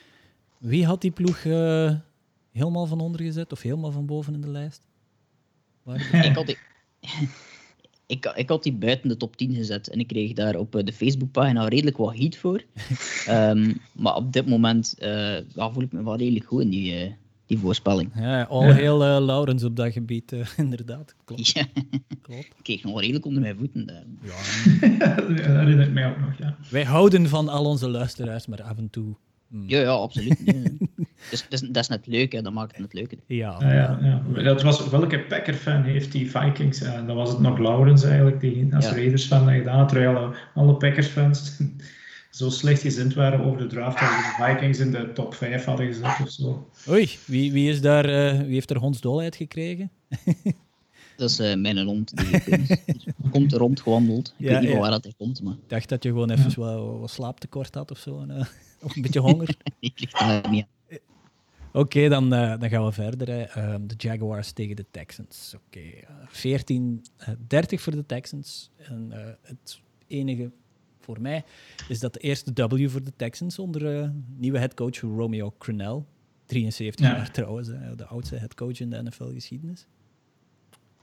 wie 0.59 0.87
had 0.87 1.01
die 1.01 1.11
ploeg 1.11 1.45
uh, 1.45 1.95
helemaal 2.53 2.87
van 2.87 3.01
onder 3.01 3.21
gezet 3.21 3.53
of 3.53 3.63
helemaal 3.63 3.93
van 3.93 4.07
boven 4.07 4.35
in 4.35 4.41
de 4.41 4.49
lijst? 4.49 4.87
ik, 6.13 6.35
had 6.35 6.47
die, 6.47 6.59
ik, 8.07 8.33
ik 8.35 8.49
had 8.49 8.63
die 8.63 8.73
buiten 8.73 9.09
de 9.09 9.17
top 9.17 9.37
10 9.37 9.55
gezet 9.55 9.89
en 9.89 9.99
ik 9.99 10.07
kreeg 10.07 10.33
daar 10.33 10.57
op 10.57 10.77
eh, 10.77 10.85
de 10.85 10.93
Facebookpagina 10.93 11.69
redelijk 11.69 11.97
wat 11.97 12.17
heat 12.17 12.37
voor. 12.37 12.65
um, 13.29 13.81
maar 14.03 14.15
op 14.15 14.33
dit 14.33 14.47
moment 14.47 14.95
uh, 14.99 15.41
ja, 15.41 15.71
voel 15.71 15.83
ik 15.83 15.93
me 15.93 16.05
wel 16.05 16.17
redelijk 16.17 16.45
goed 16.45 16.63
in 16.63 16.71
die, 16.71 17.05
uh, 17.05 17.13
die 17.47 17.59
voorspelling. 17.59 18.11
Ja, 18.15 18.43
al 18.43 18.73
heel 18.73 19.03
uh, 19.03 19.25
Laurens 19.25 19.65
op 19.65 19.77
dat 19.77 19.93
gebied, 19.93 20.33
inderdaad. 20.57 21.15
Klopt. 21.25 21.49
Ja. 21.49 21.67
Klopt. 22.23 22.45
Ik 22.45 22.63
kreeg 22.63 22.85
nog 22.85 23.01
redelijk 23.01 23.25
onder 23.25 23.43
mijn 23.43 23.57
voeten 23.57 23.87
daar. 23.87 24.05
Ja, 24.23 25.15
dat 25.15 25.29
herinner 25.29 25.87
ik 25.87 25.93
mij 25.93 26.11
ook 26.11 26.19
nog, 26.19 26.39
ja. 26.39 26.57
Wij 26.71 26.85
houden 26.85 27.29
van 27.29 27.49
al 27.49 27.65
onze 27.65 27.89
luisteraars, 27.89 28.47
maar 28.47 28.63
af 28.63 28.77
en 28.77 28.91
toe. 28.91 29.17
Ja, 29.49 29.81
ja, 29.81 29.91
absoluut. 29.91 30.47
dus, 31.31 31.47
dus, 31.49 31.61
dat 31.61 31.77
is 31.77 31.89
net 31.89 32.07
leuk, 32.07 32.33
hè. 32.33 32.43
dat 32.43 32.53
maakt 32.53 32.71
het 32.71 32.81
net 32.81 32.93
leuk. 32.93 33.15
Ja, 33.27 33.57
ja, 33.61 33.99
ja, 34.35 34.43
Dat 34.43 34.63
was, 34.63 34.89
welke 34.89 35.21
Packer-fan 35.21 35.83
heeft 35.83 36.13
die 36.13 36.31
Vikings? 36.31 36.83
Uh, 36.83 37.07
dat 37.07 37.17
was 37.17 37.31
het 37.31 37.41
nog 37.41 37.59
Laurens 37.59 38.03
eigenlijk, 38.03 38.41
die 38.41 38.75
als 38.75 38.85
ja. 38.85 38.93
Raiders-fan 38.95 39.49
gedaan 39.49 39.87
terwijl 39.87 40.17
alle, 40.17 40.37
alle 40.55 40.77
Packers-fans 40.77 41.61
zo 42.31 42.51
slecht 42.51 42.81
gezind 42.81 43.15
waren 43.15 43.41
over 43.41 43.59
de 43.59 43.67
draft 43.67 44.01
dat 44.01 44.09
de 44.09 44.45
Vikings 44.45 44.79
in 44.79 44.91
de 44.91 45.13
top 45.13 45.35
5 45.35 45.65
hadden 45.65 45.87
gezet 45.87 46.21
of 46.23 46.31
zo. 46.31 46.71
Oei, 46.89 47.11
wie, 47.25 47.53
wie, 47.53 47.71
is 47.71 47.81
daar, 47.81 48.09
uh, 48.09 48.41
wie 48.41 48.55
heeft 48.55 48.71
er 48.71 48.79
hondsdolheid 48.79 49.37
gekregen? 49.37 49.91
Dat 51.17 51.31
is 51.31 51.41
uh, 51.41 51.55
mijn 51.55 51.79
hond. 51.79 52.13
Die 52.17 53.31
komt 53.31 53.53
rondgewandeld. 53.53 54.35
Ik 54.39 54.47
ja, 54.47 54.53
weet 54.53 54.61
niet 54.61 54.71
ja. 54.71 54.79
waar 54.79 54.91
dat 54.91 55.05
er 55.05 55.15
komt. 55.17 55.43
Maar... 55.43 55.53
Ik 55.53 55.69
dacht 55.69 55.89
dat 55.89 56.03
je 56.03 56.09
gewoon 56.09 56.31
even 56.31 56.61
wat, 56.61 56.99
wat, 57.01 57.11
slaaptekort 57.11 57.75
had 57.75 57.91
of 57.91 57.99
zo. 57.99 58.21
En, 58.21 58.31
uh, 58.31 58.45
of 58.83 58.97
een 58.97 59.03
beetje 59.03 59.21
honger. 59.21 59.57
Oké, 61.73 61.87
okay, 61.97 62.09
dan, 62.09 62.35
uh, 62.35 62.59
dan 62.59 62.69
gaan 62.69 62.85
we 62.85 62.93
verder. 62.93 63.27
de 63.87 63.95
Jaguars 63.97 64.53
tegen 64.53 64.77
de 64.77 64.87
Texans. 64.91 65.55
Oké, 65.57 65.79
okay. 65.79 67.05
14-30 67.77 67.81
voor 67.81 67.93
de 67.93 68.07
Texans. 68.07 68.71
En 68.77 69.11
het 69.43 69.81
enige 70.07 70.51
voor 71.01 71.21
mij 71.21 71.45
is 71.89 72.01
dat 72.01 72.13
de 72.13 72.21
eerste 72.21 72.53
W 72.53 72.89
voor 72.89 73.03
de 73.03 73.13
Texans 73.17 73.59
onder 73.59 74.13
nieuwe 74.37 74.59
headcoach 74.59 75.01
Romeo 75.01 75.55
Crennel. 75.59 76.07
73 76.47 77.07
jaar 77.07 77.31
trouwens, 77.31 77.69
de 77.97 78.07
oudste 78.07 78.37
headcoach 78.37 78.81
in 78.81 78.91
de 78.91 79.03
NFL-geschiedenis. 79.03 79.87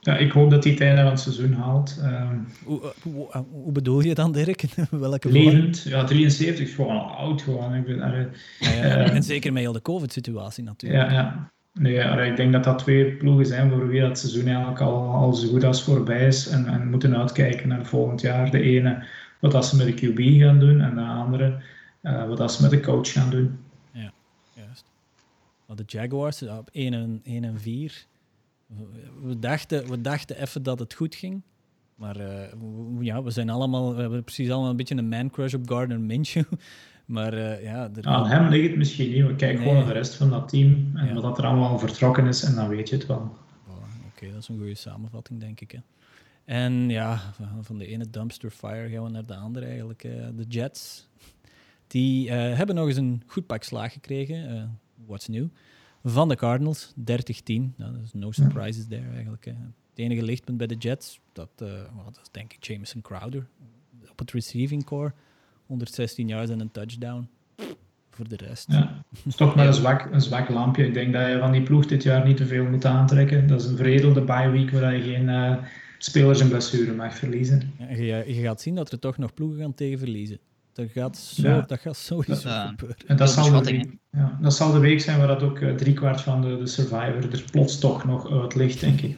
Ja, 0.04 0.16
ik 0.16 0.32
hoop 0.32 0.50
dat 0.50 0.64
hij 0.64 0.72
het 0.72 0.80
einde 0.82 1.02
van 1.02 1.10
het 1.10 1.20
seizoen 1.20 1.52
haalt. 1.52 1.98
Ehm, 2.02 2.38
hoe, 2.64 2.82
eh, 2.82 2.88
hoe, 3.02 3.32
eh, 3.32 3.40
hoe, 3.50 3.72
bedoel 3.72 4.00
je 4.00 4.14
dan, 4.14 4.32
Dirk? 4.32 4.64
Welke 4.90 5.32
levend. 5.32 5.82
Ja, 5.82 6.04
73 6.04 6.66
is 6.66 6.74
gewoon 6.74 6.98
al 6.98 7.10
oud. 7.10 7.42
Gewoon. 7.42 7.74
Ik 7.74 7.84
ben, 7.84 7.96
ja, 7.96 8.12
uh, 8.60 9.14
en 9.14 9.22
zeker 9.22 9.52
met 9.52 9.62
heel 9.62 9.72
de 9.72 9.82
COVID-situatie 9.82 10.64
natuurlijk. 10.64 11.10
Ja, 11.10 11.12
ja. 11.12 11.52
Nee, 11.72 12.30
ik 12.30 12.36
denk 12.36 12.52
dat 12.52 12.64
dat 12.64 12.78
twee 12.78 13.12
ploegen 13.12 13.46
zijn 13.46 13.70
voor 13.70 13.88
wie 13.88 14.00
dat 14.00 14.18
seizoen 14.18 14.46
eigenlijk 14.46 14.80
al, 14.80 15.08
al 15.08 15.32
zo 15.32 15.48
goed 15.48 15.64
als 15.64 15.82
voorbij 15.82 16.26
is. 16.26 16.48
En, 16.48 16.66
en 16.66 16.90
moeten 16.90 17.16
uitkijken 17.16 17.68
naar 17.68 17.86
volgend 17.86 18.20
jaar. 18.20 18.50
De 18.50 18.60
ene 18.60 19.04
wat 19.40 19.52
dat 19.52 19.66
ze 19.66 19.76
met 19.76 19.86
de 19.86 20.12
QB 20.12 20.40
gaan 20.40 20.58
doen 20.58 20.80
en 20.80 20.94
de 20.94 21.00
andere 21.00 21.62
uh, 22.02 22.28
wat 22.28 22.36
dat 22.36 22.52
ze 22.52 22.62
met 22.62 22.70
de 22.70 22.80
coach 22.80 23.12
gaan 23.12 23.30
doen. 23.30 23.58
Ja, 23.92 24.12
juist. 24.52 24.84
de 25.74 25.82
Jaguars 25.86 26.42
op 26.42 26.68
1 26.72 26.94
en, 26.94 27.20
1 27.24 27.44
en 27.44 27.60
4 27.60 28.06
we 29.22 29.38
dachten, 29.38 29.90
we 29.90 30.00
dachten 30.00 30.40
even 30.40 30.62
dat 30.62 30.78
het 30.78 30.94
goed 30.94 31.14
ging. 31.14 31.42
Maar 31.94 32.20
uh, 32.20 33.00
ja, 33.00 33.22
we 33.22 33.30
zijn 33.30 33.50
allemaal, 33.50 33.94
we 33.94 34.00
hebben 34.00 34.24
precies 34.24 34.50
allemaal 34.50 34.70
een 34.70 34.76
beetje 34.76 34.96
een 34.96 35.08
man 35.08 35.30
crush 35.30 35.54
op 35.54 35.68
Gardner 35.68 36.00
Minshew. 36.00 36.44
Maar 37.04 37.34
uh, 37.34 37.62
ja... 37.62 37.90
Er... 37.94 38.04
Aan 38.04 38.26
hem 38.26 38.48
ligt 38.48 38.68
het 38.68 38.76
misschien 38.76 39.10
niet. 39.10 39.26
We 39.26 39.34
kijken 39.34 39.62
gewoon 39.62 39.76
naar 39.76 39.86
de 39.86 39.92
rest 39.92 40.14
van 40.14 40.30
dat 40.30 40.48
team 40.48 40.90
en 40.94 41.14
ja. 41.14 41.20
wat 41.20 41.38
er 41.38 41.44
allemaal 41.44 41.78
vertrokken 41.78 42.26
is 42.26 42.42
en 42.42 42.54
dan 42.54 42.68
weet 42.68 42.88
je 42.88 42.96
het 42.96 43.06
wel. 43.06 43.36
Oké, 44.06 44.26
dat 44.26 44.42
is 44.42 44.48
een 44.48 44.58
goede 44.58 44.74
samenvatting, 44.74 45.40
denk 45.40 45.60
ik. 45.60 45.70
Hè. 45.70 45.78
En 46.44 46.88
ja, 46.88 47.20
van 47.60 47.78
de 47.78 47.86
ene 47.86 48.10
dumpster 48.10 48.50
fire 48.50 48.88
gaan 48.88 49.04
we 49.04 49.10
naar 49.10 49.26
de 49.26 49.34
andere 49.34 49.66
eigenlijk. 49.66 50.04
Uh, 50.04 50.12
de 50.34 50.44
Jets, 50.48 51.08
die 51.86 52.30
hebben 52.30 52.74
nog 52.74 52.86
eens 52.86 52.96
een 52.96 53.22
goed 53.26 53.46
pak 53.46 53.62
slaag 53.62 53.92
gekregen. 53.92 54.78
what's 55.06 55.28
new? 55.28 55.46
Van 56.04 56.28
de 56.28 56.36
Cardinals, 56.36 56.92
30-10. 56.98 57.02
Nou, 57.76 57.92
dat 57.92 58.02
is 58.04 58.12
no 58.12 58.32
surprises 58.32 58.86
there 58.86 59.10
eigenlijk. 59.14 59.44
Het 59.44 59.54
enige 59.94 60.22
lichtpunt 60.22 60.58
bij 60.58 60.66
de 60.66 60.74
Jets, 60.74 61.20
dat, 61.32 61.50
uh, 61.62 61.68
dat 62.04 62.18
is 62.22 62.28
denk 62.30 62.52
ik 62.52 62.64
Jameson 62.64 63.00
Crowder. 63.00 63.46
Op 64.10 64.18
het 64.18 64.30
receiving 64.30 64.84
core, 64.84 65.12
116 65.66 66.28
yards 66.28 66.50
en 66.50 66.60
een 66.60 66.70
touchdown. 66.70 67.28
Voor 68.10 68.28
de 68.28 68.36
rest. 68.36 68.72
Ja, 68.72 69.04
is 69.24 69.36
toch 69.36 69.54
maar 69.54 69.66
een 69.66 69.74
zwak, 69.74 70.08
een 70.12 70.20
zwak 70.20 70.48
lampje. 70.48 70.86
Ik 70.86 70.94
denk 70.94 71.12
dat 71.12 71.28
je 71.28 71.38
van 71.38 71.52
die 71.52 71.62
ploeg 71.62 71.86
dit 71.86 72.02
jaar 72.02 72.26
niet 72.26 72.36
te 72.36 72.46
veel 72.46 72.64
moet 72.64 72.84
aantrekken. 72.84 73.46
Dat 73.46 73.60
is 73.60 73.66
een 73.66 73.76
veredelde 73.76 74.22
bye 74.22 74.50
week 74.50 74.70
waar 74.70 74.96
je 74.96 75.02
geen 75.02 75.28
uh, 75.28 75.56
spelers 75.98 76.40
en 76.40 76.48
blessure 76.48 76.92
mag 76.92 77.14
verliezen. 77.14 77.72
Ja, 77.78 77.90
je, 77.90 78.34
je, 78.34 78.42
gaat 78.42 78.60
zien 78.60 78.74
dat 78.74 78.92
er 78.92 78.98
toch 78.98 79.18
nog 79.18 79.34
ploegen 79.34 79.60
gaan 79.60 79.74
tegen 79.74 79.98
verliezen. 79.98 80.38
Dat 80.74 80.90
gaat, 80.90 81.16
zo, 81.16 81.64
dat 81.66 81.80
gaat 81.80 81.96
sowieso 81.96 82.50
gebeuren. 82.66 82.96
En 83.06 83.16
dat, 83.16 83.30
zal 83.30 83.62
de, 83.62 83.90
ja, 84.10 84.38
dat 84.40 84.54
zal 84.54 84.72
de 84.72 84.78
week 84.78 85.00
zijn 85.00 85.18
waar 85.18 85.26
dat 85.26 85.42
ook 85.42 85.58
uh, 85.58 85.74
driekwart 85.74 86.20
van 86.20 86.40
de, 86.40 86.56
de 86.58 86.66
Survivor 86.66 87.32
er 87.32 87.44
plots 87.50 87.78
toch 87.78 88.04
nog 88.04 88.30
uit 88.30 88.54
ligt, 88.54 88.80
denk 88.80 89.00
ik. 89.00 89.16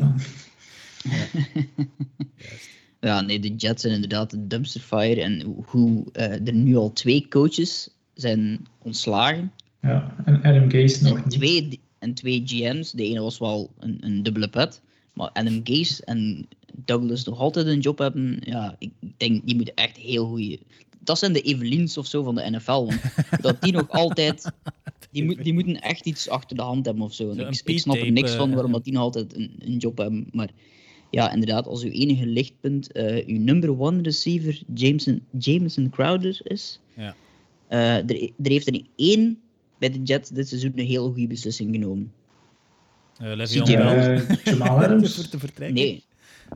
ja, 3.00 3.20
nee, 3.20 3.40
de 3.40 3.54
Jets 3.54 3.82
zijn 3.82 3.94
inderdaad 3.94 4.32
een 4.32 4.48
dumpster 4.48 4.80
fire. 4.80 5.22
En 5.22 5.62
hoe 5.64 6.04
uh, 6.12 6.46
er 6.46 6.54
nu 6.54 6.76
al 6.76 6.92
twee 6.92 7.28
coaches 7.28 7.90
zijn 8.14 8.66
ontslagen. 8.78 9.52
Ja, 9.80 10.14
en 10.24 10.42
Adam 10.42 10.70
Gase 10.70 11.02
nog 11.02 11.18
en 11.18 11.28
twee, 11.28 11.80
en 11.98 12.14
twee 12.14 12.42
GM's. 12.44 12.90
De 12.90 13.04
ene 13.04 13.20
was 13.20 13.38
wel 13.38 13.70
een, 13.78 13.96
een 14.00 14.22
dubbele 14.22 14.48
pet. 14.48 14.82
Maar 15.12 15.30
Adam 15.32 15.60
Gase 15.64 16.04
en 16.04 16.48
Douglas 16.84 17.24
nog 17.24 17.38
altijd 17.38 17.66
een 17.66 17.80
job 17.80 17.98
hebben. 17.98 18.38
Ja, 18.40 18.76
ik 18.78 18.92
denk 19.16 19.46
die 19.46 19.56
moeten 19.56 19.74
echt 19.74 19.96
heel 19.96 20.26
goede 20.26 20.58
dat 21.06 21.18
zijn 21.18 21.32
de 21.32 21.40
Evelyns 21.40 21.98
of 21.98 22.06
zo 22.06 22.22
van 22.22 22.34
de 22.34 22.50
NFL. 22.50 22.72
Want 22.72 23.00
dat 23.40 23.62
die 23.62 23.72
nog 23.72 23.90
altijd. 23.90 24.52
Die, 25.10 25.24
moet, 25.24 25.44
die 25.44 25.54
moeten 25.54 25.80
echt 25.80 26.06
iets 26.06 26.28
achter 26.28 26.56
de 26.56 26.62
hand 26.62 26.86
hebben 26.86 27.04
of 27.04 27.14
zo. 27.14 27.30
ik, 27.30 27.60
ik, 27.64 27.78
snap 27.78 27.96
er 27.96 28.12
niks 28.12 28.34
van 28.34 28.52
waarom 28.52 28.72
dat 28.72 28.84
die 28.84 28.92
nog 28.92 29.02
altijd 29.02 29.36
een, 29.36 29.54
een 29.58 29.76
job 29.76 29.98
hebben. 29.98 30.28
Maar 30.32 30.50
ja, 31.10 31.32
inderdaad, 31.32 31.66
als 31.66 31.82
uw 31.82 31.90
enige 31.90 32.26
lichtpunt 32.26 32.96
uh, 32.96 33.26
uw 33.26 33.38
number 33.38 33.80
one 33.80 34.02
receiver 34.02 34.62
Jameson, 34.74 35.22
Jameson 35.38 35.90
Crowder 35.90 36.40
is. 36.42 36.80
Ja. 36.96 37.14
Uh, 37.70 37.96
er, 37.96 38.22
er 38.22 38.50
heeft 38.50 38.66
er 38.66 38.82
één 38.96 39.38
bij 39.78 39.90
de 39.90 40.02
Jets 40.02 40.30
dit 40.30 40.48
seizoen 40.48 40.72
een 40.76 40.86
hele 40.86 41.06
goede 41.06 41.26
beslissing 41.26 41.74
genomen. 41.74 42.12
Uh, 43.22 43.42
CJ 43.44 43.76
Adams? 44.60 45.30
Nee, 45.58 46.02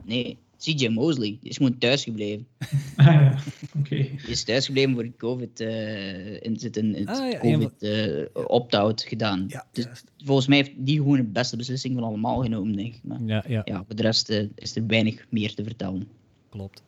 nee. 0.05 0.37
CJ 0.61 0.87
Mosley 0.87 1.37
is 1.41 1.57
gewoon 1.57 1.77
thuis 1.77 2.03
gebleven. 2.03 2.47
Ah 2.95 3.05
ja, 3.05 3.37
oké. 3.77 3.79
Okay. 3.79 4.11
Die 4.21 4.29
is 4.29 4.43
thuis 4.43 4.65
gebleven 4.65 4.93
voor 4.93 5.11
COVID. 5.17 5.61
Uh, 5.61 6.41
in, 6.41 6.59
zit 6.59 6.77
in, 6.77 7.07
ah, 7.07 7.31
ja, 7.31 7.39
COVID 7.39 7.71
uh, 7.79 8.25
opt-out 8.33 9.03
gedaan. 9.03 9.45
Ja, 9.47 9.65
dus 9.71 9.85
volgens 10.23 10.47
mij 10.47 10.57
heeft 10.57 10.71
die 10.75 10.97
gewoon 10.97 11.17
de 11.17 11.23
beste 11.23 11.57
beslissing 11.57 11.93
van 11.93 12.03
allemaal 12.03 12.41
genomen, 12.41 12.75
denk 12.75 12.93
ik. 12.93 12.99
Maar 13.03 13.19
ja, 13.25 13.43
ja. 13.47 13.61
ja 13.65 13.83
voor 13.85 13.95
de 13.95 14.01
rest 14.01 14.29
uh, 14.29 14.43
is 14.55 14.75
er 14.75 14.87
weinig 14.87 15.25
meer 15.29 15.53
te 15.53 15.63
vertellen. 15.63 16.07
Klopt. 16.49 16.83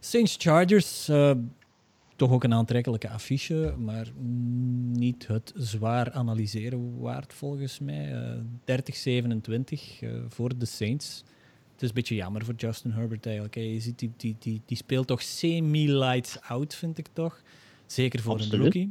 Saints 0.00 0.36
Chargers, 0.38 1.10
toch 2.16 2.30
ook 2.30 2.44
een 2.44 2.54
aantrekkelijke 2.54 3.08
affiche, 3.08 3.74
maar 3.78 4.12
niet 4.92 5.26
het 5.26 5.52
zwaar 5.56 6.12
analyseren 6.12 6.98
waard 6.98 7.34
volgens 7.34 7.78
mij. 7.78 8.14
30-27 8.44 8.46
voor 10.28 10.58
de 10.58 10.66
Saints 10.66 11.24
het 11.76 11.84
is 11.84 11.88
een 11.88 11.94
beetje 11.94 12.14
jammer 12.14 12.44
voor 12.44 12.54
Justin 12.54 12.90
Herbert 12.90 13.26
eigenlijk. 13.26 13.54
Je 13.54 13.80
ziet, 13.80 13.98
die, 13.98 14.12
die, 14.16 14.36
die, 14.38 14.62
die 14.66 14.76
speelt 14.76 15.06
toch 15.06 15.22
semi-lights 15.22 16.40
out, 16.40 16.74
vind 16.74 16.98
ik 16.98 17.06
toch. 17.12 17.42
Zeker 17.86 18.20
voor 18.20 18.40
een 18.40 18.56
rookie. 18.56 18.90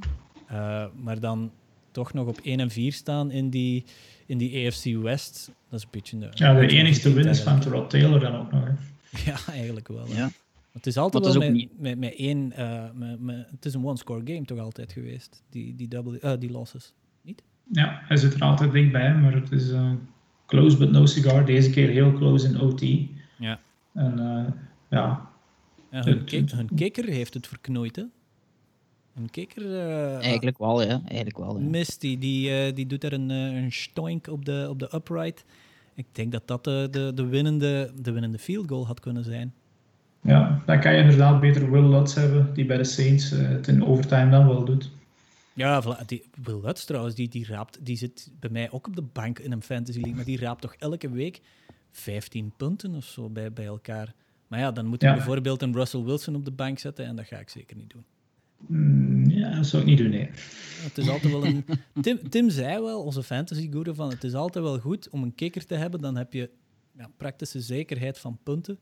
Uh, 0.51 0.85
maar 1.03 1.19
dan 1.19 1.51
toch 1.91 2.13
nog 2.13 2.27
op 2.27 2.39
1 2.43 2.59
en 2.59 2.69
4 2.71 2.93
staan 2.93 3.31
in 3.31 3.49
die, 3.49 3.83
in 4.25 4.37
die 4.37 4.67
AFC 4.67 4.83
West. 5.01 5.51
Dat 5.69 5.79
is 5.79 5.85
een 5.85 5.91
beetje... 5.91 6.17
De, 6.17 6.29
ja, 6.33 6.53
de 6.53 6.67
enigste 6.67 7.13
win 7.13 7.27
is 7.27 7.41
van 7.41 7.59
Terrell 7.59 7.87
Taylor 7.87 8.19
dan 8.19 8.35
ook 8.35 8.51
nog. 8.51 8.63
Hè. 8.63 8.71
Ja, 9.31 9.37
eigenlijk 9.49 9.87
wel. 9.87 10.07
Ja. 10.07 10.29
Het 10.71 10.87
is 10.87 10.97
altijd 10.97 11.25
wel 11.25 11.37
met, 11.37 11.51
niet... 11.51 11.79
met, 11.79 11.97
met, 11.97 12.15
één... 12.15 12.53
Uh, 12.57 12.83
met, 12.93 13.19
met, 13.19 13.47
het 13.51 13.65
is 13.65 13.73
een 13.73 13.85
one-score 13.85 14.21
game 14.23 14.45
toch 14.45 14.59
altijd 14.59 14.91
geweest, 14.91 15.43
die, 15.49 15.75
die, 15.75 15.87
double, 15.87 16.19
uh, 16.21 16.33
die 16.39 16.51
losses. 16.51 16.93
Niet? 17.21 17.43
Ja, 17.71 18.01
hij 18.03 18.17
zit 18.17 18.33
er 18.33 18.41
altijd 18.41 18.71
dichtbij, 18.71 19.15
maar 19.15 19.33
het 19.33 19.51
is... 19.51 19.71
close 20.45 20.77
but 20.77 20.91
no 20.91 21.05
cigar. 21.05 21.45
Deze 21.45 21.69
keer 21.69 21.89
heel 21.89 22.13
close 22.13 22.47
in 22.47 22.59
OT. 22.59 22.81
Ja. 23.37 23.59
En 23.93 24.13
ja. 24.89 25.29
ja 25.91 26.03
hun, 26.03 26.69
kikker 26.75 27.05
heeft 27.05 27.33
het 27.33 27.47
verknoeid, 27.47 27.95
hè? 27.95 28.03
Een 29.15 29.29
kikker... 29.29 29.79
eigenlijk 30.19 30.57
wel, 30.57 30.81
ja. 30.81 31.01
Eigenlijk 31.05 31.37
wel, 31.37 31.59
ja. 31.59 31.67
Misty, 31.67 32.19
die, 32.19 32.73
die 32.73 32.87
doet 32.87 33.03
er 33.03 33.13
een, 33.13 33.29
een 33.29 33.71
stoink 33.71 34.27
op 34.27 34.45
de, 34.45 34.67
op 34.69 34.79
de 34.79 34.89
upright. 34.95 35.45
Ik 35.95 36.05
denk 36.11 36.31
dat 36.31 36.41
dat 36.45 36.63
de, 36.63 36.87
de, 36.91 37.11
de, 37.15 37.25
winnende, 37.25 37.91
de 38.01 38.11
winnende 38.11 38.37
field 38.37 38.67
goal 38.67 38.85
had 38.85 38.99
kunnen 38.99 39.23
zijn. 39.23 39.53
Ja, 40.21 40.61
dan 40.65 40.79
kan 40.79 40.93
je 40.93 41.01
inderdaad 41.01 41.39
beter 41.39 41.71
Will 41.71 41.89
Lutz 41.89 42.15
hebben, 42.15 42.53
die 42.53 42.65
bij 42.65 42.77
de 42.77 42.83
Saints 42.83 43.29
het 43.29 43.67
in 43.67 43.85
overtime 43.85 44.29
dan 44.29 44.47
wel 44.47 44.65
doet. 44.65 44.91
Ja, 45.55 45.81
die, 46.05 46.23
Will 46.43 46.61
Lutz 46.61 46.83
trouwens, 46.83 47.15
die, 47.15 47.27
die, 47.27 47.45
raapt, 47.45 47.85
die 47.85 47.97
zit 47.97 48.31
bij 48.39 48.49
mij 48.49 48.71
ook 48.71 48.87
op 48.87 48.95
de 48.95 49.01
bank 49.01 49.39
in 49.39 49.51
een 49.51 49.61
fantasy 49.61 49.97
league, 49.97 50.15
maar 50.15 50.25
die 50.25 50.39
raapt 50.39 50.61
toch 50.61 50.75
elke 50.75 51.09
week 51.09 51.41
15 51.91 52.53
punten 52.57 52.95
of 52.95 53.05
zo 53.05 53.29
bij, 53.29 53.53
bij 53.53 53.65
elkaar. 53.65 54.13
Maar 54.47 54.59
ja, 54.59 54.71
dan 54.71 54.85
moet 54.85 55.01
je 55.01 55.13
bijvoorbeeld 55.13 55.61
een 55.61 55.73
Russell 55.73 56.03
Wilson 56.03 56.35
op 56.35 56.45
de 56.45 56.51
bank 56.51 56.79
zetten 56.79 57.05
en 57.05 57.15
dat 57.15 57.25
ga 57.25 57.37
ik 57.37 57.49
zeker 57.49 57.77
niet 57.77 57.89
doen. 57.89 58.03
Mm, 58.67 59.29
ja, 59.29 59.55
dat 59.55 59.65
zou 59.65 59.81
ik 59.81 59.87
niet 59.87 59.97
doen, 59.97 60.09
nee. 60.09 60.29
Het 60.83 60.97
is 60.97 61.09
altijd 61.09 61.31
wel 61.31 61.45
een... 61.45 61.65
Tim, 62.01 62.29
Tim 62.29 62.49
zei 62.49 62.81
wel, 62.81 63.03
onze 63.03 63.23
fantasy 63.23 63.71
guru, 63.71 63.95
van 63.95 64.09
het 64.09 64.23
is 64.23 64.33
altijd 64.33 64.63
wel 64.63 64.79
goed 64.79 65.09
om 65.09 65.23
een 65.23 65.35
kikker 65.35 65.65
te 65.65 65.75
hebben, 65.75 66.01
dan 66.01 66.15
heb 66.15 66.33
je 66.33 66.49
ja, 66.97 67.11
praktische 67.17 67.61
zekerheid 67.61 68.17
van 68.17 68.39
punten. 68.43 68.79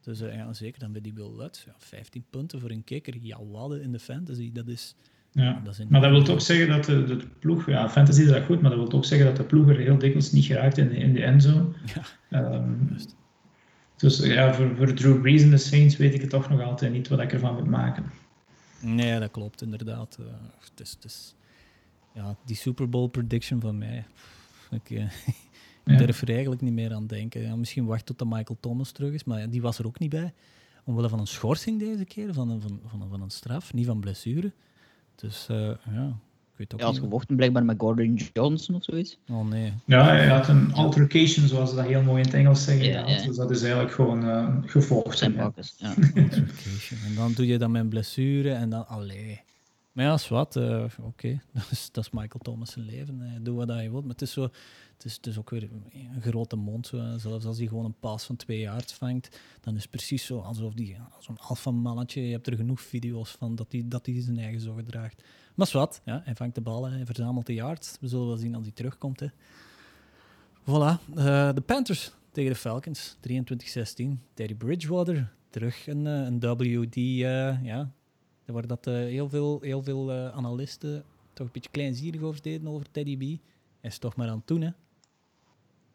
Dus 0.00 0.20
uh, 0.20 0.34
ja, 0.34 0.52
zeker 0.52 0.80
dan 0.80 0.92
bij 0.92 1.00
die 1.00 1.14
Will 1.14 1.36
Lutz. 1.36 1.64
Ja, 1.64 1.74
15 1.78 2.24
punten 2.30 2.60
voor 2.60 2.70
een 2.70 2.84
kikker, 2.84 3.16
ja, 3.20 3.38
in 3.82 3.92
de 3.92 3.98
fantasy, 3.98 4.52
dat 4.52 4.68
is... 4.68 4.94
Ja, 5.34 5.62
maar 5.88 6.00
dat 6.00 6.10
wil 6.10 6.22
toch 6.22 6.42
zeggen 6.42 6.68
dat 6.68 6.84
de, 6.84 7.04
de, 7.04 7.26
ploeg, 7.38 7.66
ja, 7.66 7.90
fantasy 7.90 8.22
is 8.22 8.28
dat 8.28 8.44
goed, 8.44 8.60
maar 8.60 8.70
dat 8.70 8.78
wil 8.78 8.88
toch 8.88 9.04
zeggen 9.04 9.26
dat 9.26 9.36
de 9.36 9.42
ploeg 9.42 9.68
er 9.68 9.76
heel 9.76 9.98
dikwijls 9.98 10.32
niet 10.32 10.44
geraakt 10.44 10.78
in, 10.78 10.90
in 10.90 11.12
de 11.12 11.22
endzone. 11.22 11.68
Ja, 12.28 12.54
um, 12.54 12.96
dus 13.96 14.18
ja, 14.18 14.54
voor, 14.54 14.76
voor 14.76 14.92
Drew 14.92 15.20
Brees 15.20 15.42
en 15.42 15.50
de 15.50 15.56
Saints 15.56 15.96
weet 15.96 16.14
ik 16.14 16.20
het 16.20 16.30
toch 16.30 16.48
nog 16.48 16.60
altijd 16.60 16.92
niet 16.92 17.08
wat 17.08 17.20
ik 17.20 17.32
ervan 17.32 17.54
moet 17.54 17.66
maken. 17.66 18.04
Nee, 18.80 19.20
dat 19.20 19.30
klopt 19.30 19.62
inderdaad. 19.62 20.16
Uh, 20.20 20.26
het 20.60 20.80
is, 20.80 20.90
het 20.90 21.04
is, 21.04 21.34
ja, 22.14 22.36
die 22.44 22.56
Super 22.56 22.88
Bowl 22.88 23.08
prediction 23.08 23.60
van 23.60 23.78
mij. 23.78 24.04
Ik, 24.70 24.90
uh, 24.90 25.02
ik 25.86 25.98
durf 25.98 26.22
er 26.22 26.30
eigenlijk 26.30 26.60
niet 26.60 26.72
meer 26.72 26.94
aan 26.94 27.06
denken. 27.06 27.42
Ja, 27.42 27.56
misschien 27.56 27.84
wacht 27.84 28.06
tot 28.06 28.18
de 28.18 28.24
Michael 28.24 28.58
Thomas 28.60 28.90
terug 28.90 29.12
is, 29.12 29.24
maar 29.24 29.50
die 29.50 29.62
was 29.62 29.78
er 29.78 29.86
ook 29.86 29.98
niet 29.98 30.10
bij. 30.10 30.32
Omwille 30.84 31.08
van 31.08 31.20
een 31.20 31.26
schorsing 31.26 31.78
deze 31.78 32.04
keer, 32.04 32.32
van 32.32 32.50
een, 32.50 32.60
van, 32.60 32.80
van, 32.86 33.08
van 33.10 33.22
een 33.22 33.30
straf, 33.30 33.72
niet 33.72 33.86
van 33.86 34.00
blessure. 34.00 34.52
Dus 35.14 35.48
uh, 35.50 35.56
ja, 35.90 36.06
ik 36.52 36.56
weet 36.56 36.74
ook 36.74 36.80
ja, 36.80 36.86
als 36.86 36.98
gevochten 36.98 37.36
blijkbaar 37.36 37.64
met 37.64 37.76
Gordon 37.78 38.14
Johnson 38.32 38.74
of 38.74 38.84
zoiets. 38.84 39.18
Oh 39.30 39.48
nee. 39.48 39.72
Ja, 39.84 40.04
hij 40.04 40.28
had 40.28 40.48
een 40.48 40.72
altercation, 40.74 41.48
zoals 41.48 41.70
ze 41.70 41.76
dat 41.76 41.86
heel 41.86 42.02
mooi 42.02 42.20
in 42.20 42.26
het 42.26 42.34
Engels 42.34 42.64
zeggen. 42.64 43.26
Dus 43.26 43.36
dat 43.36 43.50
is 43.50 43.62
eigenlijk 43.62 43.92
gewoon 43.92 44.24
uh, 44.24 44.48
gevochten. 44.64 45.32
Ja. 45.32 45.52
ja. 45.76 45.94
en 47.06 47.14
dan 47.14 47.32
doe 47.32 47.46
je 47.46 47.58
dat 47.58 47.68
met 47.68 47.82
een 47.82 47.88
blessure 47.88 48.52
en 48.52 48.70
dan, 48.70 48.88
allee. 48.88 49.40
Maar 49.92 50.04
ja, 50.04 50.18
wat. 50.28 50.56
Uh, 50.56 50.84
Oké, 51.00 51.40
dat, 51.52 51.70
is, 51.70 51.88
dat 51.92 52.04
is 52.04 52.10
Michael 52.10 52.42
Thomas 52.42 52.74
leven. 52.74 53.44
Doe 53.44 53.56
wat 53.56 53.68
hij 53.68 53.90
wilt. 53.90 54.02
Maar 54.02 54.12
het 54.12 54.22
is, 54.22 54.32
zo, 54.32 54.42
het, 54.42 55.04
is, 55.04 55.16
het 55.16 55.26
is 55.26 55.38
ook 55.38 55.50
weer 55.50 55.68
een 56.14 56.22
grote 56.22 56.56
mond. 56.56 56.86
Zo. 56.86 57.16
Zelfs 57.16 57.44
als 57.44 57.58
hij 57.58 57.66
gewoon 57.66 57.84
een 57.84 57.98
paas 58.00 58.24
van 58.24 58.36
twee 58.36 58.58
jaar 58.58 58.82
vangt, 58.86 59.40
dan 59.60 59.74
is 59.74 59.82
het 59.82 59.90
precies 59.90 60.26
zo 60.26 60.38
alsof 60.38 60.74
die 60.74 60.96
zo'n 61.18 61.38
alfa-mannetje. 61.38 62.26
Je 62.26 62.32
hebt 62.32 62.46
er 62.46 62.56
genoeg 62.56 62.80
video's 62.80 63.30
van 63.30 63.54
dat 63.54 63.72
hij 63.72 63.82
dat 63.86 64.04
die 64.04 64.22
zijn 64.22 64.38
eigen 64.38 64.60
zorgen 64.60 64.84
draagt. 64.84 65.22
Maar 65.54 65.70
wat. 65.72 66.00
Ja, 66.04 66.20
hij 66.24 66.34
vangt 66.34 66.54
de 66.54 66.60
ballen, 66.60 66.92
hij 66.92 67.06
verzamelt 67.06 67.46
de 67.46 67.54
yards. 67.54 67.96
We 68.00 68.08
zullen 68.08 68.26
wel 68.26 68.36
zien 68.36 68.54
als 68.54 68.64
hij 68.64 68.72
terugkomt. 68.72 69.20
Hè. 69.20 69.28
Voilà. 70.60 71.14
De 71.54 71.62
Panthers 71.66 72.12
tegen 72.30 72.50
de 72.50 72.58
Falcons. 72.58 73.16
23-16. 73.16 73.18
Teddy 74.34 74.54
Bridgewater 74.54 75.32
terug 75.50 75.86
een, 75.86 76.04
een 76.04 76.40
W 76.40 76.86
die 76.90 77.24
uh, 77.24 77.64
ja, 77.64 77.92
waar 78.46 78.66
dat 78.66 78.86
uh, 78.86 78.94
heel 78.94 79.28
veel, 79.28 79.58
heel 79.60 79.82
veel 79.82 80.12
uh, 80.12 80.28
analisten 80.28 81.04
toch 81.32 81.46
een 81.46 81.52
beetje 81.52 81.70
kleinzierig 81.70 82.20
over 82.20 82.42
deden 82.42 82.68
over 82.68 82.86
Teddy 82.90 83.16
B. 83.16 83.20
Hij 83.80 83.90
is 83.90 83.98
toch 83.98 84.16
maar 84.16 84.28
aan 84.28 84.36
het 84.36 84.46
doen, 84.46 84.60
hè? 84.60 84.70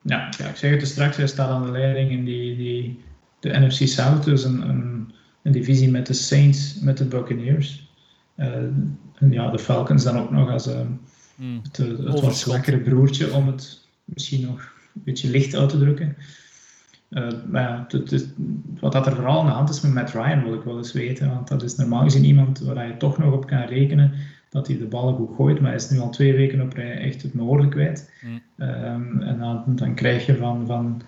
Ja, 0.02 0.30
ja 0.38 0.48
ik 0.48 0.56
zeg 0.56 0.72
het 0.72 0.82
er 0.82 0.88
straks, 0.88 1.18
hij 1.18 1.28
staat 1.28 1.50
aan 1.50 1.66
de 1.66 1.72
leiding 1.72 2.12
in 2.12 2.26
die, 2.26 2.56
die, 2.56 3.00
de 3.40 3.60
NFC 3.60 3.88
South, 3.88 4.24
dus 4.24 4.44
een, 4.44 4.70
een, 4.70 5.14
een 5.42 5.52
divisie 5.52 5.92
met 5.92 6.08
de 6.08 6.14
Saints, 6.14 6.80
met 6.80 6.98
de 6.98 7.06
Buccaneers. 7.06 7.92
Uh, 8.38 8.56
en 9.16 9.32
ja, 9.32 9.50
de 9.52 9.60
Falcons 9.60 10.04
dan 10.04 10.20
ook 10.20 10.32
nog 10.32 10.50
als 10.50 10.70
mm. 11.36 11.60
het, 11.64 11.78
het 11.78 12.20
wat 12.20 12.38
zwakkere 12.38 12.80
broertje, 12.80 13.34
om 13.34 13.48
het 13.48 13.88
misschien 14.04 14.42
nog 14.42 14.72
een 14.96 15.04
beetje 15.04 15.30
licht 15.30 15.56
uit 15.56 15.70
te 15.70 15.78
drukken. 15.80 16.18
Uh, 17.10 17.28
maar 17.50 17.62
ja, 17.62 17.86
het, 17.88 18.12
het, 18.12 18.34
wat 18.80 18.92
dat 18.92 19.06
er 19.06 19.16
vooral 19.16 19.40
aan 19.40 19.46
de 19.46 19.52
hand 19.52 19.70
is 19.70 19.82
met 19.82 19.94
Matt 19.94 20.14
Ryan, 20.14 20.44
wil 20.44 20.54
ik 20.54 20.64
wel 20.64 20.78
eens 20.78 20.94
weten. 20.94 21.30
Want 21.30 21.48
dat 21.48 21.64
is 21.64 21.76
normaal 21.76 22.04
gezien 22.04 22.24
iemand 22.24 22.60
waar 22.60 22.88
je 22.88 22.98
toch 22.98 23.18
nog 23.18 23.34
op 23.34 23.48
kan 23.48 23.62
rekenen 23.62 24.12
dat 24.50 24.68
hij 24.68 24.78
de 24.78 24.86
ballen 24.86 25.16
goed 25.16 25.36
gooit. 25.36 25.60
Maar 25.60 25.70
hij 25.70 25.80
is 25.80 25.90
nu 25.90 26.00
al 26.00 26.10
twee 26.10 26.34
weken 26.34 26.62
op 26.62 26.74
rij 26.74 26.98
echt 26.98 27.22
het 27.22 27.34
noorden 27.34 27.70
kwijt. 27.70 28.12
Mm. 28.22 28.42
Um, 28.68 29.22
en 29.22 29.40
dan, 29.40 29.64
dan, 29.68 29.94
krijg 29.94 30.26
je 30.26 30.36
van, 30.36 30.66
van, 30.66 31.02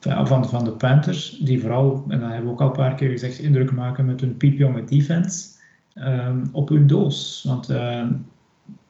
van, 0.00 0.48
van 0.48 0.64
de 0.64 0.72
Panthers, 0.72 1.30
die 1.30 1.60
vooral, 1.60 2.04
en 2.08 2.20
dat 2.20 2.28
hebben 2.28 2.46
we 2.46 2.52
ook 2.52 2.60
al 2.60 2.66
een 2.66 2.72
paar 2.72 2.94
keer 2.94 3.10
gezegd, 3.10 3.38
indruk 3.38 3.72
maken 3.72 4.06
met 4.06 4.20
hun 4.20 4.36
piepjonge 4.36 4.84
defense 4.84 5.48
um, 5.94 6.48
op 6.52 6.68
hun 6.68 6.86
doos. 6.86 7.44
Want 7.46 7.70
uh, 7.70 8.06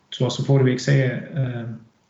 zoals 0.09 0.36
we 0.36 0.44
vorige 0.44 0.64
week 0.64 0.80
zeiden, 0.80 1.28
uh, 1.34 1.60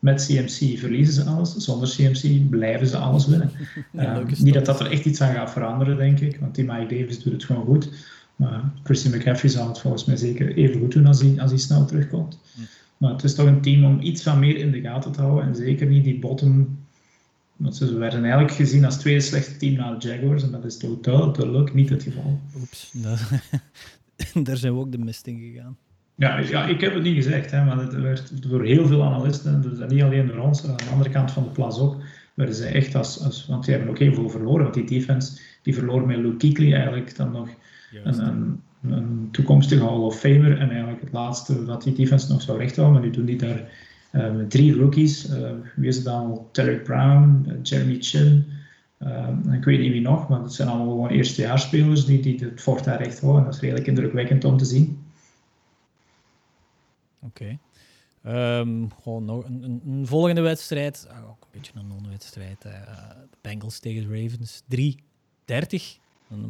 met 0.03 0.25
CMC 0.25 0.79
verliezen 0.79 1.13
ze 1.13 1.23
alles, 1.23 1.55
zonder 1.55 1.89
CMC 1.89 2.49
blijven 2.49 2.87
ze 2.87 2.97
alles 2.97 3.27
winnen. 3.27 3.51
Ja, 3.91 4.19
uh, 4.19 4.25
niet 4.37 4.53
dat 4.53 4.65
dat 4.65 4.79
er 4.79 4.91
echt 4.91 5.05
iets 5.05 5.21
aan 5.21 5.33
gaat 5.33 5.51
veranderen, 5.51 5.97
denk 5.97 6.19
ik, 6.19 6.39
want 6.39 6.55
die 6.55 6.65
Mike 6.65 6.95
Davis 6.95 7.19
doet 7.19 7.33
het 7.33 7.43
gewoon 7.43 7.65
goed. 7.65 7.89
Maar 8.35 8.71
Christian 8.83 9.17
McCaffrey 9.17 9.51
zal 9.51 9.67
het 9.67 9.79
volgens 9.79 10.05
mij 10.05 10.15
zeker 10.15 10.55
even 10.55 10.79
goed 10.79 10.91
doen 10.91 11.05
als 11.05 11.21
hij, 11.21 11.35
als 11.39 11.51
hij 11.51 11.59
snel 11.59 11.85
terugkomt. 11.85 12.39
Hm. 12.55 12.61
Maar 12.97 13.11
het 13.11 13.23
is 13.23 13.35
toch 13.35 13.47
een 13.47 13.61
team 13.61 13.83
om 13.83 14.01
iets 14.01 14.23
van 14.23 14.39
meer 14.39 14.57
in 14.57 14.71
de 14.71 14.81
gaten 14.81 15.11
te 15.11 15.21
houden 15.21 15.45
en 15.45 15.55
zeker 15.55 15.87
niet 15.87 16.03
die 16.03 16.19
bottom. 16.19 16.77
Want 17.55 17.75
ze 17.75 17.97
werden 17.97 18.21
eigenlijk 18.21 18.53
gezien 18.53 18.85
als 18.85 18.97
tweede 18.97 19.21
slechte 19.21 19.57
team 19.57 19.73
na 19.75 19.95
de 19.95 20.07
Jaguars 20.07 20.43
en 20.43 20.51
dat 20.51 20.65
is 20.65 20.77
totaal 20.77 21.33
duidelijk 21.33 21.73
niet 21.73 21.89
het 21.89 22.03
geval. 22.03 22.39
Oeps, 22.59 22.91
daar 24.47 24.57
zijn 24.57 24.73
we 24.73 24.79
ook 24.79 24.91
de 24.91 24.97
mist 24.97 25.27
in 25.27 25.39
gegaan. 25.39 25.77
Ja, 26.15 26.39
ja, 26.39 26.65
ik 26.65 26.81
heb 26.81 26.93
het 26.93 27.03
niet 27.03 27.15
gezegd, 27.15 27.51
hè, 27.51 27.63
maar 27.63 27.77
het 27.77 27.93
werd 27.93 28.49
door 28.49 28.63
heel 28.63 28.87
veel 28.87 29.03
analisten, 29.03 29.61
dus 29.61 29.89
niet 29.89 30.01
alleen 30.01 30.27
door 30.27 30.37
ons, 30.37 30.67
aan 30.67 30.77
de 30.77 30.89
andere 30.91 31.09
kant 31.09 31.31
van 31.31 31.43
de 31.43 31.49
plas 31.49 31.79
ook, 31.79 31.95
werden 32.33 32.55
ze 32.55 32.65
echt 32.65 32.95
als, 32.95 33.23
als 33.23 33.45
want 33.47 33.65
die 33.65 33.73
hebben 33.73 33.91
ook 33.91 33.99
heel 33.99 34.13
veel 34.13 34.29
verloren, 34.29 34.63
want 34.63 34.73
die 34.73 34.99
defense, 34.99 35.39
die 35.61 35.73
verloor 35.73 36.07
met 36.07 36.17
Luke 36.17 36.37
Kuechly 36.37 36.73
eigenlijk 36.73 37.15
dan 37.15 37.31
nog 37.31 37.49
een, 38.03 38.27
een, 38.27 38.61
een, 38.81 39.27
toekomstige 39.31 39.83
Hall 39.83 39.97
of 39.97 40.19
Famer 40.19 40.57
en 40.59 40.69
eigenlijk 40.69 41.01
het 41.01 41.13
laatste 41.13 41.65
wat 41.65 41.83
die 41.83 41.93
defense 41.93 42.31
nog 42.31 42.41
zou 42.41 42.57
rechthouden, 42.57 42.99
maar 42.99 43.07
nu 43.09 43.15
doen 43.15 43.25
die 43.25 43.37
daar 43.37 43.71
uh, 44.11 44.31
met 44.31 44.49
drie 44.49 44.75
rookies, 44.75 45.29
uh, 45.29 45.49
wie 45.75 45.87
is 45.87 45.95
het 45.95 46.05
dan, 46.05 46.45
Derek 46.51 46.83
Brown, 46.83 47.45
uh, 47.47 47.53
Jeremy 47.63 47.97
Chin, 47.99 48.45
ik 49.51 49.63
weet 49.63 49.79
niet 49.79 49.91
wie 49.91 50.01
nog, 50.01 50.29
maar 50.29 50.41
het 50.41 50.53
zijn 50.53 50.67
allemaal 50.67 50.89
gewoon 50.89 51.09
eerstejaarsspelers 51.09 52.05
die, 52.05 52.21
die 52.21 52.39
het 52.39 52.61
fort 52.61 52.83
daar 52.83 53.03
recht 53.03 53.21
houden, 53.21 53.43
dat 53.43 53.53
is 53.53 53.59
redelijk 53.59 53.87
indrukwekkend 53.87 54.45
om 54.45 54.57
te 54.57 54.65
zien. 54.65 55.02
Oké. 57.25 57.59
Ehm, 58.23 58.87
gewoon 59.01 59.25
nog 59.25 59.45
een, 59.45 59.63
een, 59.63 59.81
een, 59.85 60.07
volgende 60.07 60.41
wedstrijd. 60.41 61.07
Ah, 61.09 61.29
ook 61.29 61.41
een 61.41 61.47
beetje 61.51 61.71
een 61.75 61.87
non-wedstrijd. 61.87 62.65
Uh, 62.65 62.73
Bengals 63.41 63.79
tegen 63.79 64.03
Ravens. 64.03 64.61
3-30. 64.61 66.01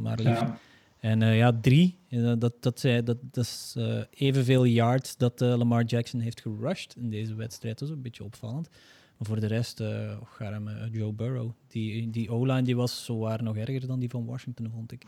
Maar 0.01 0.19
liefst. 0.19 0.41
Ja. 0.41 0.59
En 0.99 1.21
uh, 1.21 1.37
ja, 1.37 1.59
drie. 1.61 1.97
Uh, 2.09 2.33
dat, 2.37 2.39
dat, 2.39 2.81
dat, 2.81 3.05
dat 3.05 3.21
is 3.31 3.75
evenveel 4.09 4.65
yards 4.65 5.17
dat 5.17 5.39
Lamar 5.39 5.83
Jackson 5.83 6.19
heeft 6.19 6.41
gerushed 6.41 6.95
in 6.95 7.09
deze 7.09 7.35
wedstrijd. 7.35 7.79
Dat 7.79 7.87
is 7.89 7.95
een 7.95 8.01
beetje 8.01 8.23
opvallend. 8.23 8.69
Maar 9.17 9.27
voor 9.27 9.39
de 9.39 9.47
rest, 9.47 9.79
uh, 9.79 10.17
Joe 10.91 11.13
Burrow. 11.13 11.51
Die, 11.67 12.09
die 12.09 12.29
O-line 12.29 12.61
die 12.61 12.75
was 12.75 13.05
zowaar 13.05 13.43
nog 13.43 13.57
erger 13.57 13.87
dan 13.87 13.99
die 13.99 14.09
van 14.09 14.25
Washington, 14.25 14.71
vond 14.71 14.91
ik. 14.91 15.05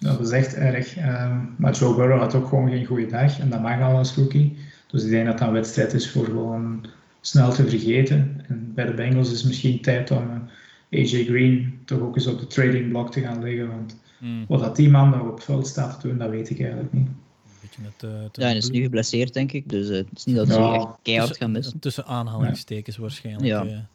Dat 0.00 0.20
is 0.20 0.30
echt 0.30 0.54
erg. 0.54 0.96
Ehm, 0.96 1.38
maar 1.56 1.74
Joe 1.74 1.94
Burrow 1.94 2.18
had 2.18 2.34
ook 2.34 2.48
gewoon 2.48 2.70
geen 2.70 2.84
goede 2.84 3.06
dag. 3.06 3.38
En 3.38 3.50
dat 3.50 3.60
mag 3.60 3.80
al 3.80 3.96
als 3.96 4.14
rookie. 4.14 4.56
Dus 4.86 5.04
ik 5.04 5.10
denk 5.10 5.26
dat 5.26 5.38
dat 5.38 5.48
een 5.48 5.54
wedstrijd 5.54 5.92
is 5.92 6.10
voor 6.10 6.24
gewoon 6.24 6.86
snel 7.20 7.52
te 7.52 7.68
vergeten. 7.68 8.44
En 8.48 8.72
bij 8.74 8.84
de 8.84 8.94
Bengals 8.94 9.32
is 9.32 9.38
het 9.38 9.46
misschien 9.46 9.80
tijd 9.80 10.10
om 10.10 10.48
eh, 10.88 11.00
AJ 11.00 11.24
Green 11.24 11.78
toch 11.84 12.00
ook 12.00 12.16
eens 12.16 12.26
op 12.26 12.38
de 12.38 12.46
trading 12.46 12.88
block 12.88 13.12
te 13.12 13.20
gaan 13.20 13.42
liggen. 13.42 13.68
Want 13.68 14.00
mm. 14.18 14.44
wat 14.48 14.60
dat 14.60 14.76
die 14.76 14.90
man 14.90 15.10
nog 15.10 15.20
op 15.20 15.34
het 15.34 15.44
veld 15.44 15.66
staat 15.66 16.00
te 16.00 16.08
doen, 16.08 16.18
dat 16.18 16.30
weet 16.30 16.50
ik 16.50 16.60
eigenlijk 16.60 16.92
niet. 16.92 17.08
Met, 17.78 18.10
uh, 18.10 18.20
ja, 18.32 18.44
hij 18.44 18.56
is 18.56 18.70
nu 18.70 18.82
geblesseerd, 18.82 19.32
denk 19.34 19.52
ik. 19.52 19.68
Dus 19.68 19.88
uh, 19.88 19.96
het 19.96 20.06
is 20.14 20.24
niet 20.24 20.36
dat 20.36 20.48
ze 20.48 20.72
echt 20.72 20.86
keihard 21.02 21.36
gaan 21.36 21.52
missen. 21.52 21.78
Tussen 21.78 22.04
aanhalingstekens 22.06 22.96
ja. 22.96 23.02
waarschijnlijk. 23.02 23.46
Ja. 23.46 23.88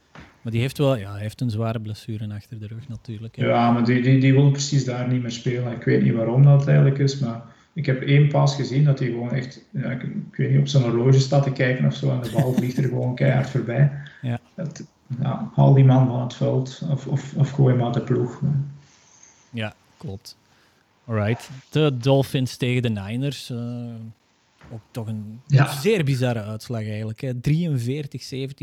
Maar 0.45 0.53
die 0.53 0.63
heeft 0.63 0.77
wel 0.77 0.95
ja, 0.95 1.11
hij 1.11 1.21
heeft 1.21 1.41
een 1.41 1.49
zware 1.49 1.79
blessure 1.79 2.33
achter 2.33 2.59
de 2.59 2.67
rug 2.67 2.87
natuurlijk. 2.87 3.35
Ja, 3.35 3.71
maar 3.71 3.85
die, 3.85 4.01
die, 4.01 4.19
die 4.19 4.33
wil 4.33 4.51
precies 4.51 4.85
daar 4.85 5.07
niet 5.07 5.21
meer 5.21 5.31
spelen. 5.31 5.73
Ik 5.73 5.83
weet 5.83 6.03
niet 6.03 6.13
waarom 6.13 6.43
dat 6.43 6.67
eigenlijk 6.67 6.97
is, 6.97 7.19
maar 7.19 7.41
ik 7.73 7.85
heb 7.85 8.01
één 8.01 8.27
pas 8.27 8.55
gezien 8.55 8.83
dat 8.83 8.99
hij 8.99 9.07
gewoon 9.07 9.31
echt, 9.31 9.61
ja, 9.71 9.89
ik, 9.89 10.01
weet 10.31 10.49
niet, 10.49 10.59
op 10.59 10.67
zijn 10.67 10.83
horloge 10.83 11.19
staat 11.19 11.43
te 11.43 11.51
kijken 11.51 11.85
of 11.85 11.95
zo 11.95 12.11
en 12.11 12.21
de 12.21 12.31
bal 12.31 12.53
vliegt 12.57 12.77
er 12.77 12.83
gewoon 12.83 13.15
keihard 13.15 13.49
voorbij. 13.49 13.91
Ja. 14.21 14.39
Dat, 14.55 14.83
haal 15.53 15.73
die 15.73 15.85
man 15.85 16.07
van 16.07 16.21
het 16.21 16.33
veld 16.33 16.81
of, 16.89 17.07
of, 17.07 17.33
of 17.35 17.49
gooi 17.49 17.75
hem 17.75 17.85
uit 17.85 17.93
de 17.93 18.01
ploeg. 18.01 18.41
Ja, 19.49 19.73
klopt. 19.97 20.37
Alright. 21.05 21.49
De 21.69 21.97
Dolphins 21.97 22.57
tegen 22.57 22.81
de 22.81 22.89
Niners. 22.89 23.49
Uh, 23.49 23.59
ook 24.71 24.81
toch 24.91 25.07
een 25.07 25.41
zeer 25.81 26.03
bizarre 26.03 26.43
uitslag 26.43 26.81
eigenlijk. 26.81 27.21
43-17 27.21 27.35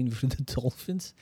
voor 0.08 0.28
de 0.28 0.52
Dolphins. 0.54 1.12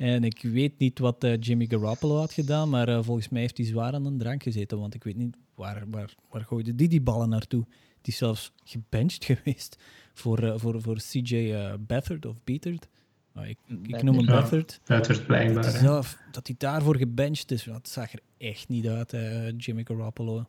En 0.00 0.24
ik 0.24 0.42
weet 0.42 0.78
niet 0.78 0.98
wat 0.98 1.24
uh, 1.24 1.36
Jimmy 1.40 1.66
Garoppolo 1.66 2.16
had 2.16 2.32
gedaan, 2.32 2.68
maar 2.68 2.88
uh, 2.88 3.02
volgens 3.02 3.28
mij 3.28 3.40
heeft 3.40 3.56
hij 3.56 3.66
zwaar 3.66 3.92
aan 3.92 4.06
een 4.06 4.18
drank 4.18 4.42
gezeten. 4.42 4.78
Want 4.78 4.94
ik 4.94 5.04
weet 5.04 5.16
niet 5.16 5.36
waar, 5.54 5.84
waar, 5.90 6.14
waar 6.30 6.44
gooide 6.44 6.74
die 6.74 6.88
die 6.88 7.00
ballen 7.00 7.28
naartoe. 7.28 7.64
Die 8.02 8.12
is 8.12 8.16
zelfs 8.16 8.52
gebenched 8.64 9.24
geweest 9.30 9.76
voor, 10.12 10.42
uh, 10.42 10.54
voor, 10.56 10.82
voor 10.82 10.96
CJ 10.96 11.54
Beathard 11.86 12.26
of 12.26 12.36
Beathard. 12.44 12.88
Oh, 13.36 13.46
ik, 13.46 13.58
ik, 13.82 14.02
noem 14.02 14.16
hem 14.16 14.24
ja, 14.24 14.40
Beathard. 14.40 14.80
Beathard 14.84 15.26
blijkbaar. 15.26 15.70
Zelf, 15.70 16.18
dat 16.32 16.46
hij 16.46 16.56
daarvoor 16.58 16.96
gebenched 16.96 17.50
is, 17.50 17.64
dat 17.64 17.88
zag 17.88 18.12
er 18.12 18.20
echt 18.38 18.68
niet 18.68 18.86
uit, 18.86 19.10
Jimmy 19.56 19.84
Garoppolo. 19.84 20.46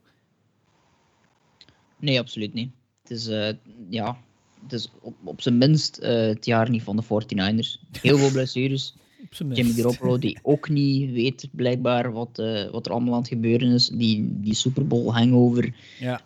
Nee, 2.00 2.20
absoluut 2.20 2.54
niet. 2.54 2.72
Het 3.02 3.12
is, 3.12 3.28
uh, 3.28 3.52
ja, 3.90 4.18
het 4.64 4.74
is 4.74 4.92
op, 5.02 5.16
op 5.24 5.42
zijn 5.42 5.58
minst 5.58 6.00
uh, 6.00 6.10
het 6.10 6.46
jaar 6.46 6.70
niet 6.70 6.84
van 6.84 6.96
de 6.96 7.04
49ers. 7.04 8.00
Heel 8.02 8.18
veel 8.18 8.32
blessures. 8.40 8.96
Jimmy 9.30 9.72
Garoppolo 9.72 10.18
die 10.18 10.38
ook 10.54 10.70
niet 10.70 11.12
weet 11.12 11.48
blijkbaar 11.52 12.12
wat, 12.12 12.40
uh, 12.40 12.70
wat 12.70 12.86
er 12.86 12.92
allemaal 12.92 13.14
aan 13.14 13.20
het 13.20 13.28
gebeuren 13.28 13.72
is. 13.72 13.88
Die, 13.88 14.28
die 14.32 14.56
Super 14.56 14.88
Bowl 14.88 15.14
hangover 15.14 15.76
ja. 16.00 16.22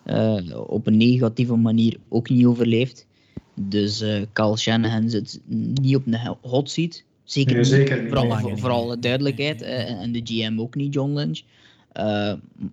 op 0.67 0.87
een 0.87 0.97
negatieve 0.97 1.55
manier 1.55 1.97
ook 2.09 2.29
niet 2.29 2.45
overleeft. 2.45 3.05
Dus 3.53 4.01
uh, 4.01 4.21
Carl 4.33 4.57
Shanahan 4.57 5.09
zit 5.09 5.41
niet 5.81 5.95
op 5.95 6.05
een 6.07 6.35
hot 6.41 6.69
seat. 6.69 7.03
Zeker, 7.23 7.53
nee, 7.53 7.63
zeker 7.63 8.01
niet. 8.01 8.11
Vooral, 8.13 8.39
voor, 8.39 8.59
voor 8.59 8.69
alle 8.69 8.99
duidelijkheid. 8.99 9.61
en 9.61 10.11
de 10.11 10.21
GM 10.23 10.59
ook 10.59 10.75
niet, 10.75 10.93
John 10.93 11.13
Lynch. 11.13 11.41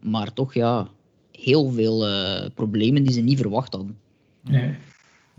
maar 0.00 0.32
toch, 0.32 0.54
ja, 0.54 0.88
heel 1.32 1.70
veel 1.70 2.08
uh, 2.08 2.46
problemen 2.54 3.02
die 3.02 3.12
ze 3.12 3.20
niet 3.20 3.38
verwacht 3.38 3.72
hadden. 3.72 3.96
Nee. 4.40 4.74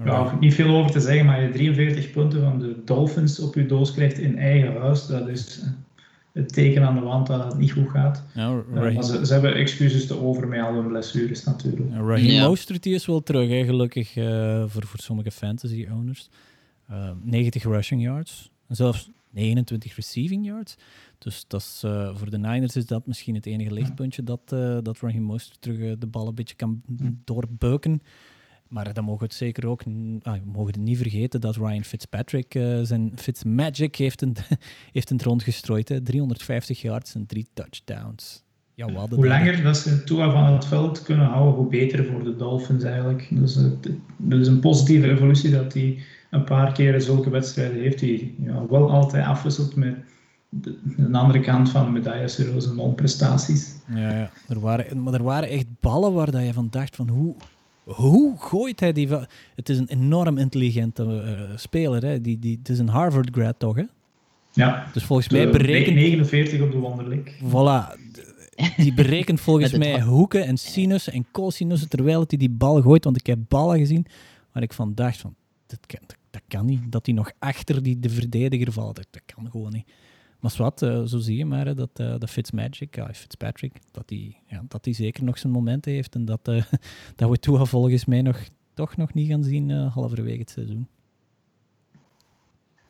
Ja, 0.05 0.37
niet 0.39 0.53
veel 0.53 0.75
over 0.75 0.91
te 0.91 0.99
zeggen, 0.99 1.25
maar 1.25 1.41
je 1.41 1.49
43 1.49 2.11
punten 2.11 2.41
van 2.41 2.59
de 2.59 2.75
Dolphins 2.85 3.39
op 3.39 3.55
je 3.55 3.65
doos 3.65 3.93
krijgt 3.93 4.17
in 4.17 4.37
eigen 4.37 4.81
huis, 4.81 5.07
dat 5.07 5.27
is 5.27 5.59
eh, 5.59 5.67
het 6.31 6.53
teken 6.53 6.83
aan 6.83 6.95
de 6.95 7.01
wand 7.01 7.27
dat 7.27 7.43
het 7.43 7.57
niet 7.57 7.71
goed 7.71 7.89
gaat. 7.89 8.23
Ja, 8.33 8.63
uh, 8.73 9.01
ze, 9.01 9.25
ze, 9.25 9.33
hebben 9.33 9.55
excuses 9.55 10.07
te 10.07 10.19
over 10.19 10.47
met 10.47 10.61
al 10.61 10.73
hun 10.73 10.87
blessures 10.87 11.43
natuurlijk. 11.43 11.89
Ja, 11.89 12.01
Raheem 12.01 12.25
ja. 12.25 12.47
Mostert 12.47 12.85
is 12.85 13.05
wel 13.05 13.23
terug, 13.23 13.49
hè, 13.49 13.65
gelukkig 13.65 14.15
uh, 14.15 14.63
voor, 14.67 14.85
voor 14.85 14.99
sommige 14.99 15.31
fantasy 15.31 15.87
owners. 15.91 16.29
90 17.23 17.63
rushing 17.63 18.01
yards, 18.01 18.51
en 18.67 18.75
zelfs 18.75 19.09
29 19.33 19.95
receiving 19.95 20.45
yards. 20.45 20.75
Dus 21.17 21.45
dat 21.47 21.61
is, 21.61 21.81
uh, 21.85 22.15
voor 22.15 22.29
de 22.29 22.37
Niners 22.37 22.75
is 22.75 22.85
dat 22.85 23.07
misschien 23.07 23.35
het 23.35 23.45
enige 23.45 23.73
lichtpuntje 23.73 24.23
dat, 24.23 24.51
uh, 24.53 24.77
dat 24.81 24.99
Raheem 24.99 25.21
Mostert 25.21 25.61
terug 25.61 25.77
uh, 25.77 25.93
de 25.99 26.07
bal 26.07 26.27
een 26.27 26.35
beetje 26.35 26.55
kan 26.55 26.81
doorbeuken. 27.25 28.01
Maar 28.73 28.93
dan 28.93 29.03
mogen 29.03 29.19
we 29.19 29.25
het 29.25 29.33
zeker 29.33 29.67
ook 29.67 29.83
ah, 30.21 30.33
we 30.33 30.51
mogen 30.51 30.73
het 30.73 30.81
niet 30.81 30.97
vergeten 30.97 31.41
dat 31.41 31.55
Ryan 31.55 31.83
Fitzpatrick 31.83 32.51
zijn 32.83 33.11
Fitzmagic 33.15 33.95
heeft 33.95 34.21
een, 34.21 34.35
heeft 34.91 35.09
een 35.09 35.21
rondgestrooid. 35.23 35.89
Hè. 35.89 36.01
350 36.01 36.81
yards 36.81 37.15
en 37.15 37.25
drie 37.25 37.47
touchdowns. 37.53 38.43
Ja, 38.75 39.07
hoe 39.09 39.27
langer 39.27 39.63
dat 39.63 39.77
ze 39.77 40.03
Tua 40.03 40.31
van 40.31 40.53
het 40.53 40.65
veld 40.65 41.01
kunnen 41.01 41.25
houden, 41.25 41.53
hoe 41.53 41.67
beter 41.67 42.05
voor 42.05 42.23
de 42.23 42.35
Dolphins 42.35 42.83
eigenlijk. 42.83 43.27
Dus 43.29 43.55
het, 43.55 43.89
is 44.29 44.47
een 44.47 44.59
positieve 44.59 45.09
evolutie 45.09 45.51
dat 45.51 45.73
hij 45.73 45.99
een 46.29 46.43
paar 46.43 46.71
keer 46.71 47.01
zulke 47.01 47.29
wedstrijden 47.29 47.81
heeft. 47.81 47.99
Die 47.99 48.35
ja, 48.39 48.67
wel 48.67 48.91
altijd 48.91 49.25
afwisselt 49.25 49.75
met 49.75 49.95
de, 50.49 50.79
de 50.97 51.17
andere 51.17 51.39
kant 51.39 51.69
van 51.69 51.85
de 51.85 51.91
medaille 51.91 52.27
zijn 52.27 52.95
prestaties. 52.95 53.75
Ja, 53.87 54.17
ja. 54.17 54.31
Er 54.47 54.59
waren, 54.59 55.03
maar 55.03 55.13
er 55.13 55.23
waren 55.23 55.49
echt 55.49 55.65
ballen 55.79 56.13
waar 56.13 56.31
dat 56.31 56.45
je 56.45 56.53
van 56.53 56.67
dacht 56.69 56.95
van 56.95 57.09
hoe, 57.09 57.35
hoe 57.83 58.35
gooit 58.37 58.79
hij 58.79 58.93
die... 58.93 59.07
Het 59.55 59.69
is 59.69 59.77
een 59.77 59.87
enorm 59.87 60.37
intelligente 60.37 61.03
uh, 61.03 61.57
speler. 61.57 62.05
Hè? 62.05 62.21
Die, 62.21 62.39
die, 62.39 62.57
het 62.57 62.69
is 62.69 62.79
een 62.79 62.87
Harvard 62.87 63.29
grad 63.31 63.55
toch, 63.57 63.75
hè? 63.75 63.83
Ja. 64.51 64.87
Dus 64.93 65.03
volgens 65.03 65.29
mij 65.29 65.49
berekent... 65.49 65.95
49 65.95 66.61
op 66.61 66.71
de 66.71 66.77
wonderlik. 66.77 67.33
Voilà. 67.43 67.99
Die 68.77 68.93
berekent 68.93 69.41
volgens 69.49 69.71
mij 69.71 70.01
hoeken 70.01 70.45
en 70.45 70.57
sinussen 70.57 71.13
en 71.13 71.25
cosinussen 71.31 71.89
terwijl 71.89 72.23
hij 72.27 72.37
die 72.37 72.49
bal 72.49 72.81
gooit. 72.81 73.03
Want 73.03 73.17
ik 73.17 73.25
heb 73.25 73.39
ballen 73.47 73.77
gezien 73.77 74.05
waar 74.51 74.63
ik 74.63 74.73
van 74.73 74.93
dacht 74.93 75.17
van... 75.17 75.35
Dat 75.65 75.79
kan, 75.85 75.99
dat 76.29 76.41
kan 76.47 76.65
niet. 76.65 76.91
Dat 76.91 77.05
hij 77.05 77.15
nog 77.15 77.31
achter 77.39 77.83
die, 77.83 77.99
de 77.99 78.09
verdediger 78.09 78.71
valt. 78.71 78.95
Dat, 78.95 79.07
dat 79.09 79.21
kan 79.25 79.51
gewoon 79.51 79.71
niet. 79.71 79.87
Maar 80.43 80.51
zwart, 80.51 80.81
uh, 80.81 81.03
zo 81.03 81.17
zie 81.19 81.37
je 81.37 81.45
maar 81.45 81.75
dat, 81.75 81.99
uh, 81.99 82.15
dat 82.19 82.29
Fitzmagic, 82.29 82.97
uh, 82.97 83.05
Fitzpatrick, 83.13 83.79
dat 83.91 84.09
hij 84.09 84.37
ja, 84.47 84.63
dat 84.67 84.87
zeker 84.91 85.23
nog 85.23 85.37
zijn 85.37 85.53
momenten 85.53 85.91
heeft. 85.91 86.15
En 86.15 86.25
dat, 86.25 86.47
uh, 86.47 86.63
dat 87.15 87.29
we 87.29 87.39
Tua 87.39 87.65
volgens 87.65 88.05
mij 88.05 88.21
nog, 88.21 88.47
toch 88.73 88.97
nog 88.97 89.13
niet 89.13 89.29
gaan 89.29 89.43
zien 89.43 89.69
halverwege 89.69 90.39
het 90.39 90.49
seizoen. 90.49 90.87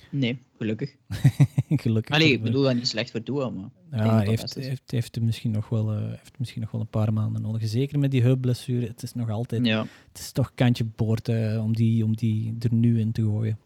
Nee, 0.10 0.40
gelukkig. 0.58 0.96
gelukkig. 1.84 2.16
Allee, 2.16 2.32
ik 2.32 2.42
bedoel 2.42 2.64
dat 2.64 2.76
niet 2.76 2.88
slecht 2.88 3.12
voor 3.12 3.24
Tua, 3.24 3.50
maar... 3.50 3.70
Ja, 3.92 4.16
hij 4.16 4.28
heeft, 4.28 4.54
heeft, 4.54 4.92
heeft, 4.92 5.22
misschien 5.22 5.52
nog 5.52 5.70
wel, 5.70 6.00
heeft 6.00 6.40
misschien 6.40 6.62
nog 6.62 6.72
wel 6.72 6.82
een 6.82 6.88
paar 6.88 7.14
maanden 7.14 7.42
nodig. 7.42 7.68
Zeker 7.68 8.00
met 8.00 8.12
die 8.12 8.22
heupblessure. 8.22 8.88
Het 8.88 9.04
is 9.04 9.14
nog 9.14 9.30
altijd... 9.30 9.66
Ja. 9.66 9.86
Het 10.08 10.20
is 10.20 10.32
toch 10.32 10.52
kantje 10.56 10.86
boord 10.96 11.30
om, 11.60 11.76
die, 11.76 12.04
om 12.04 12.16
die 12.16 12.56
er 12.60 12.74
nu 12.74 13.00
in 13.00 13.12
te 13.12 13.22
gooien. 13.22 13.58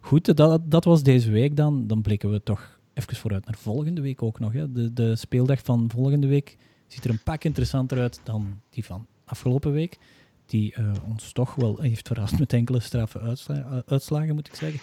Goed, 0.00 0.36
dat, 0.36 0.70
dat 0.70 0.84
was 0.84 1.02
deze 1.02 1.30
week 1.30 1.56
dan. 1.56 1.86
Dan 1.86 2.02
blikken 2.02 2.30
we 2.30 2.42
toch 2.42 2.75
even 2.96 3.16
vooruit 3.16 3.44
naar 3.44 3.56
volgende 3.56 4.00
week 4.00 4.22
ook 4.22 4.38
nog. 4.38 4.52
Hè. 4.52 4.72
De, 4.72 4.92
de 4.92 5.16
speeldag 5.16 5.60
van 5.62 5.90
volgende 5.90 6.26
week 6.26 6.56
ziet 6.86 7.04
er 7.04 7.10
een 7.10 7.22
pak 7.22 7.44
interessanter 7.44 8.00
uit 8.00 8.20
dan 8.24 8.60
die 8.70 8.84
van 8.84 9.06
afgelopen 9.24 9.72
week. 9.72 9.98
Die 10.46 10.74
uh, 10.78 10.92
ons 11.08 11.32
toch 11.32 11.54
wel 11.54 11.80
heeft 11.80 12.06
verrast 12.06 12.38
met 12.38 12.52
enkele 12.52 12.80
straffe 12.80 13.36
uh, 13.50 13.78
uitslagen, 13.86 14.34
moet 14.34 14.48
ik 14.48 14.54
zeggen. 14.54 14.80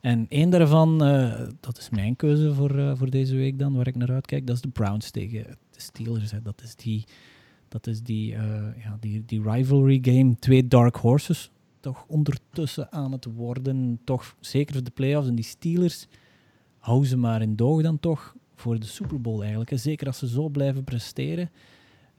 En 0.00 0.26
één 0.28 0.50
daarvan, 0.50 1.08
uh, 1.08 1.48
dat 1.60 1.78
is 1.78 1.90
mijn 1.90 2.16
keuze 2.16 2.54
voor, 2.54 2.96
voor 2.96 3.10
deze 3.10 3.36
week 3.36 3.58
dan, 3.58 3.74
waar 3.74 3.86
ik 3.86 3.96
naar 3.96 4.10
uitkijk, 4.12 4.46
dat 4.46 4.56
is 4.56 4.62
de 4.62 4.68
Browns 4.68 5.10
tegen 5.10 5.44
de 5.70 5.80
Steelers. 5.80 6.30
Hè. 6.30 6.42
Dat 6.42 6.62
is 6.62 6.74
die, 6.74 7.04
dat 7.68 7.86
is 7.86 8.02
die, 8.02 8.30
ja, 8.82 8.96
die, 9.00 9.24
die 9.24 9.42
rivalry 9.42 9.98
game. 10.02 10.36
Twee 10.38 10.68
dark 10.68 10.96
horses 10.96 11.50
toch 11.80 12.04
ondertussen 12.06 12.92
aan 12.92 13.12
het 13.12 13.24
worden. 13.24 14.00
Toch 14.04 14.36
zeker 14.40 14.74
voor 14.74 14.84
de 14.84 14.90
playoffs. 14.90 15.28
En 15.28 15.34
die 15.34 15.44
Steelers 15.44 16.06
hou 16.82 17.06
ze 17.06 17.16
maar 17.16 17.42
in 17.42 17.56
doog 17.56 17.82
dan 17.82 18.00
toch 18.00 18.36
voor 18.54 18.80
de 18.80 18.86
Super 18.86 19.20
Bowl 19.20 19.40
eigenlijk. 19.40 19.70
Zeker 19.74 20.06
als 20.06 20.18
ze 20.18 20.28
zo 20.28 20.48
blijven 20.48 20.84
presteren. 20.84 21.50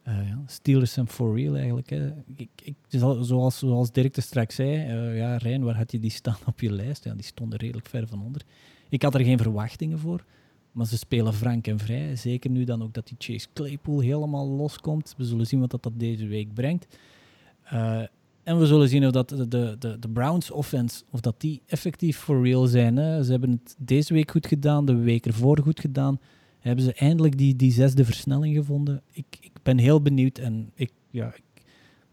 Ja, 0.06 0.44
Steelers 0.46 0.94
zijn 0.94 1.08
for 1.08 1.36
real 1.36 1.56
eigenlijk. 1.56 1.90
Hè. 1.90 2.12
Ik, 2.36 2.50
ik, 2.64 2.76
zoals, 2.88 3.60
zoals 3.60 3.92
Dirk 3.92 4.16
er 4.16 4.22
straks 4.22 4.56
zei, 4.56 4.96
uh, 4.96 5.18
ja, 5.18 5.38
Rijn, 5.38 5.64
waar 5.64 5.76
had 5.76 5.92
je 5.92 6.00
die 6.00 6.12
staan 6.12 6.38
op 6.46 6.60
je 6.62 6.72
lijst? 6.72 7.04
Ja, 7.04 7.14
die 7.14 7.24
stonden 7.24 7.60
redelijk 7.60 7.88
ver 7.88 8.08
van 8.08 8.22
onder. 8.22 8.42
Ik 8.90 9.02
had 9.02 9.14
er 9.14 9.24
geen 9.24 9.38
verwachtingen 9.38 10.00
voor, 10.00 10.26
maar 10.72 10.86
ze 10.86 10.98
spelen 10.98 11.34
frank 11.34 11.68
en 11.68 11.80
vrij. 11.80 12.16
Zeker 12.16 12.50
nu 12.50 12.64
dan 12.64 12.84
ook 12.84 12.94
dat 12.94 13.08
die 13.08 13.16
Chase 13.20 13.48
Claypool 13.54 14.00
helemaal 14.00 14.48
loskomt. 14.48 15.14
We 15.18 15.24
zullen 15.24 15.48
zien 15.48 15.60
wat 15.60 15.72
dat, 15.72 15.84
dat 15.84 16.00
deze 16.00 16.28
week 16.28 16.54
brengt. 16.54 16.98
Uh, 17.74 18.04
en 18.44 18.60
we 18.60 18.66
zullen 18.66 18.90
zien 18.90 19.06
of 19.06 19.12
dat 19.12 19.30
de, 19.30 19.48
de, 19.48 19.98
de 20.00 20.10
Browns 20.14 20.52
offense, 20.52 21.04
of 21.10 21.20
dat 21.20 21.36
die 21.38 21.62
effectief 21.66 22.18
for 22.18 22.44
real 22.44 22.66
zijn. 22.66 22.96
Hè. 22.96 23.24
Ze 23.24 23.32
hebben 23.32 23.52
het 23.52 23.76
deze 23.78 24.14
week 24.14 24.32
goed 24.32 24.48
gedaan, 24.48 24.86
de 24.86 24.96
week 24.96 25.26
ervoor 25.26 25.60
goed 25.60 25.80
gedaan. 25.80 26.20
Hebben 26.60 26.84
ze 26.84 26.94
eindelijk 26.94 27.38
die, 27.38 27.56
die 27.56 27.72
zesde 27.72 28.06
versnelling 28.06 28.56
gevonden. 28.56 29.02
Ik, 29.12 29.26
ik 29.40 29.52
ben 29.64 29.78
heel 29.78 30.02
benieuwd 30.02 30.38
en 30.38 30.72
ik, 30.76 30.92
ja, 31.12 31.28
ik 31.28 31.64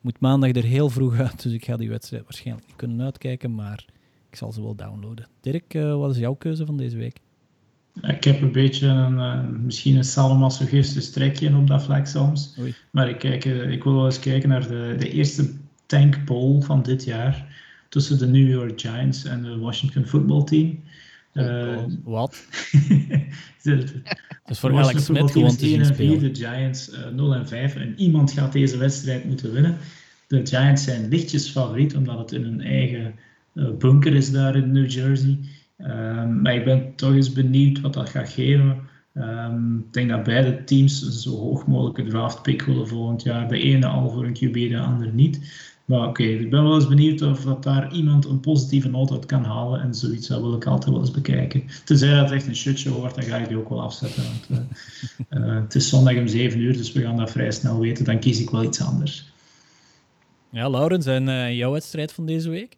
moet 0.01 0.21
maandag 0.21 0.51
er 0.51 0.65
heel 0.65 0.89
vroeg 0.89 1.19
uit, 1.19 1.43
dus 1.43 1.53
ik 1.53 1.65
ga 1.65 1.77
die 1.77 1.89
wedstrijd 1.89 2.23
waarschijnlijk 2.23 2.67
niet 2.67 2.77
kunnen 2.77 3.01
uitkijken, 3.01 3.55
maar 3.55 3.85
ik 4.31 4.37
zal 4.37 4.53
ze 4.53 4.63
wel 4.63 4.75
downloaden. 4.75 5.29
Dirk, 5.41 5.75
uh, 5.75 5.97
wat 5.97 6.11
is 6.11 6.19
jouw 6.19 6.35
keuze 6.35 6.67
van 6.67 6.77
deze 6.77 6.97
week? 6.97 7.19
Ik 8.03 8.25
heb 8.25 8.41
een 8.41 8.53
beetje 8.53 8.87
een, 8.87 9.15
uh, 9.15 9.49
misschien 9.63 9.97
een 9.97 10.05
sadomasochistisch 10.05 11.11
trekje 11.11 11.57
op 11.57 11.67
dat 11.67 11.83
vlak 11.83 12.07
soms. 12.07 12.59
Maar 12.91 13.09
ik, 13.09 13.19
kijk, 13.19 13.45
uh, 13.45 13.71
ik 13.71 13.85
wil 13.85 13.95
wel 13.95 14.05
eens 14.05 14.19
kijken 14.19 14.49
naar 14.49 14.69
de, 14.69 14.95
de 14.99 15.11
eerste 15.11 15.51
tank 15.91 16.25
poll 16.25 16.61
van 16.61 16.83
dit 16.83 17.05
jaar 17.05 17.47
tussen 17.89 18.19
de 18.19 18.27
New 18.27 18.49
York 18.49 18.81
Giants 18.81 19.25
en 19.25 19.43
de 19.43 19.59
Washington 19.59 20.05
Football 20.05 20.45
Team. 20.45 20.81
Uh, 21.35 21.79
Wat? 22.05 22.47
is 24.47 24.59
voor 24.59 24.77
Alex 24.77 25.05
Smith 25.05 25.31
gewoon 25.31 25.57
te 25.57 25.67
zien 25.67 25.85
spelen. 25.85 26.33
De 26.33 26.35
Giants 26.35 26.93
uh, 26.93 27.07
eh, 27.07 27.15
0 27.15 27.35
en 27.35 27.49
5 27.49 27.75
en 27.75 27.95
iemand 27.97 28.33
gaat 28.33 28.53
deze 28.53 28.77
wedstrijd 28.77 29.25
moeten 29.25 29.53
winnen. 29.53 29.77
De 30.27 30.47
Giants 30.47 30.85
zijn 30.85 31.09
lichtjes 31.09 31.51
favoriet 31.51 31.97
omdat 31.97 32.19
het 32.19 32.33
in 32.33 32.43
hun 32.43 32.61
eigen 32.61 33.15
uh, 33.55 33.71
bunker 33.79 34.15
is 34.15 34.31
daar 34.31 34.57
in 34.57 34.73
New 34.73 34.91
Jersey. 34.91 35.39
Um, 35.79 36.43
maar 36.43 36.55
ik 36.55 36.65
ben 36.65 36.93
toch 36.97 37.15
eens 37.15 37.33
benieuwd 37.33 37.81
wat 37.81 37.95
dat 37.95 38.09
gaat 38.09 38.29
geven. 38.29 38.81
Um, 39.15 39.79
ik 39.79 39.93
denk 39.93 40.09
dat 40.09 40.23
beide 40.23 40.65
teams 40.65 41.03
een 41.03 41.13
zo 41.13 41.37
hoog 41.37 41.67
mogelijke 41.67 42.05
draft 42.05 42.43
pick 42.43 42.63
willen 42.63 42.89
volgend 42.89 43.23
jaar. 43.23 43.49
De 43.49 43.59
ene 43.59 43.87
al 43.87 44.11
voor 44.11 44.25
een 44.25 44.35
QB, 44.35 44.53
de 44.53 44.79
andere 44.79 45.13
niet. 45.13 45.41
Maar 45.91 46.09
oké, 46.09 46.23
ik 46.23 46.51
ben 46.51 46.63
wel 46.63 46.75
eens 46.75 46.89
benieuwd 46.89 47.23
of 47.23 47.41
dat 47.41 47.63
daar 47.63 47.93
iemand 47.93 48.25
een 48.25 48.41
positieve 48.41 48.89
noot 48.89 49.11
uit 49.11 49.27
kan 49.27 49.45
halen. 49.45 49.81
En 49.81 49.95
zoiets 49.95 50.29
dat 50.29 50.41
wil 50.41 50.55
ik 50.55 50.67
altijd 50.67 50.91
wel 50.91 51.01
eens 51.01 51.11
bekijken. 51.11 51.63
Tenzij 51.85 52.15
dat 52.15 52.21
het 52.21 52.31
echt 52.31 52.47
een 52.47 52.57
shitshow 52.57 52.97
wordt, 52.97 53.15
dan 53.15 53.25
ga 53.25 53.37
ik 53.37 53.49
die 53.49 53.59
ook 53.59 53.69
wel 53.69 53.83
afzetten. 53.83 54.23
Want, 54.23 54.69
uh, 55.31 55.55
het 55.63 55.75
is 55.75 55.89
zondag 55.89 56.17
om 56.17 56.29
7 56.29 56.61
uur, 56.61 56.77
dus 56.77 56.93
we 56.93 57.01
gaan 57.01 57.17
dat 57.17 57.31
vrij 57.31 57.51
snel 57.51 57.79
weten. 57.79 58.05
Dan 58.05 58.19
kies 58.19 58.41
ik 58.41 58.51
wel 58.51 58.63
iets 58.63 58.81
anders. 58.81 59.33
Ja, 60.51 60.71
Laurens, 60.71 61.07
en 61.07 61.29
uh, 61.29 61.57
jouw 61.57 61.73
wedstrijd 61.73 62.13
van 62.13 62.27
deze 62.27 62.51
week? 62.51 62.77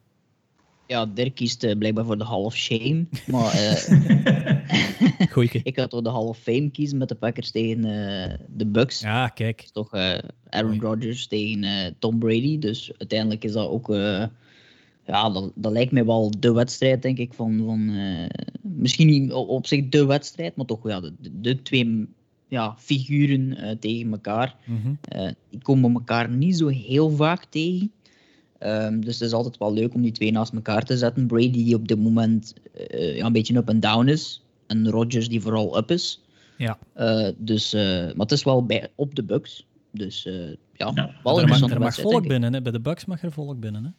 Ja, 0.93 1.07
Dirk 1.07 1.35
kiest 1.35 1.65
uh, 1.65 1.79
blijkbaar 1.79 2.05
voor 2.05 2.19
de 2.19 2.25
Hall 2.25 2.43
of 2.43 2.57
Shame. 2.57 3.07
Maar 3.27 3.53
Goeie. 5.33 5.61
ik 5.71 5.77
had 5.77 5.91
door 5.91 6.03
de 6.03 6.11
Hall 6.11 6.25
of 6.25 6.39
Fame 6.39 6.71
kiezen 6.71 6.99
met 6.99 7.09
de 7.09 7.15
Packers 7.15 7.51
tegen 7.51 7.83
de 8.49 8.67
Bucks. 8.67 9.01
Ja, 9.01 9.29
kijk. 9.29 9.69
toch 9.73 9.93
Aaron 10.49 10.81
Rodgers 10.81 11.27
tegen 11.27 11.95
Tom 11.99 12.19
Brady. 12.19 12.59
Dus 12.59 12.93
uiteindelijk 12.99 13.45
is 13.45 13.53
dat 13.53 13.69
ook... 13.69 13.87
ja, 15.07 15.31
dat, 15.31 15.53
dat 15.55 15.73
lijkt 15.73 15.93
mij 15.93 16.05
wel 16.05 16.33
de 16.39 16.53
wedstrijd, 16.53 17.03
denk 17.03 17.19
ik. 17.19 17.35
Van, 17.35 17.63
van, 17.65 17.91
misschien 18.63 19.07
niet 19.07 19.33
op 19.33 19.67
zich 19.67 19.89
de 19.89 20.07
wedstrijd, 20.07 20.57
maar 20.57 20.67
toch 20.67 20.89
ja, 20.89 21.01
de, 21.01 21.13
de 21.41 21.63
twee 21.63 22.07
ja, 22.53 22.75
figuren 22.79 23.65
uh, 23.65 23.71
tegen 23.71 24.13
elkaar. 24.13 24.57
Mm 24.67 24.81
-hmm. 24.83 24.99
uh, 25.17 25.31
die 25.51 25.61
komen 25.63 25.95
elkaar 25.95 26.31
niet 26.31 26.57
zo 26.57 26.69
heel 26.69 27.11
vaak 27.11 27.45
tegen. 27.45 27.93
Um, 28.65 29.05
dus 29.05 29.15
het 29.15 29.29
is 29.29 29.33
altijd 29.33 29.59
wel 29.59 29.73
leuk 29.73 29.95
om 29.95 30.03
die 30.03 30.13
twee 30.13 30.33
naast 30.33 30.53
elkaar 30.53 30.83
te 30.83 30.97
zetten. 30.97 31.27
Brady 31.27 31.51
die 31.51 31.75
op 31.75 31.89
dit 31.89 31.99
moment 31.99 32.55
uh, 32.91 33.17
ja, 33.17 33.27
een 33.27 33.33
beetje 33.33 33.57
up 33.57 33.69
en 33.69 33.81
down 33.81 34.09
is. 34.09 34.43
En 34.67 34.91
Rodgers 34.91 35.29
die 35.29 35.41
vooral 35.41 35.79
up 35.79 35.91
is. 35.91 36.21
Ja. 36.57 36.79
dus, 37.37 37.73
maar 37.73 38.13
het 38.17 38.33
is 38.33 38.45
wel 38.45 38.67
bij, 38.67 38.89
op 38.95 39.15
de 39.15 39.23
Bucks. 39.23 39.67
Dus 39.91 40.23
ja, 40.73 40.91
ja, 40.95 41.15
wel 41.23 41.41
er 41.41 41.49
mag, 41.49 41.71
er 41.71 41.81
mag 41.81 41.95
volk 41.95 42.29
binnen. 42.29 42.53
Hè? 42.53 42.63
Bij 42.63 42.73
de 42.73 42.81
Bucks 42.81 43.05
mag 43.05 43.23
er 43.23 43.33
volk 43.33 43.61
binnen. 43.61 43.85
Hè? 43.85 43.91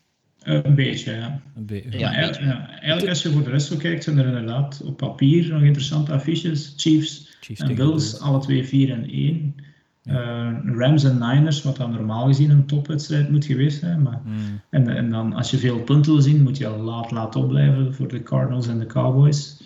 een 0.44 0.76
beetje, 0.76 1.12
ja. 1.12 1.42
Een 1.56 1.66
be 1.66 1.76
ja, 1.76 2.26
beetje. 2.26 2.44
ja, 2.44 2.70
eigenlijk 2.70 3.10
als 3.10 3.22
je 3.22 3.30
voor 3.30 3.44
de 3.44 3.50
rest 3.50 3.68
zo 3.68 3.78
kijkt, 3.78 4.04
zijn 4.04 4.18
er 4.18 4.26
inderdaad 4.26 4.82
op 4.84 4.98
papier 4.98 5.48
nog 5.54 5.62
interessante 5.62 6.12
affiches. 6.12 6.74
Chiefs, 6.78 7.38
Chiefs 7.40 7.62
en 7.62 7.76
Bills, 7.76 8.20
alle 8.20 8.40
twee 8.40 8.66
4 8.66 8.92
en 8.92 9.10
1. 9.10 9.56
Ja. 10.04 10.52
Uh, 10.52 10.78
Rams 10.78 11.04
en 11.04 11.18
Niners, 11.18 11.64
wat 11.64 11.76
dan 11.76 11.92
normaal 11.92 12.28
gezien 12.28 12.50
een 12.50 12.66
topwedstrijd 12.66 13.30
moet 13.30 13.46
geweest 13.46 13.80
zijn. 13.80 14.02
Maar, 14.02 14.22
mm. 14.26 14.62
en, 14.70 14.88
en 14.88 15.10
dan 15.10 15.34
als 15.34 15.52
je 15.52 15.58
veel 15.58 15.80
punten 15.80 16.12
wil 16.12 16.22
zien, 16.22 16.44
moet 16.44 16.58
je 16.58 16.68
al 16.68 16.80
laat 16.80 17.12
laat 17.12 17.36
opblijven 17.36 17.94
voor 17.94 18.08
de 18.08 18.24
Cardinals 18.24 18.68
en 18.68 18.80
de 18.80 18.86
Cowboys. 18.86 19.64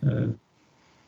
Uh, 0.00 0.12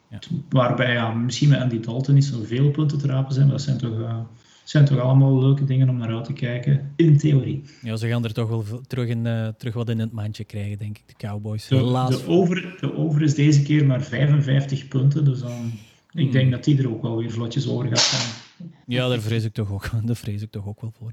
ja. 0.09 0.19
Waarbij 0.49 0.93
ja, 0.93 1.13
misschien 1.13 1.49
met 1.49 1.61
Andy 1.61 1.81
Dalton 1.81 2.15
niet 2.15 2.25
zoveel 2.25 2.71
punten 2.71 2.99
te 2.99 3.07
rapen 3.07 3.35
zijn, 3.35 3.47
maar 3.47 3.57
dat 3.57 3.65
zijn 3.65 3.79
toch... 3.79 3.99
Uh, 3.99 4.19
zijn 4.65 4.85
toch 4.85 4.99
allemaal 4.99 5.41
leuke 5.41 5.65
dingen 5.65 5.89
om 5.89 5.97
naar 5.97 6.15
uit 6.15 6.25
te 6.25 6.33
kijken, 6.33 6.93
in 6.97 7.19
theorie. 7.19 7.63
Ja, 7.83 7.97
ze 7.97 8.09
gaan 8.09 8.25
er 8.25 8.33
toch 8.33 8.49
wel 8.49 8.65
terug, 8.87 9.09
in, 9.09 9.55
terug 9.59 9.75
wat 9.75 9.89
in 9.89 9.99
het 9.99 10.13
mandje 10.13 10.45
krijgen, 10.45 10.79
denk 10.79 10.99
ik, 10.99 11.03
de 11.07 11.27
Cowboys. 11.27 11.69
De, 11.69 11.77
de, 11.77 12.23
over, 12.27 12.77
de 12.81 12.97
over 12.97 13.23
is 13.23 13.35
deze 13.35 13.63
keer 13.63 13.87
maar 13.87 14.03
55 14.03 14.89
punten, 14.89 15.25
dus 15.25 15.41
dan, 15.41 15.51
hmm. 15.51 16.21
ik 16.21 16.33
denk 16.33 16.51
dat 16.51 16.65
die 16.65 16.79
er 16.79 16.91
ook 16.91 17.03
wel 17.03 17.17
weer 17.17 17.31
vlotjes 17.31 17.69
over 17.69 17.89
gaat 17.89 18.01
gaan. 18.01 18.46
Ja, 18.87 19.09
daar 19.09 19.21
vrees 19.21 19.45
ik 19.45 19.53
toch 19.53 19.73
ook, 19.73 19.91
daar 20.07 20.17
vrees 20.17 20.43
ik 20.43 20.51
toch 20.51 20.67
ook 20.67 20.81
wel 20.81 20.93
voor. 20.99 21.13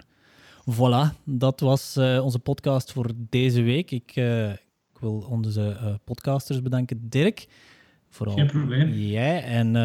Voilà, 0.71 1.23
dat 1.23 1.59
was 1.59 1.97
uh, 1.97 2.23
onze 2.23 2.39
podcast 2.39 2.91
voor 2.91 3.11
deze 3.15 3.61
week. 3.61 3.91
Ik, 3.91 4.15
uh, 4.15 4.51
ik 4.51 4.99
wil 4.99 5.25
onze 5.29 5.99
podcasters 6.03 6.61
bedanken. 6.61 7.09
Dirk, 7.09 7.47
Vooral 8.09 8.35
Geen 8.35 8.47
probleem. 8.47 8.89
jij. 8.89 9.43
En 9.43 9.75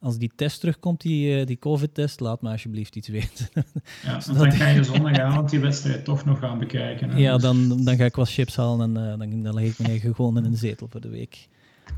als 0.00 0.18
die 0.18 0.32
test 0.36 0.60
terugkomt, 0.60 1.00
die, 1.00 1.44
die 1.44 1.58
COVID-test, 1.58 2.20
laat 2.20 2.42
me 2.42 2.50
alsjeblieft 2.50 2.96
iets 2.96 3.08
weten. 3.08 3.48
Ja, 4.04 4.20
want 4.26 4.38
dan 4.38 4.52
ga 4.52 4.68
je 4.68 4.84
zondagavond 4.84 5.50
die 5.50 5.60
wedstrijd 5.60 6.04
toch 6.04 6.24
nog 6.24 6.38
gaan 6.38 6.58
bekijken. 6.58 7.10
Hè? 7.10 7.18
Ja, 7.18 7.32
dus... 7.32 7.42
dan, 7.42 7.84
dan 7.84 7.96
ga 7.96 8.04
ik 8.04 8.16
wat 8.16 8.30
chips 8.30 8.56
halen 8.56 8.96
en 8.96 9.18
dan, 9.18 9.42
dan 9.42 9.54
leg 9.54 9.78
ik 9.78 9.88
me 9.88 10.00
gewoon 10.00 10.36
in 10.36 10.44
een 10.44 10.56
zetel 10.56 10.88
voor 10.90 11.00
de 11.00 11.08
week. 11.08 11.48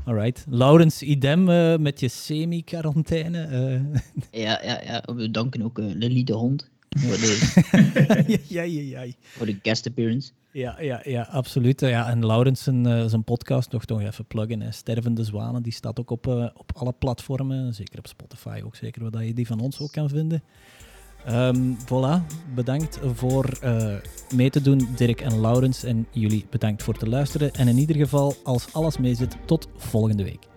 Alright. 0.05 0.45
Laurens, 0.49 1.01
idem 1.01 1.43
met 1.81 1.99
je 1.99 2.07
semi-quarantaine. 2.07 3.39
ja, 4.31 4.61
ja, 4.63 4.81
ja, 4.83 5.03
we 5.15 5.31
danken 5.31 5.61
ook 5.61 5.77
Lily 5.77 6.23
de 6.23 6.33
hond. 6.33 6.69
Voor 6.89 7.17
de, 7.17 8.39
ja, 8.47 8.61
ja, 8.61 9.01
ja. 9.01 9.13
Voor 9.21 9.45
de 9.45 9.59
guest 9.61 9.87
appearance. 9.87 10.31
Ja, 10.51 10.81
ja, 10.81 11.01
ja 11.03 11.21
absoluut. 11.21 11.81
Ja, 11.81 12.09
en 12.09 12.25
Laurens 12.25 12.63
zijn, 12.63 12.87
uh, 12.87 13.05
zijn 13.05 13.23
podcast, 13.23 13.71
nog 13.71 13.85
toch 13.85 14.01
even 14.01 14.25
pluggen. 14.25 14.61
Hè. 14.61 14.71
Stervende 14.71 15.23
Zwanen, 15.23 15.63
die 15.63 15.73
staat 15.73 15.99
ook 15.99 16.09
op, 16.09 16.27
uh, 16.27 16.47
op 16.53 16.71
alle 16.73 16.93
platformen. 16.99 17.73
Zeker 17.73 17.99
op 17.99 18.07
Spotify 18.07 18.61
ook 18.65 18.75
zeker, 18.75 19.09
waar 19.09 19.25
je 19.25 19.33
die 19.33 19.47
van 19.47 19.59
ons 19.59 19.79
ook 19.79 19.91
kan 19.91 20.09
vinden. 20.09 20.43
Um, 21.27 21.77
voilà, 21.85 22.25
bedankt 22.53 22.99
voor 23.13 23.59
uh, 23.63 23.93
mee 24.35 24.49
te 24.49 24.61
doen, 24.61 24.87
Dirk 24.95 25.21
en 25.21 25.39
Laurens. 25.39 25.83
En 25.83 26.07
jullie 26.11 26.45
bedankt 26.49 26.83
voor 26.83 26.97
te 26.97 27.09
luisteren. 27.09 27.53
En 27.53 27.67
in 27.67 27.77
ieder 27.77 27.95
geval, 27.95 28.35
als 28.43 28.73
alles 28.73 28.97
mee 28.97 29.15
zit, 29.15 29.37
tot 29.45 29.67
volgende 29.77 30.23
week. 30.23 30.47